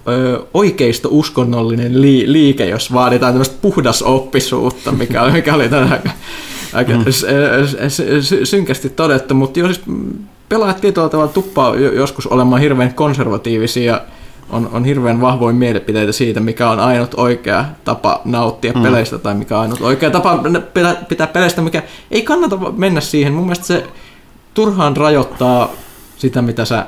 ö, 0.07 0.45
oikeisto-uskonnollinen 0.53 2.01
li, 2.01 2.23
liike, 2.31 2.65
jos 2.65 2.93
vaaditaan 2.93 3.33
tämmöistä 3.33 3.57
puhdasoppisuutta, 3.61 4.91
mikä, 4.91 5.23
mikä 5.33 5.55
oli 5.55 5.69
tänään 5.69 5.91
aika, 5.91 6.09
aika 6.73 6.91
mm. 6.91 7.03
synkästi 8.43 8.89
todettu, 8.89 9.33
mutta 9.33 9.59
jos 9.59 9.81
pelaajat 10.49 10.81
tietyllä 10.81 11.09
tavalla 11.09 11.31
tuppaa 11.31 11.75
joskus 11.75 12.27
olemaan 12.27 12.61
hirveän 12.61 12.93
konservatiivisia 12.93 14.01
on, 14.49 14.69
on 14.73 14.85
hirveän 14.85 15.21
vahvoin 15.21 15.55
mielipiteitä 15.55 16.11
siitä, 16.11 16.39
mikä 16.39 16.69
on 16.69 16.79
ainut 16.79 17.13
oikea 17.17 17.65
tapa 17.83 18.21
nauttia 18.25 18.73
mm. 18.73 18.83
peleistä 18.83 19.17
tai 19.17 19.33
mikä 19.33 19.55
on 19.55 19.61
ainut 19.61 19.81
oikea 19.81 20.11
tapa 20.11 20.43
pitää, 20.73 20.95
pitää 21.09 21.27
peleistä, 21.27 21.61
mikä 21.61 21.83
ei 22.11 22.21
kannata 22.21 22.57
mennä 22.57 23.01
siihen. 23.01 23.33
Mun 23.33 23.43
mielestä 23.43 23.65
se 23.65 23.87
turhaan 24.53 24.97
rajoittaa 24.97 25.69
sitä, 26.19 26.41
mitä 26.41 26.65
sä, 26.65 26.85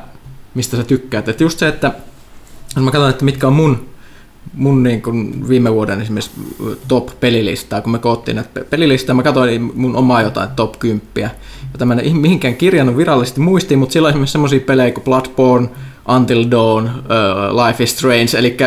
mistä 0.53 0.77
sä 0.77 0.83
tykkäät. 0.83 1.29
Et 1.29 1.41
just 1.41 1.59
se, 1.59 1.67
että 1.67 1.91
mä 2.79 2.91
katson, 2.91 3.09
että 3.09 3.25
mitkä 3.25 3.47
on 3.47 3.53
mun, 3.53 3.89
mun 4.53 4.83
niin 4.83 5.01
kun 5.01 5.45
viime 5.49 5.73
vuoden 5.73 6.01
esimerkiksi 6.01 6.31
top-pelilistaa, 6.87 7.81
kun 7.81 7.91
me 7.91 7.99
koottiin 7.99 8.35
näitä 8.35 8.61
pelilistaa, 8.69 9.15
mä 9.15 9.23
katsoin 9.23 9.71
mun 9.75 9.95
omaa 9.95 10.21
jotain 10.21 10.49
top 10.55 10.79
10. 10.79 11.31
Jota 11.73 11.85
mä 11.85 11.93
en 11.93 12.17
mihinkään 12.17 12.55
kirjannut 12.55 12.97
virallisesti 12.97 13.39
muistiin, 13.39 13.79
mutta 13.79 13.93
silloin 13.93 14.11
esimerkiksi 14.11 14.31
semmoisia 14.31 14.59
pelejä 14.59 14.91
kuin 14.91 15.03
Bloodborne, 15.03 15.69
Until 16.15 16.45
Dawn, 16.51 16.85
uh, 16.85 17.65
Life 17.65 17.83
is 17.83 17.91
Strange, 17.91 18.37
eli 18.37 18.57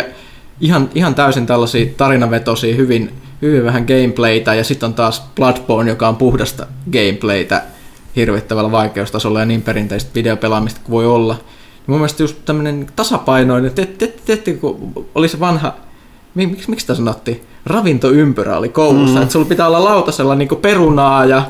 ihan, 0.61 0.91
ihan 0.95 1.15
täysin 1.15 1.47
tällaisia 1.47 1.87
tarinavetosia, 1.97 2.75
hyvin, 2.75 3.13
hyvin 3.43 3.65
vähän 3.65 3.85
gameplaytä, 3.87 4.55
ja 4.55 4.65
sitten 4.65 4.87
on 4.87 4.95
taas 4.95 5.23
Bloodborne, 5.37 5.91
joka 5.91 6.09
on 6.09 6.17
puhdasta 6.17 6.67
gameplaytä 6.93 7.63
hirvittävällä 8.17 8.73
vaikeustasolla 8.73 9.41
ja 9.41 9.47
niin 9.47 9.63
perinteistä 9.63 10.11
videopelaamista 10.15 10.81
kuin 10.85 10.93
voi 10.93 11.07
olla. 11.07 11.37
Mun 11.87 11.99
mielestä 11.99 12.23
just 12.23 12.37
tämmöinen 12.45 12.87
tasapainoinen, 12.97 13.73
te, 13.73 13.87
te, 13.87 14.15
te, 14.25 14.37
te, 14.37 14.53
kun 14.53 14.93
oli 15.15 15.29
se 15.29 15.41
vanha, 15.41 15.73
miksi, 16.35 16.71
miksi 16.71 16.83
sitä 16.83 16.95
sanottiin, 16.95 17.41
ravintoympyrä 17.67 18.59
oli 18.59 18.69
koulussa, 18.69 19.17
mm. 19.17 19.23
että 19.23 19.33
sulla 19.33 19.47
pitää 19.47 19.67
olla 19.67 19.85
lautasella 19.85 20.35
niin 20.35 20.49
perunaa 20.63 21.25
ja 21.25 21.43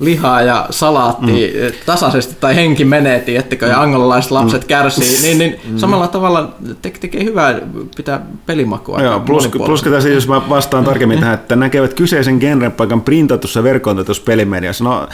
lihaa 0.00 0.42
ja 0.42 0.66
salaattia 0.70 1.48
mm. 1.48 1.76
tasaisesti 1.86 2.36
tai 2.40 2.56
henki 2.56 2.84
menee, 2.84 3.20
tiettekö, 3.20 3.66
ja 3.66 3.80
angolaiset 3.80 4.30
lapset 4.30 4.62
mm. 4.62 4.68
kärsii, 4.68 5.22
niin, 5.22 5.38
niin 5.38 5.60
mm. 5.70 5.78
samalla 5.78 6.08
tavalla 6.08 6.54
te- 6.82 6.92
tekee 7.00 7.24
hyvää 7.24 7.60
pitää 7.96 8.20
pelimakua. 8.46 9.02
Joo, 9.02 9.20
plus, 9.20 9.48
plus 9.48 9.82
tässä, 9.82 10.08
jos 10.08 10.28
mä 10.28 10.48
vastaan 10.48 10.84
tarkemmin 10.84 11.18
tähän, 11.18 11.34
että 11.34 11.56
näkevät 11.56 11.94
kyseisen 11.94 12.36
genren 12.36 12.72
paikan 12.72 13.00
printatussa 13.00 13.62
verkontatussa 13.62 14.22
pelimediassa. 14.22 14.84
No, 14.84 15.08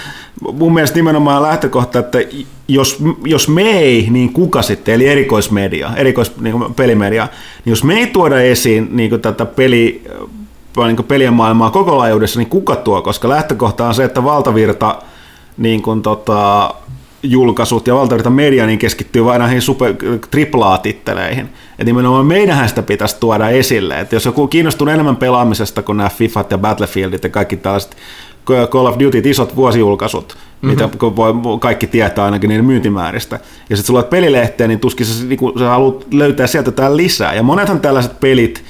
mun 0.53 0.75
mielestä 0.75 0.97
nimenomaan 0.97 1.43
lähtökohta, 1.43 1.99
että 1.99 2.19
jos, 2.69 3.03
jos 3.25 3.49
me 3.49 3.79
ei, 3.79 4.07
niin 4.11 4.33
kuka 4.33 4.63
sitten, 4.63 4.95
eli 4.95 5.07
erikoismedia, 5.09 5.91
erikois 5.97 6.41
niin 6.41 6.75
pelimedia, 6.77 7.29
niin 7.65 7.73
jos 7.73 7.85
me 7.85 7.99
ei 7.99 8.07
tuoda 8.07 8.41
esiin 8.41 8.89
niin 8.91 9.21
tätä 9.21 9.47
peli, 9.47 10.05
niin 10.77 11.05
pelien 11.05 11.33
maailmaa 11.33 11.71
koko 11.71 11.99
laajuudessa, 11.99 12.39
niin 12.39 12.49
kuka 12.49 12.77
tuo? 12.77 13.03
Koska 13.03 13.29
lähtökohta 13.29 13.87
on 13.87 13.95
se, 13.95 14.05
että 14.05 14.25
valtavirta 14.25 15.03
niin 15.57 15.83
kuin 15.83 16.03
tota, 16.03 16.75
julkaisut 17.23 17.87
ja 17.87 17.95
valtavirta 17.95 18.31
media 18.31 18.67
niin 18.67 18.79
keskittyy 18.79 19.25
vain 19.25 19.41
näihin 19.41 19.63
super, 19.63 19.95
triplaa-titteleihin. 20.31 21.49
Että 21.71 21.85
nimenomaan 21.85 22.27
meidänhän 22.27 22.69
sitä 22.69 22.83
pitäisi 22.83 23.17
tuoda 23.21 23.49
esille. 23.49 24.01
Että 24.01 24.17
jos 24.17 24.25
joku 24.25 24.47
kiinnostuu 24.47 24.89
enemmän 24.89 25.17
pelaamisesta 25.17 25.83
kuin 25.83 25.97
nämä 25.97 26.09
FIFAt 26.09 26.51
ja 26.51 26.59
Battlefieldit 26.59 27.25
ja 27.25 27.31
kaikki 27.31 27.57
tällaiset 27.57 27.97
Call 28.71 28.87
of 28.87 28.99
Duty 28.99 29.23
isot 29.25 29.57
vuosijulkaisut, 29.57 30.37
mm-hmm. 30.37 30.71
mitä 30.71 30.91
voi, 31.17 31.35
kaikki 31.61 31.87
tietää 31.87 32.25
ainakin 32.25 32.49
niiden 32.49 32.65
myyntimääristä. 32.65 33.41
Ja 33.71 33.77
sitten 33.77 33.87
sulla 33.87 34.01
on 34.01 34.05
pelilehteen, 34.05 34.69
niin 34.69 34.81
tuskin 34.81 35.07
sä, 35.07 35.25
niin 35.25 35.39
sä 35.59 35.69
haluat 35.69 36.07
löytää 36.13 36.47
sieltä 36.47 36.69
jotain 36.69 36.97
lisää. 36.97 37.35
Ja 37.35 37.43
monethan 37.43 37.81
tällaiset 37.81 38.21
pelit 38.21 38.65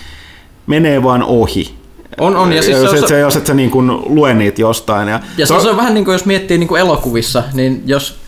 menee 0.67 1.03
vaan 1.03 1.23
ohi. 1.23 1.75
On, 2.19 2.37
on. 2.37 2.53
Ja 2.53 2.63
siis 2.63 2.79
jos, 2.79 2.91
se, 2.91 2.99
et, 2.99 3.09
se, 3.09 3.19
jos 3.19 3.37
et 3.37 3.47
sä 3.47 3.55
niin 3.55 3.71
kuin 3.71 3.91
lue 3.91 4.35
niitä 4.35 4.61
jostain. 4.61 5.09
Ja, 5.09 5.21
ja 5.37 5.47
to... 5.47 5.61
se 5.61 5.71
on 5.71 5.77
vähän 5.77 5.95
niin 5.95 6.05
kuin 6.05 6.13
jos 6.13 6.25
miettii 6.25 6.59
niin 6.59 6.69
kuin 6.69 6.81
elokuvissa, 6.81 7.43
niin 7.53 7.83
jos, 7.87 8.19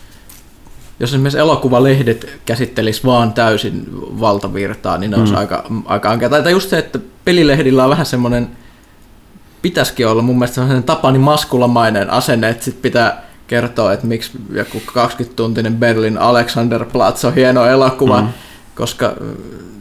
jos 0.99 1.09
esimerkiksi 1.09 1.39
elokuvalehdet 1.39 2.39
käsittelis 2.45 3.05
vaan 3.05 3.33
täysin 3.33 3.85
valtavirtaa, 4.19 4.97
niin 4.97 5.11
ne 5.11 5.17
mm. 5.17 5.21
olisi 5.21 5.35
aika, 5.35 5.63
aika 5.85 6.11
ankeaa. 6.11 6.29
Tai 6.29 6.51
just 6.51 6.69
se, 6.69 6.77
että 6.77 6.99
pelilehdillä 7.25 7.83
on 7.83 7.89
vähän 7.89 8.05
semmoinen, 8.05 8.49
pitäisikin 9.61 10.07
olla 10.07 10.21
mun 10.21 10.35
mielestä 10.35 10.55
sellainen 10.55 10.83
Tapani 10.83 11.19
Maskulamainen 11.19 12.09
asenne, 12.09 12.49
että 12.49 12.65
sit 12.65 12.81
pitää 12.81 13.29
kertoa, 13.47 13.93
että 13.93 14.07
miksi 14.07 14.31
joku 14.51 14.81
20-tuntinen 14.87 15.73
Berlin 15.79 16.17
Alexanderplatz 16.17 17.25
on 17.25 17.35
hieno 17.35 17.65
elokuva, 17.65 18.21
mm. 18.21 18.27
Koska 18.79 19.13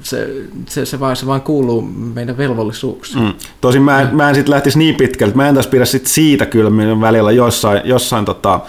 se, 0.03 0.29
se, 0.69 0.87
se, 0.87 1.01
vaan, 1.01 1.17
se 1.17 1.27
vaan 1.27 1.41
kuuluu 1.41 1.83
meidän 2.15 2.37
velvollisuuksiin. 2.39 3.25
Mm. 3.25 3.35
Tosin 3.61 3.83
mä, 3.83 4.01
en, 4.01 4.17
mä 4.17 4.29
en 4.29 4.35
sitten 4.35 4.55
lähtisi 4.55 4.79
niin 4.79 4.95
pitkälle, 4.95 5.35
mä 5.35 5.49
en 5.49 5.55
tässä 5.55 5.71
pidä 5.71 5.85
sit 5.85 6.07
siitä 6.07 6.47
kyllä 6.47 6.71
meidän 6.71 7.01
välillä 7.01 7.31
jossain, 7.31 7.81
jossain 7.85 8.25
tota, 8.25 8.61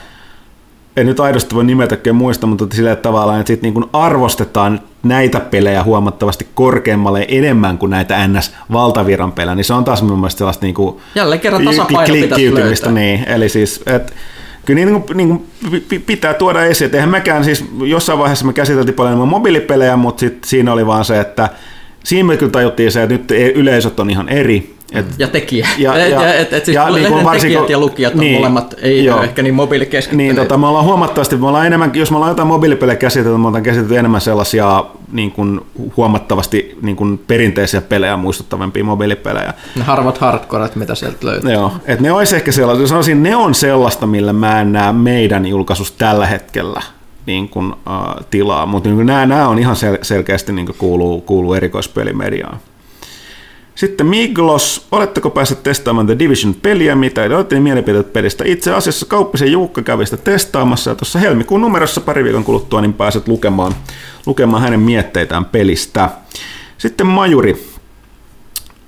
en 0.97 1.05
nyt 1.05 1.19
aidosti 1.19 1.55
voi 1.55 1.63
nimetäkään 1.63 2.15
muista, 2.15 2.47
mutta 2.47 2.67
sillä 2.73 2.95
tavalla, 2.95 3.37
että 3.37 3.47
sit 3.47 3.61
niin 3.61 3.85
arvostetaan 3.93 4.81
näitä 5.03 5.39
pelejä 5.39 5.83
huomattavasti 5.83 6.47
korkeammalle 6.55 7.25
enemmän 7.27 7.77
kuin 7.77 7.89
näitä 7.89 8.27
NS-valtaviran 8.27 9.31
pelejä, 9.31 9.55
niin 9.55 9.65
se 9.65 9.73
on 9.73 9.83
taas 9.83 10.01
mun 10.01 10.19
mielestä 10.19 10.37
sellaista 10.37 10.65
niin 10.65 10.75
kuin 10.75 10.97
Jälleen 11.15 11.41
kerran 11.41 11.65
tasapaino 11.65 12.13
pitäisi 12.13 12.55
löytää. 12.55 12.91
Niin, 12.91 13.29
eli 13.29 13.49
siis, 13.49 13.81
että 13.85 14.13
kyllä 14.65 14.85
niin 14.85 15.03
niin 15.13 15.29
kuin 15.29 15.45
pitää 16.05 16.33
tuoda 16.33 16.65
esiin, 16.65 16.85
että 16.85 16.97
eihän 16.97 17.09
siis, 17.43 17.65
jossain 17.85 18.19
vaiheessa 18.19 18.45
me 18.45 18.53
käsiteltiin 18.53 18.95
paljon 18.95 19.11
enemmän 19.11 19.27
mobiilipelejä, 19.27 19.95
mutta 19.95 20.19
sit 20.19 20.43
siinä 20.43 20.73
oli 20.73 20.85
vaan 20.85 21.05
se, 21.05 21.19
että 21.19 21.49
siinä 22.03 22.27
me 22.27 22.37
kyllä 22.37 22.51
tajuttiin 22.51 22.91
se, 22.91 23.03
että 23.03 23.15
nyt 23.15 23.31
yleisöt 23.55 23.99
on 23.99 24.09
ihan 24.09 24.29
eri, 24.29 24.79
et, 24.93 25.05
ja 25.17 25.27
tekijä. 25.27 25.67
Ja, 25.77 25.97
ja, 25.97 26.07
ja, 26.07 26.33
et, 26.33 26.53
et 26.53 26.65
siis 26.65 26.75
ja 26.75 26.89
niin 26.89 27.07
kuin 27.07 27.25
tekijät 27.41 27.69
ja 27.69 27.79
lukijat 27.79 28.13
on 28.13 28.19
niin, 28.19 28.37
molemmat, 28.37 28.75
ei 28.81 29.05
joo, 29.05 29.23
ehkä 29.23 29.43
niin 29.43 29.53
mobiilikeskittyneet. 29.53 30.35
Niin, 30.35 30.35
tota, 30.35 30.57
me 30.57 30.67
ollaan 30.67 30.85
huomattavasti, 30.85 31.37
me 31.37 31.47
ollaan 31.47 31.65
enemmän, 31.65 31.91
jos 31.93 32.11
me 32.11 32.17
ollaan 32.17 32.31
jotain 32.31 32.47
mobiilipelejä 32.47 32.95
käsitelty, 32.95 33.37
me 33.37 33.47
ollaan 33.47 33.63
käsitelty 33.63 33.97
enemmän 33.97 34.21
sellaisia 34.21 34.85
niin 35.11 35.31
kuin, 35.31 35.61
huomattavasti 35.97 36.77
niin 36.81 36.95
kuin, 36.95 37.17
perinteisiä 37.27 37.81
pelejä 37.81 38.17
muistuttavampia 38.17 38.83
mobiilipelejä. 38.83 39.53
Ne 39.75 39.83
harvat 39.83 40.17
hardcoret, 40.17 40.75
mitä 40.75 40.95
sieltä 40.95 41.17
löytyy. 41.21 41.51
Joo, 41.51 41.71
että 41.85 42.03
ne 42.03 42.11
olisi 42.11 42.35
ehkä 42.35 42.51
sellaista, 42.51 42.87
sanoisin, 42.87 43.23
ne 43.23 43.35
on 43.35 43.55
sellaista, 43.55 44.07
millä 44.07 44.33
mä 44.33 44.61
en 44.61 44.71
näe 44.71 44.93
meidän 44.93 45.45
julkaisusta 45.45 45.97
tällä 45.97 46.25
hetkellä 46.25 46.81
niin 47.29 47.49
kuin, 47.49 47.73
uh, 47.73 48.25
tilaa, 48.29 48.65
mutta 48.65 48.89
niin 48.89 49.05
nämä, 49.05 49.25
nämä 49.25 49.47
on 49.47 49.59
ihan 49.59 49.75
sel- 49.75 49.99
selkeästi 50.01 50.51
niin 50.53 50.65
kuin 50.65 50.75
kuuluu, 50.77 51.21
kuuluu 51.21 51.53
erikoispelimediaan. 51.53 52.59
Sitten 53.75 54.07
Miglos, 54.07 54.87
oletteko 54.91 55.29
päässeet 55.29 55.63
testaamaan 55.63 56.07
The 56.07 56.19
Division-peliä, 56.19 56.95
mitä 56.95 57.21
olette 57.21 57.59
mielipiteet 57.59 58.13
pelistä? 58.13 58.43
Itse 58.47 58.73
asiassa 58.73 59.05
Kauppisen 59.05 59.51
Juukka 59.51 59.81
kävi 59.81 60.05
sitä 60.05 60.17
testaamassa 60.17 60.91
ja 60.91 60.95
tuossa 60.95 61.19
helmikuun 61.19 61.61
numerossa 61.61 62.01
pari 62.01 62.23
viikon 62.23 62.43
kuluttua 62.43 62.81
niin 62.81 62.93
pääset 62.93 63.27
lukemaan, 63.27 63.75
lukemaan 64.25 64.61
hänen 64.61 64.79
mietteitään 64.79 65.45
pelistä. 65.45 66.09
Sitten 66.77 67.07
Majuri. 67.07 67.78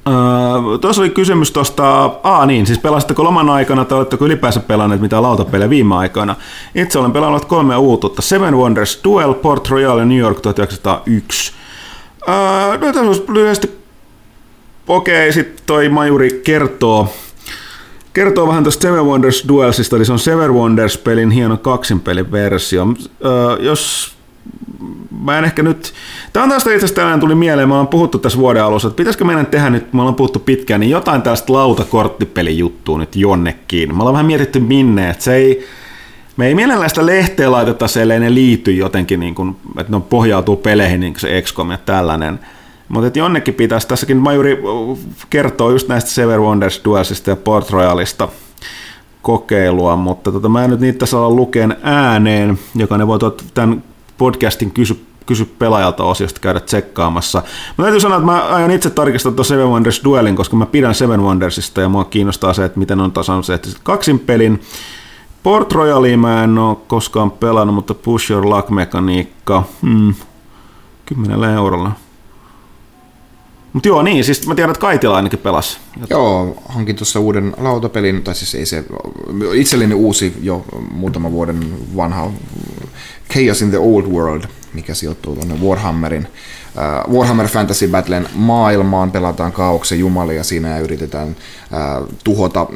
Öö, 0.08 0.78
tuossa 0.78 1.02
oli 1.02 1.10
kysymys 1.10 1.52
tuosta, 1.52 2.12
aa 2.24 2.46
niin, 2.46 2.66
siis 2.66 2.80
pelasitteko 2.80 3.24
loman 3.24 3.50
aikana 3.50 3.86
tai 3.86 3.98
oletteko 3.98 4.26
ylipäänsä 4.26 4.60
pelanneet 4.60 5.02
mitään 5.02 5.24
lautapelejä 5.24 5.70
viime 5.70 5.96
aikoina? 5.96 6.36
Itse 6.76 7.00
olen 7.00 7.12
pelannut 7.12 7.46
kolme 7.46 7.78
uututta, 7.78 8.22
Seven 8.22 8.58
Wonders 8.58 9.00
Duel, 9.04 9.34
Port 9.34 9.70
Royal 9.70 10.00
ja 10.00 10.06
New 10.06 10.18
York 10.18 10.42
1901. 10.42 11.54
Öö, 12.30 12.78
no, 12.78 12.94
tässä 12.94 13.34
lyhyesti 13.34 13.82
okei, 14.88 15.34
sitten 15.34 15.64
toi 15.66 15.90
Majuri 15.90 16.42
kertoo, 16.44 17.14
kertoo 18.14 18.48
vähän 18.48 18.64
tuosta 18.64 18.82
Seven 18.82 19.06
Wonders 19.06 19.46
Duelsista, 19.48 19.96
eli 19.96 20.06
se 20.06 20.12
on 20.12 20.20
Seven 20.20 20.54
Wonders-pelin 20.54 21.32
hieno 21.32 21.58
kaksinpelin 21.58 22.32
versio. 22.32 22.88
Öö, 23.26 23.58
jos 23.60 24.14
mä 25.22 25.38
en 25.38 25.44
ehkä 25.46 25.64
nyt, 25.64 25.94
tämä 26.34 26.44
on 26.44 26.50
taas 26.50 26.64
itse 26.64 26.76
asiassa 26.76 26.96
tänään 26.96 27.20
tuli 27.20 27.36
mieleen, 27.36 27.68
me 27.68 27.74
ollaan 27.74 27.88
puhuttu 27.88 28.18
tässä 28.20 28.40
vuoden 28.40 28.64
alussa, 28.64 28.88
että 28.88 28.98
pitäisikö 28.98 29.26
meidän 29.26 29.46
tehdä 29.46 29.70
nyt, 29.70 29.94
me 29.94 30.02
ollaan 30.02 30.16
puhuttu 30.16 30.40
pitkään, 30.40 30.80
niin 30.80 30.90
jotain 30.90 31.22
tällaista 31.22 31.54
lautakorttipelijuttua 31.54 32.98
nyt 32.98 33.16
jonnekin. 33.16 33.96
Me 33.96 34.00
ollaan 34.00 34.14
vähän 34.14 34.26
mietitty 34.26 34.60
minne, 34.60 35.10
että 35.10 35.24
se 35.24 35.36
ei, 35.36 35.68
me 36.38 36.48
ei 36.48 36.56
mielellään 36.56 36.90
sitä 36.90 37.06
lehteä 37.06 37.52
laiteta 37.52 37.88
se, 37.88 38.06
ne 38.06 38.34
liity 38.34 38.72
jotenkin, 38.72 39.20
niin 39.20 39.36
kuin, 39.36 39.56
että 39.78 39.92
ne 39.92 40.02
pohjautuu 40.10 40.56
peleihin, 40.56 41.00
niin 41.00 41.14
kuin 41.14 41.22
se 41.22 41.42
XCOM 41.42 41.72
ja 41.72 41.78
tällainen. 41.78 42.40
Mutta 42.88 43.20
jonnekin 43.20 43.54
pitäisi, 43.54 43.88
tässäkin 43.88 44.18
Majuri 44.18 44.64
kertoo 45.30 45.72
just 45.72 45.88
näistä 45.88 46.10
Sever 46.10 46.40
Wonders 46.40 46.82
Duelsista 46.86 47.30
ja 47.30 47.36
Port 47.36 47.70
Royalista 47.70 48.28
kokeilua, 49.22 49.96
mutta 49.96 50.32
tota, 50.32 50.50
mä 50.50 50.64
en 50.64 50.70
nyt 50.70 50.80
niitä 50.80 51.06
saa 51.06 51.30
lukeen 51.30 51.76
ääneen, 51.84 52.60
joka 52.76 52.98
ne 52.98 53.08
voi 53.08 53.20
tämän 53.54 53.84
podcastin 54.22 54.72
kysy, 54.72 55.06
kysy 55.26 55.46
pelaajalta 55.46 56.04
osiosta 56.04 56.40
käydä 56.40 56.60
tsekkaamassa. 56.60 57.44
Mä 57.78 57.84
täytyy 57.84 58.00
sanoa, 58.00 58.18
että 58.18 58.26
mä 58.26 58.42
aion 58.42 58.72
itse 58.72 58.90
tarkistaa 58.90 59.32
tuon 59.32 59.46
Seven 59.46 59.68
Wonders 59.68 60.02
Duelin, 60.04 60.36
koska 60.36 60.56
mä 60.56 60.66
pidän 60.66 60.96
Seven 60.96 61.22
Wondersista 61.22 61.82
ja 61.82 61.90
mua 61.90 62.04
kiinnostaa 62.04 62.54
se, 62.54 62.66
että 62.66 62.80
miten 62.80 63.00
on 63.00 63.12
tasannut 63.12 63.46
se, 63.46 63.54
että 63.54 63.70
kaksin 63.84 64.20
pelin. 64.20 64.62
Port 65.44 65.72
Royalia 65.72 66.18
mä 66.18 66.44
en 66.44 66.58
ole 66.58 66.78
koskaan 66.88 67.32
pelannut, 67.32 67.76
mutta 67.76 67.94
Push 67.94 68.32
Your 68.32 68.46
Luck-mekaniikka, 68.46 69.64
hmm, 69.82 70.14
10 71.06 71.50
eurolla 71.50 71.92
mutta 73.74 73.88
joo, 73.88 74.02
niin, 74.02 74.24
siis 74.24 74.48
mä 74.48 74.56
tiedän, 74.56 74.72
että 74.72 74.82
Kaitila 74.82 75.16
ainakin 75.16 75.40
pelasi. 75.40 75.78
Joo, 76.10 76.64
hankin 76.70 76.96
tuossa 76.96 77.20
uuden 77.20 77.54
lautapelin, 77.58 78.24
tai 78.24 78.36
siis 78.36 78.56
ei 78.56 78.66
se, 78.66 78.84
itselleni 79.54 79.94
uusi 79.94 80.34
jo 80.42 80.66
muutama 80.92 81.32
vuoden 81.32 81.76
vanha 81.96 82.32
Chaos 83.34 83.62
in 83.62 83.70
the 83.70 83.80
Old 83.80 84.06
World, 84.06 84.44
mikä 84.74 84.94
sijoittuu 84.94 85.36
tuonne 85.36 85.56
Warhammerin 85.64 86.28
Warhammer 87.14 87.48
Fantasy 87.48 87.88
Battlen 87.88 88.30
maailmaan, 88.34 89.12
pelataan 89.12 89.52
kaauksen 89.52 90.00
jumalia 90.00 90.44
siinä 90.44 90.70
ja 90.70 90.80
yritetään 90.80 91.28
uh, 91.30 92.08
tuhota 92.24 92.68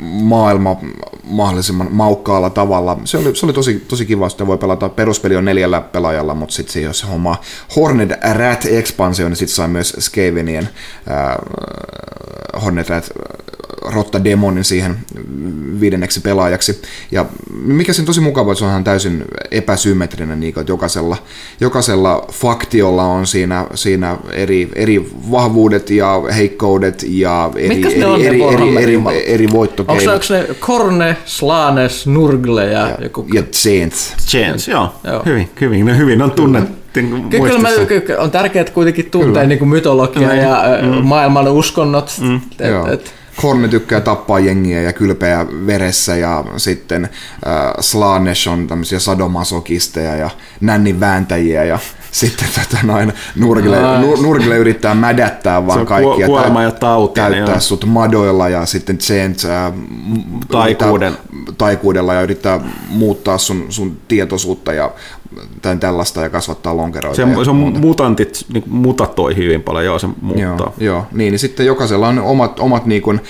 maailma 0.00 0.76
mahdollisimman 1.24 1.88
maukkaalla 1.90 2.50
tavalla. 2.50 2.98
Se 3.04 3.18
oli, 3.18 3.36
se 3.36 3.46
oli 3.46 3.52
tosi, 3.52 3.84
tosi 3.88 4.06
kiva, 4.06 4.26
että 4.26 4.46
voi 4.46 4.58
pelata. 4.58 4.88
Peruspeli 4.88 5.36
on 5.36 5.44
neljällä 5.44 5.80
pelaajalla, 5.80 6.34
mutta 6.34 6.54
sitten 6.54 6.72
se, 6.72 6.80
jos 6.80 7.06
homma 7.08 7.36
Hornet 7.76 8.10
Rat 8.32 8.64
expansio, 8.64 9.28
niin 9.28 9.36
sitten 9.36 9.54
sai 9.54 9.68
myös 9.68 9.96
Skavenien 10.00 10.68
uh, 11.06 12.62
Hornet 12.62 12.88
Rat 12.88 13.10
Rotta 13.82 14.24
Demonin 14.24 14.64
siihen 14.64 14.96
viidenneksi 15.80 16.20
pelaajaksi. 16.20 16.82
Ja 17.10 17.26
mikä 17.62 17.92
siinä 17.92 18.02
on 18.02 18.06
tosi 18.06 18.20
mukava, 18.20 18.52
että 18.52 18.58
se 18.58 18.64
on 18.64 18.70
ihan 18.70 18.84
täysin 18.84 19.24
epäsymmetrinen, 19.50 20.40
niin 20.40 20.54
kuin, 20.54 20.60
että 20.60 20.72
jokaisella, 20.72 21.16
jokaisella 21.60 22.26
faktiolla 22.32 23.04
on 23.04 23.26
siinä, 23.26 23.66
siinä 23.74 24.16
eri, 24.32 24.68
eri 24.74 25.10
vahvuudet 25.30 25.90
ja 25.90 26.22
heikkoudet 26.36 27.04
ja 27.08 27.50
eri, 27.56 27.68
Mitkäs 27.68 27.92
ne 27.96 28.04
eri, 28.14 28.42
eri, 28.42 28.42
eri, 28.42 28.76
eri, 28.82 29.00
eri 29.26 29.44
Onko, 29.46 29.58
voittokeinot. 29.58 30.14
onko 30.14 30.24
ne 30.30 30.54
Korne, 30.60 31.16
Slane, 31.24 31.88
Snurgle 31.88 32.64
ja, 32.64 32.88
ja 32.88 32.96
joku... 33.00 33.26
Ja 33.34 33.42
Saints. 33.50 34.14
Chance, 34.26 34.70
joo. 34.70 34.94
Joo. 35.04 35.22
Hyvin, 35.26 35.48
hyvin, 35.60 35.86
ne 35.86 35.96
hyvin 35.96 36.22
on 36.22 36.30
tunnettu 36.30 36.86
Ky- 37.02 37.40
Kyllä 37.40 37.58
mä, 37.58 37.68
muistissa. 37.68 38.00
ky- 38.00 38.16
on 38.18 38.30
tärkeää 38.30 38.64
kuitenkin 38.64 39.10
tuntea 39.10 39.44
niin 39.44 39.58
kuin 39.58 39.68
mytologia 39.68 40.34
ja 40.34 40.62
mm. 40.82 41.06
maailman 41.06 41.48
uskonnot. 41.48 42.12
Mm. 42.20 42.36
Et, 42.36 42.92
et, 42.92 43.14
Korne 43.42 43.68
tykkää 43.68 44.00
tappaa 44.00 44.38
jengiä 44.38 44.80
ja 44.82 44.92
kylpeä 44.92 45.46
veressä 45.66 46.16
ja 46.16 46.44
sitten 46.56 47.04
äh, 47.04 47.10
Slanesh 47.80 48.48
on 48.48 48.66
tämmöisiä 48.66 48.98
sadomasokisteja 48.98 50.16
ja 50.16 50.30
nännin 50.60 51.00
vääntäjiä 51.00 51.64
ja 51.64 51.78
sitten 52.10 52.48
tätä 52.54 52.78
noin 52.82 53.12
Nurgle, 53.36 53.76
Nice. 53.76 53.98
Nur, 54.00 54.18
Nurgle 54.22 54.56
yrittää 54.56 54.94
mädättää 54.94 55.66
vaan 55.66 55.86
kaikkia. 55.86 56.26
kuo- 56.26 56.26
kuolema 56.26 56.62
ja 56.62 56.70
tauti, 56.70 57.20
Täyttää 57.20 57.54
joo. 57.54 57.60
sut 57.60 57.84
madoilla 57.84 58.48
ja 58.48 58.66
sitten 58.66 58.98
Chant 58.98 59.38
äh, 59.44 59.72
Taikuuden. 60.48 61.16
taikuudella 61.58 62.14
ja 62.14 62.20
yrittää 62.22 62.60
muuttaa 62.88 63.38
sun, 63.38 63.66
sun 63.68 63.96
tietoisuutta 64.08 64.72
ja 64.72 64.90
tämän 65.62 65.80
tällaista 65.80 66.20
ja 66.20 66.30
kasvattaa 66.30 66.76
lonkeroita. 66.76 67.16
Se, 67.16 67.22
ja 67.22 67.44
se 67.44 67.50
on 67.50 67.56
muuta. 67.56 67.78
mutantit 67.78 68.44
niin 68.52 68.64
mutatoi 68.66 69.36
hyvin 69.36 69.62
paljon, 69.62 69.84
joo 69.84 69.98
se 69.98 70.08
muuttaa. 70.20 70.46
Joo, 70.48 70.74
joo. 70.78 71.06
Niin, 71.12 71.30
niin 71.30 71.38
sitten 71.38 71.66
jokaisella 71.66 72.08
on 72.08 72.18
omat, 72.18 72.60
omat 72.60 72.86
niin 72.86 73.02
kuin 73.02 73.20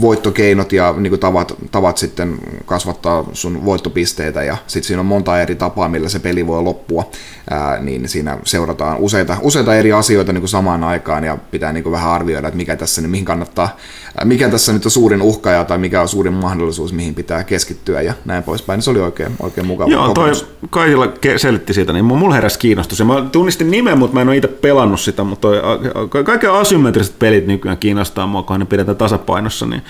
voittokeinot 0.00 0.72
ja 0.72 0.94
niin 0.98 1.10
kuin 1.10 1.20
tavat, 1.20 1.54
tavat 1.70 1.96
sitten 1.96 2.38
kasvattaa 2.66 3.24
sun 3.32 3.64
voittopisteitä 3.64 4.42
ja 4.42 4.56
sitten 4.66 4.86
siinä 4.86 5.00
on 5.00 5.06
monta 5.06 5.40
eri 5.40 5.54
tapaa, 5.54 5.88
millä 5.88 6.08
se 6.08 6.18
peli 6.18 6.46
voi 6.46 6.62
loppua, 6.62 7.10
Ää, 7.50 7.78
niin 7.80 8.08
siinä 8.08 8.38
seurataan 8.44 8.98
useita, 8.98 9.36
useita 9.40 9.74
eri 9.74 9.92
asioita 9.92 10.32
niin 10.32 10.40
kuin 10.40 10.48
samaan 10.48 10.84
aikaan 10.84 11.24
ja 11.24 11.38
pitää 11.50 11.72
niin 11.72 11.82
kuin 11.82 11.92
vähän 11.92 12.10
arvioida, 12.10 12.48
että 12.48 12.56
mikä 12.56 12.76
tässä, 12.76 13.02
mihin 13.02 13.24
kannattaa, 13.24 13.76
mikä 14.24 14.48
tässä 14.48 14.72
nyt 14.72 14.84
on 14.84 14.90
suurin 14.90 15.22
uhkaaja 15.22 15.64
tai 15.64 15.78
mikä 15.78 16.00
on 16.00 16.08
suurin 16.08 16.32
mahdollisuus, 16.32 16.92
mihin 16.92 17.14
pitää 17.14 17.44
keskittyä 17.44 18.02
ja 18.02 18.14
näin 18.24 18.42
poispäin. 18.42 18.78
Niin 18.78 18.82
se 18.82 18.90
oli 18.90 19.00
oikein, 19.00 19.32
oikein 19.40 19.66
mukava 19.66 19.90
Joo, 19.90 20.08
toi. 20.14 20.32
Kaisilla 20.70 21.06
ke- 21.06 21.31
selitti 21.38 21.74
siitä, 21.74 21.92
niin 21.92 22.04
mulla 22.04 22.34
heräsi 22.34 22.58
kiinnostus. 22.58 22.98
Ja 22.98 23.04
mä 23.04 23.24
tunnistin 23.32 23.70
nimen, 23.70 23.98
mutta 23.98 24.14
mä 24.14 24.20
en 24.20 24.28
ole 24.28 24.36
itse 24.36 24.48
pelannut 24.48 25.00
sitä, 25.00 25.24
mutta 25.24 25.48
toi, 25.48 26.24
kaikki 26.24 26.46
asymmetriset 26.46 27.18
pelit 27.18 27.46
nykyään 27.46 27.78
kiinnostaa 27.78 28.26
mua, 28.26 28.42
kun 28.42 28.58
ne 28.58 28.64
pidetään 28.64 28.96
tasapainossa. 28.96 29.66
Niin 29.66 29.82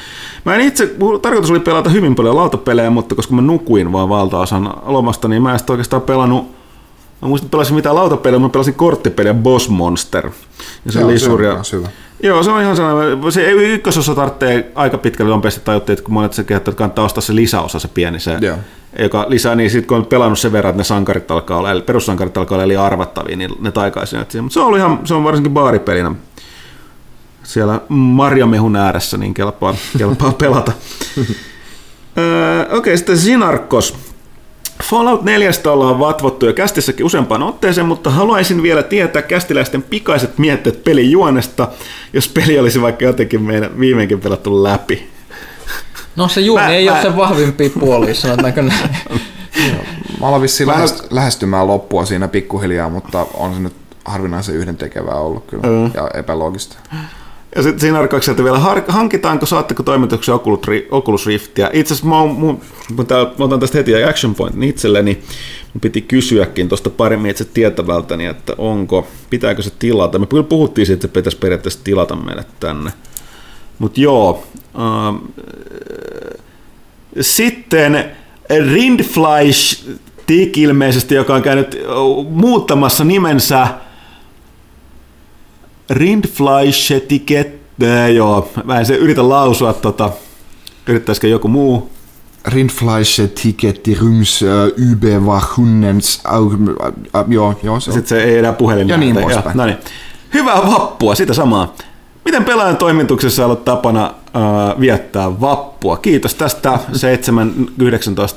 mä 0.45 0.55
en 0.55 0.61
itse, 0.61 0.95
tarkoitus 1.23 1.51
oli 1.51 1.61
pelata 1.61 1.91
hyvin 1.91 2.15
paljon 2.15 2.37
lautapelejä, 2.37 2.91
mutta 2.91 3.15
koska 3.15 3.35
mä 3.35 3.43
nukuin 3.43 3.93
vaan 3.93 4.09
valtaosan 4.09 4.75
lomasta, 4.83 5.29
niin 5.29 5.43
mä 5.43 5.55
en 5.55 5.61
oikeastaan 5.69 6.03
pelannut 6.03 6.63
Mä 7.23 7.29
muistan, 7.29 7.47
että 7.47 7.51
pelasin 7.51 7.77
mitään 7.77 7.95
lautapeliä, 7.95 8.39
mä 8.39 8.49
pelasin 8.49 8.75
korttipeliä 8.75 9.35
Boss 9.35 9.69
Monster. 9.69 10.31
Ja 10.85 10.93
se 10.93 10.99
Joo, 10.99 11.09
oli 11.09 11.19
se 11.19 11.25
on 11.25 11.31
suuria... 11.31 11.57
Joo, 12.23 12.43
se 12.43 12.51
on 12.51 12.63
ihan 12.63 12.77
sellainen. 12.77 13.33
Se 13.33 13.51
ykkösosa 13.51 14.15
tarvitsee 14.15 14.73
aika 14.75 14.99
pitkälle 14.99 15.31
nopeasti 15.31 15.61
tajuttiin, 15.65 15.95
että 15.95 16.05
kun 16.05 16.15
monet 16.15 16.33
se 16.33 16.45
kehittää, 16.45 16.71
että 16.71 16.79
kannattaa 16.79 17.05
ostaa 17.05 17.21
se 17.21 17.35
lisäosa, 17.35 17.79
se 17.79 17.89
pieni 17.89 18.21
se, 18.21 18.39
Joo. 18.41 18.57
Joka 18.99 19.27
lisää, 19.29 19.55
niin 19.55 19.71
sitten 19.71 19.89
kun 19.89 19.97
on 19.97 20.07
pelannut 20.07 20.39
sen 20.39 20.53
verran, 20.53 20.71
että 20.71 20.81
ne 20.81 20.85
sankarit 20.85 21.31
alkaa 21.31 21.59
olla, 21.59 21.71
eli 21.71 21.83
perussankarit 21.83 22.37
alkaa 22.37 22.57
olla 22.57 22.65
eli 22.65 22.77
arvattavia, 22.77 23.37
niin 23.37 23.51
ne 23.61 23.73
taikaisi 23.73 24.17
ne 24.17 24.27
siihen. 24.29 24.45
Mutta 24.45 24.55
se 24.55 24.61
on 24.61 24.67
ollut 24.67 24.79
ihan, 24.79 25.01
se 25.05 25.15
on 25.15 25.25
varsinkin 25.25 25.53
baaripelinä 25.53 26.15
siellä 27.43 27.81
marjamehun 27.89 28.77
ääressä, 28.77 29.19
niin 29.19 29.35
kelpaa, 29.35 29.75
kelpaa 29.99 30.33
pelata. 30.33 30.73
Öö, 32.19 32.63
Okei, 32.63 32.77
okay, 32.79 32.97
sitten 32.97 33.19
Sinarkos. 33.19 33.95
Fallout 34.83 35.23
4 35.23 35.51
ollaan 35.67 35.99
vatvottu 35.99 36.47
jo 36.47 36.53
kästissäkin 36.53 37.07
useampaan 37.07 37.43
otteeseen, 37.43 37.87
mutta 37.87 38.11
haluaisin 38.11 38.63
vielä 38.63 38.83
tietää 38.83 39.23
kästiläisten 39.23 39.83
pikaiset 39.83 40.39
mietteet 40.39 40.85
pelin 40.85 41.11
juonesta, 41.11 41.69
jos 42.13 42.29
peli 42.29 42.59
olisi 42.59 42.83
vaikka 42.83 43.05
jotenkin 43.05 43.43
meidän 43.43 43.81
viimeinkin 43.81 44.21
pelattu 44.21 44.63
läpi. 44.63 45.12
No 46.17 46.29
se 46.29 46.41
juoni 46.41 46.65
Mä- 46.67 46.73
ei 46.73 46.85
mä- 46.87 46.93
ole 46.93 47.03
se 47.03 47.17
vahvimpi 47.17 47.69
puoli, 47.69 48.15
sanotaanko 48.15 48.63
näin. 48.63 48.91
Mä 50.21 50.27
aloin 50.29 50.43
vissiin 50.43 50.69
Mä 50.69 50.75
lähest- 50.75 51.07
lähestymään 51.11 51.67
loppua 51.67 52.05
siinä 52.05 52.29
pikkuhiljaa, 52.29 52.89
mutta 52.89 53.27
on 53.35 53.55
se 53.55 53.61
nyt 53.61 53.73
harvinaisen 54.05 54.55
yhden 54.55 54.77
tekevää 54.77 55.15
ollut 55.15 55.47
kyllä 55.47 55.63
Mm. 55.69 55.91
ja 55.95 56.11
epäloogista. 56.15 56.77
Ja 57.57 57.63
sitten 57.63 57.81
siinä 57.81 57.99
arkakselta 57.99 58.45
vielä, 58.45 58.59
har- 58.59 58.83
hankitaanko, 58.89 59.47
saatteko 59.47 59.83
toimituksen 59.83 60.35
Oculus 60.35 60.61
Ri- 60.69 60.89
Oculus 60.91 61.27
Riftia? 61.27 61.71
Itse 61.73 61.95
asiassa 61.95 62.09
mä, 62.09 62.19
oon- 62.21 62.29
mun, 62.35 62.61
mä 63.39 63.45
otan 63.45 63.61
tästä 63.61 63.79
heti 63.79 64.05
Action 64.05 64.35
Pointin 64.35 64.63
itselleni. 64.63 65.23
Mun 65.75 65.81
piti 65.81 66.01
kysyäkin 66.03 66.69
tuosta 66.69 66.91
paremmin 66.91 67.31
itse 67.31 67.45
tietävältäni, 67.45 68.27
että 68.27 68.53
onko, 68.59 69.07
pitääkö 69.31 69.63
se 69.63 69.71
tilata. 69.79 70.19
Me 70.19 70.27
kyllä 70.27 70.43
puhuttiin 70.43 70.87
siitä, 70.87 70.97
että 70.97 71.07
se 71.09 71.13
pitäisi 71.13 71.39
periaatteessa 71.39 71.81
tilata 71.85 72.17
meille 72.17 72.45
tänne. 72.61 72.91
Mutta 73.83 74.01
joo. 74.01 74.45
Ähm, 74.79 75.17
sitten 77.21 78.05
Rindfleisch 78.73 79.85
Tick 80.27 80.59
ilmeisesti, 80.59 81.15
joka 81.15 81.35
on 81.35 81.43
käynyt 81.43 81.79
muuttamassa 82.31 83.05
nimensä 83.05 83.67
Rindfleischetiket, 85.91 87.61
äh, 87.83 88.11
joo, 88.11 88.51
mä 88.65 88.79
en 88.79 88.87
se 88.87 88.95
yritä 88.95 89.29
lausua, 89.29 89.73
tota, 89.73 90.11
yrittäisikö 90.87 91.29
joku 91.29 91.49
muu? 91.49 91.91
Rindfleisch, 92.47 93.23
Tiketti, 93.43 93.95
Ryms, 93.95 94.45
Überwachunens, 94.77 96.23
joo, 97.29 97.55
joo, 97.63 97.81
se 97.81 97.91
on. 97.91 97.95
Sitten 97.95 98.09
se 98.09 98.25
ei 98.25 98.39
enää 98.39 98.53
puhelin. 98.53 98.89
Ja 98.89 98.97
niin 98.97 99.17
poispäin. 99.17 99.57
No 99.57 99.67
niin. 99.67 99.77
Hyvää 100.35 100.57
vappua, 100.57 101.15
sitä 101.15 101.35
samaa. 101.35 101.75
Miten 102.25 102.45
pelaajan 102.45 102.77
toimituksessa 102.77 103.43
on 103.43 103.47
ollut 103.47 103.65
tapana 103.65 104.05
äh, 104.07 104.81
viettää 104.81 105.41
vappua? 105.41 105.97
Kiitos 105.97 106.35
tästä 106.35 106.79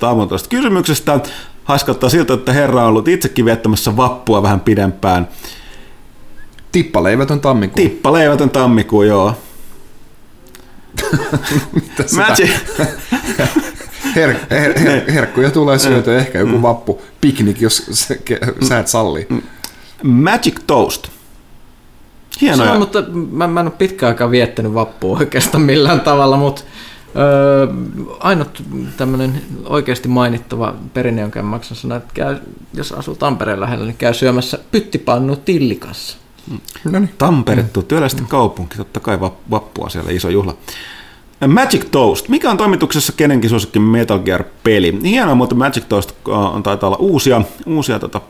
7.19 0.01 0.05
aamun 0.07 0.29
tuosta 0.29 0.49
kysymyksestä. 0.49 1.19
Haiskattaa 1.63 2.09
siltä, 2.09 2.33
että 2.33 2.53
herra 2.53 2.81
on 2.81 2.87
ollut 2.87 3.07
itsekin 3.07 3.45
viettämässä 3.45 3.97
vappua 3.97 4.43
vähän 4.43 4.59
pidempään. 4.59 5.27
Tippaleivätön 6.71 7.39
tammikuu. 7.39 7.83
Tippaleivätön 7.83 8.49
tammikuu, 8.49 9.03
joo. 9.03 9.33
Magic, 12.15 12.51
Her, 14.15 14.35
her, 14.49 14.79
her, 14.79 15.11
herkkuja 15.11 15.51
tulee 15.51 15.79
syötyä, 15.79 16.17
ehkä 16.17 16.39
joku 16.39 16.61
vappu, 16.61 17.01
piknik, 17.21 17.61
jos 17.61 17.85
sä, 17.91 18.15
sä 18.67 18.79
et 18.79 18.87
salli. 18.87 19.27
Magic 20.03 20.59
Toast. 20.67 21.07
Hienoja. 22.41 22.71
on, 22.71 22.79
mutta 22.79 23.03
mä, 23.31 23.47
mä 23.47 23.59
en 23.59 23.67
ole 23.67 23.73
pitkään 23.77 24.07
aikaa 24.07 24.31
viettänyt 24.31 24.73
vappua 24.73 25.17
oikeastaan 25.19 25.63
millään 25.63 26.01
tavalla, 26.01 26.37
mutta 26.37 26.61
öö, 27.15 27.67
ainut 28.19 28.63
tämmöinen 28.97 29.41
oikeasti 29.65 30.07
mainittava 30.07 30.75
perinne, 30.93 31.21
jonka 31.21 31.39
en 31.39 31.45
maksa 31.45 31.75
sanoa, 31.75 31.97
että 31.97 32.13
käy, 32.13 32.37
jos 32.73 32.91
asuu 32.91 33.15
Tampereen 33.15 33.61
lähellä, 33.61 33.85
niin 33.85 33.97
käy 33.97 34.13
syömässä 34.13 34.59
pyttipannu 34.71 35.35
tillikassa. 35.35 36.17
No 36.83 36.99
niin. 36.99 37.13
Tampere, 37.17 37.61
mm. 37.61 37.83
työläisten 37.87 38.25
kaupunki, 38.25 38.77
totta 38.77 38.99
kai 38.99 39.17
vap- 39.17 39.51
vappua 39.51 39.89
siellä, 39.89 40.11
iso 40.11 40.29
juhla. 40.29 40.57
Magic 41.47 41.85
Toast. 41.91 42.29
Mikä 42.29 42.51
on 42.51 42.57
toimituksessa 42.57 43.13
kenenkin 43.17 43.49
suosikki 43.49 43.79
Metal 43.79 44.19
Gear-peli? 44.19 44.99
Hienoa, 45.03 45.35
mutta 45.35 45.55
Magic 45.55 45.83
Toast 45.89 46.11
äh, 46.29 46.55
on 46.55 46.63
taitaa 46.63 46.87
olla 46.87 46.97
uusia, 46.97 47.41
uusia 47.65 47.99
tota, 47.99 48.21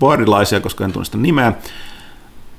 baarilaisia, 0.00 0.60
koska 0.60 0.84
en 0.84 0.92
tunnista 0.92 1.18
nimeä. 1.18 1.52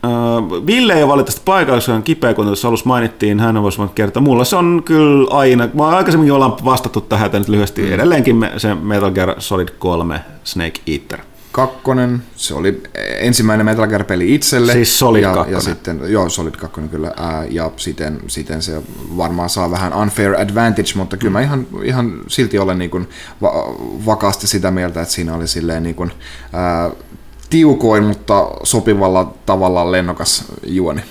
Äh, 0.06 0.66
Ville 0.68 0.94
ei 0.94 1.04
ole 1.04 1.12
valitettavasti 1.12 1.42
paikalla, 1.46 1.78
koska 1.78 1.94
on 1.94 2.04
kipeä, 2.04 2.34
kuten 2.34 2.48
tuossa 2.48 2.68
alussa 2.68 2.86
mainittiin, 2.86 3.40
hän 3.40 3.62
voisi 3.62 3.78
voinut 3.78 3.96
kertoa. 3.96 4.24
Mulla 4.24 4.44
se 4.44 4.56
on 4.56 4.82
kyllä 4.86 5.28
aina, 5.32 5.70
mä 5.74 5.88
aikaisemminkin 5.88 6.34
ollaan 6.34 6.66
vastattu 6.66 7.02
tähän, 7.02 7.26
että 7.26 7.40
nyt 7.40 7.50
lyhyesti 7.50 7.82
mm. 7.82 7.92
edelleenkin 7.92 8.36
me, 8.36 8.52
se 8.58 8.76
Metal 8.76 9.12
Gear 9.12 9.36
Solid 9.42 9.70
3 9.80 10.22
Snake 10.44 10.82
Eater. 10.88 11.20
Kakkonen, 11.52 12.24
se 12.36 12.54
oli 12.54 12.84
ensimmäinen 13.20 13.66
Metal 13.66 13.88
Gear-peli 13.88 14.36
itselle. 14.36 14.74
Siis 14.74 15.00
Solid 15.00 15.22
ja, 15.22 15.46
ja 15.50 15.62
sitten, 15.62 16.02
joo, 16.08 16.30
Solid 16.30 16.56
2 16.56 16.82
kyllä. 16.82 17.14
Ää, 17.18 17.46
ja 17.50 17.72
siten, 17.78 18.20
siten 18.28 18.62
se 18.62 18.82
varmaan 19.18 19.50
saa 19.50 19.72
vähän 19.72 19.94
unfair 19.94 20.36
advantage, 20.36 20.92
mutta 20.96 21.18
kyllä 21.18 21.32
mä 21.32 21.42
ihan, 21.42 21.68
ihan 21.84 22.22
silti 22.28 22.60
olen 22.60 22.80
niin 22.80 22.92
kuin 22.92 23.10
va- 23.42 23.76
vakaasti 24.06 24.48
sitä 24.48 24.72
mieltä, 24.72 25.02
että 25.02 25.14
siinä 25.14 25.36
oli 25.36 25.48
silleen 25.48 25.84
niin 25.84 25.96
kuin, 25.96 26.12
ää, 26.54 26.92
tiukoin, 27.52 28.04
mutta 28.04 28.48
sopivalla 28.64 29.34
tavalla 29.46 29.92
lennokas 29.92 30.46
juoni. 30.68 31.02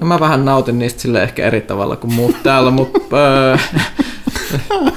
No 0.00 0.06
mä 0.06 0.20
vähän 0.20 0.44
nautin 0.44 0.78
niistä 0.78 1.02
sille 1.02 1.22
ehkä 1.22 1.46
eri 1.46 1.60
tavalla 1.60 1.96
kuin 1.96 2.14
muut 2.14 2.36
täällä, 2.42 2.70
mutta 2.70 2.98
öö, 3.18 3.56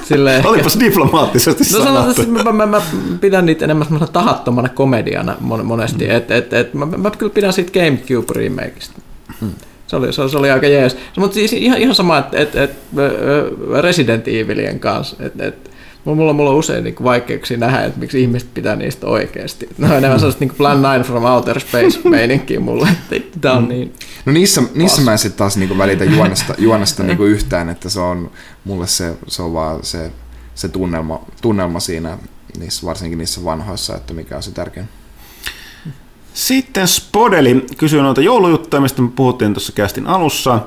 sille 0.04 0.36
ehkä... 0.36 0.48
Olipas 0.48 0.80
diplomaattisesti 0.80 1.64
No 1.64 1.78
sanotaan, 1.78 2.02
sanottu. 2.14 2.22
että 2.22 2.44
mä, 2.44 2.52
mä, 2.52 2.66
mä, 2.66 2.82
pidän 3.20 3.46
niitä 3.46 3.64
enemmän 3.64 3.84
semmoisena 3.86 4.12
tahattomana 4.12 4.68
komediana 4.68 5.36
mon- 5.40 5.62
monesti, 5.62 6.10
että 6.10 6.36
et, 6.36 6.52
et, 6.52 6.74
mä, 6.74 6.86
mä, 6.86 7.10
kyllä 7.10 7.32
pidän 7.32 7.52
siitä 7.52 7.72
GameCube 7.72 8.32
remakeista. 8.32 9.00
Se 9.40 9.46
Se 9.86 9.96
oli, 9.96 10.12
se, 10.12 10.28
se 10.28 10.38
oli 10.38 10.50
aika 10.50 10.66
jees. 10.66 10.96
Mutta 11.16 11.34
siis 11.34 11.52
ihan, 11.52 11.78
ihan 11.78 11.94
sama, 11.94 12.18
että 12.18 12.40
et, 12.40 12.56
et, 12.56 12.70
Resident 13.80 14.28
Evilien 14.28 14.80
kanssa, 14.80 15.16
että 15.20 15.46
et, 15.46 15.70
mulla, 16.04 16.32
mulla 16.32 16.50
on 16.50 16.56
usein 16.56 16.84
niin 16.84 16.94
vaikeuksia 17.04 17.56
nähdä, 17.56 17.84
että 17.84 18.00
miksi 18.00 18.22
ihmiset 18.22 18.54
pitää 18.54 18.76
niistä 18.76 19.06
oikeasti. 19.06 19.68
Ne 19.78 19.86
on 19.86 19.96
enemmän 19.96 20.20
sellaista 20.20 20.44
niin 20.44 20.54
Plan 20.54 20.78
9 20.78 21.02
from 21.02 21.24
Outer 21.24 21.60
Space 21.60 22.00
meininkiä 22.08 22.60
mulle, 22.60 22.88
että 23.10 23.38
tämä 23.40 23.54
on 23.54 23.68
niin... 23.68 23.94
No 24.26 24.32
niissä, 24.32 24.62
niissä 24.74 25.02
mä 25.02 25.12
en 25.12 25.18
sitten 25.18 25.38
taas 25.38 25.56
niinku 25.56 25.78
välitä 25.78 26.04
juonesta, 26.04 26.54
juonesta 26.58 27.02
niinku 27.12 27.24
yhtään, 27.24 27.68
että 27.68 27.88
se 27.88 28.00
on 28.00 28.30
mulle 28.64 28.86
se, 28.86 29.16
se 29.26 29.42
on 29.42 29.52
vaan 29.52 29.78
se, 29.82 30.10
se 30.54 30.68
tunnelma, 30.68 31.20
tunnelma 31.42 31.80
siinä, 31.80 32.18
niissä, 32.58 32.86
varsinkin 32.86 33.18
niissä 33.18 33.44
vanhoissa, 33.44 33.96
että 33.96 34.14
mikä 34.14 34.36
on 34.36 34.42
se 34.42 34.50
tärkein. 34.50 34.88
Sitten 36.34 36.88
Spodeli 36.88 37.66
kysyy 37.78 38.02
noita 38.02 38.20
joulujuttuja, 38.20 38.80
mistä 38.80 39.02
me 39.02 39.08
puhuttiin 39.16 39.54
tuossa 39.54 39.72
kästin 39.72 40.06
alussa. 40.06 40.60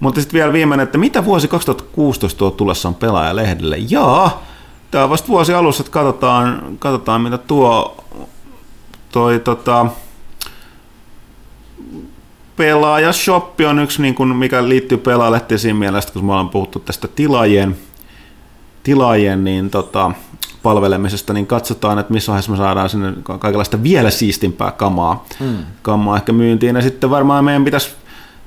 Mutta 0.00 0.20
sitten 0.20 0.38
vielä 0.38 0.52
viimeinen, 0.52 0.84
että 0.84 0.98
mitä 0.98 1.24
vuosi 1.24 1.48
2016 1.48 2.38
tuo 2.38 2.50
tullessaan 2.50 2.94
pelaajalehdelle? 2.94 3.76
Jaa, 3.88 4.51
tämä 4.92 5.04
on 5.04 5.10
vasta 5.10 5.28
vuosi 5.28 5.54
alussa, 5.54 5.80
että 5.80 5.92
katsotaan, 5.92 6.62
katsotaan 6.78 7.20
mitä 7.20 7.38
tuo 7.38 7.96
toi 9.12 9.40
tota, 9.40 9.86
pelaajashoppi 12.56 13.66
on 13.66 13.78
yksi, 13.78 14.02
niin 14.02 14.14
kuin, 14.14 14.36
mikä 14.36 14.68
liittyy 14.68 14.98
pelaajalehtiin 14.98 15.58
siinä 15.58 15.78
mielessä, 15.78 16.12
kun 16.12 16.24
me 16.24 16.32
ollaan 16.32 16.48
puhuttu 16.48 16.78
tästä 16.78 17.08
tilaajien, 17.08 17.76
tilaajien 18.82 19.44
niin 19.44 19.70
tota, 19.70 20.10
palvelemisesta, 20.62 21.32
niin 21.32 21.46
katsotaan, 21.46 21.98
että 21.98 22.12
missä 22.12 22.32
vaiheessa 22.32 22.52
me 22.52 22.56
saadaan 22.56 22.88
sinne 22.88 23.12
kaikenlaista 23.22 23.82
vielä 23.82 24.10
siistimpää 24.10 24.70
kamaa, 24.70 25.24
mm. 25.40 25.56
kamaa 25.82 26.16
ehkä 26.16 26.32
myyntiin. 26.32 26.76
Ja 26.76 26.82
sitten 26.82 27.10
varmaan 27.10 27.44
meidän 27.44 27.64
pitäisi 27.64 27.90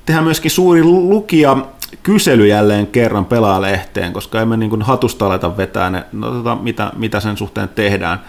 tehdä 0.06 0.22
myöskin 0.22 0.52
suuri 0.52 0.84
lukija 0.84 1.58
kysely 2.04 2.48
jälleen 2.48 2.88
kerran 2.88 3.26
pelaajalehteen, 3.26 4.14
koska 4.14 4.42
emme 4.42 4.58
niin 4.58 4.70
kuin 4.70 4.82
hatusta 4.82 5.26
aleta 5.26 5.58
vetää 5.58 5.90
ne, 5.90 6.04
no, 6.12 6.32
tota, 6.32 6.56
mitä, 6.56 6.92
mitä 6.96 7.20
sen 7.20 7.38
suhteen 7.38 7.70
tehdään 7.70 8.20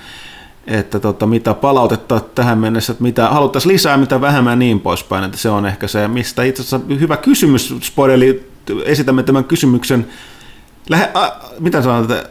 että 0.66 1.01
tota, 1.01 1.27
mitä 1.27 1.55
palautetta 1.55 2.20
tähän 2.20 2.59
mennessä, 2.59 2.93
että 2.93 3.03
mitä 3.03 3.28
haluttaisiin 3.28 3.73
lisää, 3.73 3.97
mitä 3.97 4.20
vähemmän 4.20 4.59
niin 4.59 4.81
poispäin, 4.81 5.24
että 5.24 5.37
se 5.37 5.49
on 5.49 5.66
ehkä 5.66 5.89
se, 5.89 6.09
mistä 6.09 6.43
itse 6.43 6.62
asiassa 6.62 6.81
hyvä 7.01 7.16
kysymys, 7.16 7.74
Spodeli, 7.83 8.51
esitämme 8.85 9.23
tämän 9.23 9.45
kysymyksen, 9.45 10.07
lähe, 10.89 11.11
a, 11.15 11.28
mitä 11.59 11.83
sanot, 11.83 12.11
että 12.11 12.31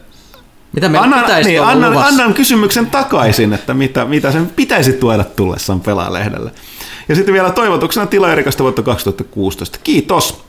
mitä 0.74 0.90
me 0.90 0.98
annan, 0.98 1.26
niin, 1.44 1.64
annan, 1.64 1.98
annan, 1.98 2.34
kysymyksen 2.34 2.86
takaisin, 2.86 3.54
että 3.54 3.74
mitä, 3.74 4.06
mitä 4.06 4.32
sen 4.32 4.52
pitäisi 4.56 4.94
tuoda 4.94 5.24
tullessaan 5.24 5.82
pelaalehdelle. 5.82 6.52
Ja 7.10 7.16
sitten 7.16 7.34
vielä 7.34 7.52
toivotuksena 7.52 8.08
tila 8.08 8.32
erikasta 8.32 8.64
vuotta 8.64 8.82
2016. 8.82 9.80
Kiitos. 9.84 10.46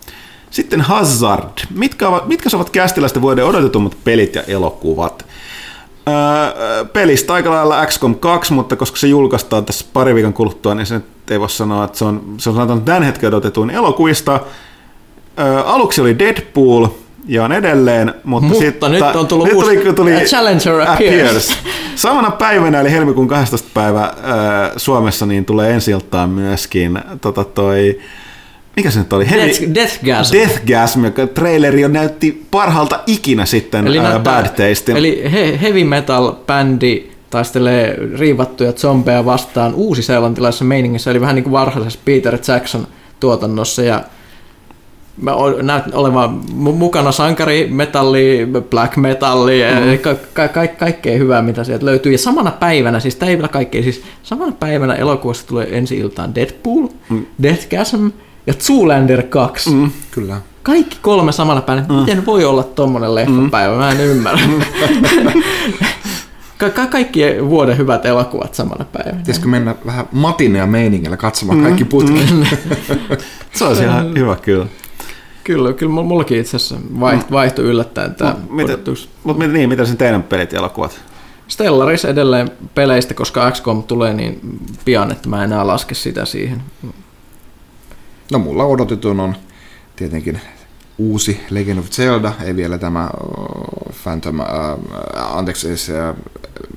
Sitten 0.51 0.81
Hazard. 0.81 1.67
Mitkä, 1.75 2.09
ovat, 2.09 2.29
mitkä 2.29 2.49
ovat 2.53 2.71
kästiläisten 2.71 3.23
vuoden 3.23 3.45
odotetummat 3.45 3.97
pelit 4.05 4.35
ja 4.35 4.43
elokuvat? 4.43 5.27
Öö, 6.09 6.85
pelistä 6.85 7.35
aika 7.35 7.51
lailla 7.51 7.87
XCOM 7.87 8.15
2, 8.15 8.53
mutta 8.53 8.77
koska 8.77 8.97
se 8.97 9.07
julkaistaan 9.07 9.65
tässä 9.65 9.87
pari 9.93 10.15
viikon 10.15 10.33
kuluttua, 10.33 10.75
niin 10.75 10.87
se 10.87 11.01
ei 11.31 11.41
voi 11.41 11.51
sanoa, 11.51 11.85
että 11.85 11.99
se 11.99 12.05
on, 12.05 12.35
se 12.39 12.51
on 12.51 12.55
sanotaan 12.57 12.83
tämän 12.83 13.03
hetken 13.03 13.29
odotetuin 13.29 13.71
elokuvista. 13.71 14.41
Öö, 15.39 15.63
aluksi 15.63 16.01
oli 16.01 16.19
Deadpool, 16.19 16.87
ja 17.29 17.45
on 17.45 17.53
edelleen, 17.53 18.15
mutta, 18.25 18.49
mutta 18.49 18.65
sitten, 18.65 18.93
nyt 18.93 19.03
on 19.03 19.27
tullut 19.27 19.47
nyt 19.47 19.59
tuli, 19.59 19.95
tuli 19.95 20.11
Challenger 20.11 20.81
appears. 20.81 21.51
appears. 21.51 21.59
Samana 21.95 22.31
päivänä, 22.31 22.81
eli 22.81 22.93
helmikuun 22.93 23.29
12. 23.29 23.69
päivä 23.75 24.03
äh, 24.03 24.13
Suomessa, 24.77 25.27
niin 25.27 25.45
tulee 25.45 25.75
ensi 25.75 25.93
myöskin 26.27 26.99
tota 27.21 27.45
toi, 27.45 28.01
mikä 28.77 28.91
se 28.91 28.99
nyt 28.99 29.13
oli? 29.13 29.27
Death, 29.31 29.75
Deathgasm. 29.75 30.37
Deathgasm, 30.37 31.05
joka 31.05 31.27
traileri 31.27 31.81
jo 31.81 31.89
näytti 31.89 32.47
parhaalta 32.51 33.01
ikinä 33.07 33.47
sitten 33.47 33.87
eli 33.87 33.99
äh, 33.99 34.23
Bad 34.23 34.47
Taste. 34.47 34.93
Eli 34.93 35.33
he, 35.33 35.59
heavy 35.63 35.85
metal-bändi 35.85 37.11
taistelee 37.31 37.99
riivattuja 38.19 38.73
zombeja 38.73 39.25
vastaan 39.25 39.75
uusi-seelantilaisessa 39.75 40.65
meiningissä, 40.65 41.11
eli 41.11 41.21
vähän 41.21 41.35
niin 41.35 41.43
kuin 41.45 41.53
varhaisessa 41.53 41.99
Peter 42.05 42.39
Jackson 42.49 42.87
tuotannossa, 43.21 43.83
ja 43.83 44.05
mä 45.23 45.33
näyt 45.63 45.85
olevan 45.93 46.41
mukana 46.53 47.13
sankari, 47.13 47.69
metalli, 47.71 48.49
black 48.71 48.97
metalli, 48.97 49.61
mm. 49.63 49.99
ka- 49.99 50.15
ka- 50.33 50.49
ka- 50.49 50.67
kaikkea 50.67 51.19
hyvää, 51.19 51.43
mitä 51.43 51.65
sieltä 51.65 51.87
löytyy. 51.87 52.13
Ja 52.13 52.19
samana 52.19 52.51
päivänä, 52.51 53.01
siis 53.01 53.17
tämä 53.17 53.31
ei 53.31 53.37
vielä 53.37 53.49
kaikkea, 53.49 53.83
siis 53.83 54.03
samana 54.23 54.53
päivänä 54.53 54.95
elokuvassa 54.95 55.47
tulee 55.47 55.79
ensi 55.79 55.97
iltaan 55.99 56.35
Deadpool, 56.35 56.87
mm. 57.11 57.27
Deathgasm 57.43 58.09
ja 58.47 58.55
Zoolander 58.55 59.23
2. 59.23 59.71
Mm. 59.71 59.91
Kyllä. 60.11 60.41
Kaikki 60.63 60.99
kolme 61.03 61.33
samana 61.33 61.61
päivänä. 61.61 61.87
Mm. 61.89 61.95
Miten 61.95 62.27
voi 62.27 62.45
olla 62.45 62.63
tommonen 62.63 63.15
leffapäivä? 63.15 63.73
Mm. 63.73 63.79
Mä 63.79 63.91
en 63.91 64.01
ymmärrä. 64.01 64.41
Ka- 66.59 66.71
ka- 66.71 66.87
kaikki 66.87 67.23
vuoden 67.49 67.79
hyvät 67.79 68.07
elokuvat 68.07 68.55
samana 68.55 68.85
päivänä. 68.85 69.19
Pitäisikö 69.19 69.49
mennä 69.49 69.75
vähän 69.87 70.09
matinea 70.13 70.67
meiningillä 70.67 71.17
katsomaan 71.17 71.59
mm. 71.59 71.65
kaikki 71.65 71.85
putket? 71.85 72.31
Mm. 72.31 72.45
Se 73.57 73.65
olisi 73.65 73.83
ihan 73.83 74.19
hyvä 74.19 74.37
kyllä. 74.37 74.67
Kyllä, 75.45 75.73
kyllä 75.73 76.03
mullakin 76.03 76.41
itse 76.41 76.57
asiassa 76.57 76.77
vaiht, 77.01 77.31
vaihtui 77.31 77.65
yllättäen 77.65 78.15
tämä 78.15 78.37
Mutta 78.51 78.79
mut, 79.25 79.39
mit, 79.39 79.53
niin, 79.53 79.69
mitä 79.69 79.85
sen 79.85 79.97
teidän 79.97 80.23
pelit 80.23 80.53
ja 80.53 80.59
elokuvat? 80.59 81.01
Stellaris 81.49 82.05
edelleen 82.05 82.51
peleistä, 82.75 83.15
koska 83.15 83.51
XCOM 83.51 83.83
tulee 83.83 84.15
niin 84.15 84.41
pian, 84.85 85.13
että 85.13 85.29
mä 85.29 85.45
enää 85.45 85.67
laske 85.67 85.95
sitä 85.95 86.25
siihen. 86.25 86.63
No 88.33 88.39
mulla 88.39 88.65
odotetun 88.65 89.21
on 89.21 89.37
tietenkin 89.97 90.41
uusi 90.99 91.41
Legend 91.51 91.79
of 91.79 91.91
Zelda, 91.91 92.33
ei 92.45 92.57
vielä 92.57 92.79
tämä 92.79 93.11
Phantom, 94.03 94.41
äh, 94.41 94.47
anteeksi, 95.15 95.69
äh, 95.69 96.17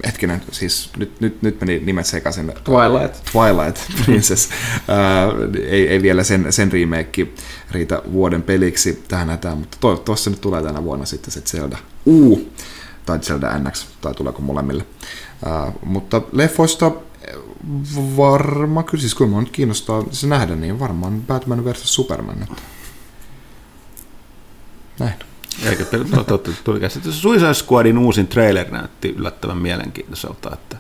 hetkinen, 0.06 0.42
siis 0.52 0.90
nyt, 0.98 1.22
nyt, 1.22 1.42
nyt 1.42 1.62
meni 1.62 1.80
nimet 1.80 2.06
sekaisin. 2.06 2.54
Twilight. 2.64 3.32
Twilight 3.32 4.06
Princess. 4.06 4.50
äh, 4.52 5.64
ei, 5.70 5.88
ei, 5.88 6.02
vielä 6.02 6.24
sen, 6.24 6.54
sen 6.54 6.72
remake 6.72 7.28
riitä 7.72 8.02
vuoden 8.12 8.44
peliksi 8.44 9.04
tähän 9.08 9.30
hätään, 9.30 9.58
mutta 9.58 9.78
toivottavasti 9.80 10.24
se 10.24 10.30
nyt 10.30 10.42
tulee 10.42 10.64
tänä 10.64 10.84
vuonna 10.84 11.06
sitten 11.06 11.32
se 11.32 11.42
Zelda 11.42 11.78
U 12.06 12.40
tai 13.06 13.20
Zelda 13.20 13.60
NX, 13.60 13.86
tai 14.02 14.14
tuleeko 14.14 14.42
molemmille. 14.42 14.86
Äh, 15.48 15.74
mutta 15.86 16.22
leffoista 16.32 16.92
varma, 18.18 18.84
kyllä 18.84 19.02
siis 19.02 19.16
kun 19.16 19.40
nyt 19.40 19.50
kiinnostaa 19.50 20.04
se 20.12 20.28
nähdä, 20.28 20.56
niin 20.56 20.80
varmaan 20.80 21.22
Batman 21.28 21.66
vs. 21.66 21.96
Superman. 21.96 22.44
Että 22.44 22.62
näin. 25.00 25.14
Eikä 25.66 25.86
tuli 26.64 26.80
käsitys. 26.80 27.22
Suicide 27.22 27.54
Squadin 27.54 27.98
uusin 27.98 28.28
trailer 28.28 28.72
näytti 28.72 29.16
yllättävän 29.18 29.58
mielenkiintoiselta. 29.58 30.50
Että 30.54 30.78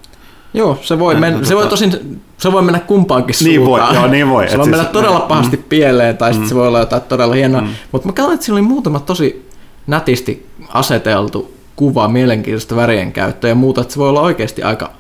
Joo, 0.53 0.80
se 0.82 0.99
voi, 0.99 1.16
men- 1.16 1.45
se 1.45 1.56
voi 1.56 1.66
tota- 1.66 1.70
tosin 1.70 2.22
se 2.38 2.52
voi 2.52 2.61
mennä 2.61 2.80
kumpaankin 2.80 3.36
niin 3.44 3.66
Voi, 3.66 3.94
joo, 3.94 4.07
niin 4.07 4.30
voi. 4.30 4.49
Se 4.49 4.57
voi 4.57 4.66
siis, 4.66 4.78
mennä 4.78 4.91
todella 4.91 5.20
pahasti 5.20 5.57
mm. 5.57 5.64
pieleen 5.64 6.18
tai 6.18 6.34
sitten 6.34 6.45
mm. 6.45 6.49
se 6.49 6.56
voi 6.56 6.68
olla 6.68 6.80
jotain 6.80 7.02
todella 7.02 7.36
hienoa. 7.36 7.61
Mm. 7.61 7.68
Mutta 7.91 8.07
mä 8.07 8.14
katsoin, 8.14 8.34
että 8.34 8.45
siinä 8.45 8.56
oli 8.56 8.68
muutama 8.68 8.99
tosi 8.99 9.49
nätisti 9.88 10.48
aseteltu 10.68 11.53
kuva, 11.76 12.07
mielenkiintoista 12.07 12.76
värien 12.76 13.11
käyttöä 13.11 13.49
ja 13.49 13.56
muuta, 13.56 13.82
että 13.82 13.94
se 13.94 13.99
voi 13.99 14.10
olla 14.10 14.22
oikeasti 14.22 14.64
aika 14.64 14.91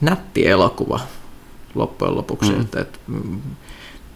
nätti 0.00 0.48
elokuva 0.48 1.00
loppujen 1.74 2.14
lopuksi. 2.14 2.52
Mm. 2.52 2.60
Että, 2.60 2.80
että, 2.80 2.98
mm, 3.06 3.40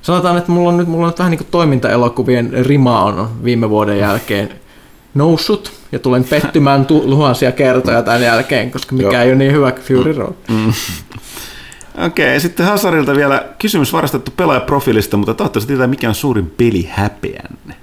sanotaan, 0.03 0.39
että 0.39 0.53
mulla 0.53 0.69
on 0.69 0.77
nyt, 0.77 0.89
mulla 0.89 1.07
on 1.07 1.11
nyt 1.11 1.19
vähän 1.19 1.31
niin 1.31 1.39
kuin 1.39 1.49
toimintaelokuvien 1.51 2.53
rima 2.67 3.05
on 3.05 3.29
viime 3.45 3.71
vuoden 3.71 3.99
jälkeen 3.99 4.51
noussut 5.15 5.73
ja 5.93 5.99
tulen 5.99 6.25
pettymään 6.25 6.87
tuhansia 6.87 7.53
kertoja 7.53 8.03
tämän 8.03 8.23
jälkeen, 8.23 8.71
koska 8.71 8.95
mikä 8.95 9.23
ei 9.23 9.29
ole 9.29 9.39
niin 9.39 9.53
hyvä 9.53 9.73
kuin 9.73 9.85
Fury 9.85 10.13
Road. 10.13 10.35
Mm. 10.49 10.73
Okei, 12.07 12.29
okay, 12.29 12.41
sitten 12.41 12.67
Hasarilta 12.67 13.17
vielä 13.17 13.45
kysymys 13.59 13.93
varastettu 13.93 14.31
pelaajaprofiilista, 14.37 15.17
mutta 15.17 15.35
tahtoisin 15.35 15.69
tietää, 15.69 15.87
mikä 15.87 16.09
on 16.09 16.15
suurin 16.15 16.53
peli 16.57 16.89
häpeänne? 16.93 17.75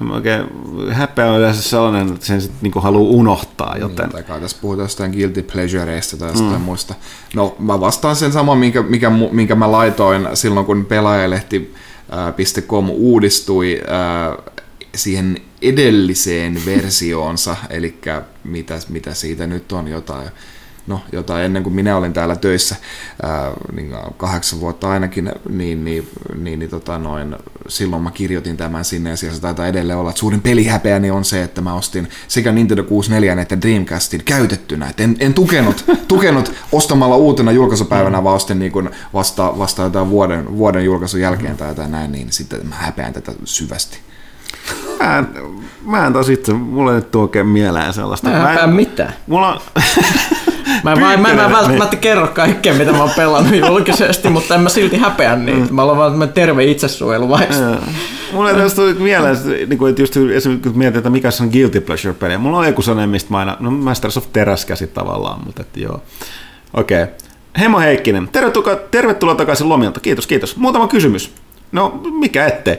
Mm. 0.00 0.10
Oikein 0.10 0.44
häpeä 0.90 1.32
on 1.32 1.38
yleensä 1.38 1.62
sellainen, 1.62 2.08
että 2.08 2.26
sen 2.26 2.40
sitten 2.40 2.58
niinku 2.62 2.80
haluaa 2.80 3.10
unohtaa, 3.10 3.76
joten... 3.78 4.08
Niin, 4.08 4.24
tai 4.24 4.40
tässä 4.40 4.56
puhutaan 4.60 4.84
jostain 4.84 5.10
guilty 5.10 5.42
pleasureista 5.42 6.16
tai 6.16 6.28
jostain 6.28 6.52
mm. 6.52 6.60
muista. 6.60 6.94
No, 7.34 7.56
mä 7.58 7.80
vastaan 7.80 8.16
sen 8.16 8.32
saman, 8.32 8.58
minkä, 8.58 8.82
mikä, 8.82 9.10
minkä 9.10 9.54
mä 9.54 9.72
laitoin 9.72 10.28
silloin, 10.34 10.66
kun 10.66 10.84
pelaajalehti 10.84 11.74
.com 12.68 12.90
uudistui 12.90 13.80
siihen 14.94 15.40
edelliseen 15.62 16.60
versioonsa, 16.66 17.56
eli 17.70 17.98
mitä, 18.44 18.78
mitä 18.88 19.14
siitä 19.14 19.46
nyt 19.46 19.72
on 19.72 19.88
jotain 19.88 20.28
no, 20.86 21.00
jota 21.12 21.42
ennen 21.42 21.62
kuin 21.62 21.74
minä 21.74 21.96
olin 21.96 22.12
täällä 22.12 22.36
töissä, 22.36 22.76
ää, 23.22 23.52
niin 23.72 23.92
kahdeksan 24.16 24.60
vuotta 24.60 24.90
ainakin, 24.90 25.32
niin, 25.48 25.84
niin, 25.84 26.08
niin, 26.38 26.58
niin 26.58 26.70
tota 26.70 26.98
noin, 26.98 27.36
silloin 27.68 28.02
mä 28.02 28.10
kirjoitin 28.10 28.56
tämän 28.56 28.84
sinne 28.84 29.10
ja 29.10 29.16
siellä 29.16 29.34
se 29.34 29.42
taitaa 29.42 29.66
edelleen 29.66 29.98
olla, 29.98 30.10
että 30.10 30.20
suurin 30.20 30.40
pelihäpeäni 30.40 31.10
on 31.10 31.24
se, 31.24 31.42
että 31.42 31.60
mä 31.60 31.74
ostin 31.74 32.08
sekä 32.28 32.52
Nintendo 32.52 32.82
64 32.84 33.42
että 33.42 33.60
Dreamcastin 33.60 34.24
käytettynä, 34.24 34.88
että 34.88 35.02
en, 35.02 35.16
en 35.20 35.34
tukenut, 35.34 35.84
tukenut 36.08 36.52
ostamalla 36.72 37.16
uutena 37.16 37.52
julkaisupäivänä, 37.52 38.24
vaan 38.24 38.36
ostin 38.36 38.58
niin 38.58 38.72
kuin 38.72 38.90
vasta, 39.14 39.58
vasta 39.58 39.82
jotain 39.82 40.10
vuoden, 40.10 40.56
vuoden 40.56 40.84
julkaisun 40.84 41.20
jälkeen 41.20 41.56
tai 41.56 41.68
jotain 41.68 41.90
näin, 41.90 42.12
niin 42.12 42.32
sitten 42.32 42.66
mä 42.66 42.74
häpeän 42.74 43.12
tätä 43.12 43.32
syvästi. 43.44 43.98
Mä 44.98 45.18
en, 45.18 45.28
mä 45.86 46.06
en 46.06 46.12
taas 46.12 46.28
itse, 46.28 46.52
mulla 46.52 46.90
ei 46.90 46.96
nyt 46.96 47.10
tuu 47.10 47.22
oikein 47.22 47.46
mieleen 47.46 47.92
sellaista. 47.92 48.28
Mä 48.28 48.36
en 48.36 48.42
Mä 48.42 48.48
häpeä 48.48 48.66
mitään. 48.66 49.14
Mulla 49.26 49.52
on, 49.54 49.60
Mä 50.84 50.92
en, 50.92 51.00
mä, 51.00 51.04
mä, 51.04 51.14
en- 51.14 51.20
mä 51.20 51.28
Pyykkönen, 51.28 51.52
välttämättä 51.52 51.96
kerro 51.96 52.28
kaikkea, 52.28 52.74
mitä 52.74 52.92
mä 52.92 52.98
oon 52.98 53.10
pelannut 53.16 53.54
julkisesti, 53.54 54.28
mutta 54.28 54.54
en 54.54 54.60
mä 54.60 54.68
silti 54.68 54.96
häpeä 54.96 55.36
niitä. 55.36 55.72
Mä 55.72 55.82
olen 55.82 55.96
vaan 55.96 56.28
terve 56.28 56.64
itsesuojeluvaisto. 56.64 57.64
Mulla 58.32 58.50
ei 58.50 58.56
tästä 58.56 58.82
tuli 58.82 58.94
mieleen, 58.94 59.36
niin 59.44 59.88
että 59.88 60.02
just 60.02 60.16
esimerkiksi 60.16 60.68
kun 60.68 60.78
mietin, 60.78 60.98
että 60.98 61.10
mikä 61.10 61.30
se 61.30 61.42
on 61.42 61.48
Guilty 61.48 61.80
Pleasure-peli. 61.80 62.38
Mulla 62.38 62.58
on 62.58 62.66
joku 62.66 62.82
sellainen, 62.82 63.10
mistä 63.10 63.30
mä 63.30 63.38
aina, 63.38 63.56
no 63.60 63.70
Masters 63.70 64.16
of 64.16 64.32
Teräskäsi 64.32 64.86
tavallaan, 64.86 65.40
mutta 65.44 65.62
että 65.62 65.80
joo. 65.80 66.02
Okei. 66.74 67.02
Okay. 67.02 67.14
Hemo 67.60 67.80
Heikkinen, 67.80 68.28
tervetuloa, 68.28 68.76
tervetuloa 68.76 69.34
takaisin 69.34 69.68
lomilta. 69.68 70.00
Kiitos, 70.00 70.26
kiitos. 70.26 70.56
Muutama 70.56 70.88
kysymys. 70.88 71.32
No, 71.72 72.00
mikä 72.18 72.46
ettei. 72.46 72.76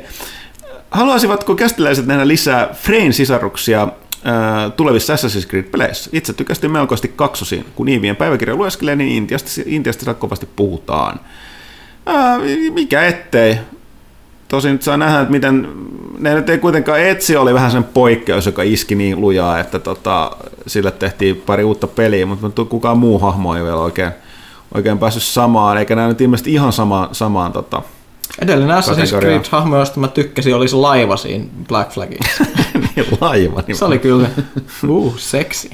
Haluaisivatko 0.91 1.55
kästiläiset 1.55 2.05
nähdä 2.05 2.27
lisää 2.27 2.69
Frame-sisaruksia 2.73 3.87
äh, 4.27 4.71
tulevissa 4.77 5.13
Assassin's 5.15 5.47
Creed-peleissä? 5.49 6.09
Itse 6.13 6.33
tykästin 6.33 6.71
melkoisesti 6.71 7.13
kaksosiin. 7.15 7.65
Kun 7.75 7.89
Iivien 7.89 8.15
päiväkirja 8.15 8.55
lueskelee, 8.55 8.95
niin 8.95 9.11
Intiasta, 9.11 9.49
Intiasta 9.65 9.99
sitä 9.99 10.13
kovasti 10.13 10.49
puhutaan. 10.55 11.19
Äh, 12.09 12.39
mikä 12.73 13.05
ettei. 13.05 13.57
Tosin 14.47 14.71
nyt 14.71 14.81
saa 14.81 14.97
nähdä, 14.97 15.19
että 15.19 15.31
miten, 15.31 15.67
ne 16.19 16.33
nyt 16.33 16.49
ei 16.49 16.57
kuitenkaan 16.57 16.99
Etsi 16.99 17.37
oli 17.37 17.53
vähän 17.53 17.71
sen 17.71 17.83
poikkeus, 17.83 18.45
joka 18.45 18.63
iski 18.63 18.95
niin 18.95 19.21
lujaa, 19.21 19.59
että 19.59 19.79
tota, 19.79 20.31
sille 20.67 20.91
tehtiin 20.91 21.35
pari 21.35 21.63
uutta 21.63 21.87
peliä, 21.87 22.25
mutta 22.25 22.65
kukaan 22.65 22.97
muu 22.97 23.19
hahmo 23.19 23.55
ei 23.55 23.63
vielä 23.63 23.75
oikein, 23.75 24.11
oikein 24.73 24.97
päässyt 24.97 25.23
samaan, 25.23 25.77
eikä 25.77 25.95
nämä 25.95 26.07
nyt 26.07 26.21
ilmeisesti 26.21 26.53
ihan 26.53 26.73
sama, 26.73 27.09
samaan 27.11 27.51
tota, 27.51 27.81
Edellinen 28.39 28.77
Assassin's. 28.77 29.19
Creed-hahmo, 29.19 29.77
josta 29.77 29.99
mä 29.99 30.07
tykkäsin, 30.07 30.55
oli 30.55 30.67
se 30.67 30.75
laiva 30.75 31.17
siinä 31.17 31.45
Black 31.67 31.91
Flagissa. 31.91 32.45
niin 32.95 33.07
laiva. 33.21 33.63
Niin 33.67 33.77
Se 33.77 33.85
oli 33.85 33.99
kyllä, 33.99 34.29
uh, 34.87 35.17
seksi. 35.17 35.69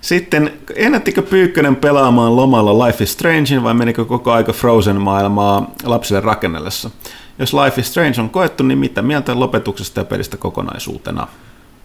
Sitten, 0.00 0.52
ennättikö 0.76 1.22
Pyykkönen 1.22 1.76
pelaamaan 1.76 2.36
lomalla 2.36 2.86
Life 2.86 3.04
is 3.04 3.12
Strangein 3.12 3.62
vai 3.62 3.74
menikö 3.74 4.04
koko 4.04 4.32
aika 4.32 4.52
Frozen-maailmaa 4.52 5.70
lapsille 5.84 6.20
rakennellessa? 6.20 6.90
Jos 7.38 7.54
Life 7.54 7.80
is 7.80 7.88
Strange 7.88 8.20
on 8.20 8.30
koettu, 8.30 8.64
niin 8.64 8.78
mitä 8.78 9.02
mieltä 9.02 9.40
lopetuksesta 9.40 10.00
ja 10.00 10.04
pelistä 10.04 10.36
kokonaisuutena? 10.36 11.26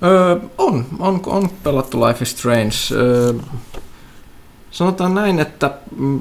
Öö, 0.03 0.35
on, 0.57 0.85
on, 0.99 1.21
on 1.25 1.49
pelattu 1.63 2.01
Life 2.01 2.23
is 2.23 2.31
Strange. 2.31 2.75
Öö, 2.91 3.33
sanotaan 4.71 5.15
näin, 5.15 5.39
että 5.39 5.71
mm, 5.95 6.19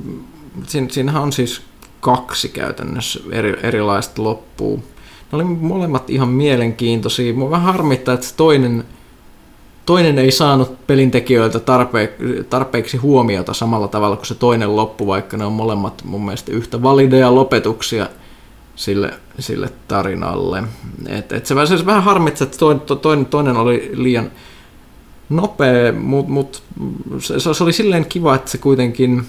siinä, 0.67 0.87
siinähän 0.91 1.23
on 1.23 1.33
siis 1.33 1.63
kaksi 2.01 2.49
käytännössä 2.49 3.21
eri, 3.31 3.57
erilaista 3.63 4.23
loppua. 4.25 4.79
Ne 5.33 5.37
oli 5.37 5.45
molemmat 5.45 6.11
ihan 6.11 6.29
mielenkiintoisia. 6.29 7.35
Mua 7.35 7.51
vähän 7.51 7.73
harmittaa, 7.73 8.15
että 8.15 8.27
toinen, 8.37 8.85
toinen 9.87 10.19
ei 10.19 10.31
saanut 10.31 10.87
pelintekijöiltä 10.87 11.61
tarpe, 11.61 12.13
tarpeeksi 12.51 12.97
huomiota 12.97 13.55
samalla 13.55 13.89
tavalla 13.89 14.17
kuin 14.17 14.27
se 14.27 14.35
toinen 14.35 14.77
loppu, 14.77 15.07
vaikka 15.07 15.37
ne 15.37 15.45
on 15.45 15.53
molemmat 15.53 16.03
mun 16.05 16.25
mielestä 16.25 16.53
yhtä 16.53 16.83
valideja 16.83 17.35
lopetuksia 17.35 18.07
sille, 18.77 19.15
sille 19.39 19.73
tarinalle. 19.89 20.63
Et, 21.09 21.33
et 21.33 21.47
se, 21.47 21.55
se 21.67 21.87
vähän 21.87 22.05
harmitsi, 22.05 22.45
että 22.45 22.59
toinen, 22.59 22.81
toinen, 23.03 23.27
toinen 23.27 23.57
oli 23.57 23.91
liian 23.95 24.31
nopea, 25.29 25.93
mutta 25.93 26.33
mut, 26.33 26.63
se, 27.19 27.55
se 27.55 27.65
oli 27.65 27.73
silleen 27.73 28.07
kiva, 28.07 28.35
että 28.35 28.51
se 28.51 28.59
kuitenkin 28.59 29.27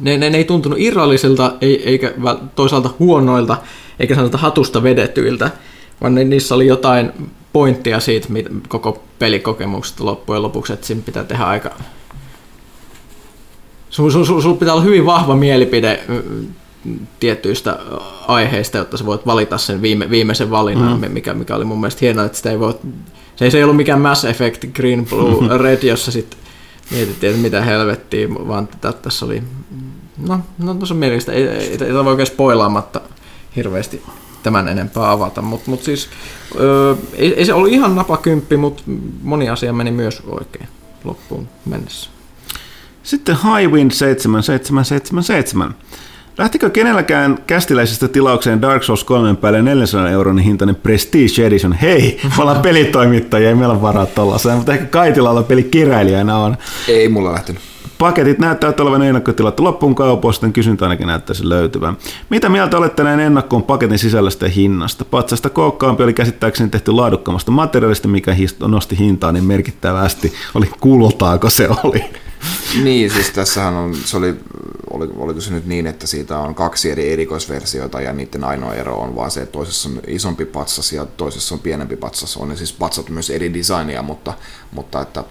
ne, 0.00 0.16
ne, 0.16 0.30
ne 0.30 0.36
ei 0.38 0.44
tuntunut 0.44 0.78
irrallisilta 0.80 1.52
ei, 1.60 1.88
eikä 1.88 2.14
toisaalta 2.54 2.90
huonoilta 2.98 3.56
eikä 4.00 4.14
sanotaan 4.14 4.42
hatusta 4.42 4.82
vedetyiltä, 4.82 5.50
vaan 6.00 6.14
ne, 6.14 6.24
niissä 6.24 6.54
oli 6.54 6.66
jotain 6.66 7.12
pointtia 7.52 8.00
siitä 8.00 8.26
mitä, 8.28 8.50
koko 8.68 9.02
pelikokemuksesta 9.18 10.04
loppujen 10.04 10.42
lopuksi, 10.42 10.72
että 10.72 10.86
siinä 10.86 11.02
pitää 11.06 11.24
tehdä 11.24 11.44
aika... 11.44 11.70
Sulla 13.90 14.10
sul, 14.10 14.24
sul, 14.24 14.40
sul 14.40 14.54
pitää 14.54 14.74
olla 14.74 14.84
hyvin 14.84 15.06
vahva 15.06 15.36
mielipide 15.36 16.04
tiettyistä 17.20 17.78
aiheista, 18.28 18.78
jotta 18.78 18.96
sä 18.96 19.06
voit 19.06 19.26
valita 19.26 19.58
sen 19.58 19.82
viime, 19.82 20.10
viimeisen 20.10 20.50
valinnan, 20.50 21.00
mm. 21.00 21.10
mikä, 21.10 21.34
mikä 21.34 21.56
oli 21.56 21.64
mun 21.64 21.80
mielestä 21.80 21.98
hienoa, 22.00 22.24
että 22.24 22.36
sitä 22.38 22.50
ei 22.50 22.60
voi... 22.60 22.74
Se 23.36 23.44
ei, 23.44 23.50
se 23.50 23.58
ei 23.58 23.64
ollut 23.64 23.76
mikään 23.76 24.00
Mass 24.00 24.24
Effect 24.24 24.64
Green 24.74 25.06
Blue 25.06 25.58
Red, 25.62 25.82
jossa 25.82 26.12
sitten 26.12 26.38
mietittiin, 26.90 27.30
että 27.30 27.42
mitä 27.42 27.62
helvettiä, 27.62 28.28
vaan 28.30 28.68
tä- 28.80 28.92
tässä 28.92 29.26
oli... 29.26 29.42
No, 30.28 30.40
no 30.58 30.74
tuossa 30.74 30.94
on 30.94 30.98
mielistä, 30.98 31.32
ei, 31.32 31.48
ei, 31.48 31.58
ei, 31.58 31.78
ei 31.86 31.94
voi 31.94 32.06
oikein 32.06 32.26
spoilaamatta 32.26 33.00
hirveästi 33.56 34.02
tämän 34.42 34.68
enempää 34.68 35.10
avata, 35.10 35.42
mutta 35.42 35.70
mut 35.70 35.82
siis 35.82 36.08
öö, 36.60 36.94
ei, 37.14 37.34
ei, 37.34 37.44
se 37.44 37.54
ollut 37.54 37.72
ihan 37.72 37.96
napakymppi, 37.96 38.56
mutta 38.56 38.82
moni 39.22 39.48
asia 39.48 39.72
meni 39.72 39.90
myös 39.90 40.22
oikein 40.26 40.68
loppuun 41.04 41.48
mennessä. 41.64 42.10
Sitten 43.02 43.36
Highwind 43.36 43.90
7777. 43.90 45.74
Lähtikö 46.38 46.70
kenelläkään 46.70 47.38
kästiläisestä 47.46 48.08
tilaukseen 48.08 48.62
Dark 48.62 48.82
Souls 48.82 49.04
3 49.04 49.34
päälle 49.34 49.62
400 49.62 50.10
euron 50.10 50.38
hintainen 50.38 50.76
Prestige 50.76 51.46
Edition? 51.46 51.72
Hei, 51.72 52.20
me 52.24 52.42
ollaan 52.42 52.62
pelitoimittajia, 52.62 53.48
ei 53.48 53.54
meillä 53.54 53.72
ole 53.72 53.82
varaa 53.82 54.06
tollaseen, 54.06 54.56
mutta 54.56 54.72
ehkä 54.72 54.86
Kaitilalla 54.86 55.42
pelikirjailijana 55.42 56.38
on. 56.38 56.56
Ei 56.88 57.08
mulla 57.08 57.32
lähtenyt. 57.32 57.62
Paketit 57.98 58.38
näyttävät 58.38 58.80
olevan 58.80 59.02
ennakkotilattu 59.02 59.64
loppuun 59.64 59.94
kaupoista, 59.94 60.48
kysyntä 60.48 60.84
ainakin 60.84 61.06
näyttäisi 61.06 61.48
löytyvän. 61.48 61.96
Mitä 62.30 62.48
mieltä 62.48 62.78
olette 62.78 63.02
näin 63.02 63.20
ennakkoon 63.20 63.62
paketin 63.62 63.98
sisällöstä 63.98 64.46
ja 64.46 64.52
hinnasta? 64.52 65.04
Patsasta 65.04 65.50
kookkaampi 65.50 66.02
oli 66.02 66.14
käsittääkseni 66.14 66.70
tehty 66.70 66.92
laadukkaamasta 66.92 67.50
materiaalista, 67.50 68.08
mikä 68.08 68.36
nosti 68.66 68.98
hintaa 68.98 69.32
niin 69.32 69.44
merkittävästi. 69.44 70.32
Oli 70.54 70.70
kultaako 70.80 71.50
se 71.50 71.68
oli? 71.84 72.04
Niin, 72.84 73.10
siis 73.10 73.30
tässähän 73.30 73.74
on, 73.74 73.94
se 73.94 74.16
oli, 74.16 74.34
oli, 74.90 75.08
oliko 75.16 75.40
se 75.40 75.50
nyt 75.50 75.66
niin, 75.66 75.86
että 75.86 76.06
siitä 76.06 76.38
on 76.38 76.54
kaksi 76.54 76.90
eri 76.90 77.12
erikoisversiota 77.12 78.00
ja 78.00 78.12
niiden 78.12 78.44
ainoa 78.44 78.74
ero 78.74 78.96
on 78.96 79.16
vaan 79.16 79.30
se, 79.30 79.42
että 79.42 79.52
toisessa 79.52 79.88
on 79.88 80.00
isompi 80.06 80.44
patsas 80.44 80.92
ja 80.92 81.06
toisessa 81.06 81.54
on 81.54 81.60
pienempi 81.60 81.96
patsas. 81.96 82.36
On 82.36 82.48
ne 82.48 82.56
siis 82.56 82.72
patsat 82.72 83.08
myös 83.08 83.30
eri 83.30 83.54
designia, 83.54 84.02
mutta, 84.02 84.34
mutta 84.72 85.00
että 85.00 85.24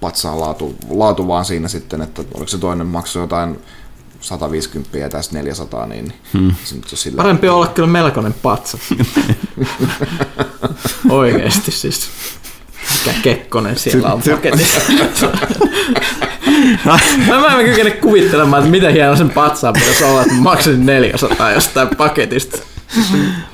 patsaan 0.00 0.40
laatu, 0.40 0.74
laatu 0.90 1.28
vaan 1.28 1.44
siinä 1.44 1.68
sitten, 1.68 2.02
että 2.02 2.22
oliko 2.34 2.48
se 2.48 2.58
toinen 2.58 2.86
maksoi 2.86 3.22
jotain 3.22 3.58
150 4.20 4.98
ja 4.98 5.08
tästä 5.08 5.34
400, 5.34 5.86
niin 5.86 6.12
hmm. 6.32 6.54
se 6.64 6.74
nyt 6.74 6.92
on 6.92 6.98
sillä 6.98 7.16
Parempi 7.16 7.48
olla 7.48 7.66
kyllä 7.66 7.88
melkoinen 7.88 8.34
patsa. 8.42 8.78
Oikeesti 11.08 11.70
siis. 11.70 12.08
Mikä 12.92 13.18
Kekkonen 13.22 13.78
siellä 13.78 14.12
on 14.12 14.22
paketissa. 14.30 14.80
Mä, 17.28 17.40
mä 17.40 17.60
en 17.60 17.66
kykene 17.66 17.90
kuvittelemaan, 17.90 18.62
että 18.62 18.70
miten 18.70 18.92
hieno 18.92 19.16
sen 19.16 19.30
patsaan 19.30 19.74
pitäisi 19.74 20.04
olla, 20.04 20.22
että 20.22 20.34
mä 20.34 20.40
maksasin 20.40 20.86
400 20.86 21.50
jostain 21.50 21.88
paketista. 21.88 22.58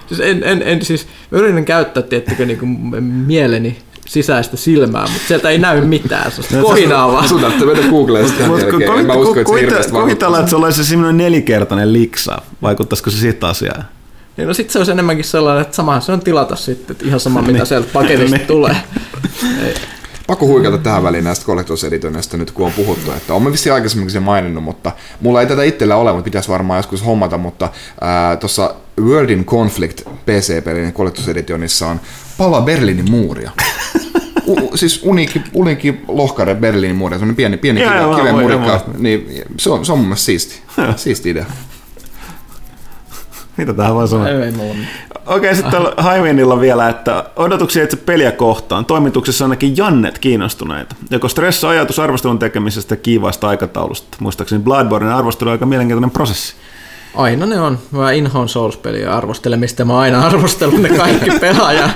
Siis 0.06 0.20
en, 0.20 0.42
en, 0.44 0.62
en 0.62 0.84
siis, 0.84 1.06
mä 1.30 1.38
yritän 1.38 1.64
käyttää, 1.64 2.02
tiettikö, 2.02 2.46
niinku 2.46 2.66
mieleni 3.00 3.78
sisäistä 4.06 4.56
silmää, 4.56 5.02
mutta 5.02 5.28
sieltä 5.28 5.50
ei 5.50 5.58
näy 5.58 5.80
mitään, 5.80 6.32
se 6.32 6.56
on 6.56 6.62
kohinaa 6.62 7.12
vaan. 7.12 7.28
Sun 7.28 7.40
tarvitsee 7.40 7.74
mennä 7.74 7.90
Googleen 7.90 8.28
sitä 8.28 8.46
Mutta 8.46 8.62
jälkeen. 8.62 8.98
En 8.98 9.06
mä 9.06 9.14
usko, 9.14 9.40
että 9.40 9.52
se 9.52 9.60
hirveästi 9.60 9.92
kuvitellaan, 9.92 10.40
että 10.40 10.50
se 10.50 10.56
olisi 10.56 10.84
semmoinen 10.84 11.16
nelinkertainen 11.16 11.92
liksa. 11.92 12.38
Vaikuttaisiko 12.62 13.10
se 13.10 13.18
siitä 13.18 13.48
asiaa? 13.48 13.84
Niin 14.36 14.48
no 14.48 14.54
sit 14.54 14.70
se 14.70 14.78
olisi 14.78 14.92
enemmänkin 14.92 15.24
sellainen, 15.24 15.62
että 15.62 15.76
samahan 15.76 16.02
se 16.02 16.12
on 16.12 16.20
tilata 16.20 16.56
sitten, 16.56 16.94
että 16.94 17.06
ihan 17.06 17.20
sama 17.20 17.42
mitä 17.42 17.64
sieltä 17.64 17.88
paketista 17.92 18.38
tulee. 18.46 18.76
Pakko 20.27 20.47
huikata 20.47 20.78
tähän 20.78 21.03
väliin 21.03 21.24
näistä 21.24 21.47
Collectors 21.47 21.85
Editionista 21.85 22.36
nyt 22.36 22.51
kun 22.51 22.66
on 22.66 22.73
puhuttu, 22.73 23.12
että 23.12 23.35
olen 23.35 23.53
vissiin 23.53 23.73
aikaisemminkin 23.73 24.12
sen 24.12 24.23
maininnut, 24.23 24.65
mutta 24.65 24.93
mulla 25.20 25.40
ei 25.40 25.47
tätä 25.47 25.62
itsellä 25.62 25.97
ole, 25.97 26.12
mutta 26.12 26.24
pitäisi 26.24 26.48
varmaan 26.48 26.78
joskus 26.78 27.07
hommata, 27.07 27.39
mutta 27.39 27.69
tuossa 28.40 28.74
World 29.01 29.31
in 29.31 29.44
Conflict 29.44 30.01
PC-pelin 30.01 30.93
Collectors 30.93 31.28
Editionissa 31.28 31.86
on 31.86 32.01
pala 32.39 32.61
Berliinin 32.61 33.11
muuria. 33.11 33.51
U, 34.47 34.77
siis 34.77 35.01
uniikki, 35.05 35.43
uniikki 35.55 36.01
lohkare 36.09 36.55
Berliinin 36.55 36.97
muuria, 36.97 37.19
semmoinen 37.19 37.36
pieni, 37.36 37.57
pieni 37.57 37.81
kiven, 38.16 38.35
murikka, 38.35 38.85
niin 38.98 39.43
se 39.59 39.70
on, 39.70 39.85
se 39.85 39.93
on 39.93 39.98
mun 39.98 40.07
mielestä 40.07 40.24
siisti, 40.24 40.62
siisti 40.97 41.31
idea. 41.31 41.47
Mitä 43.56 43.74
tähän 43.74 43.94
voi 43.94 44.08
sanoa? 44.08 44.28
Ei, 44.28 44.42
ei 44.42 44.52
mulla 44.52 44.74
mitään. 44.74 44.92
Okei, 45.26 45.54
sitten 45.54 45.72
täällä 45.72 46.12
Highwindilla 46.12 46.60
vielä, 46.60 46.88
että 46.88 47.24
odotuksia 47.36 47.84
itse 47.84 47.96
peliä 47.96 48.32
kohtaan. 48.32 48.84
Toimituksessa 48.84 49.44
ainakin 49.44 49.76
Jannet 49.76 50.18
kiinnostuneita. 50.18 50.96
Joko 51.10 51.28
stressaa 51.28 51.70
ajatus 51.70 51.98
arvostelun 51.98 52.38
tekemisestä 52.38 52.96
kiivaasta 52.96 53.48
aikataulusta. 53.48 54.16
Muistaakseni 54.20 54.62
Bloodborne 54.62 55.14
arvostelu 55.14 55.50
on 55.50 55.52
aika 55.52 55.66
mielenkiintoinen 55.66 56.10
prosessi. 56.10 56.54
Aina 57.14 57.46
ne 57.46 57.60
on. 57.60 57.78
Mä 57.90 58.12
inhoon 58.12 58.48
Souls-peliä 58.48 59.16
arvostelemista. 59.16 59.84
Mä 59.84 59.98
aina 59.98 60.26
arvostelun 60.26 60.82
ne 60.82 60.88
kaikki 60.88 61.30
pelaajan, 61.40 61.90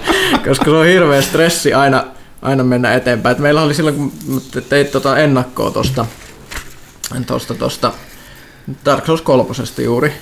koska 0.48 0.64
se 0.64 0.70
on 0.70 0.86
hirveä 0.86 1.22
stressi 1.22 1.74
aina, 1.74 2.04
aina 2.42 2.64
mennä 2.64 2.94
eteenpäin. 2.94 3.32
Et 3.32 3.38
meillä 3.38 3.62
oli 3.62 3.74
silloin, 3.74 3.96
kun 3.96 4.12
teit 4.68 4.92
tota 4.92 5.18
ennakkoa 5.18 5.70
tosta, 5.70 6.06
tosta, 7.26 7.54
tosta 7.54 7.92
Dark 8.84 9.06
Souls 9.06 9.22
3 9.22 9.44
juuri, 9.84 10.12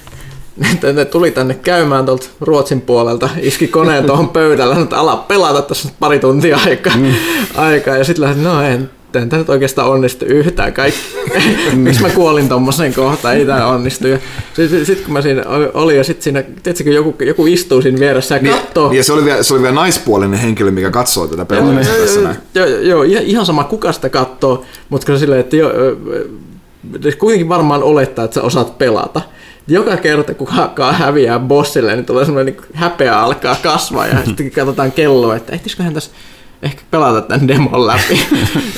että 0.73 0.93
ne 0.93 1.05
tuli 1.05 1.31
tänne 1.31 1.55
käymään 1.55 2.07
tuolta 2.07 2.27
Ruotsin 2.41 2.81
puolelta, 2.81 3.29
iski 3.41 3.69
koneen 3.69 4.05
tuohon 4.05 4.29
pöydällä, 4.39 4.77
että 4.83 4.99
ala 4.99 5.17
pelata 5.17 5.63
tässä 5.63 5.89
pari 5.99 6.19
tuntia 6.19 6.59
aikaa. 6.67 6.97
Mm. 6.97 7.13
aikaa. 7.57 7.97
Ja 7.97 8.05
sitten 8.05 8.25
lähdin, 8.25 8.45
no 8.45 8.63
en, 8.63 8.91
en 9.15 9.29
tämä 9.29 9.41
nyt 9.41 9.49
oikeastaan 9.49 9.89
onnistu 9.91 10.25
yhtään. 10.25 10.73
Kaikki. 10.73 11.01
Miksi 11.75 12.03
mä 12.03 12.11
kuolin 12.11 12.49
tommoseen 12.49 12.95
kohtaan, 12.95 13.37
ei 13.37 13.47
tämä 13.47 13.67
onnistu. 13.67 14.07
Sitten 14.55 14.87
sit, 14.87 15.01
kun 15.01 15.13
mä 15.13 15.23
siinä 15.23 15.45
olin 15.75 15.97
ja 15.97 16.05
sitten 16.05 16.23
siinä, 16.23 16.43
tiedätkö, 16.63 16.91
joku, 16.91 17.15
joku 17.25 17.47
istuu 17.47 17.83
siinä 17.83 17.99
vieressä 18.01 18.41
ja 18.43 18.53
katsoo. 18.53 18.93
Ja 18.93 19.05
se 19.05 19.13
oli, 19.13 19.25
vielä, 19.25 19.43
se 19.43 19.55
oli 19.55 19.63
vielä 19.63 19.75
naispuolinen 19.75 20.39
henkilö, 20.39 20.71
mikä 20.71 20.91
katsoi 20.91 21.29
tätä 21.29 21.45
pelaamista 21.45 21.95
tässä 21.95 22.21
näin. 22.21 22.37
Joo, 22.55 22.67
joo, 22.67 23.03
joo, 23.03 23.23
ihan- 23.25 23.47
sama 23.47 23.65
kuka 23.65 23.93
sitä 23.93 24.09
katsoo, 24.09 24.65
mutta 24.89 25.07
se 25.13 25.19
silleen, 25.19 25.41
että 25.41 25.57
jo, 25.57 25.73
kuitenkin 27.19 27.49
varmaan 27.49 27.83
olettaa, 27.83 28.25
että 28.25 28.35
sä 28.35 28.43
osaat 28.43 28.79
pelata. 28.79 29.21
Joka 29.69 29.97
kerta, 29.97 30.35
kun 30.35 30.49
hakkaa 30.49 30.93
häviää 30.93 31.39
bossille, 31.39 31.95
niin 31.95 32.07
tulee 32.07 32.25
semmoinen 32.25 32.55
niin 32.55 32.67
häpeä 32.75 33.21
alkaa 33.21 33.57
kasvaa 33.63 34.07
ja 34.07 34.25
sitten 34.25 34.51
katsotaan 34.51 34.93
kelloa, 34.93 35.37
että 35.37 35.53
ehtisiköhän 35.53 35.95
tässä 35.95 36.11
ehkä 36.63 36.83
pelata 36.91 37.21
tämän 37.21 37.49
demon 37.49 37.87
läpi. 37.87 38.21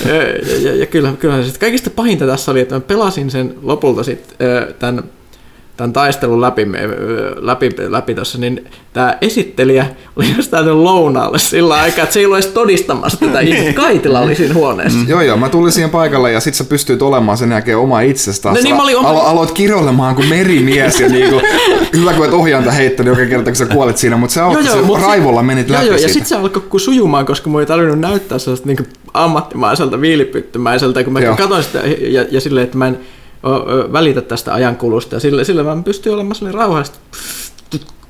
ja, 0.05 0.15
ja, 0.15 0.61
ja, 0.61 0.77
ja 0.77 0.87
kyllä, 0.87 1.13
kyllähän 1.19 1.45
se 1.45 1.51
sit 1.51 1.59
kaikista 1.59 1.91
pahinta 1.91 2.27
tässä 2.27 2.51
oli, 2.51 2.61
että 2.61 2.75
mä 2.75 2.81
pelasin 2.81 3.31
sen 3.31 3.55
lopulta 3.63 4.03
sitten 4.03 4.49
tämän 4.79 5.05
tämän 5.81 5.93
taistelun 5.93 6.41
läpi, 6.41 6.67
läpi, 7.37 7.71
läpi 7.89 8.15
tuossa, 8.15 8.39
niin 8.39 8.65
tämä 8.93 9.19
esittelijä 9.21 9.87
oli 10.17 10.37
just 10.37 10.51
täytynyt 10.51 10.79
lounaalle 10.79 11.39
sillä 11.39 11.75
aikaa, 11.75 12.03
että 12.03 12.13
se 12.15 12.21
ei 12.21 12.27
ollut 12.27 12.39
edes 12.39 12.51
todistamassa 12.51 13.19
tätä. 13.21 13.39
Kaitila 13.83 14.21
oli 14.21 14.35
siinä 14.35 14.55
huoneessa. 14.55 14.99
Joo, 15.09 15.21
joo, 15.21 15.37
mä 15.37 15.49
tulin 15.49 15.73
siihen 15.73 15.91
paikalle 15.91 16.33
ja 16.33 16.41
sit 16.41 16.55
sä 16.55 16.65
pystyit 16.65 17.03
olemaan 17.03 17.39
sen 17.39 17.51
jälkeen 17.51 17.79
oma 17.79 18.01
itsestä. 18.01 18.49
No 18.49 18.57
niin, 18.63 18.77
mä 18.77 18.83
olin 18.83 18.97
oma- 18.97 19.09
Alo- 19.09 19.23
aloit 19.27 19.51
kiroilemaan 19.51 20.15
kuin 20.15 20.29
merimies 20.29 21.01
ja 21.01 21.09
niinku, 21.09 21.41
hyvä 21.97 22.13
kun 22.13 22.27
et 22.27 22.33
ohjaanta 22.33 22.71
heittänyt 22.71 23.19
joka 23.19 23.31
kerta, 23.31 23.51
kun 23.51 23.57
sä 23.57 23.67
kuolet 23.67 23.97
siinä, 23.97 24.17
mutta 24.17 24.35
sä, 24.35 24.41
joo, 24.41 24.59
joo, 24.59 24.83
mut 24.83 24.99
sit- 24.99 25.07
raivolla 25.07 25.43
menit 25.43 25.69
joo, 25.69 25.75
läpi 25.77 25.87
joo, 25.87 25.95
ja 25.95 25.99
siitä. 25.99 26.13
sitten 26.13 26.29
se 26.29 26.37
alkoi 26.37 26.81
sujumaan, 26.81 27.27
koska 27.27 27.51
mun 27.51 27.61
ei 27.61 27.67
tarvinnut 27.67 28.01
näyttää 28.01 28.39
sellaista 28.39 28.67
niin 28.67 28.87
ammattimaiselta, 29.15 30.01
viilipyttymäiseltä, 30.01 31.05
kun 31.05 31.13
mä 31.13 31.21
Joo. 31.21 31.37
katsoin 31.37 31.63
sitä 31.65 31.79
ja, 32.01 32.25
ja 32.31 32.41
silleen, 32.41 32.65
että 32.65 32.79
mä 32.79 32.87
en 32.87 32.99
välitä 33.93 34.21
tästä 34.21 34.55
ajankulusta, 34.55 35.17
ja 35.17 35.21
sille, 35.21 35.45
sille 35.45 35.63
mä 35.63 35.83
pystyin 35.85 36.15
olemaan 36.15 36.35
sellainen 36.35 36.61
rauhallisesti, 36.61 36.99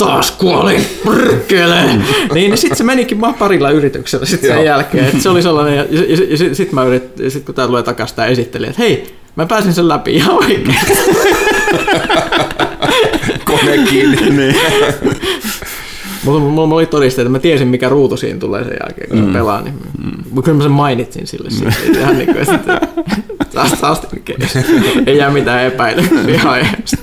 taas 0.05 0.31
kuolin, 0.31 0.87
prkkele. 1.05 1.83
niin, 1.87 2.01
niin 2.35 2.59
sitten 2.59 2.77
se 2.77 2.85
menikin 2.85 3.21
vaan 3.21 3.35
parilla 3.35 3.71
yrityksellä 3.71 4.27
sit 4.27 4.41
sen 4.41 4.51
Joo. 4.51 4.63
jälkeen. 4.63 5.05
Et 5.05 5.21
se 5.21 5.29
oli 5.29 5.43
sellainen, 5.43 5.77
ja, 5.77 5.87
ja, 5.91 6.01
ja, 6.31 6.37
sitten 6.37 6.57
sit 6.57 6.73
mä 6.73 6.85
yrit, 6.85 7.13
sit 7.29 7.45
kun 7.45 7.55
tää 7.55 7.67
tulee 7.67 7.83
takaisin 7.83 8.17
tää 8.17 8.27
esittelijä, 8.27 8.71
että 8.71 8.83
hei, 8.83 9.15
mä 9.37 9.47
pääsin 9.47 9.73
sen 9.73 9.89
läpi 9.89 10.15
ihan 10.15 10.35
oikein. 10.35 10.65
Kone 13.45 13.79
kiinni. 13.91 14.31
niin. 14.37 14.57
Mulla, 16.25 16.41
mulla, 16.41 16.67
mulla 16.67 16.75
oli 16.75 16.87
todisteet, 16.87 17.27
että 17.27 17.33
mä 17.33 17.39
tiesin, 17.39 17.69
mikä 17.69 17.89
ruutu 17.89 18.17
siinä 18.17 18.39
tulee 18.39 18.65
sen 18.65 18.77
jälkeen, 18.83 19.09
kun 19.09 19.19
mm. 19.19 19.27
se 19.27 19.33
pelaa. 19.33 19.63
Niin, 19.63 19.75
mm. 20.05 20.43
Kyllä 20.43 20.57
mä 20.57 20.63
sen 20.63 20.73
mainitsin 20.73 21.27
sille. 21.27 21.51
Siis, 21.51 21.97
ihan 21.99 22.19
niin 22.19 22.35
kuin, 22.35 22.55
että 22.55 22.81
taas, 23.69 23.81
taas 23.81 24.01
ei 25.07 25.17
jää 25.17 25.31
mitään 25.31 25.65
epäilyksiä 25.65 26.43
aiheesta. 26.45 26.97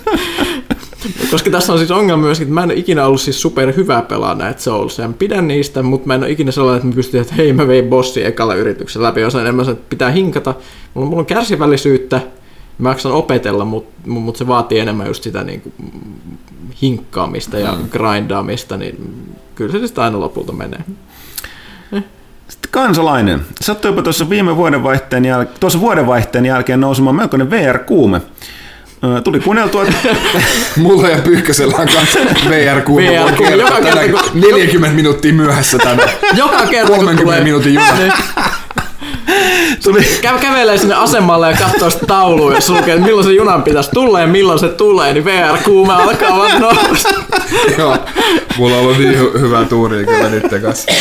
Koska 1.31 1.49
tässä 1.49 1.73
on 1.73 1.79
siis 1.79 1.91
ongelma 1.91 2.23
myös, 2.23 2.41
että 2.41 2.53
mä 2.53 2.63
en 2.63 2.69
ole 2.69 2.79
ikinä 2.79 3.05
ollut 3.05 3.21
siis 3.21 3.41
super 3.41 3.73
hyvä 3.75 4.01
pelaa 4.01 4.35
näitä 4.35 4.61
Soulsia. 4.61 5.07
Mä 5.07 5.13
pidän 5.13 5.47
niistä, 5.47 5.83
mutta 5.83 6.07
mä 6.07 6.15
en 6.15 6.23
ole 6.23 6.31
ikinä 6.31 6.51
sellainen, 6.51 6.77
että 6.77 6.87
mä 6.87 6.95
pystyn, 6.95 7.21
että 7.21 7.35
hei 7.35 7.53
mä 7.53 7.67
vein 7.67 7.85
bossi 7.85 8.25
ekalla 8.25 8.55
yrityksellä 8.55 9.07
läpi. 9.07 9.23
Osaan 9.23 9.41
enemmän, 9.41 9.69
että 9.69 9.89
pitää 9.89 10.11
hinkata. 10.11 10.53
Mulla, 10.93 11.07
mulla 11.07 11.19
on 11.19 11.25
kärsivällisyyttä, 11.25 12.21
mä 12.77 12.89
jaksan 12.89 13.11
opetella, 13.11 13.65
mutta 13.65 14.09
mut 14.09 14.35
se 14.35 14.47
vaatii 14.47 14.79
enemmän 14.79 15.07
just 15.07 15.23
sitä 15.23 15.43
niin 15.43 15.61
kuin, 15.61 15.73
hinkkaamista 16.81 17.59
ja 17.59 17.71
mm. 17.71 17.89
grindaamista, 17.89 18.77
niin 18.77 19.25
kyllä 19.55 19.71
se 19.71 19.87
sitten 19.87 20.03
aina 20.03 20.19
lopulta 20.19 20.53
menee. 20.53 20.83
Sitten 22.47 22.71
kansalainen. 22.71 23.41
Sattui 23.61 24.03
tuossa 24.03 24.29
viime 24.29 24.55
vuodenvaihteen, 24.55 25.23
jäl- 25.23 25.47
tuossa 25.59 25.79
vuodenvaihteen 25.79 26.45
jälkeen 26.45 26.79
nousemaan 26.81 27.15
melkoinen 27.15 27.49
VR-kuume. 27.51 28.21
Tuli 29.23 29.39
kuunneltua, 29.39 29.85
Mulla 30.77 31.09
ja 31.09 31.17
Pyykkösellä 31.17 31.77
on 31.77 31.87
kanssa 31.87 32.19
VR 32.49 32.81
kuuma. 32.81 33.01
VR 33.07 33.57
Joka 33.57 33.81
kerta, 33.81 33.99
kun- 34.31 34.41
40 34.41 34.95
minuuttia 34.95 35.33
myöhässä 35.33 35.77
tänään. 35.77 36.09
Joka 36.35 36.67
kerta, 36.67 36.87
kun 36.87 37.05
30 37.05 37.23
tulee... 37.23 37.43
minuutin 37.43 37.73
juna. 37.73 37.87
Tuli, 39.83 40.05
Käy 40.21 40.39
kävelee 40.39 40.77
sinne 40.77 40.95
asemalle 40.95 41.51
ja 41.51 41.57
katsoo 41.57 41.89
sitä 41.89 42.05
taulua, 42.05 42.53
jos 42.53 42.69
lukee, 42.69 42.93
että 42.93 43.05
milloin 43.05 43.27
se 43.27 43.33
junan 43.33 43.63
pitäisi 43.63 43.89
tulla 43.93 44.21
ja 44.21 44.27
milloin 44.27 44.59
se 44.59 44.67
tulee, 44.69 45.13
niin 45.13 45.25
VR-kuume 45.25 45.93
alkaa 45.93 46.37
vaan 46.37 46.61
nousta. 46.61 47.09
Joo, 47.77 47.97
mulla 48.57 48.75
on 48.75 48.81
ollut 48.81 48.97
niin 48.97 49.13
hy- 49.19 49.39
hyvää 49.39 49.65
tuuria 49.65 50.05
kyllä 50.05 50.29
nyt 50.29 50.43
kanssa. 50.61 50.91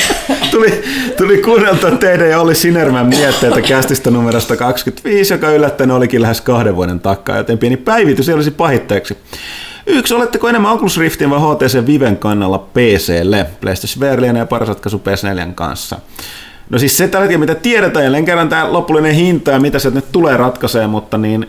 tuli, 0.50 0.82
tuli 1.16 1.38
kuunneltua 1.38 1.90
teidän 1.90 2.30
ja 2.30 2.40
oli 2.40 2.54
Sinermän 2.54 3.06
mietteitä 3.06 3.62
kästistä 3.62 4.10
numerosta 4.10 4.56
25, 4.56 5.34
joka 5.34 5.50
yllättäen 5.50 5.90
olikin 5.90 6.22
lähes 6.22 6.40
kahden 6.40 6.76
vuoden 6.76 7.00
takaa, 7.00 7.36
joten 7.36 7.58
pieni 7.58 7.76
päivitys 7.76 8.28
ei 8.28 8.34
olisi 8.34 8.50
pahitteeksi. 8.50 9.16
Yksi, 9.86 10.14
oletteko 10.14 10.48
enemmän 10.48 10.72
Oculus 10.72 10.98
Riftin 10.98 11.30
vai 11.30 11.38
HTC 11.38 11.86
Viven 11.86 12.16
kannalla 12.16 12.58
PClle? 12.58 13.46
PlayStation 13.60 14.00
VR 14.00 14.20
lienee 14.20 14.46
paras 14.46 14.68
ratkaisu 14.68 15.02
PS4 15.04 15.52
kanssa. 15.54 15.96
No 16.70 16.78
siis 16.78 16.96
se 16.96 17.08
tällä 17.08 17.22
hetkellä, 17.22 17.40
mitä 17.40 17.54
tiedetään, 17.54 18.04
jälleen 18.04 18.24
kerran 18.24 18.48
tämä 18.48 18.72
loppullinen 18.72 19.14
hinta 19.14 19.50
ja 19.50 19.60
mitä 19.60 19.78
se 19.78 19.90
nyt 19.90 20.12
tulee 20.12 20.36
ratkaisee, 20.36 20.86
mutta 20.86 21.18
niin 21.18 21.46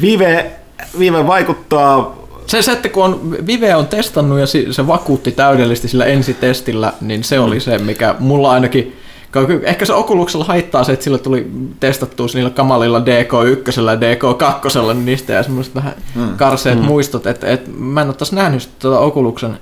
Vive, 0.00 0.50
Vive 0.98 1.26
vaikuttaa 1.26 2.18
Se, 2.46 2.62
se, 2.62 2.72
että 2.72 2.88
kun 2.88 3.04
on, 3.04 3.36
Vive 3.46 3.74
on 3.74 3.86
testannut 3.86 4.38
ja 4.38 4.46
se 4.46 4.86
vakuutti 4.86 5.32
täydellisesti 5.32 5.88
sillä 5.88 6.04
ensitestillä, 6.04 6.92
niin 7.00 7.24
se 7.24 7.40
oli 7.40 7.60
se, 7.60 7.78
mikä 7.78 8.14
mulla 8.18 8.50
ainakin 8.50 8.96
Ehkä 9.62 9.84
se 9.84 9.92
Oculuksella 9.92 10.44
haittaa 10.44 10.84
se, 10.84 10.92
että 10.92 11.04
sillä 11.04 11.18
tuli 11.18 11.50
testattua 11.80 12.26
niillä 12.34 12.50
kamalilla 12.50 12.98
DK1 12.98 13.80
ja 13.80 13.94
DK2, 13.94 14.94
niin 14.94 15.04
niistä 15.04 15.32
ja 15.32 15.42
semmoiset 15.42 15.74
vähän 15.74 15.92
mm. 16.14 16.36
karseet 16.36 16.78
mm. 16.78 16.84
muistot, 16.84 17.26
että, 17.26 17.46
että 17.46 17.70
mä 17.78 18.00
en 18.00 18.06
ole 18.06 18.14
taas 18.14 18.32
nähnyt 18.32 18.68
tuota 18.78 18.98
Oculuksen 18.98 19.58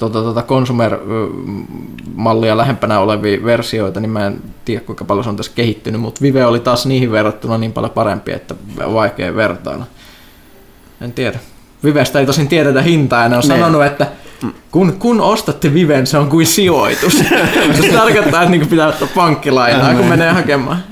tuota, 0.00 0.22
tuota 0.22 0.42
consumer-mallia 0.42 2.56
lähempänä 2.56 3.00
olevia 3.00 3.44
versioita, 3.44 4.00
niin 4.00 4.10
mä 4.10 4.26
en 4.26 4.40
tiedä 4.64 4.80
kuinka 4.84 5.04
paljon 5.04 5.24
se 5.24 5.30
on 5.30 5.36
tässä 5.36 5.52
kehittynyt, 5.54 6.00
mutta 6.00 6.20
Vive 6.22 6.44
oli 6.46 6.60
taas 6.60 6.86
niihin 6.86 7.12
verrattuna 7.12 7.58
niin 7.58 7.72
paljon 7.72 7.92
parempi, 7.92 8.32
että 8.32 8.54
vaikea 8.94 9.36
vertailla. 9.36 9.86
En 11.00 11.12
tiedä. 11.12 11.38
Vivestä 11.84 12.20
ei 12.20 12.26
tosin 12.26 12.48
tiedetä 12.48 12.82
hintaa, 12.82 13.22
ja 13.22 13.28
ne 13.28 13.36
on 13.36 13.42
Ne. 13.42 13.48
sanonut, 13.48 13.84
että 13.84 14.06
kun, 14.70 14.92
kun 14.98 15.20
ostatte 15.20 15.74
Viven, 15.74 16.06
se 16.06 16.18
on 16.18 16.28
kuin 16.28 16.46
sijoitus. 16.46 17.12
se 17.80 17.88
tarkoittaa, 17.92 18.42
että 18.42 18.50
niinku 18.50 18.68
pitää 18.68 18.88
ottaa 18.88 19.08
pankkilainaa, 19.14 19.94
kun 19.94 20.06
menee 20.06 20.30
hakemaan. 20.32 20.82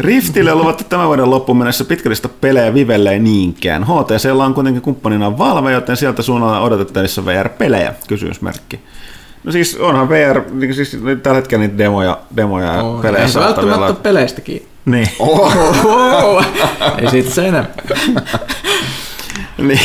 Riftille 0.00 0.52
on 0.52 0.58
luvattu 0.58 0.84
tämän 0.84 1.06
vuoden 1.06 1.30
loppuun 1.30 1.58
mennessä 1.58 1.84
pitkällistä 1.84 2.28
pelejä 2.40 2.74
Vivelle 2.74 3.12
ei 3.12 3.18
niinkään. 3.18 3.84
HTClla 3.84 4.44
on 4.44 4.54
kuitenkin 4.54 4.82
kumppanina 4.82 5.38
Valve, 5.38 5.72
joten 5.72 5.96
sieltä 5.96 6.22
suunnalla 6.22 6.60
odotettavissa 6.60 7.24
VR-pelejä, 7.24 7.94
kysymysmerkki. 8.08 8.80
No 9.44 9.52
siis 9.52 9.76
onhan 9.76 10.08
VR, 10.08 10.42
niin 10.52 10.74
siis 10.74 10.96
tällä 11.22 11.36
hetkellä 11.36 11.62
niitä 11.62 11.78
demoja, 11.78 12.18
demoja 12.36 12.74
ja 12.74 12.82
Oh, 12.82 13.02
pelejä 13.02 13.24
ei 13.24 13.30
se 13.30 13.40
välttämättä 13.40 13.86
ole 13.86 13.94
peleistäkin. 13.94 14.66
Niin. 14.84 15.08
Oho. 15.18 16.42
ei 16.98 17.10
siitä 17.10 17.30
se 17.30 17.48
enemmän. 17.48 17.72
niin. 19.58 19.80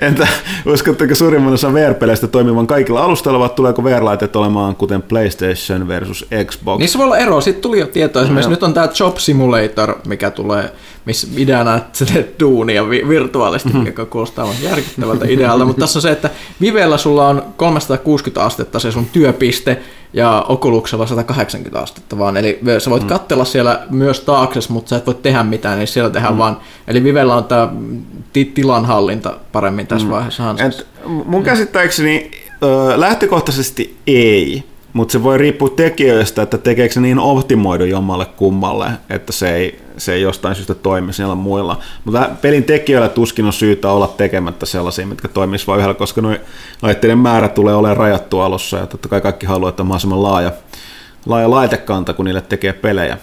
Entä 0.00 0.28
uskotteko 0.66 1.14
suurimman 1.14 1.52
osa 1.52 1.74
VR-peleistä 1.74 2.26
toimivan 2.26 2.66
kaikilla 2.66 3.00
alustoilla, 3.00 3.40
vai 3.40 3.48
tuleeko 3.48 3.84
VR-laitteet 3.84 4.36
olemaan 4.36 4.76
kuten 4.76 5.02
PlayStation 5.02 5.88
versus 5.88 6.26
Xbox? 6.44 6.78
Niissä 6.78 6.98
voi 6.98 7.04
olla 7.04 7.18
ero. 7.18 7.40
Sitten 7.40 7.62
tuli 7.62 7.78
jo 7.78 7.86
tietoa. 7.86 8.22
Esimerkiksi 8.22 8.46
joo. 8.46 8.54
nyt 8.54 8.62
on 8.62 8.74
tämä 8.74 8.88
Job 9.00 9.16
Simulator, 9.16 9.94
mikä 10.06 10.30
tulee. 10.30 10.72
missä 11.04 11.26
ideana, 11.36 11.76
että 11.76 12.04
teet 12.04 12.40
duunia 12.40 12.90
vi- 12.90 13.08
virtuaalisesti, 13.08 13.68
mm-hmm. 13.68 13.88
mikä 13.88 14.04
kuulostaa 14.04 14.44
aivan 14.44 14.62
järkyttävältä 14.62 15.26
idealta, 15.28 15.64
mutta 15.64 15.80
tässä 15.80 15.98
on 15.98 16.02
se, 16.02 16.10
että 16.10 16.30
Vivellä 16.60 16.98
sulla 16.98 17.28
on 17.28 17.42
360 17.56 18.44
astetta 18.44 18.78
se 18.78 18.92
sun 18.92 19.06
työpiste, 19.12 19.82
ja 20.12 20.44
Oculuksella 20.48 21.06
180 21.06 21.80
astetta 21.80 22.18
vaan, 22.18 22.36
eli 22.36 22.60
sä 22.78 22.90
voit 22.90 23.02
mm. 23.02 23.08
katsella 23.08 23.44
siellä 23.44 23.86
myös 23.90 24.20
taakse, 24.20 24.60
mutta 24.68 24.88
sä 24.88 24.96
et 24.96 25.06
voi 25.06 25.14
tehdä 25.14 25.42
mitään, 25.42 25.78
niin 25.78 25.88
siellä 25.88 26.10
tehdään 26.10 26.34
mm. 26.34 26.38
vaan, 26.38 26.60
eli 26.88 27.04
Vivellä 27.04 27.34
on 27.34 27.44
tämä 27.44 27.68
tilanhallinta 28.54 29.36
paremmin 29.52 29.86
tässä 29.86 30.06
mm. 30.06 30.12
vaiheessa. 30.12 30.54
Et 30.66 30.86
mun 31.24 31.42
käsittääkseni 31.42 32.30
lähtökohtaisesti 32.96 33.96
ei, 34.06 34.64
mutta 34.98 35.12
se 35.12 35.22
voi 35.22 35.38
riippua 35.38 35.68
tekijöistä, 35.68 36.42
että 36.42 36.58
tekeekö 36.58 36.94
se 36.94 37.00
niin 37.00 37.18
optimoidu 37.18 37.84
jommalle 37.84 38.26
kummalle, 38.26 38.86
että 39.10 39.32
se 39.32 39.54
ei, 39.54 39.80
se 39.96 40.12
ei 40.12 40.22
jostain 40.22 40.54
syystä 40.54 40.74
toimi 40.74 41.12
siellä 41.12 41.34
muilla. 41.34 41.80
Mutta 42.04 42.30
pelin 42.42 42.64
tekijöillä 42.64 43.08
tuskin 43.08 43.44
on 43.44 43.52
syytä 43.52 43.90
olla 43.90 44.14
tekemättä 44.16 44.66
sellaisia, 44.66 45.06
mitkä 45.06 45.28
toimisi 45.28 45.66
vain 45.66 45.78
yhdellä, 45.78 45.94
koska 45.94 46.20
noin 46.20 46.38
laitteiden 46.82 47.18
määrä 47.18 47.48
tulee 47.48 47.74
olemaan 47.74 47.96
rajattu 47.96 48.40
alussa 48.40 48.76
ja 48.76 48.86
totta 48.86 49.08
kai 49.08 49.20
kaikki 49.20 49.46
haluaa, 49.46 49.68
että 49.68 49.82
on 49.82 49.86
mahdollisimman 49.86 50.22
laaja, 50.22 50.52
laaja 51.26 51.50
laitekanta, 51.50 52.14
kun 52.14 52.24
niille 52.24 52.40
tekee 52.40 52.72
pelejä. 52.72 53.18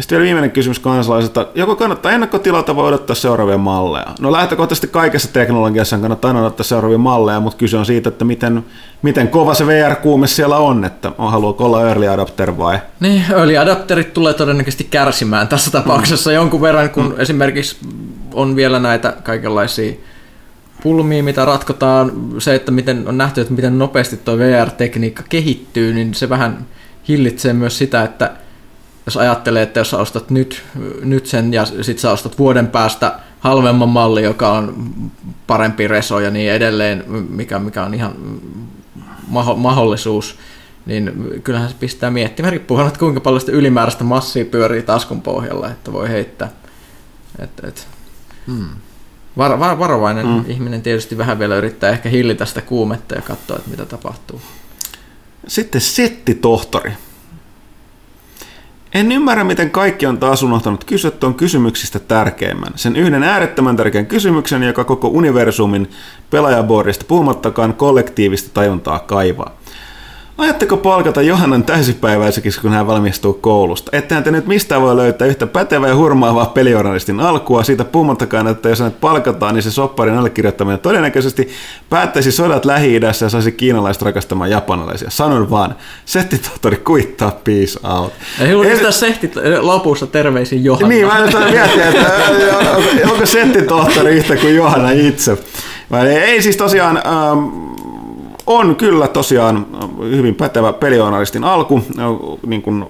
Ja 0.00 0.02
sitten 0.02 0.16
vielä 0.16 0.24
viimeinen 0.24 0.50
kysymys 0.50 0.78
kansalaisilta. 0.78 1.46
Joko 1.54 1.76
kannattaa 1.76 2.12
ennakkotilata 2.12 2.76
vai 2.76 2.84
odottaa 2.84 3.16
seuraavia 3.16 3.58
malleja? 3.58 4.06
No 4.20 4.32
lähtökohtaisesti 4.32 4.88
kaikessa 4.88 5.32
teknologiassa 5.32 5.98
kannattaa 5.98 6.28
aina 6.28 6.40
odottaa 6.40 6.64
seuraavia 6.64 6.98
malleja, 6.98 7.40
mutta 7.40 7.58
kyse 7.58 7.76
on 7.76 7.86
siitä, 7.86 8.08
että 8.08 8.24
miten, 8.24 8.64
miten 9.02 9.28
kova 9.28 9.54
se 9.54 9.66
VR-kuume 9.66 10.26
siellä 10.26 10.56
on, 10.56 10.84
että 10.84 11.12
haluaako 11.18 11.64
olla 11.64 11.88
early 11.88 12.08
adapter 12.08 12.58
vai? 12.58 12.78
Niin, 13.00 13.24
early 13.30 13.56
adapterit 13.56 14.14
tulee 14.14 14.34
todennäköisesti 14.34 14.84
kärsimään 14.84 15.48
tässä 15.48 15.70
tapauksessa 15.70 16.30
mm. 16.30 16.34
jonkun 16.34 16.60
verran, 16.60 16.90
kun 16.90 17.04
mm. 17.04 17.20
esimerkiksi 17.20 17.76
on 18.32 18.56
vielä 18.56 18.78
näitä 18.78 19.16
kaikenlaisia 19.22 19.92
pulmia, 20.82 21.22
mitä 21.22 21.44
ratkotaan. 21.44 22.12
Se, 22.38 22.54
että 22.54 22.72
miten 22.72 23.08
on 23.08 23.18
nähty, 23.18 23.40
että 23.40 23.54
miten 23.54 23.78
nopeasti 23.78 24.16
tuo 24.16 24.38
VR-tekniikka 24.38 25.22
kehittyy, 25.28 25.94
niin 25.94 26.14
se 26.14 26.28
vähän 26.28 26.66
hillitsee 27.08 27.52
myös 27.52 27.78
sitä, 27.78 28.02
että 28.02 28.30
jos 29.10 29.16
ajattelee, 29.16 29.62
että 29.62 29.80
jos 29.80 29.90
sä 29.90 29.98
ostat 29.98 30.30
nyt, 30.30 30.62
nyt 31.02 31.26
sen 31.26 31.52
ja 31.52 31.64
sitten 31.64 31.98
sä 31.98 32.12
ostat 32.12 32.38
vuoden 32.38 32.68
päästä 32.68 33.18
halvemman 33.40 33.88
malli, 33.88 34.22
joka 34.22 34.52
on 34.52 34.92
parempi 35.46 35.88
reso 35.88 36.20
ja 36.20 36.30
niin 36.30 36.52
edelleen, 36.52 37.04
mikä, 37.28 37.58
mikä 37.58 37.82
on 37.82 37.94
ihan 37.94 38.14
maho, 39.28 39.56
mahdollisuus, 39.56 40.38
niin 40.86 41.12
kyllähän 41.44 41.68
se 41.68 41.74
pistää 41.80 42.10
miettimään. 42.10 42.52
Riippuu 42.52 42.80
että 42.80 42.98
kuinka 42.98 43.20
paljon 43.20 43.40
sitä 43.40 43.52
ylimääräistä 43.52 44.04
massia 44.04 44.44
pyörii 44.44 44.82
taskun 44.82 45.22
pohjalla, 45.22 45.70
että 45.70 45.92
voi 45.92 46.08
heittää. 46.08 46.50
Et, 47.38 47.50
et. 47.64 47.88
Hmm. 48.46 48.68
Var, 49.36 49.58
var, 49.58 49.78
varovainen 49.78 50.26
hmm. 50.26 50.44
ihminen 50.48 50.82
tietysti 50.82 51.18
vähän 51.18 51.38
vielä 51.38 51.56
yrittää 51.56 51.90
ehkä 51.90 52.08
hillitä 52.08 52.44
sitä 52.44 52.60
kuumetta 52.60 53.14
ja 53.14 53.22
katsoa, 53.22 53.56
että 53.56 53.70
mitä 53.70 53.86
tapahtuu. 53.86 54.40
Sitten 55.46 55.80
settitohtori. 55.80 56.92
En 58.94 59.12
ymmärrä, 59.12 59.44
miten 59.44 59.70
kaikki 59.70 60.06
on 60.06 60.18
taas 60.18 60.42
unohtanut 60.42 60.84
kysyä 60.84 61.10
tuon 61.10 61.34
kysymyksistä 61.34 61.98
tärkeimmän. 61.98 62.72
Sen 62.76 62.96
yhden 62.96 63.22
äärettömän 63.22 63.76
tärkeän 63.76 64.06
kysymyksen, 64.06 64.62
joka 64.62 64.84
koko 64.84 65.08
universumin 65.08 65.90
pelaajaboardista 66.30 67.04
puhumattakaan 67.08 67.74
kollektiivista 67.74 68.50
tajuntaa 68.54 68.98
kaivaa. 68.98 69.56
Ajatteko 70.40 70.76
palkata 70.76 71.22
Johannan 71.22 71.64
täysipäiväiseksi, 71.64 72.60
kun 72.60 72.72
hän 72.72 72.86
valmistuu 72.86 73.32
koulusta? 73.32 73.96
Ettehän 73.96 74.24
te 74.24 74.30
nyt 74.30 74.46
mistä 74.46 74.80
voi 74.80 74.96
löytää 74.96 75.28
yhtä 75.28 75.46
pätevää 75.46 75.88
ja 75.88 75.96
hurmaavaa 75.96 76.46
pelijournalistin 76.46 77.20
alkua, 77.20 77.62
siitä 77.62 77.84
puhumattakaan, 77.84 78.46
että 78.46 78.68
jos 78.68 78.78
hänet 78.78 79.00
palkataan, 79.00 79.54
niin 79.54 79.62
se 79.62 79.70
sopparin 79.70 80.18
allekirjoittaminen 80.18 80.78
todennäköisesti 80.78 81.48
päättäisi 81.90 82.32
sodat 82.32 82.64
lähi 82.64 83.00
ja 83.00 83.12
saisi 83.12 83.52
kiinalaiset 83.52 84.02
rakastamaan 84.02 84.50
japanilaisia. 84.50 85.10
Sanon 85.10 85.50
vaan, 85.50 85.74
settitohtori 86.04 86.76
kuittaa, 86.76 87.40
peace 87.44 87.80
out. 87.88 88.12
Ei 88.40 88.54
ollut 88.54 88.76
sitä 88.76 88.90
sehti 88.90 89.30
lopussa 89.60 90.06
terveisin 90.06 90.64
Johanna. 90.64 90.88
Niin, 90.88 91.06
mä 91.06 91.20
nyt 91.20 91.34
miettiä, 91.50 91.88
että 91.88 92.12
onko 93.12 93.26
settitohtori 93.26 94.16
yhtä 94.16 94.36
kuin 94.36 94.56
Johanna 94.56 94.90
itse. 94.90 95.38
Vai 95.90 96.08
ei 96.08 96.42
siis 96.42 96.56
tosiaan, 96.56 96.96
ähm, 96.96 97.79
on 98.50 98.76
kyllä 98.76 99.08
tosiaan 99.08 99.66
hyvin 100.02 100.34
pätevä 100.34 100.72
pelioanalistin 100.72 101.44
alku, 101.44 101.82
niin 102.46 102.62
kuin 102.62 102.86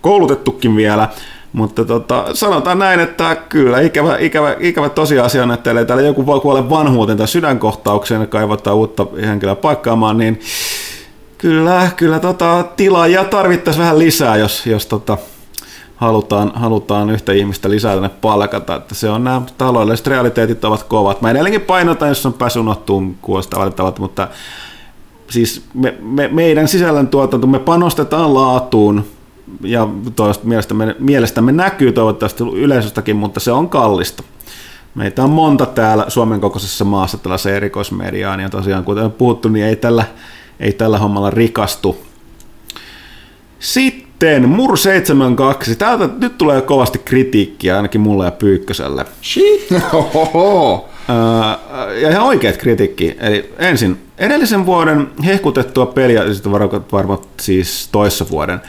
koulutettukin 0.00 0.76
vielä, 0.76 1.08
mutta 1.52 1.84
tota, 1.84 2.24
sanotaan 2.32 2.78
näin, 2.78 3.00
että 3.00 3.36
kyllä 3.48 3.80
ikävä, 3.80 4.16
ikävä, 4.18 4.56
ikävä 4.60 4.88
tosiasia 4.88 5.42
on, 5.42 5.50
että 5.50 5.84
täällä 5.84 6.02
joku 6.02 6.26
voi 6.26 6.40
kuolla 6.40 6.70
vanhuuteen 6.70 7.18
tai 7.18 7.28
sydänkohtaukseen 7.28 8.20
ja 8.20 8.26
kaivataan 8.26 8.76
uutta 8.76 9.06
henkilöä 9.20 9.54
paikkaamaan, 9.54 10.18
niin 10.18 10.40
kyllä, 11.38 11.90
kyllä 11.96 12.18
tota, 12.18 12.64
tilaa 12.76 13.06
tarvittaisiin 13.30 13.82
vähän 13.82 13.98
lisää, 13.98 14.36
jos, 14.36 14.66
jos 14.66 14.86
tota, 14.86 15.18
halutaan, 15.96 16.52
halutaan 16.54 17.10
yhtä 17.10 17.32
ihmistä 17.32 17.70
lisää 17.70 17.94
tänne 17.94 18.08
palkata. 18.08 18.74
Että 18.76 18.94
se 18.94 19.10
on 19.10 19.24
nämä 19.24 19.42
taloudelliset 19.58 20.06
realiteetit 20.06 20.64
ovat 20.64 20.82
kovat. 20.82 21.22
Mä 21.22 21.30
edelleenkin 21.30 21.60
painotan, 21.60 22.08
jos 22.08 22.26
on 22.26 22.32
päässyt 22.32 22.60
unohtuun 22.60 23.16
valitettavasti, 23.56 24.00
mutta 24.00 24.28
siis 25.30 25.62
me, 25.74 25.94
me, 26.00 26.28
meidän 26.28 26.68
sisällöntuotanto, 26.68 27.46
me 27.46 27.58
panostetaan 27.58 28.34
laatuun 28.34 29.04
ja 29.60 29.88
mielestämme, 30.42 30.96
mielestämme 30.98 31.52
näkyy 31.52 31.92
toivottavasti 31.92 32.44
yleisöstäkin, 32.44 33.16
mutta 33.16 33.40
se 33.40 33.52
on 33.52 33.68
kallista. 33.68 34.22
Meitä 34.94 35.22
on 35.22 35.30
monta 35.30 35.66
täällä 35.66 36.04
Suomen 36.08 36.40
kokoisessa 36.40 36.84
maassa 36.84 37.18
tällaisen 37.18 37.54
erikoismediaan 37.54 38.40
ja 38.40 38.48
tosiaan 38.48 38.84
kuten 38.84 39.04
on 39.04 39.12
puhuttu, 39.12 39.48
niin 39.48 39.66
ei 39.66 39.76
tällä, 39.76 40.04
ei 40.60 40.72
tällä 40.72 40.98
hommalla 40.98 41.30
rikastu. 41.30 41.96
Sitten 43.58 44.48
Mur 44.48 44.78
72. 44.78 45.76
Täältä 45.76 46.08
nyt 46.18 46.38
tulee 46.38 46.60
kovasti 46.60 46.98
kritiikkiä 46.98 47.76
ainakin 47.76 48.00
mulle 48.00 48.24
ja 48.24 48.30
Pyykköselle. 48.30 49.04
Shit. 49.22 49.68
ja 52.00 52.10
ihan 52.10 52.26
oikeat 52.26 52.56
kritiikki. 52.56 53.16
Eli 53.20 53.54
ensin 53.58 53.98
edellisen 54.18 54.66
vuoden 54.66 55.10
hehkutettua 55.26 55.86
peliä, 55.86 56.34
sitten 56.34 56.52
varmaan 56.92 57.18
siis 57.40 57.88
toissa 57.92 58.30
vuoden, 58.30 58.60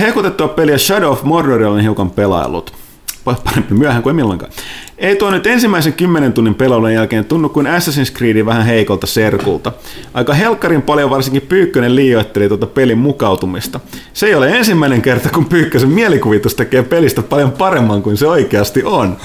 hehkutettua 0.00 0.48
peliä 0.48 0.78
Shadow 0.78 1.10
of 1.10 1.22
Mordor 1.22 1.62
olen 1.62 1.82
hiukan 1.82 2.10
pelaillut. 2.10 2.83
Parempi 3.24 3.74
myöhään 3.74 4.02
kuin 4.02 4.16
milloinkaan. 4.16 4.52
Ei 4.98 5.16
tuo 5.16 5.30
nyt 5.30 5.46
ensimmäisen 5.46 5.92
kymmenen 5.92 6.32
tunnin 6.32 6.54
pelailun 6.54 6.92
jälkeen 6.92 7.24
tunnu 7.24 7.48
kuin 7.48 7.66
Assassin's 7.66 8.16
Creed 8.16 8.46
vähän 8.46 8.66
heikolta 8.66 9.06
serkulta. 9.06 9.72
Aika 10.14 10.34
helkkarin 10.34 10.82
paljon 10.82 11.10
varsinkin 11.10 11.42
Pyykkönen 11.42 11.96
liioitteli 11.96 12.48
tuota 12.48 12.66
pelin 12.66 12.98
mukautumista. 12.98 13.80
Se 14.12 14.26
ei 14.26 14.34
ole 14.34 14.48
ensimmäinen 14.48 15.02
kerta, 15.02 15.28
kun 15.28 15.44
Pyykkösen 15.44 15.88
mielikuvitus 15.88 16.54
tekee 16.54 16.82
pelistä 16.82 17.22
paljon 17.22 17.52
paremman 17.52 18.02
kuin 18.02 18.16
se 18.16 18.26
oikeasti 18.26 18.82
on. 18.84 19.16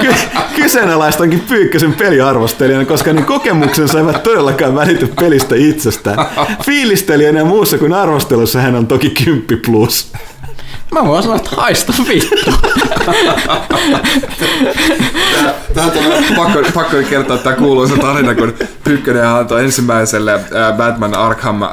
Ky- 0.00 0.38
kyseenalaistankin 0.56 1.40
Pyykkösen 1.40 1.92
peliarvostelijana, 1.92 2.84
koska 2.84 3.12
niin 3.12 3.24
kokemuksensa 3.24 3.98
eivät 3.98 4.22
todellakaan 4.22 4.74
välity 4.74 5.12
pelistä 5.20 5.54
itsestään. 5.56 6.18
Fiilistelijänä 6.64 7.44
muussa 7.44 7.78
kuin 7.78 7.92
arvostelussa 7.92 8.60
hän 8.60 8.74
on 8.74 8.86
toki 8.86 9.10
10 9.10 9.44
plus. 9.66 10.12
Mä 10.90 11.04
voin 11.04 11.22
sanoa, 11.22 11.36
että 11.36 11.50
haista 11.56 11.92
vittu. 12.08 12.50
Tähän 15.74 15.90
tulee 15.90 16.24
pakko, 16.36 16.62
pakko 16.74 16.96
kertoa 17.10 17.38
tämä 17.38 17.56
kuuluisa 17.56 17.96
tarina, 17.96 18.34
kun 18.34 18.54
Pykkönen 18.84 19.28
antoi 19.28 19.64
ensimmäiselle 19.64 20.34
äh, 20.34 20.76
Batman 20.76 21.14
Arkham 21.14 21.62
äh, 21.62 21.70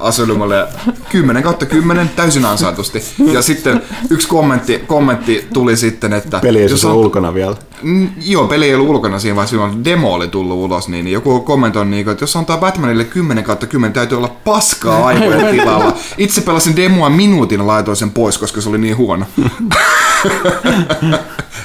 Asylumalle 0.00 0.66
10 1.08 1.42
kautta 1.42 1.66
10 1.66 2.10
täysin 2.16 2.44
ansaitusti. 2.44 3.02
Ja 3.32 3.42
sitten 3.42 3.82
yksi 4.10 4.28
kommentti, 4.28 4.78
kommentti 4.86 5.46
tuli 5.52 5.76
sitten, 5.76 6.12
että... 6.12 6.38
Peli 6.40 6.62
ei 6.62 6.68
siis 6.68 6.84
on 6.84 6.94
ulkona 6.94 7.34
vielä. 7.34 7.56
Mm, 7.82 8.08
joo, 8.24 8.46
peli 8.46 8.64
ei 8.64 8.74
ollut 8.74 8.88
ulkona 8.88 9.18
siinä 9.18 9.36
vaiheessa, 9.36 9.56
silloin 9.56 9.84
demo 9.84 10.14
oli 10.14 10.28
tullut 10.28 10.56
ulos, 10.56 10.88
niin 10.88 11.08
joku 11.08 11.40
kommentoi, 11.40 11.86
niin, 11.86 12.08
että 12.08 12.22
jos 12.22 12.36
antaa 12.36 12.58
Batmanille 12.58 13.04
10 13.04 13.44
kautta 13.44 13.66
10, 13.66 13.92
täytyy 13.92 14.18
olla 14.18 14.36
paskaa 14.44 15.06
aivojen 15.06 15.46
tilalla. 15.56 15.92
Itse 16.18 16.40
pelasin 16.40 16.76
demoa 16.76 17.10
minuutin 17.10 17.60
ja 17.60 17.66
laitoin 17.66 17.96
sen 17.96 18.10
pois, 18.10 18.38
koska 18.38 18.53
se 18.60 18.68
oli 18.68 18.78
niin 18.78 18.96
huono. 18.96 19.26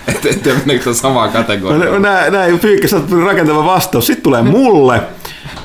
et, 0.07 0.25
et 0.25 0.43
tiedä, 0.43 0.59
meneekö 0.59 0.93
samaa 0.93 1.27
kategoriaa. 1.27 1.91
No, 1.91 1.99
näin, 1.99 2.33
näin 2.33 2.59
Pyykkäs 2.59 2.95
rakentava 3.25 3.65
vastaus. 3.65 4.05
Sitten 4.05 4.23
tulee 4.23 4.41
mulle. 4.41 5.01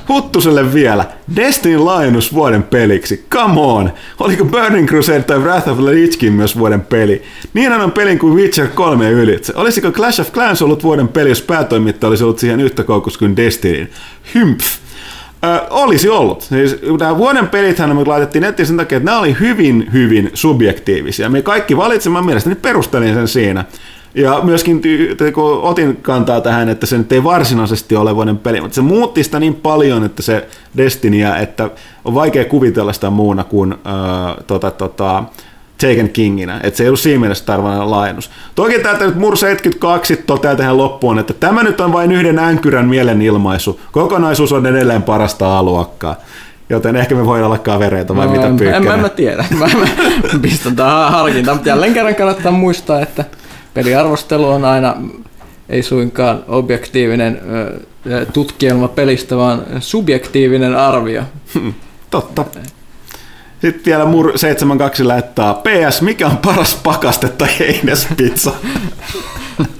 Huttuselle 0.08 0.74
vielä. 0.74 1.04
Destiny 1.36 1.78
laajennus 1.78 2.34
vuoden 2.34 2.62
peliksi. 2.62 3.26
Come 3.30 3.60
on! 3.60 3.92
Oliko 4.20 4.44
Burning 4.44 4.88
Crusade 4.88 5.22
tai 5.22 5.38
Wrath 5.38 5.68
of 5.68 5.78
the 5.78 5.84
Lich 5.86 6.18
King 6.18 6.36
myös 6.36 6.58
vuoden 6.58 6.80
peli? 6.80 7.22
Niin 7.54 7.72
on 7.72 7.92
pelin 7.92 8.18
kuin 8.18 8.34
Witcher 8.34 8.68
3 8.68 9.10
ylitse. 9.10 9.52
Olisiko 9.56 9.92
Clash 9.92 10.20
of 10.20 10.32
Clans 10.32 10.62
ollut 10.62 10.82
vuoden 10.82 11.08
peli, 11.08 11.28
jos 11.28 11.42
päätoimittaja 11.42 12.08
olisi 12.08 12.24
ollut 12.24 12.38
siihen 12.38 12.60
yhtä 12.60 12.84
koukus 12.84 13.18
kuin 13.18 13.36
Destiny? 13.36 13.90
Hympf! 14.34 14.83
Ö, 15.44 15.60
olisi 15.70 16.08
ollut. 16.08 16.42
Siis, 16.42 16.76
nämä 17.00 17.18
vuoden 17.18 17.48
pelithän 17.48 17.96
me 17.96 18.04
laitettiin 18.04 18.42
nettiin 18.42 18.66
sen 18.66 18.76
takia, 18.76 18.96
että 18.96 19.04
nämä 19.04 19.18
oli 19.18 19.36
hyvin, 19.40 19.88
hyvin 19.92 20.30
subjektiivisia. 20.34 21.28
Me 21.28 21.42
kaikki 21.42 21.76
valitsimme 21.76 22.22
mielestäni 22.22 22.54
perustelin 22.56 23.14
sen 23.14 23.28
siinä. 23.28 23.64
Ja 24.14 24.40
myöskin 24.42 24.82
kun 25.34 25.62
otin 25.62 25.96
kantaa 25.96 26.40
tähän, 26.40 26.68
että 26.68 26.86
se 26.86 26.98
nyt 26.98 27.12
ei 27.12 27.24
varsinaisesti 27.24 27.96
ole 27.96 28.16
vuoden 28.16 28.38
peli, 28.38 28.60
mutta 28.60 28.74
se 28.74 28.80
muutti 28.80 29.24
sitä 29.24 29.40
niin 29.40 29.54
paljon, 29.54 30.04
että 30.04 30.22
se 30.22 30.48
Destinyä, 30.76 31.36
että 31.36 31.70
on 32.04 32.14
vaikea 32.14 32.44
kuvitella 32.44 32.92
sitä 32.92 33.10
muuna 33.10 33.44
kuin 33.44 33.72
äh, 33.72 34.44
tota, 34.46 34.70
tota, 34.70 35.24
Taken 35.80 36.08
Kinginä, 36.08 36.60
että 36.62 36.76
se 36.76 36.82
ei 36.84 36.88
ollut 36.88 37.00
siinä 37.00 37.20
mielessä 37.20 37.44
tarvallinen 37.44 37.90
laajennus. 37.90 38.30
Toki 38.54 38.78
täältä 38.78 39.06
nyt 39.06 39.16
Mur 39.16 39.36
72 39.36 40.16
toteaa 40.16 40.56
tähän 40.56 40.78
loppuun, 40.78 41.18
että 41.18 41.34
tämä 41.34 41.62
nyt 41.62 41.80
on 41.80 41.92
vain 41.92 42.12
yhden 42.12 42.38
änkyrän 42.38 42.86
mielenilmaisu. 42.88 43.80
Kokonaisuus 43.92 44.52
on 44.52 44.66
edelleen 44.66 45.02
parasta 45.02 45.58
aluokkaa. 45.58 46.16
Joten 46.70 46.96
ehkä 46.96 47.14
me 47.14 47.26
voidaan 47.26 47.46
olla 47.46 47.58
kavereita 47.58 48.16
vai 48.16 48.26
No, 48.26 48.32
mitä 48.32 48.44
en, 48.44 48.50
en, 48.50 48.56
pyykkäinen? 48.56 48.90
mä, 48.90 48.96
mä 48.96 49.08
tiedä. 49.08 49.44
Mä, 49.58 49.66
mä 50.32 50.38
pistän 50.42 50.76
tähän 50.76 51.12
harkintaan, 51.12 51.56
mutta 51.56 51.68
jälleen 51.68 51.94
kerran 51.94 52.14
kannattaa 52.14 52.52
muistaa, 52.52 53.00
että 53.00 53.24
peliarvostelu 53.74 54.48
on 54.48 54.64
aina 54.64 54.96
ei 55.68 55.82
suinkaan 55.82 56.44
objektiivinen 56.48 57.40
tutkielma 58.32 58.88
pelistä, 58.88 59.36
vaan 59.36 59.62
subjektiivinen 59.80 60.76
arvio. 60.76 61.22
Totta. 62.10 62.44
Sitten 63.64 63.84
vielä 63.84 64.04
Mur 64.04 64.38
72 64.38 65.04
laittaa 65.04 65.54
PS, 65.54 66.02
mikä 66.02 66.26
on 66.26 66.36
paras 66.36 66.74
pakaste 66.74 67.28
tai 67.28 67.48
heinäspizza? 67.58 68.52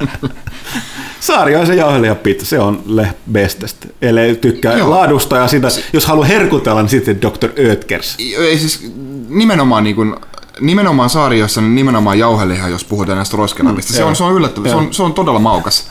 Saarioisen 1.20 1.76
jauhelihapizza, 1.76 2.46
se 2.46 2.58
on 2.58 2.82
le 2.86 3.14
bestest. 3.32 3.86
Eli 4.02 4.34
tykkää 4.34 4.78
Joo. 4.78 4.90
laadusta 4.90 5.36
ja 5.36 5.48
sitä, 5.48 5.68
jos 5.92 6.06
haluaa 6.06 6.26
herkutella, 6.26 6.82
niin 6.82 6.90
sitten 6.90 7.22
Dr. 7.22 7.68
Oetkers. 7.68 8.16
Ei 8.38 8.58
siis 8.58 8.92
nimenomaan 9.28 9.84
niin 9.84 9.96
kuin, 9.96 10.16
nimenomaan 10.60 11.10
saariossa, 11.10 11.60
niin 11.60 11.74
nimenomaan 11.74 12.18
jauheliha, 12.18 12.68
jos 12.68 12.84
puhutaan 12.84 13.16
näistä 13.16 13.36
roskelapista. 13.36 13.92
se, 13.92 14.04
on, 14.04 14.16
se 14.16 14.24
on 14.24 14.34
yllättävää, 14.34 14.70
se 14.70 14.76
on, 14.76 14.94
se 14.94 15.02
on 15.02 15.14
todella 15.14 15.38
maukas. 15.38 15.88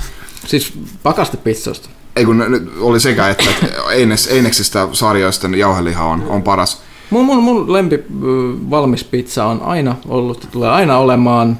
Siis 0.48 0.74
pakastepizzoista. 1.04 1.90
Ei 2.16 2.26
kun 2.26 2.38
nyt 2.38 2.72
oli 2.80 3.00
sekä, 3.00 3.30
että, 3.30 3.44
että 3.50 3.68
Eines, 3.92 4.28
Eineksistä 4.28 4.88
saarioisten 4.92 5.56
jauheliha 5.56 6.06
on, 6.06 6.24
on 6.28 6.44
paras. 6.44 6.82
Mun, 7.14 7.26
mun, 7.26 7.44
mun 7.44 7.74
lempi 7.74 8.00
valmis 8.70 9.04
pizza 9.04 9.46
on 9.46 9.62
aina 9.62 9.96
ollut 10.08 10.44
ja 10.44 10.50
tulee 10.52 10.70
aina 10.70 10.98
olemaan 10.98 11.58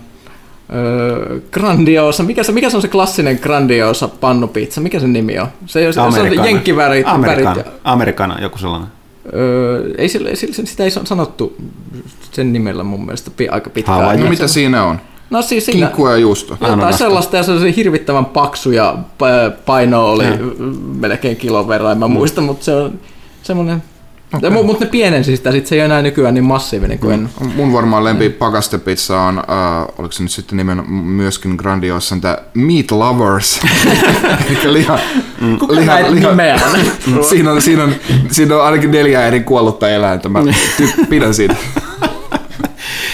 ö, 0.74 1.40
grandiosa. 1.52 2.24
Mikä 2.24 2.44
se, 2.44 2.52
mikä 2.52 2.70
se 2.70 2.76
on 2.76 2.82
se 2.82 2.88
klassinen 2.88 3.40
grandiosa 3.42 4.08
pannupizza? 4.08 4.82
Mikä 4.82 5.00
se 5.00 5.08
nimi 5.08 5.40
on? 5.40 5.48
Se, 5.66 5.80
ei 5.80 5.86
ole- 5.86 5.94
se 5.94 6.02
on 6.02 6.08
Amerikana. 6.08 6.48
jenkkivärit. 6.48 7.08
Amerikana. 7.08 7.56
värit 7.56 7.66
ja- 7.66 7.72
Amerikana, 7.84 8.42
joku 8.42 8.58
sellainen. 8.58 8.90
Öö, 9.34 9.94
ei, 9.98 10.10
sillä, 10.10 10.30
sitä 10.66 10.84
ei 10.84 10.92
sanottu 10.92 11.56
sen 12.32 12.54
nimellä 12.54 12.84
mun 12.84 13.06
mielestä 13.06 13.32
aika 13.52 13.70
pitkään. 13.70 13.98
Hawaii. 14.00 14.20
No 14.20 14.30
mitä 14.30 14.48
siinä 14.48 14.84
on? 14.84 15.00
No 15.30 15.42
siis 15.42 15.66
siinä, 15.66 15.88
Kinkkua 15.88 16.12
ja 16.12 16.18
juusto. 16.18 16.58
jotain 16.70 16.94
sellaista 16.94 17.38
ja 17.38 17.44
se 17.44 17.52
oli 17.52 17.76
hirvittävän 17.76 18.26
paksu 18.26 18.72
ja 18.72 18.96
pa- 19.24 19.52
paino 19.66 20.06
oli 20.12 20.24
melkein 21.00 21.38
kilon 21.38 21.68
verran, 21.68 21.92
en 21.92 21.98
mä 21.98 22.08
muista, 22.08 22.42
mutta 22.42 22.66
se 22.66 22.76
on 22.76 23.00
semmoinen... 23.44 23.84
Okay. 24.38 24.64
Mutta 24.64 24.86
ne 24.86 24.92
pienensi 24.92 25.38
sitä, 25.38 25.52
sit 25.52 25.68
se 25.68 25.76
ei 25.76 25.82
ole 25.82 25.86
enää 25.86 26.02
nykyään 26.02 26.34
niin 26.34 26.44
massiivinen 26.44 27.00
kuin 27.00 27.14
ennen. 27.14 27.32
Mun 27.56 27.74
varmaan 27.74 28.04
lempi 28.04 28.30
pakastepizza 28.30 29.22
on, 29.22 29.38
äh, 29.38 29.86
oliko 29.98 30.12
se 30.12 30.24
nyt 30.24 30.32
sitten 30.32 30.58
nimen 30.58 30.92
myöskin 30.92 31.56
grandiossa, 31.56 32.18
tämä 32.22 32.38
Meat 32.54 32.92
Lovers. 32.92 33.60
Eli 34.50 34.74
liha, 34.74 35.00
Kuka 35.60 35.76
näitä 35.76 36.12
nimeää? 36.12 36.60
siinä, 37.30 37.52
on, 37.52 37.62
siinä, 37.62 37.84
on, 37.84 37.96
siinä 38.32 38.56
on 38.56 38.66
ainakin 38.66 38.92
neljä 38.92 39.28
eri 39.28 39.40
kuollutta 39.40 39.90
eläintä. 39.90 40.30
Mä 40.30 40.40
ty- 40.82 41.06
pidän 41.10 41.34
siitä. 41.34 41.56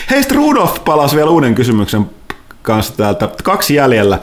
Hei, 0.10 0.24
Rudolf 0.36 0.84
palasi 0.86 1.16
vielä 1.16 1.30
uuden 1.30 1.56
kysymyksen 1.56 2.10
kanssa 2.62 2.98
täältä. 2.98 3.30
Kaksi 3.44 3.76
jäljellä. 3.76 4.20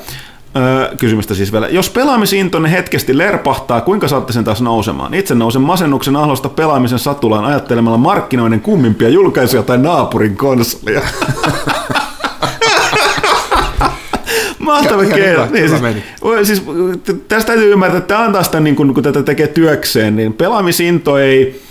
Öö, 0.57 0.97
kysymystä 0.97 1.35
siis 1.35 1.53
vielä. 1.53 1.69
Jos 1.69 1.91
pelaamisintonne 1.91 2.71
hetkesti 2.71 3.19
lerpahtaa, 3.19 3.81
kuinka 3.81 4.09
saatte 4.09 4.33
sen 4.33 4.45
taas 4.45 4.63
nousemaan? 4.63 5.15
Itse 5.15 5.35
nousen 5.35 5.63
masennuksen 5.63 6.17
ahlosta 6.17 6.49
pelaamisen 6.49 6.99
satulaan 6.99 7.45
ajattelemalla 7.45 7.99
markkinoiden 7.99 8.61
kummimpia 8.61 9.09
julkaisuja 9.09 9.63
tai 9.63 9.79
naapurin 9.79 10.37
konsolia. 10.37 11.01
Mahtava 14.59 15.05
keino. 15.05 15.47
Niin, 15.51 15.69
siis, 15.69 15.83
siis, 16.43 16.63
tästä 17.29 17.47
täytyy 17.47 17.73
ymmärtää, 17.73 17.99
että 17.99 18.15
tämä 18.15 18.27
on 18.27 18.33
taas 18.33 18.49
tämän, 18.49 18.65
niin 18.65 18.77
kun, 18.77 18.95
kun 18.95 19.03
tätä 19.03 19.23
tekee 19.23 19.47
työkseen, 19.47 20.17
niin 20.17 20.33
pelaamisinto 20.33 21.19
ei, 21.19 21.63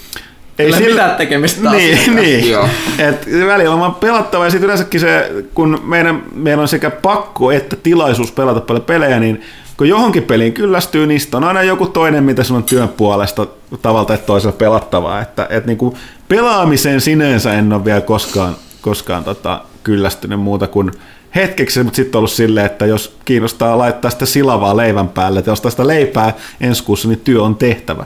ei 0.60 0.74
Sillä 0.74 0.90
mitään 0.90 1.16
tekemistä 1.16 1.72
niin, 1.72 2.16
niin. 2.16 2.50
Joo. 2.50 2.70
Et 3.00 3.28
välillä 3.48 3.74
on 3.74 3.80
vaan 3.80 3.96
pelattava 3.96 4.44
ja 4.46 4.52
sitten 4.52 4.66
yleensäkin 4.66 5.00
se, 5.00 5.32
kun 5.54 5.82
meidän, 5.84 6.24
meillä 6.34 6.62
on 6.62 6.68
sekä 6.68 6.90
pakko 6.90 7.52
että 7.52 7.76
tilaisuus 7.76 8.32
pelata 8.32 8.62
paljon 8.62 8.84
pelejä, 8.84 9.20
niin 9.20 9.42
kun 9.78 9.90
johonkin 9.90 10.24
peliin 10.24 10.54
kyllästyy, 10.54 11.08
niin 11.08 11.22
on 11.34 11.44
aina 11.44 11.64
joku 11.64 11.86
toinen, 11.88 12.24
mitä 12.24 12.44
sun 12.44 12.58
on 12.58 12.64
työn 12.64 12.90
puolesta 12.90 13.48
tavalla 13.82 14.06
tai 14.06 14.18
toisella 14.18 14.56
pelattavaa. 14.58 15.22
Että, 15.22 15.48
et 15.50 15.66
niinku 15.66 15.98
pelaamiseen 16.28 17.02
sinänsä 17.02 17.54
en 17.54 17.74
ole 17.74 17.86
vielä 17.86 18.02
koskaan, 18.02 18.56
koskaan 18.82 19.24
tota, 19.24 19.62
kyllästynyt 19.84 20.40
muuta 20.40 20.68
kuin 20.68 20.92
hetkeksi, 21.36 21.84
mutta 21.84 21.96
sitten 21.96 22.18
ollut 22.18 22.32
silleen, 22.32 22.66
että 22.66 22.86
jos 22.86 23.18
kiinnostaa 23.26 23.78
laittaa 23.78 24.12
sitä 24.12 24.26
silavaa 24.26 24.78
leivän 24.78 25.10
päälle, 25.10 25.40
että 25.40 25.52
ostaa 25.52 25.72
sitä 25.72 25.88
leipää 25.88 26.34
ensi 26.62 26.84
kuussa, 26.84 27.08
niin 27.08 27.20
työ 27.20 27.44
on 27.44 27.56
tehtävä. 27.56 28.06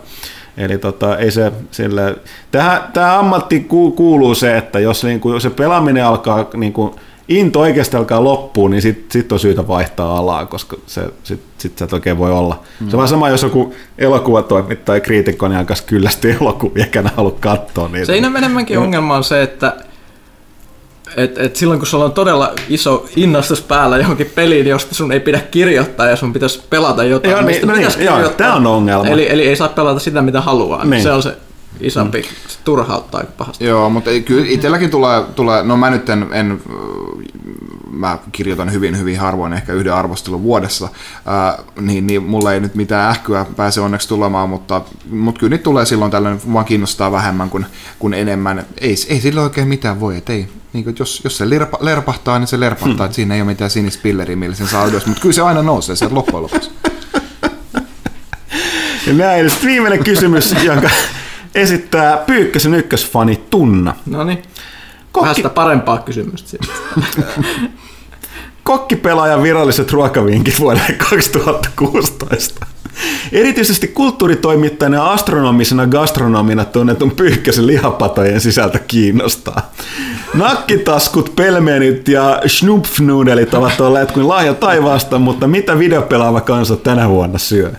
Eli 0.60 0.77
tota, 0.77 1.18
ei 1.18 1.31
se 1.31 1.52
sille, 1.72 2.15
tähän, 2.52 2.81
tähän 2.94 3.19
ammattiin 3.19 3.65
ku- 3.65 3.91
kuuluu 3.91 4.36
se, 4.36 4.57
että 4.57 4.80
jos 4.80 5.03
niinku, 5.03 5.34
jos 5.34 5.44
se 5.44 5.49
pelaaminen 5.49 6.06
alkaa, 6.06 6.48
niinku, 6.56 6.95
into 7.27 7.60
oikeasti 7.60 7.98
alkaa 7.98 8.23
loppuun, 8.23 8.72
niin 8.72 8.81
sitten 8.81 9.11
sit 9.11 9.31
on 9.31 9.40
syytä 9.40 9.68
vaihtaa 9.68 10.18
alaa, 10.18 10.45
koska 10.45 10.77
se, 10.86 11.02
sit, 11.23 11.40
sit 11.57 11.77
sä 11.77 11.86
et 11.86 11.94
oikein 11.94 12.18
voi 12.18 12.31
olla. 12.31 12.60
Mm. 12.80 12.90
Se 12.90 12.98
on 12.98 13.07
sama, 13.07 13.30
jos 13.30 13.44
joku 13.44 13.73
elokuvatoimittaja 13.98 14.95
ja 14.95 15.02
kriitikko 15.02 15.48
niin 15.48 15.57
alkaisi 15.57 15.84
kyllästyä 15.84 16.36
elokuvia, 16.41 16.84
eikä 16.84 17.03
halua 17.15 17.36
katsoa 17.40 17.88
niitä. 17.88 18.06
Se 18.06 18.18
enemmänkin 18.18 18.80
ongelma 18.80 19.15
on 19.15 19.23
se, 19.23 19.41
että 19.41 19.76
et, 21.18 21.38
et 21.38 21.56
silloin 21.56 21.80
kun 21.80 21.88
sulla 21.88 22.06
on 22.06 22.11
todella 22.11 22.53
iso 22.69 23.06
innostus 23.15 23.61
päällä 23.61 23.98
johonkin 23.98 24.31
peliin, 24.36 24.68
josta 24.68 24.95
sun 24.95 25.11
ei 25.11 25.19
pidä 25.19 25.40
kirjoittaa 25.40 26.06
ja 26.06 26.15
sun 26.15 26.34
pitäisi 26.34 26.64
pelata 26.69 27.03
jotain, 27.03 27.31
Joo, 27.31 27.40
niin, 27.40 27.45
mistä 27.45 27.65
niin, 27.65 27.76
pitäisi 27.77 28.03
joo, 28.06 28.15
kirjoittaa. 28.15 28.48
tää 28.48 28.56
on 28.56 28.68
ongelma. 28.68 29.07
Eli, 29.07 29.31
eli 29.31 29.48
ei 29.48 29.56
saa 29.56 29.69
pelata 29.69 29.99
sitä, 29.99 30.22
mitä 30.22 30.41
haluaa. 30.41 30.86
Niin. 30.86 31.03
Se 31.03 31.11
on 31.11 31.23
se 31.23 31.38
isompi, 31.80 32.23
se 32.48 32.60
turhauttaa 32.64 33.19
aika 33.19 33.31
pahasti. 33.38 33.65
Joo, 33.65 33.90
mutta 33.90 34.10
ei- 34.10 34.22
kyllä 34.22 34.45
itselläkin 34.48 34.90
tulee, 34.90 35.23
tulee, 35.36 35.64
no 35.64 35.77
mä 35.77 35.90
nyt 35.90 36.10
en, 36.10 36.27
en 36.31 36.61
mä 37.91 38.18
kirjoitan 38.31 38.72
hyvin, 38.72 38.98
hyvin 38.99 39.19
harvoin, 39.19 39.53
ehkä 39.53 39.73
yhden 39.73 39.94
arvostelun 39.94 40.44
vuodessa, 40.44 40.90
ää, 41.26 41.60
niin, 41.81 42.07
niin 42.07 42.23
mulla 42.23 42.53
ei 42.53 42.60
nyt 42.60 42.76
mitään 42.76 43.10
ähkyä 43.10 43.45
pääse 43.56 43.81
onneksi 43.81 44.10
tulemaan, 44.10 44.49
mutta, 44.49 44.81
mutta 45.10 45.40
kyllä 45.40 45.52
nyt 45.52 45.64
tulee 45.64 45.86
silloin 45.86 46.11
tällöin, 46.11 46.41
vaan 46.53 46.65
kiinnostaa 46.65 47.11
vähemmän 47.11 47.49
kuin, 47.49 47.65
kuin 47.99 48.14
enemmän. 48.14 48.65
Ei, 48.81 48.95
ei 49.10 49.22
sillä 49.22 49.41
oikein 49.41 49.68
mitään 49.68 49.99
voi, 49.99 50.18
että 50.18 50.34
ei, 50.34 50.48
niin 50.73 50.83
kuin, 50.83 50.95
jos, 50.99 51.21
jos 51.23 51.37
se 51.37 51.49
lerpa, 51.49 51.77
lerpahtaa, 51.81 52.39
niin 52.39 52.47
se 52.47 52.59
lerpahtaa, 52.59 52.95
hmm. 52.95 53.05
että 53.05 53.15
siinä 53.15 53.35
ei 53.35 53.41
ole 53.41 53.47
mitään 53.49 53.69
sinistä 53.69 54.03
pilleriä, 54.03 54.35
millä 54.35 54.55
sen 54.55 54.67
saa 54.67 54.85
ylös, 54.85 55.05
mutta 55.05 55.21
kyllä 55.21 55.33
se 55.33 55.41
aina 55.41 55.61
nousee 55.61 55.95
sieltä 55.95 56.15
loppujen 56.15 56.43
lopuksi. 56.43 56.71
Ja 59.07 59.13
näin, 59.13 59.49
sitten 59.49 59.69
viimeinen 59.69 60.03
kysymys, 60.03 60.55
jonka 60.63 60.89
esittää 61.55 62.17
Pyykkösen 62.17 62.73
ykkösfani 62.73 63.43
Tunna. 63.49 63.95
No 64.05 64.23
niin. 64.23 64.43
Kokki- 65.11 65.21
Vähän 65.21 65.35
sitä 65.35 65.49
parempaa 65.49 65.97
kysymystä. 65.97 66.57
Kokkipelaajan 68.63 69.43
viralliset 69.43 69.91
ruokavinkit 69.91 70.59
vuodelle 70.59 70.93
2016. 71.09 72.65
Erityisesti 73.31 73.88
kulttuuritoimittajana 73.88 74.97
ja 74.97 75.11
astronomisena 75.11 75.88
gastronomina 75.88 76.65
tunnetun 76.65 77.11
pyyhkäisen 77.11 77.67
lihapatojen 77.67 78.41
sisältö 78.41 78.80
kiinnostaa. 78.88 79.71
Nakkitaskut, 80.34 81.35
pelmenit 81.35 82.07
ja 82.07 82.41
schnupfnudelit 82.47 83.53
ovat 83.53 83.81
olleet 83.81 84.11
kuin 84.11 84.27
lahja 84.27 84.53
taivaasta, 84.53 85.19
mutta 85.19 85.47
mitä 85.47 85.80
videopelaava 85.80 86.41
kansa 86.41 86.76
tänä 86.76 87.09
vuonna 87.09 87.38
syö? 87.38 87.71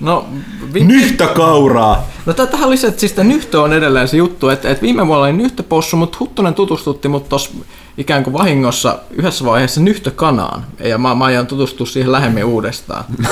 No, 0.00 0.26
vi- 0.74 0.84
Nyhtökauraa! 0.84 2.08
No 2.26 2.32
tää- 2.32 2.46
tähän 2.46 2.70
lisäksi, 2.70 3.06
että 3.06 3.16
siis 3.16 3.16
nyhtö 3.16 3.62
on 3.62 3.72
edelleen 3.72 4.08
se 4.08 4.16
juttu, 4.16 4.48
että, 4.48 4.70
että 4.70 4.82
viime 4.82 5.06
vuonna 5.06 5.24
oli 5.24 5.32
nyhtöpossu, 5.32 5.96
mutta 5.96 6.16
Huttunen 6.20 6.54
tutustutti 6.54 7.08
mut 7.08 7.28
tuossa 7.28 7.50
ikään 7.98 8.24
kuin 8.24 8.34
vahingossa 8.34 8.98
yhdessä 9.10 9.44
vaiheessa 9.44 9.80
nyhtökanaan. 9.80 10.64
Ja 10.84 10.98
mä, 10.98 11.14
mä 11.14 11.24
aion 11.24 11.46
tutustua 11.46 11.86
siihen 11.86 12.12
lähemmin 12.12 12.44
uudestaan. 12.44 13.04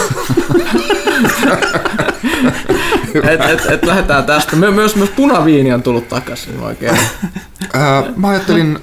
et, 3.14 3.40
et, 3.40 3.66
et 3.70 3.84
lähdetään 3.84 4.24
tästä. 4.24 4.56
My, 4.56 4.70
myös, 4.70 4.96
myös 4.96 5.10
punaviini 5.10 5.72
on 5.72 5.82
tullut 5.82 6.08
takaisin 6.08 6.60
oikein. 6.60 6.98
Mä 8.16 8.28
ajattelin, 8.28 8.78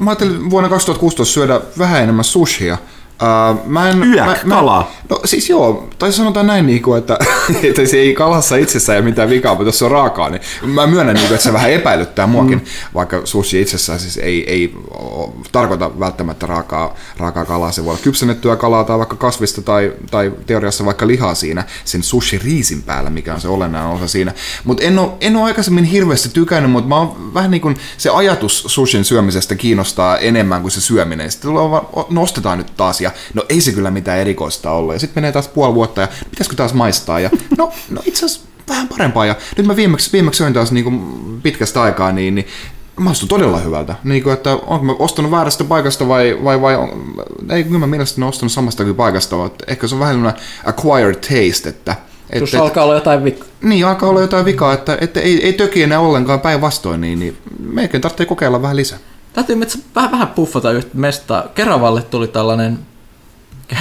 mä 0.00 0.10
ajattelin 0.10 0.50
vuonna 0.50 0.68
2016 0.68 1.34
syödä 1.34 1.60
vähän 1.78 2.02
enemmän 2.02 2.24
sushia. 2.24 2.78
Uh, 3.20 3.66
mä 3.66 3.90
en, 3.90 4.02
Yök, 4.02 4.26
mä, 4.26 4.36
mä, 4.44 4.54
kalaa. 4.54 4.90
No 5.08 5.20
siis 5.24 5.48
joo, 5.48 5.88
tai 5.98 6.12
sanotaan 6.12 6.46
näin, 6.46 6.66
niin 6.66 6.82
kuin, 6.82 6.98
että, 6.98 7.18
että 7.68 7.86
se 7.86 7.96
ei 7.96 8.14
kalassa 8.14 8.56
itsessään 8.56 8.96
ei 8.96 9.02
mitään 9.02 9.30
vikaa, 9.30 9.54
mutta 9.54 9.68
jos 9.68 9.78
se 9.78 9.84
on 9.84 9.90
raakaa, 9.90 10.30
niin 10.30 10.42
mä 10.62 10.86
myönnän, 10.86 11.14
niin 11.14 11.26
kuin, 11.26 11.34
että 11.34 11.44
se 11.44 11.52
vähän 11.52 11.70
epäilyttää 11.70 12.26
muakin, 12.26 12.58
mm. 12.58 12.64
vaikka 12.94 13.20
sushi 13.24 13.60
itsessään 13.60 14.00
siis 14.00 14.16
ei, 14.16 14.50
ei 14.50 14.74
o, 14.90 15.34
tarkoita 15.52 16.00
välttämättä 16.00 16.46
raakaa, 16.46 16.94
raakaa 17.18 17.44
kalaa. 17.44 17.72
Se 17.72 17.84
voi 17.84 17.90
olla 17.90 18.02
kypsennettyä 18.02 18.56
kalaa 18.56 18.84
tai 18.84 18.98
vaikka 18.98 19.16
kasvista 19.16 19.62
tai, 19.62 19.92
tai 20.10 20.32
teoriassa 20.46 20.84
vaikka 20.84 21.06
lihaa 21.06 21.34
siinä 21.34 21.64
sen 21.84 22.02
sushi-riisin 22.02 22.82
päällä, 22.82 23.10
mikä 23.10 23.34
on 23.34 23.40
se 23.40 23.48
olennainen 23.48 23.92
osa 23.92 24.08
siinä. 24.08 24.32
Mutta 24.64 24.84
en 24.84 24.98
ole, 24.98 25.10
en 25.20 25.36
ole 25.36 25.44
aikaisemmin 25.44 25.84
hirveästi 25.84 26.28
tykännyt, 26.28 26.70
mutta 26.72 26.88
mä 26.88 26.96
oon 26.96 27.34
vähän 27.34 27.50
niin 27.50 27.60
kuin 27.60 27.76
se 27.98 28.10
ajatus 28.10 28.64
sushin 28.66 29.04
syömisestä 29.04 29.54
kiinnostaa 29.54 30.18
enemmän 30.18 30.62
kuin 30.62 30.72
se 30.72 30.80
syöminen. 30.80 31.30
Sitten 31.30 31.50
nostetaan 32.10 32.58
nyt 32.58 32.76
taas 32.76 33.00
ja 33.00 33.09
no 33.34 33.44
ei 33.48 33.60
se 33.60 33.72
kyllä 33.72 33.90
mitään 33.90 34.18
erikoista 34.18 34.70
ollut. 34.70 34.94
Ja 34.94 35.00
sitten 35.00 35.22
menee 35.22 35.32
taas 35.32 35.48
puoli 35.48 35.74
vuotta 35.74 36.00
ja 36.00 36.08
pitäisikö 36.30 36.56
taas 36.56 36.74
maistaa 36.74 37.20
ja 37.20 37.30
no, 37.58 37.72
no 37.90 38.02
itse 38.04 38.26
asiassa 38.26 38.48
vähän 38.68 38.88
parempaa. 38.88 39.26
Ja 39.26 39.36
nyt 39.56 39.66
mä 39.66 39.76
viimeksi, 39.76 40.12
viimeksi 40.12 40.38
söin 40.38 40.52
taas 40.52 40.72
niin 40.72 40.84
kuin 40.84 41.00
pitkästä 41.42 41.82
aikaa, 41.82 42.12
niin, 42.12 42.34
niin 42.34 42.46
maistui 42.96 43.28
todella 43.28 43.58
hyvältä. 43.58 43.94
Niin 44.04 44.22
kuin, 44.22 44.32
että 44.32 44.52
onko 44.52 44.84
mä 44.84 44.94
ostanut 44.98 45.30
väärästä 45.30 45.64
paikasta 45.64 46.08
vai, 46.08 46.38
vai, 46.44 46.60
vai 46.60 46.76
on, 46.76 47.14
ei 47.50 47.64
kyllä 47.64 47.78
mä 47.78 47.86
mielestäni 47.86 48.26
ostanut 48.26 48.52
samastakin 48.52 48.94
paikasta, 48.94 49.46
että 49.46 49.64
ehkä 49.68 49.86
se 49.86 49.94
on 49.94 50.00
vähän 50.00 50.14
sellainen 50.14 50.42
acquired 50.64 51.14
taste, 51.14 51.68
että 51.68 51.96
Tuossa 52.38 52.56
et, 52.56 52.62
alkaa 52.62 52.84
olla 52.84 52.94
jotain 52.94 53.24
vikaa. 53.24 53.48
Niin, 53.62 53.86
alkaa 53.86 54.08
olla 54.08 54.20
jotain 54.20 54.44
vikaa, 54.44 54.72
että, 54.72 54.98
että 55.00 55.20
ei, 55.20 55.44
ei 55.44 55.52
töki 55.52 55.82
enää 55.82 56.00
ollenkaan 56.00 56.40
päinvastoin, 56.40 57.00
niin, 57.00 57.20
niin 57.20 57.36
melkein 57.58 58.00
tarvitsee 58.00 58.26
kokeilla 58.26 58.62
vähän 58.62 58.76
lisää. 58.76 58.98
Täytyy 59.32 59.56
vähän, 59.94 60.12
vähän 60.12 60.28
puffata 60.28 60.70
yhtä 60.70 60.90
mestaa. 60.94 61.48
Keravalle 61.54 62.02
tuli 62.02 62.28
tällainen 62.28 62.78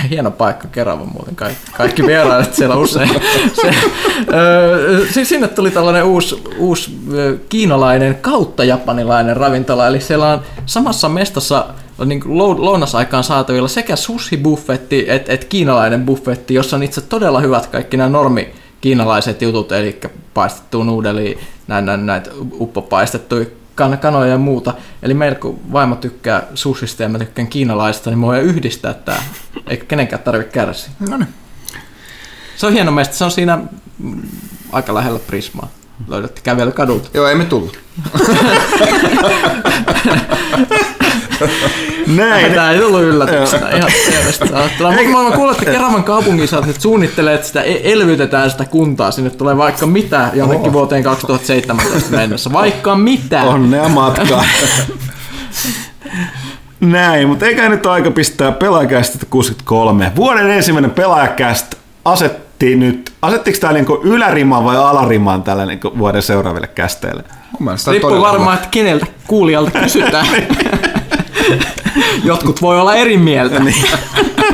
hieno 0.10 0.32
paikka 0.32 0.68
Kerava 0.68 1.06
muuten, 1.06 1.36
kaikki, 1.36 1.72
kaikki 1.78 2.06
vierailet 2.08 2.54
siellä 2.54 2.76
usein. 2.76 3.10
Se, 3.62 3.74
ö, 4.34 5.26
sinne 5.26 5.48
tuli 5.48 5.72
tällainen 5.72 6.04
uusi, 6.04 6.44
uusi 6.58 6.98
kiinalainen 7.50 8.16
kautta 8.16 8.64
japanilainen 8.64 9.38
ravintola, 9.38 9.88
eli 9.88 10.02
siellä 10.02 10.34
on 10.34 10.42
samassa 10.66 11.10
mestassa 11.10 11.66
niin 12.06 12.22
lounasaikaan 12.58 13.24
saatavilla 13.24 13.68
sekä 13.68 13.96
sushi-buffetti 13.96 15.06
että 15.08 15.34
et 15.34 15.46
kiinalainen 15.46 16.06
buffetti, 16.06 16.54
jossa 16.54 16.76
on 16.76 16.84
itse 16.84 17.02
todella 17.02 17.40
hyvät 17.40 17.68
kaikki 17.68 17.98
nämä 17.98 18.10
normi 18.10 18.50
kiinalaiset 18.82 19.42
jutut, 19.42 19.72
eli 19.72 20.00
paistettu 20.34 20.84
nuudeli, 20.84 21.38
näitä, 21.68 21.98
näitä 21.98 22.30
uppopaistettuja 22.60 23.46
kan- 23.46 23.59
kanoja 24.00 24.32
ja 24.32 24.38
muuta. 24.38 24.74
Eli 25.04 25.14
meillä 25.14 25.36
kun 25.36 25.60
vaimo 25.72 25.96
tykkää 25.96 26.44
sushista 26.56 27.04
ja 27.04 27.10
mä 27.10 27.20
tykkään 27.20 27.48
kiinalaista, 27.48 28.10
niin 28.10 28.20
me 28.20 28.26
voidaan 28.26 28.46
yhdistää 28.46 28.94
tämä. 28.94 29.18
Eikä 29.68 29.86
kenenkään 29.86 30.24
tarvitse 30.24 30.52
kärsiä. 30.54 30.90
No 31.10 31.18
niin. 31.18 31.30
Se 32.56 32.68
on 32.68 32.74
hieno 32.74 32.92
meistä. 32.92 33.16
Se 33.16 33.24
on 33.24 33.32
siinä 33.32 33.60
aika 34.72 34.94
lähellä 34.94 35.20
Prismaa. 35.20 35.70
Löydätte 36.08 36.42
kävellä 36.42 36.72
kadulta. 36.72 37.10
Joo, 37.14 37.28
emme 37.28 37.46
tullut. 37.46 37.80
Näin. 42.16 42.54
Tämä 42.54 42.72
ei 42.72 42.80
tullut 42.80 43.02
yllätyksenä 43.02 43.70
ihan 43.70 43.92
tiedestä. 44.10 44.46
Mutta 44.46 44.92
mä 45.30 45.36
kuulen, 45.36 45.56
että 45.56 45.72
Keravan 45.72 46.04
kaupungissa 46.04 46.58
että 46.58 46.82
suunnittelee, 46.82 47.34
että 47.34 47.48
sitä 47.48 47.62
e- 47.62 47.92
elvytetään 47.92 48.52
sitä 48.52 48.66
kuntaa. 48.66 49.12
Sinne 49.12 49.30
tulee 49.30 49.58
vaikka 49.58 49.86
mitä 49.86 50.30
jonnekin 50.34 50.74
vuoteen 50.74 51.04
2017 51.04 52.12
mennessä. 52.12 52.54
Vaikka 52.54 52.96
mitä. 52.96 53.44
Onnea 53.44 53.90
matkaa. 53.90 54.46
Näin, 56.80 57.28
mutta 57.28 57.46
eikä 57.46 57.70
nyt 57.70 57.86
ole 57.86 57.94
aika 57.94 58.12
pistää 58.12 58.52
pelaajakästä 58.52 59.26
63. 59.30 60.12
Vuoden 60.16 60.50
ensimmäinen 60.50 60.92
pelaajakäst 60.92 61.76
asetti 62.06 62.76
nyt, 62.76 63.12
asettiko 63.22 63.58
tämä 63.62 63.74
niinku 63.74 64.00
ylärimaan 64.04 64.66
vai 64.66 64.78
alarimaan 64.78 65.44
tällä 65.44 65.66
niinku 65.66 65.92
vuoden 65.98 66.22
seuraaville 66.22 66.68
kästeille? 66.68 67.24
Riippuu 67.92 68.22
varmaan, 68.22 68.58
että 68.58 68.68
keneltä 68.72 69.06
kuulijalta 69.28 69.72
kysytään. 69.80 70.28
Jotkut 72.24 72.62
voi 72.62 72.80
olla 72.80 72.96
eri 72.96 73.18
mieltä. 73.18 73.60
Niin. 73.60 73.84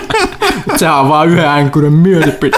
Sehän 0.78 1.00
on 1.00 1.10
vaan 1.10 1.30
yhden 1.30 1.48
änkyren 1.48 1.94
mielipide. 1.94 2.58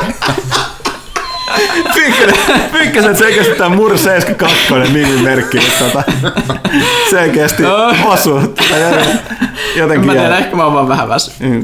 Pyykkäsen 2.72 3.18
selkeästi 3.18 3.56
tämä 3.56 3.76
Mur 3.76 3.98
72 3.98 4.94
nimimerkki, 4.94 5.58
että 5.58 5.84
tota, 5.84 6.04
selkeästi 7.10 7.64
osuu. 8.14 8.40
Jotenkin 9.76 10.06
mä 10.06 10.12
tiedän, 10.12 10.38
ehkä 10.38 10.56
mä 10.56 10.64
oon 10.64 10.74
vaan 10.74 10.88
vähän 10.88 11.10
väsy. 11.10 11.32
Mm. 11.40 11.64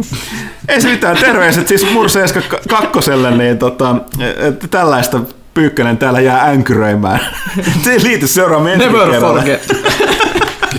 Ei 0.68 0.82
se 0.82 0.90
mitään, 0.90 1.18
terveiset 1.18 1.68
siis 1.68 1.92
Mur 1.92 2.10
72, 2.10 3.12
niin 3.38 3.58
tota, 3.58 3.96
että 4.38 4.68
tällaista 4.68 5.20
Pyykkönen 5.54 5.98
täällä 5.98 6.20
jää 6.22 6.46
änkyröimään. 6.46 7.20
Se 7.84 7.92
ei 7.92 8.04
liity 8.04 8.28
seuraavaan 8.28 8.78
Never 8.78 9.20
forget. 9.20 9.68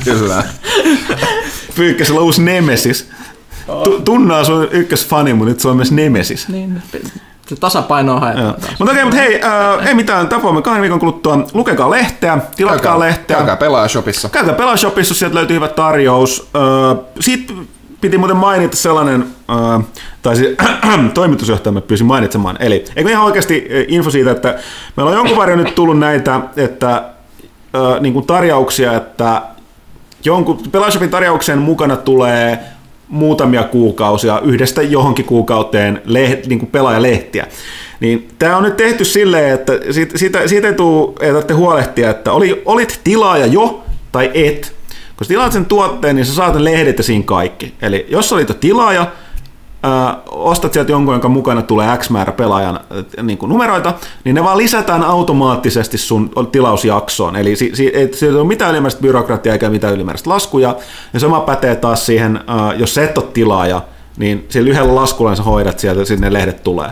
Kyllä. 0.05 0.43
Pyykkäsellä 1.77 2.21
uusi 2.21 2.43
Nemesis. 2.43 3.11
Tu- 3.85 4.01
tunnaa 4.05 4.45
sun 4.45 4.69
ykkösfani, 4.71 5.35
mutta 5.35 5.51
nyt 5.51 5.61
se 5.61 5.69
on 5.69 5.77
myös 5.77 5.93
Nemesis. 5.93 6.49
Niin, 6.49 6.83
se 7.47 7.57
tasapaino 7.57 8.15
on 8.15 8.21
haettu. 8.21 8.43
Mutta 8.79 8.93
okei, 8.93 9.05
mutta 9.05 9.21
hei, 9.21 9.43
äh, 9.43 9.87
ei 9.87 9.95
mitään, 9.95 10.29
tapaamme 10.29 10.63
kahden 10.63 10.83
viikon 10.83 11.01
kuluttua. 11.01 11.47
Lukekaa 11.55 11.91
lehteä, 11.91 12.39
tilatkaa 12.57 12.93
käykää, 12.93 12.99
lehteä. 12.99 13.37
Käykää 13.37 13.57
pelaajashopissa. 13.57 14.29
Käykää 14.29 14.55
pelaajashopissa, 14.55 15.15
sieltä 15.15 15.35
löytyy 15.35 15.57
hyvä 15.57 15.69
tarjous. 15.69 16.49
Äh, 16.57 17.05
Sitten 17.21 17.69
piti 18.01 18.19
muuten 18.19 18.37
mainita 18.37 18.77
sellainen, 18.77 19.27
äh, 19.51 19.85
tai 20.23 20.37
siis 20.37 20.57
toimitusjohtajamme 21.15 21.81
pyysi 21.81 22.05
mainitsemaan, 22.05 22.57
eli 22.61 22.85
eikö 22.97 23.11
ihan 23.11 23.25
oikeasti 23.25 23.69
info 23.89 24.11
siitä, 24.11 24.31
että 24.31 24.59
meillä 24.97 25.11
on 25.11 25.17
jonkun 25.17 25.37
varjo 25.37 25.57
nyt 25.57 25.75
tullut 25.75 25.99
näitä, 25.99 26.41
että 26.57 26.93
äh, 26.97 28.01
niin 28.01 28.13
kuin 28.13 28.27
tarjouksia, 28.27 28.93
että 28.93 29.43
jonkun 30.25 30.59
Pelashopin 30.73 31.11
tarjouksen 31.11 31.59
mukana 31.59 31.97
tulee 31.97 32.59
muutamia 33.09 33.65
kuukausia 33.65 34.41
yhdestä 34.41 34.83
johonkin 34.83 35.25
kuukauteen 35.25 36.03
leht, 36.05 36.47
niin 36.47 36.59
kuin 36.59 36.71
pelaajalehtiä. 36.71 37.47
Niin 38.01 38.29
tämä 38.39 38.57
on 38.57 38.63
nyt 38.63 38.77
tehty 38.77 39.05
silleen, 39.05 39.55
että 39.55 39.73
siitä, 39.91 40.19
siitä, 40.19 40.49
siitä 40.49 40.69
ei 40.69 40.75
tule, 40.75 41.15
tarvitse 41.19 41.55
huolehtia, 41.55 42.11
että 42.11 42.33
oli, 42.33 42.63
olit 42.65 43.01
tilaaja 43.05 43.47
jo 43.47 43.85
tai 44.13 44.31
et. 44.35 44.75
Kun 45.17 45.27
tilaat 45.27 45.53
sen 45.53 45.67
tuotteen, 45.67 46.17
niin 46.17 46.27
sä 46.27 46.35
saat 46.35 46.55
ne 46.55 46.65
lehdet 46.65 46.99
ja 46.99 47.05
siinä 47.05 47.25
kaikki. 47.25 47.75
Eli 47.83 48.07
jos 48.09 48.33
olit 48.33 48.49
jo 48.49 48.55
tilaaja, 48.55 49.07
ö, 49.85 49.89
ostat 50.31 50.73
sieltä 50.73 50.93
jonkun, 50.93 51.15
jonka 51.15 51.29
mukana 51.29 51.63
tulee 51.63 51.97
X 51.97 52.11
määrä 52.11 52.33
pelaajan 52.33 52.81
niin 53.23 53.39
kuin 53.39 53.49
numeroita, 53.49 53.95
niin 54.25 54.35
ne 54.35 54.45
vaan 54.45 54.59
lisätään 54.59 55.03
automaattisesti 55.03 55.99
sun 55.99 56.31
tilausjaksoon. 56.53 57.37
Eli 57.37 57.57
si, 57.57 57.71
si, 57.75 57.89
ei, 57.89 58.11
ole 58.31 58.45
mitään 58.45 58.71
ylimääräistä 58.71 59.03
byrokratiaa 59.03 59.53
eikä 59.53 59.71
mitään 59.71 59.95
ylimääräistä 59.95 60.31
laskuja. 60.31 60.77
Ja 61.13 61.21
sama 61.21 61.41
pätee 61.41 61.77
taas 61.77 62.07
siihen, 62.07 62.37
ö, 62.37 62.75
jos 62.77 62.99
et 62.99 63.19
ole 63.19 63.27
tilaaja, 63.33 63.83
niin 64.17 64.47
sillä 64.49 64.71
yhdellä 64.71 64.95
laskulla 64.95 65.37
sä 65.37 65.43
hoidat 65.43 65.79
sieltä, 65.79 66.05
sinne 66.05 66.33
lehdet 66.33 66.63
tulee 66.63 66.91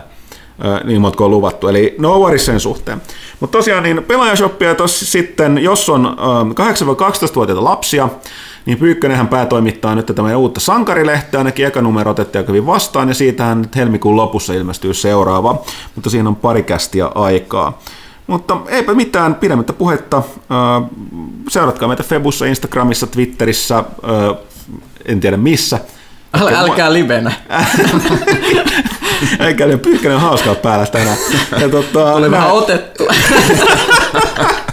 niin 0.83 1.01
monta 1.01 1.23
on 1.23 1.31
luvattu. 1.31 1.67
Eli 1.67 1.95
no 1.97 2.19
worries 2.19 2.45
sen 2.45 2.59
suhteen. 2.59 3.01
Mutta 3.39 3.57
tosiaan 3.57 3.83
niin 3.83 4.03
pelaajashoppia 4.03 4.75
tossa 4.75 5.05
sitten, 5.05 5.57
jos 5.57 5.89
on 5.89 6.17
8-12-vuotiaita 6.59 7.63
lapsia, 7.63 8.09
niin 8.65 8.77
Pyykkönenhän 8.77 9.27
päätoimittaa 9.27 9.95
nyt 9.95 10.05
tätä 10.05 10.21
meidän 10.21 10.39
uutta 10.39 10.59
sankarilehteä, 10.59 11.39
ainakin 11.39 11.65
eka 11.65 11.81
numero 11.81 12.11
otettiin 12.11 12.47
hyvin 12.47 12.65
vastaan, 12.65 13.07
ja 13.07 13.13
siitähän 13.13 13.61
nyt 13.61 13.75
helmikuun 13.75 14.15
lopussa 14.15 14.53
ilmestyy 14.53 14.93
seuraava, 14.93 15.61
mutta 15.95 16.09
siinä 16.09 16.29
on 16.29 16.35
pari 16.35 16.63
kästiä 16.63 17.05
aikaa. 17.05 17.79
Mutta 18.27 18.57
eipä 18.67 18.93
mitään 18.93 19.35
pidemmittä 19.35 19.73
puhetta. 19.73 20.23
Seuratkaa 21.49 21.87
meitä 21.87 22.03
Febussa, 22.03 22.45
Instagramissa, 22.45 23.07
Twitterissä, 23.07 23.83
en 25.05 25.19
tiedä 25.19 25.37
missä. 25.37 25.79
Äl, 26.41 26.47
älkää 26.47 26.93
livenä. 26.93 27.31
Eikä 29.39 29.65
ole 29.65 29.77
pyyhkäinen 29.77 30.19
hauskaa 30.19 30.55
päällä 30.55 30.85
tänään. 30.85 31.17
Ja 31.59 31.69
tota, 31.69 32.13
Oli 32.13 32.31
vähän 32.31 32.51
otettu. 32.51 33.07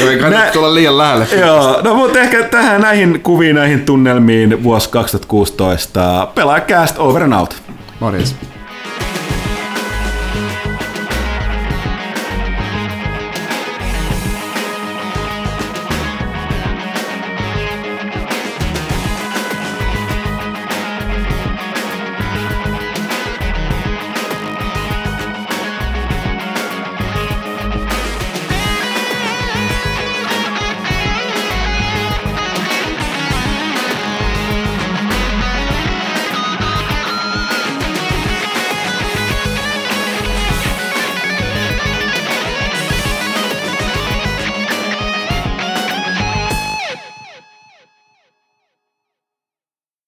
Ei 0.00 0.18
kannata 0.18 0.52
tulla 0.52 0.74
liian 0.74 0.98
lähelle. 0.98 1.26
Joo, 1.40 1.80
no 1.82 1.94
mutta 1.94 2.18
ehkä 2.18 2.42
tähän 2.42 2.80
näihin 2.80 3.20
kuviin, 3.22 3.56
näihin 3.56 3.84
tunnelmiin 3.84 4.62
vuosi 4.62 4.88
2016. 4.88 6.28
Pelaaja 6.34 6.60
Cast 6.64 6.98
over 6.98 7.22
and 7.22 7.32
out. 7.32 7.54
Morjens. 8.00 8.36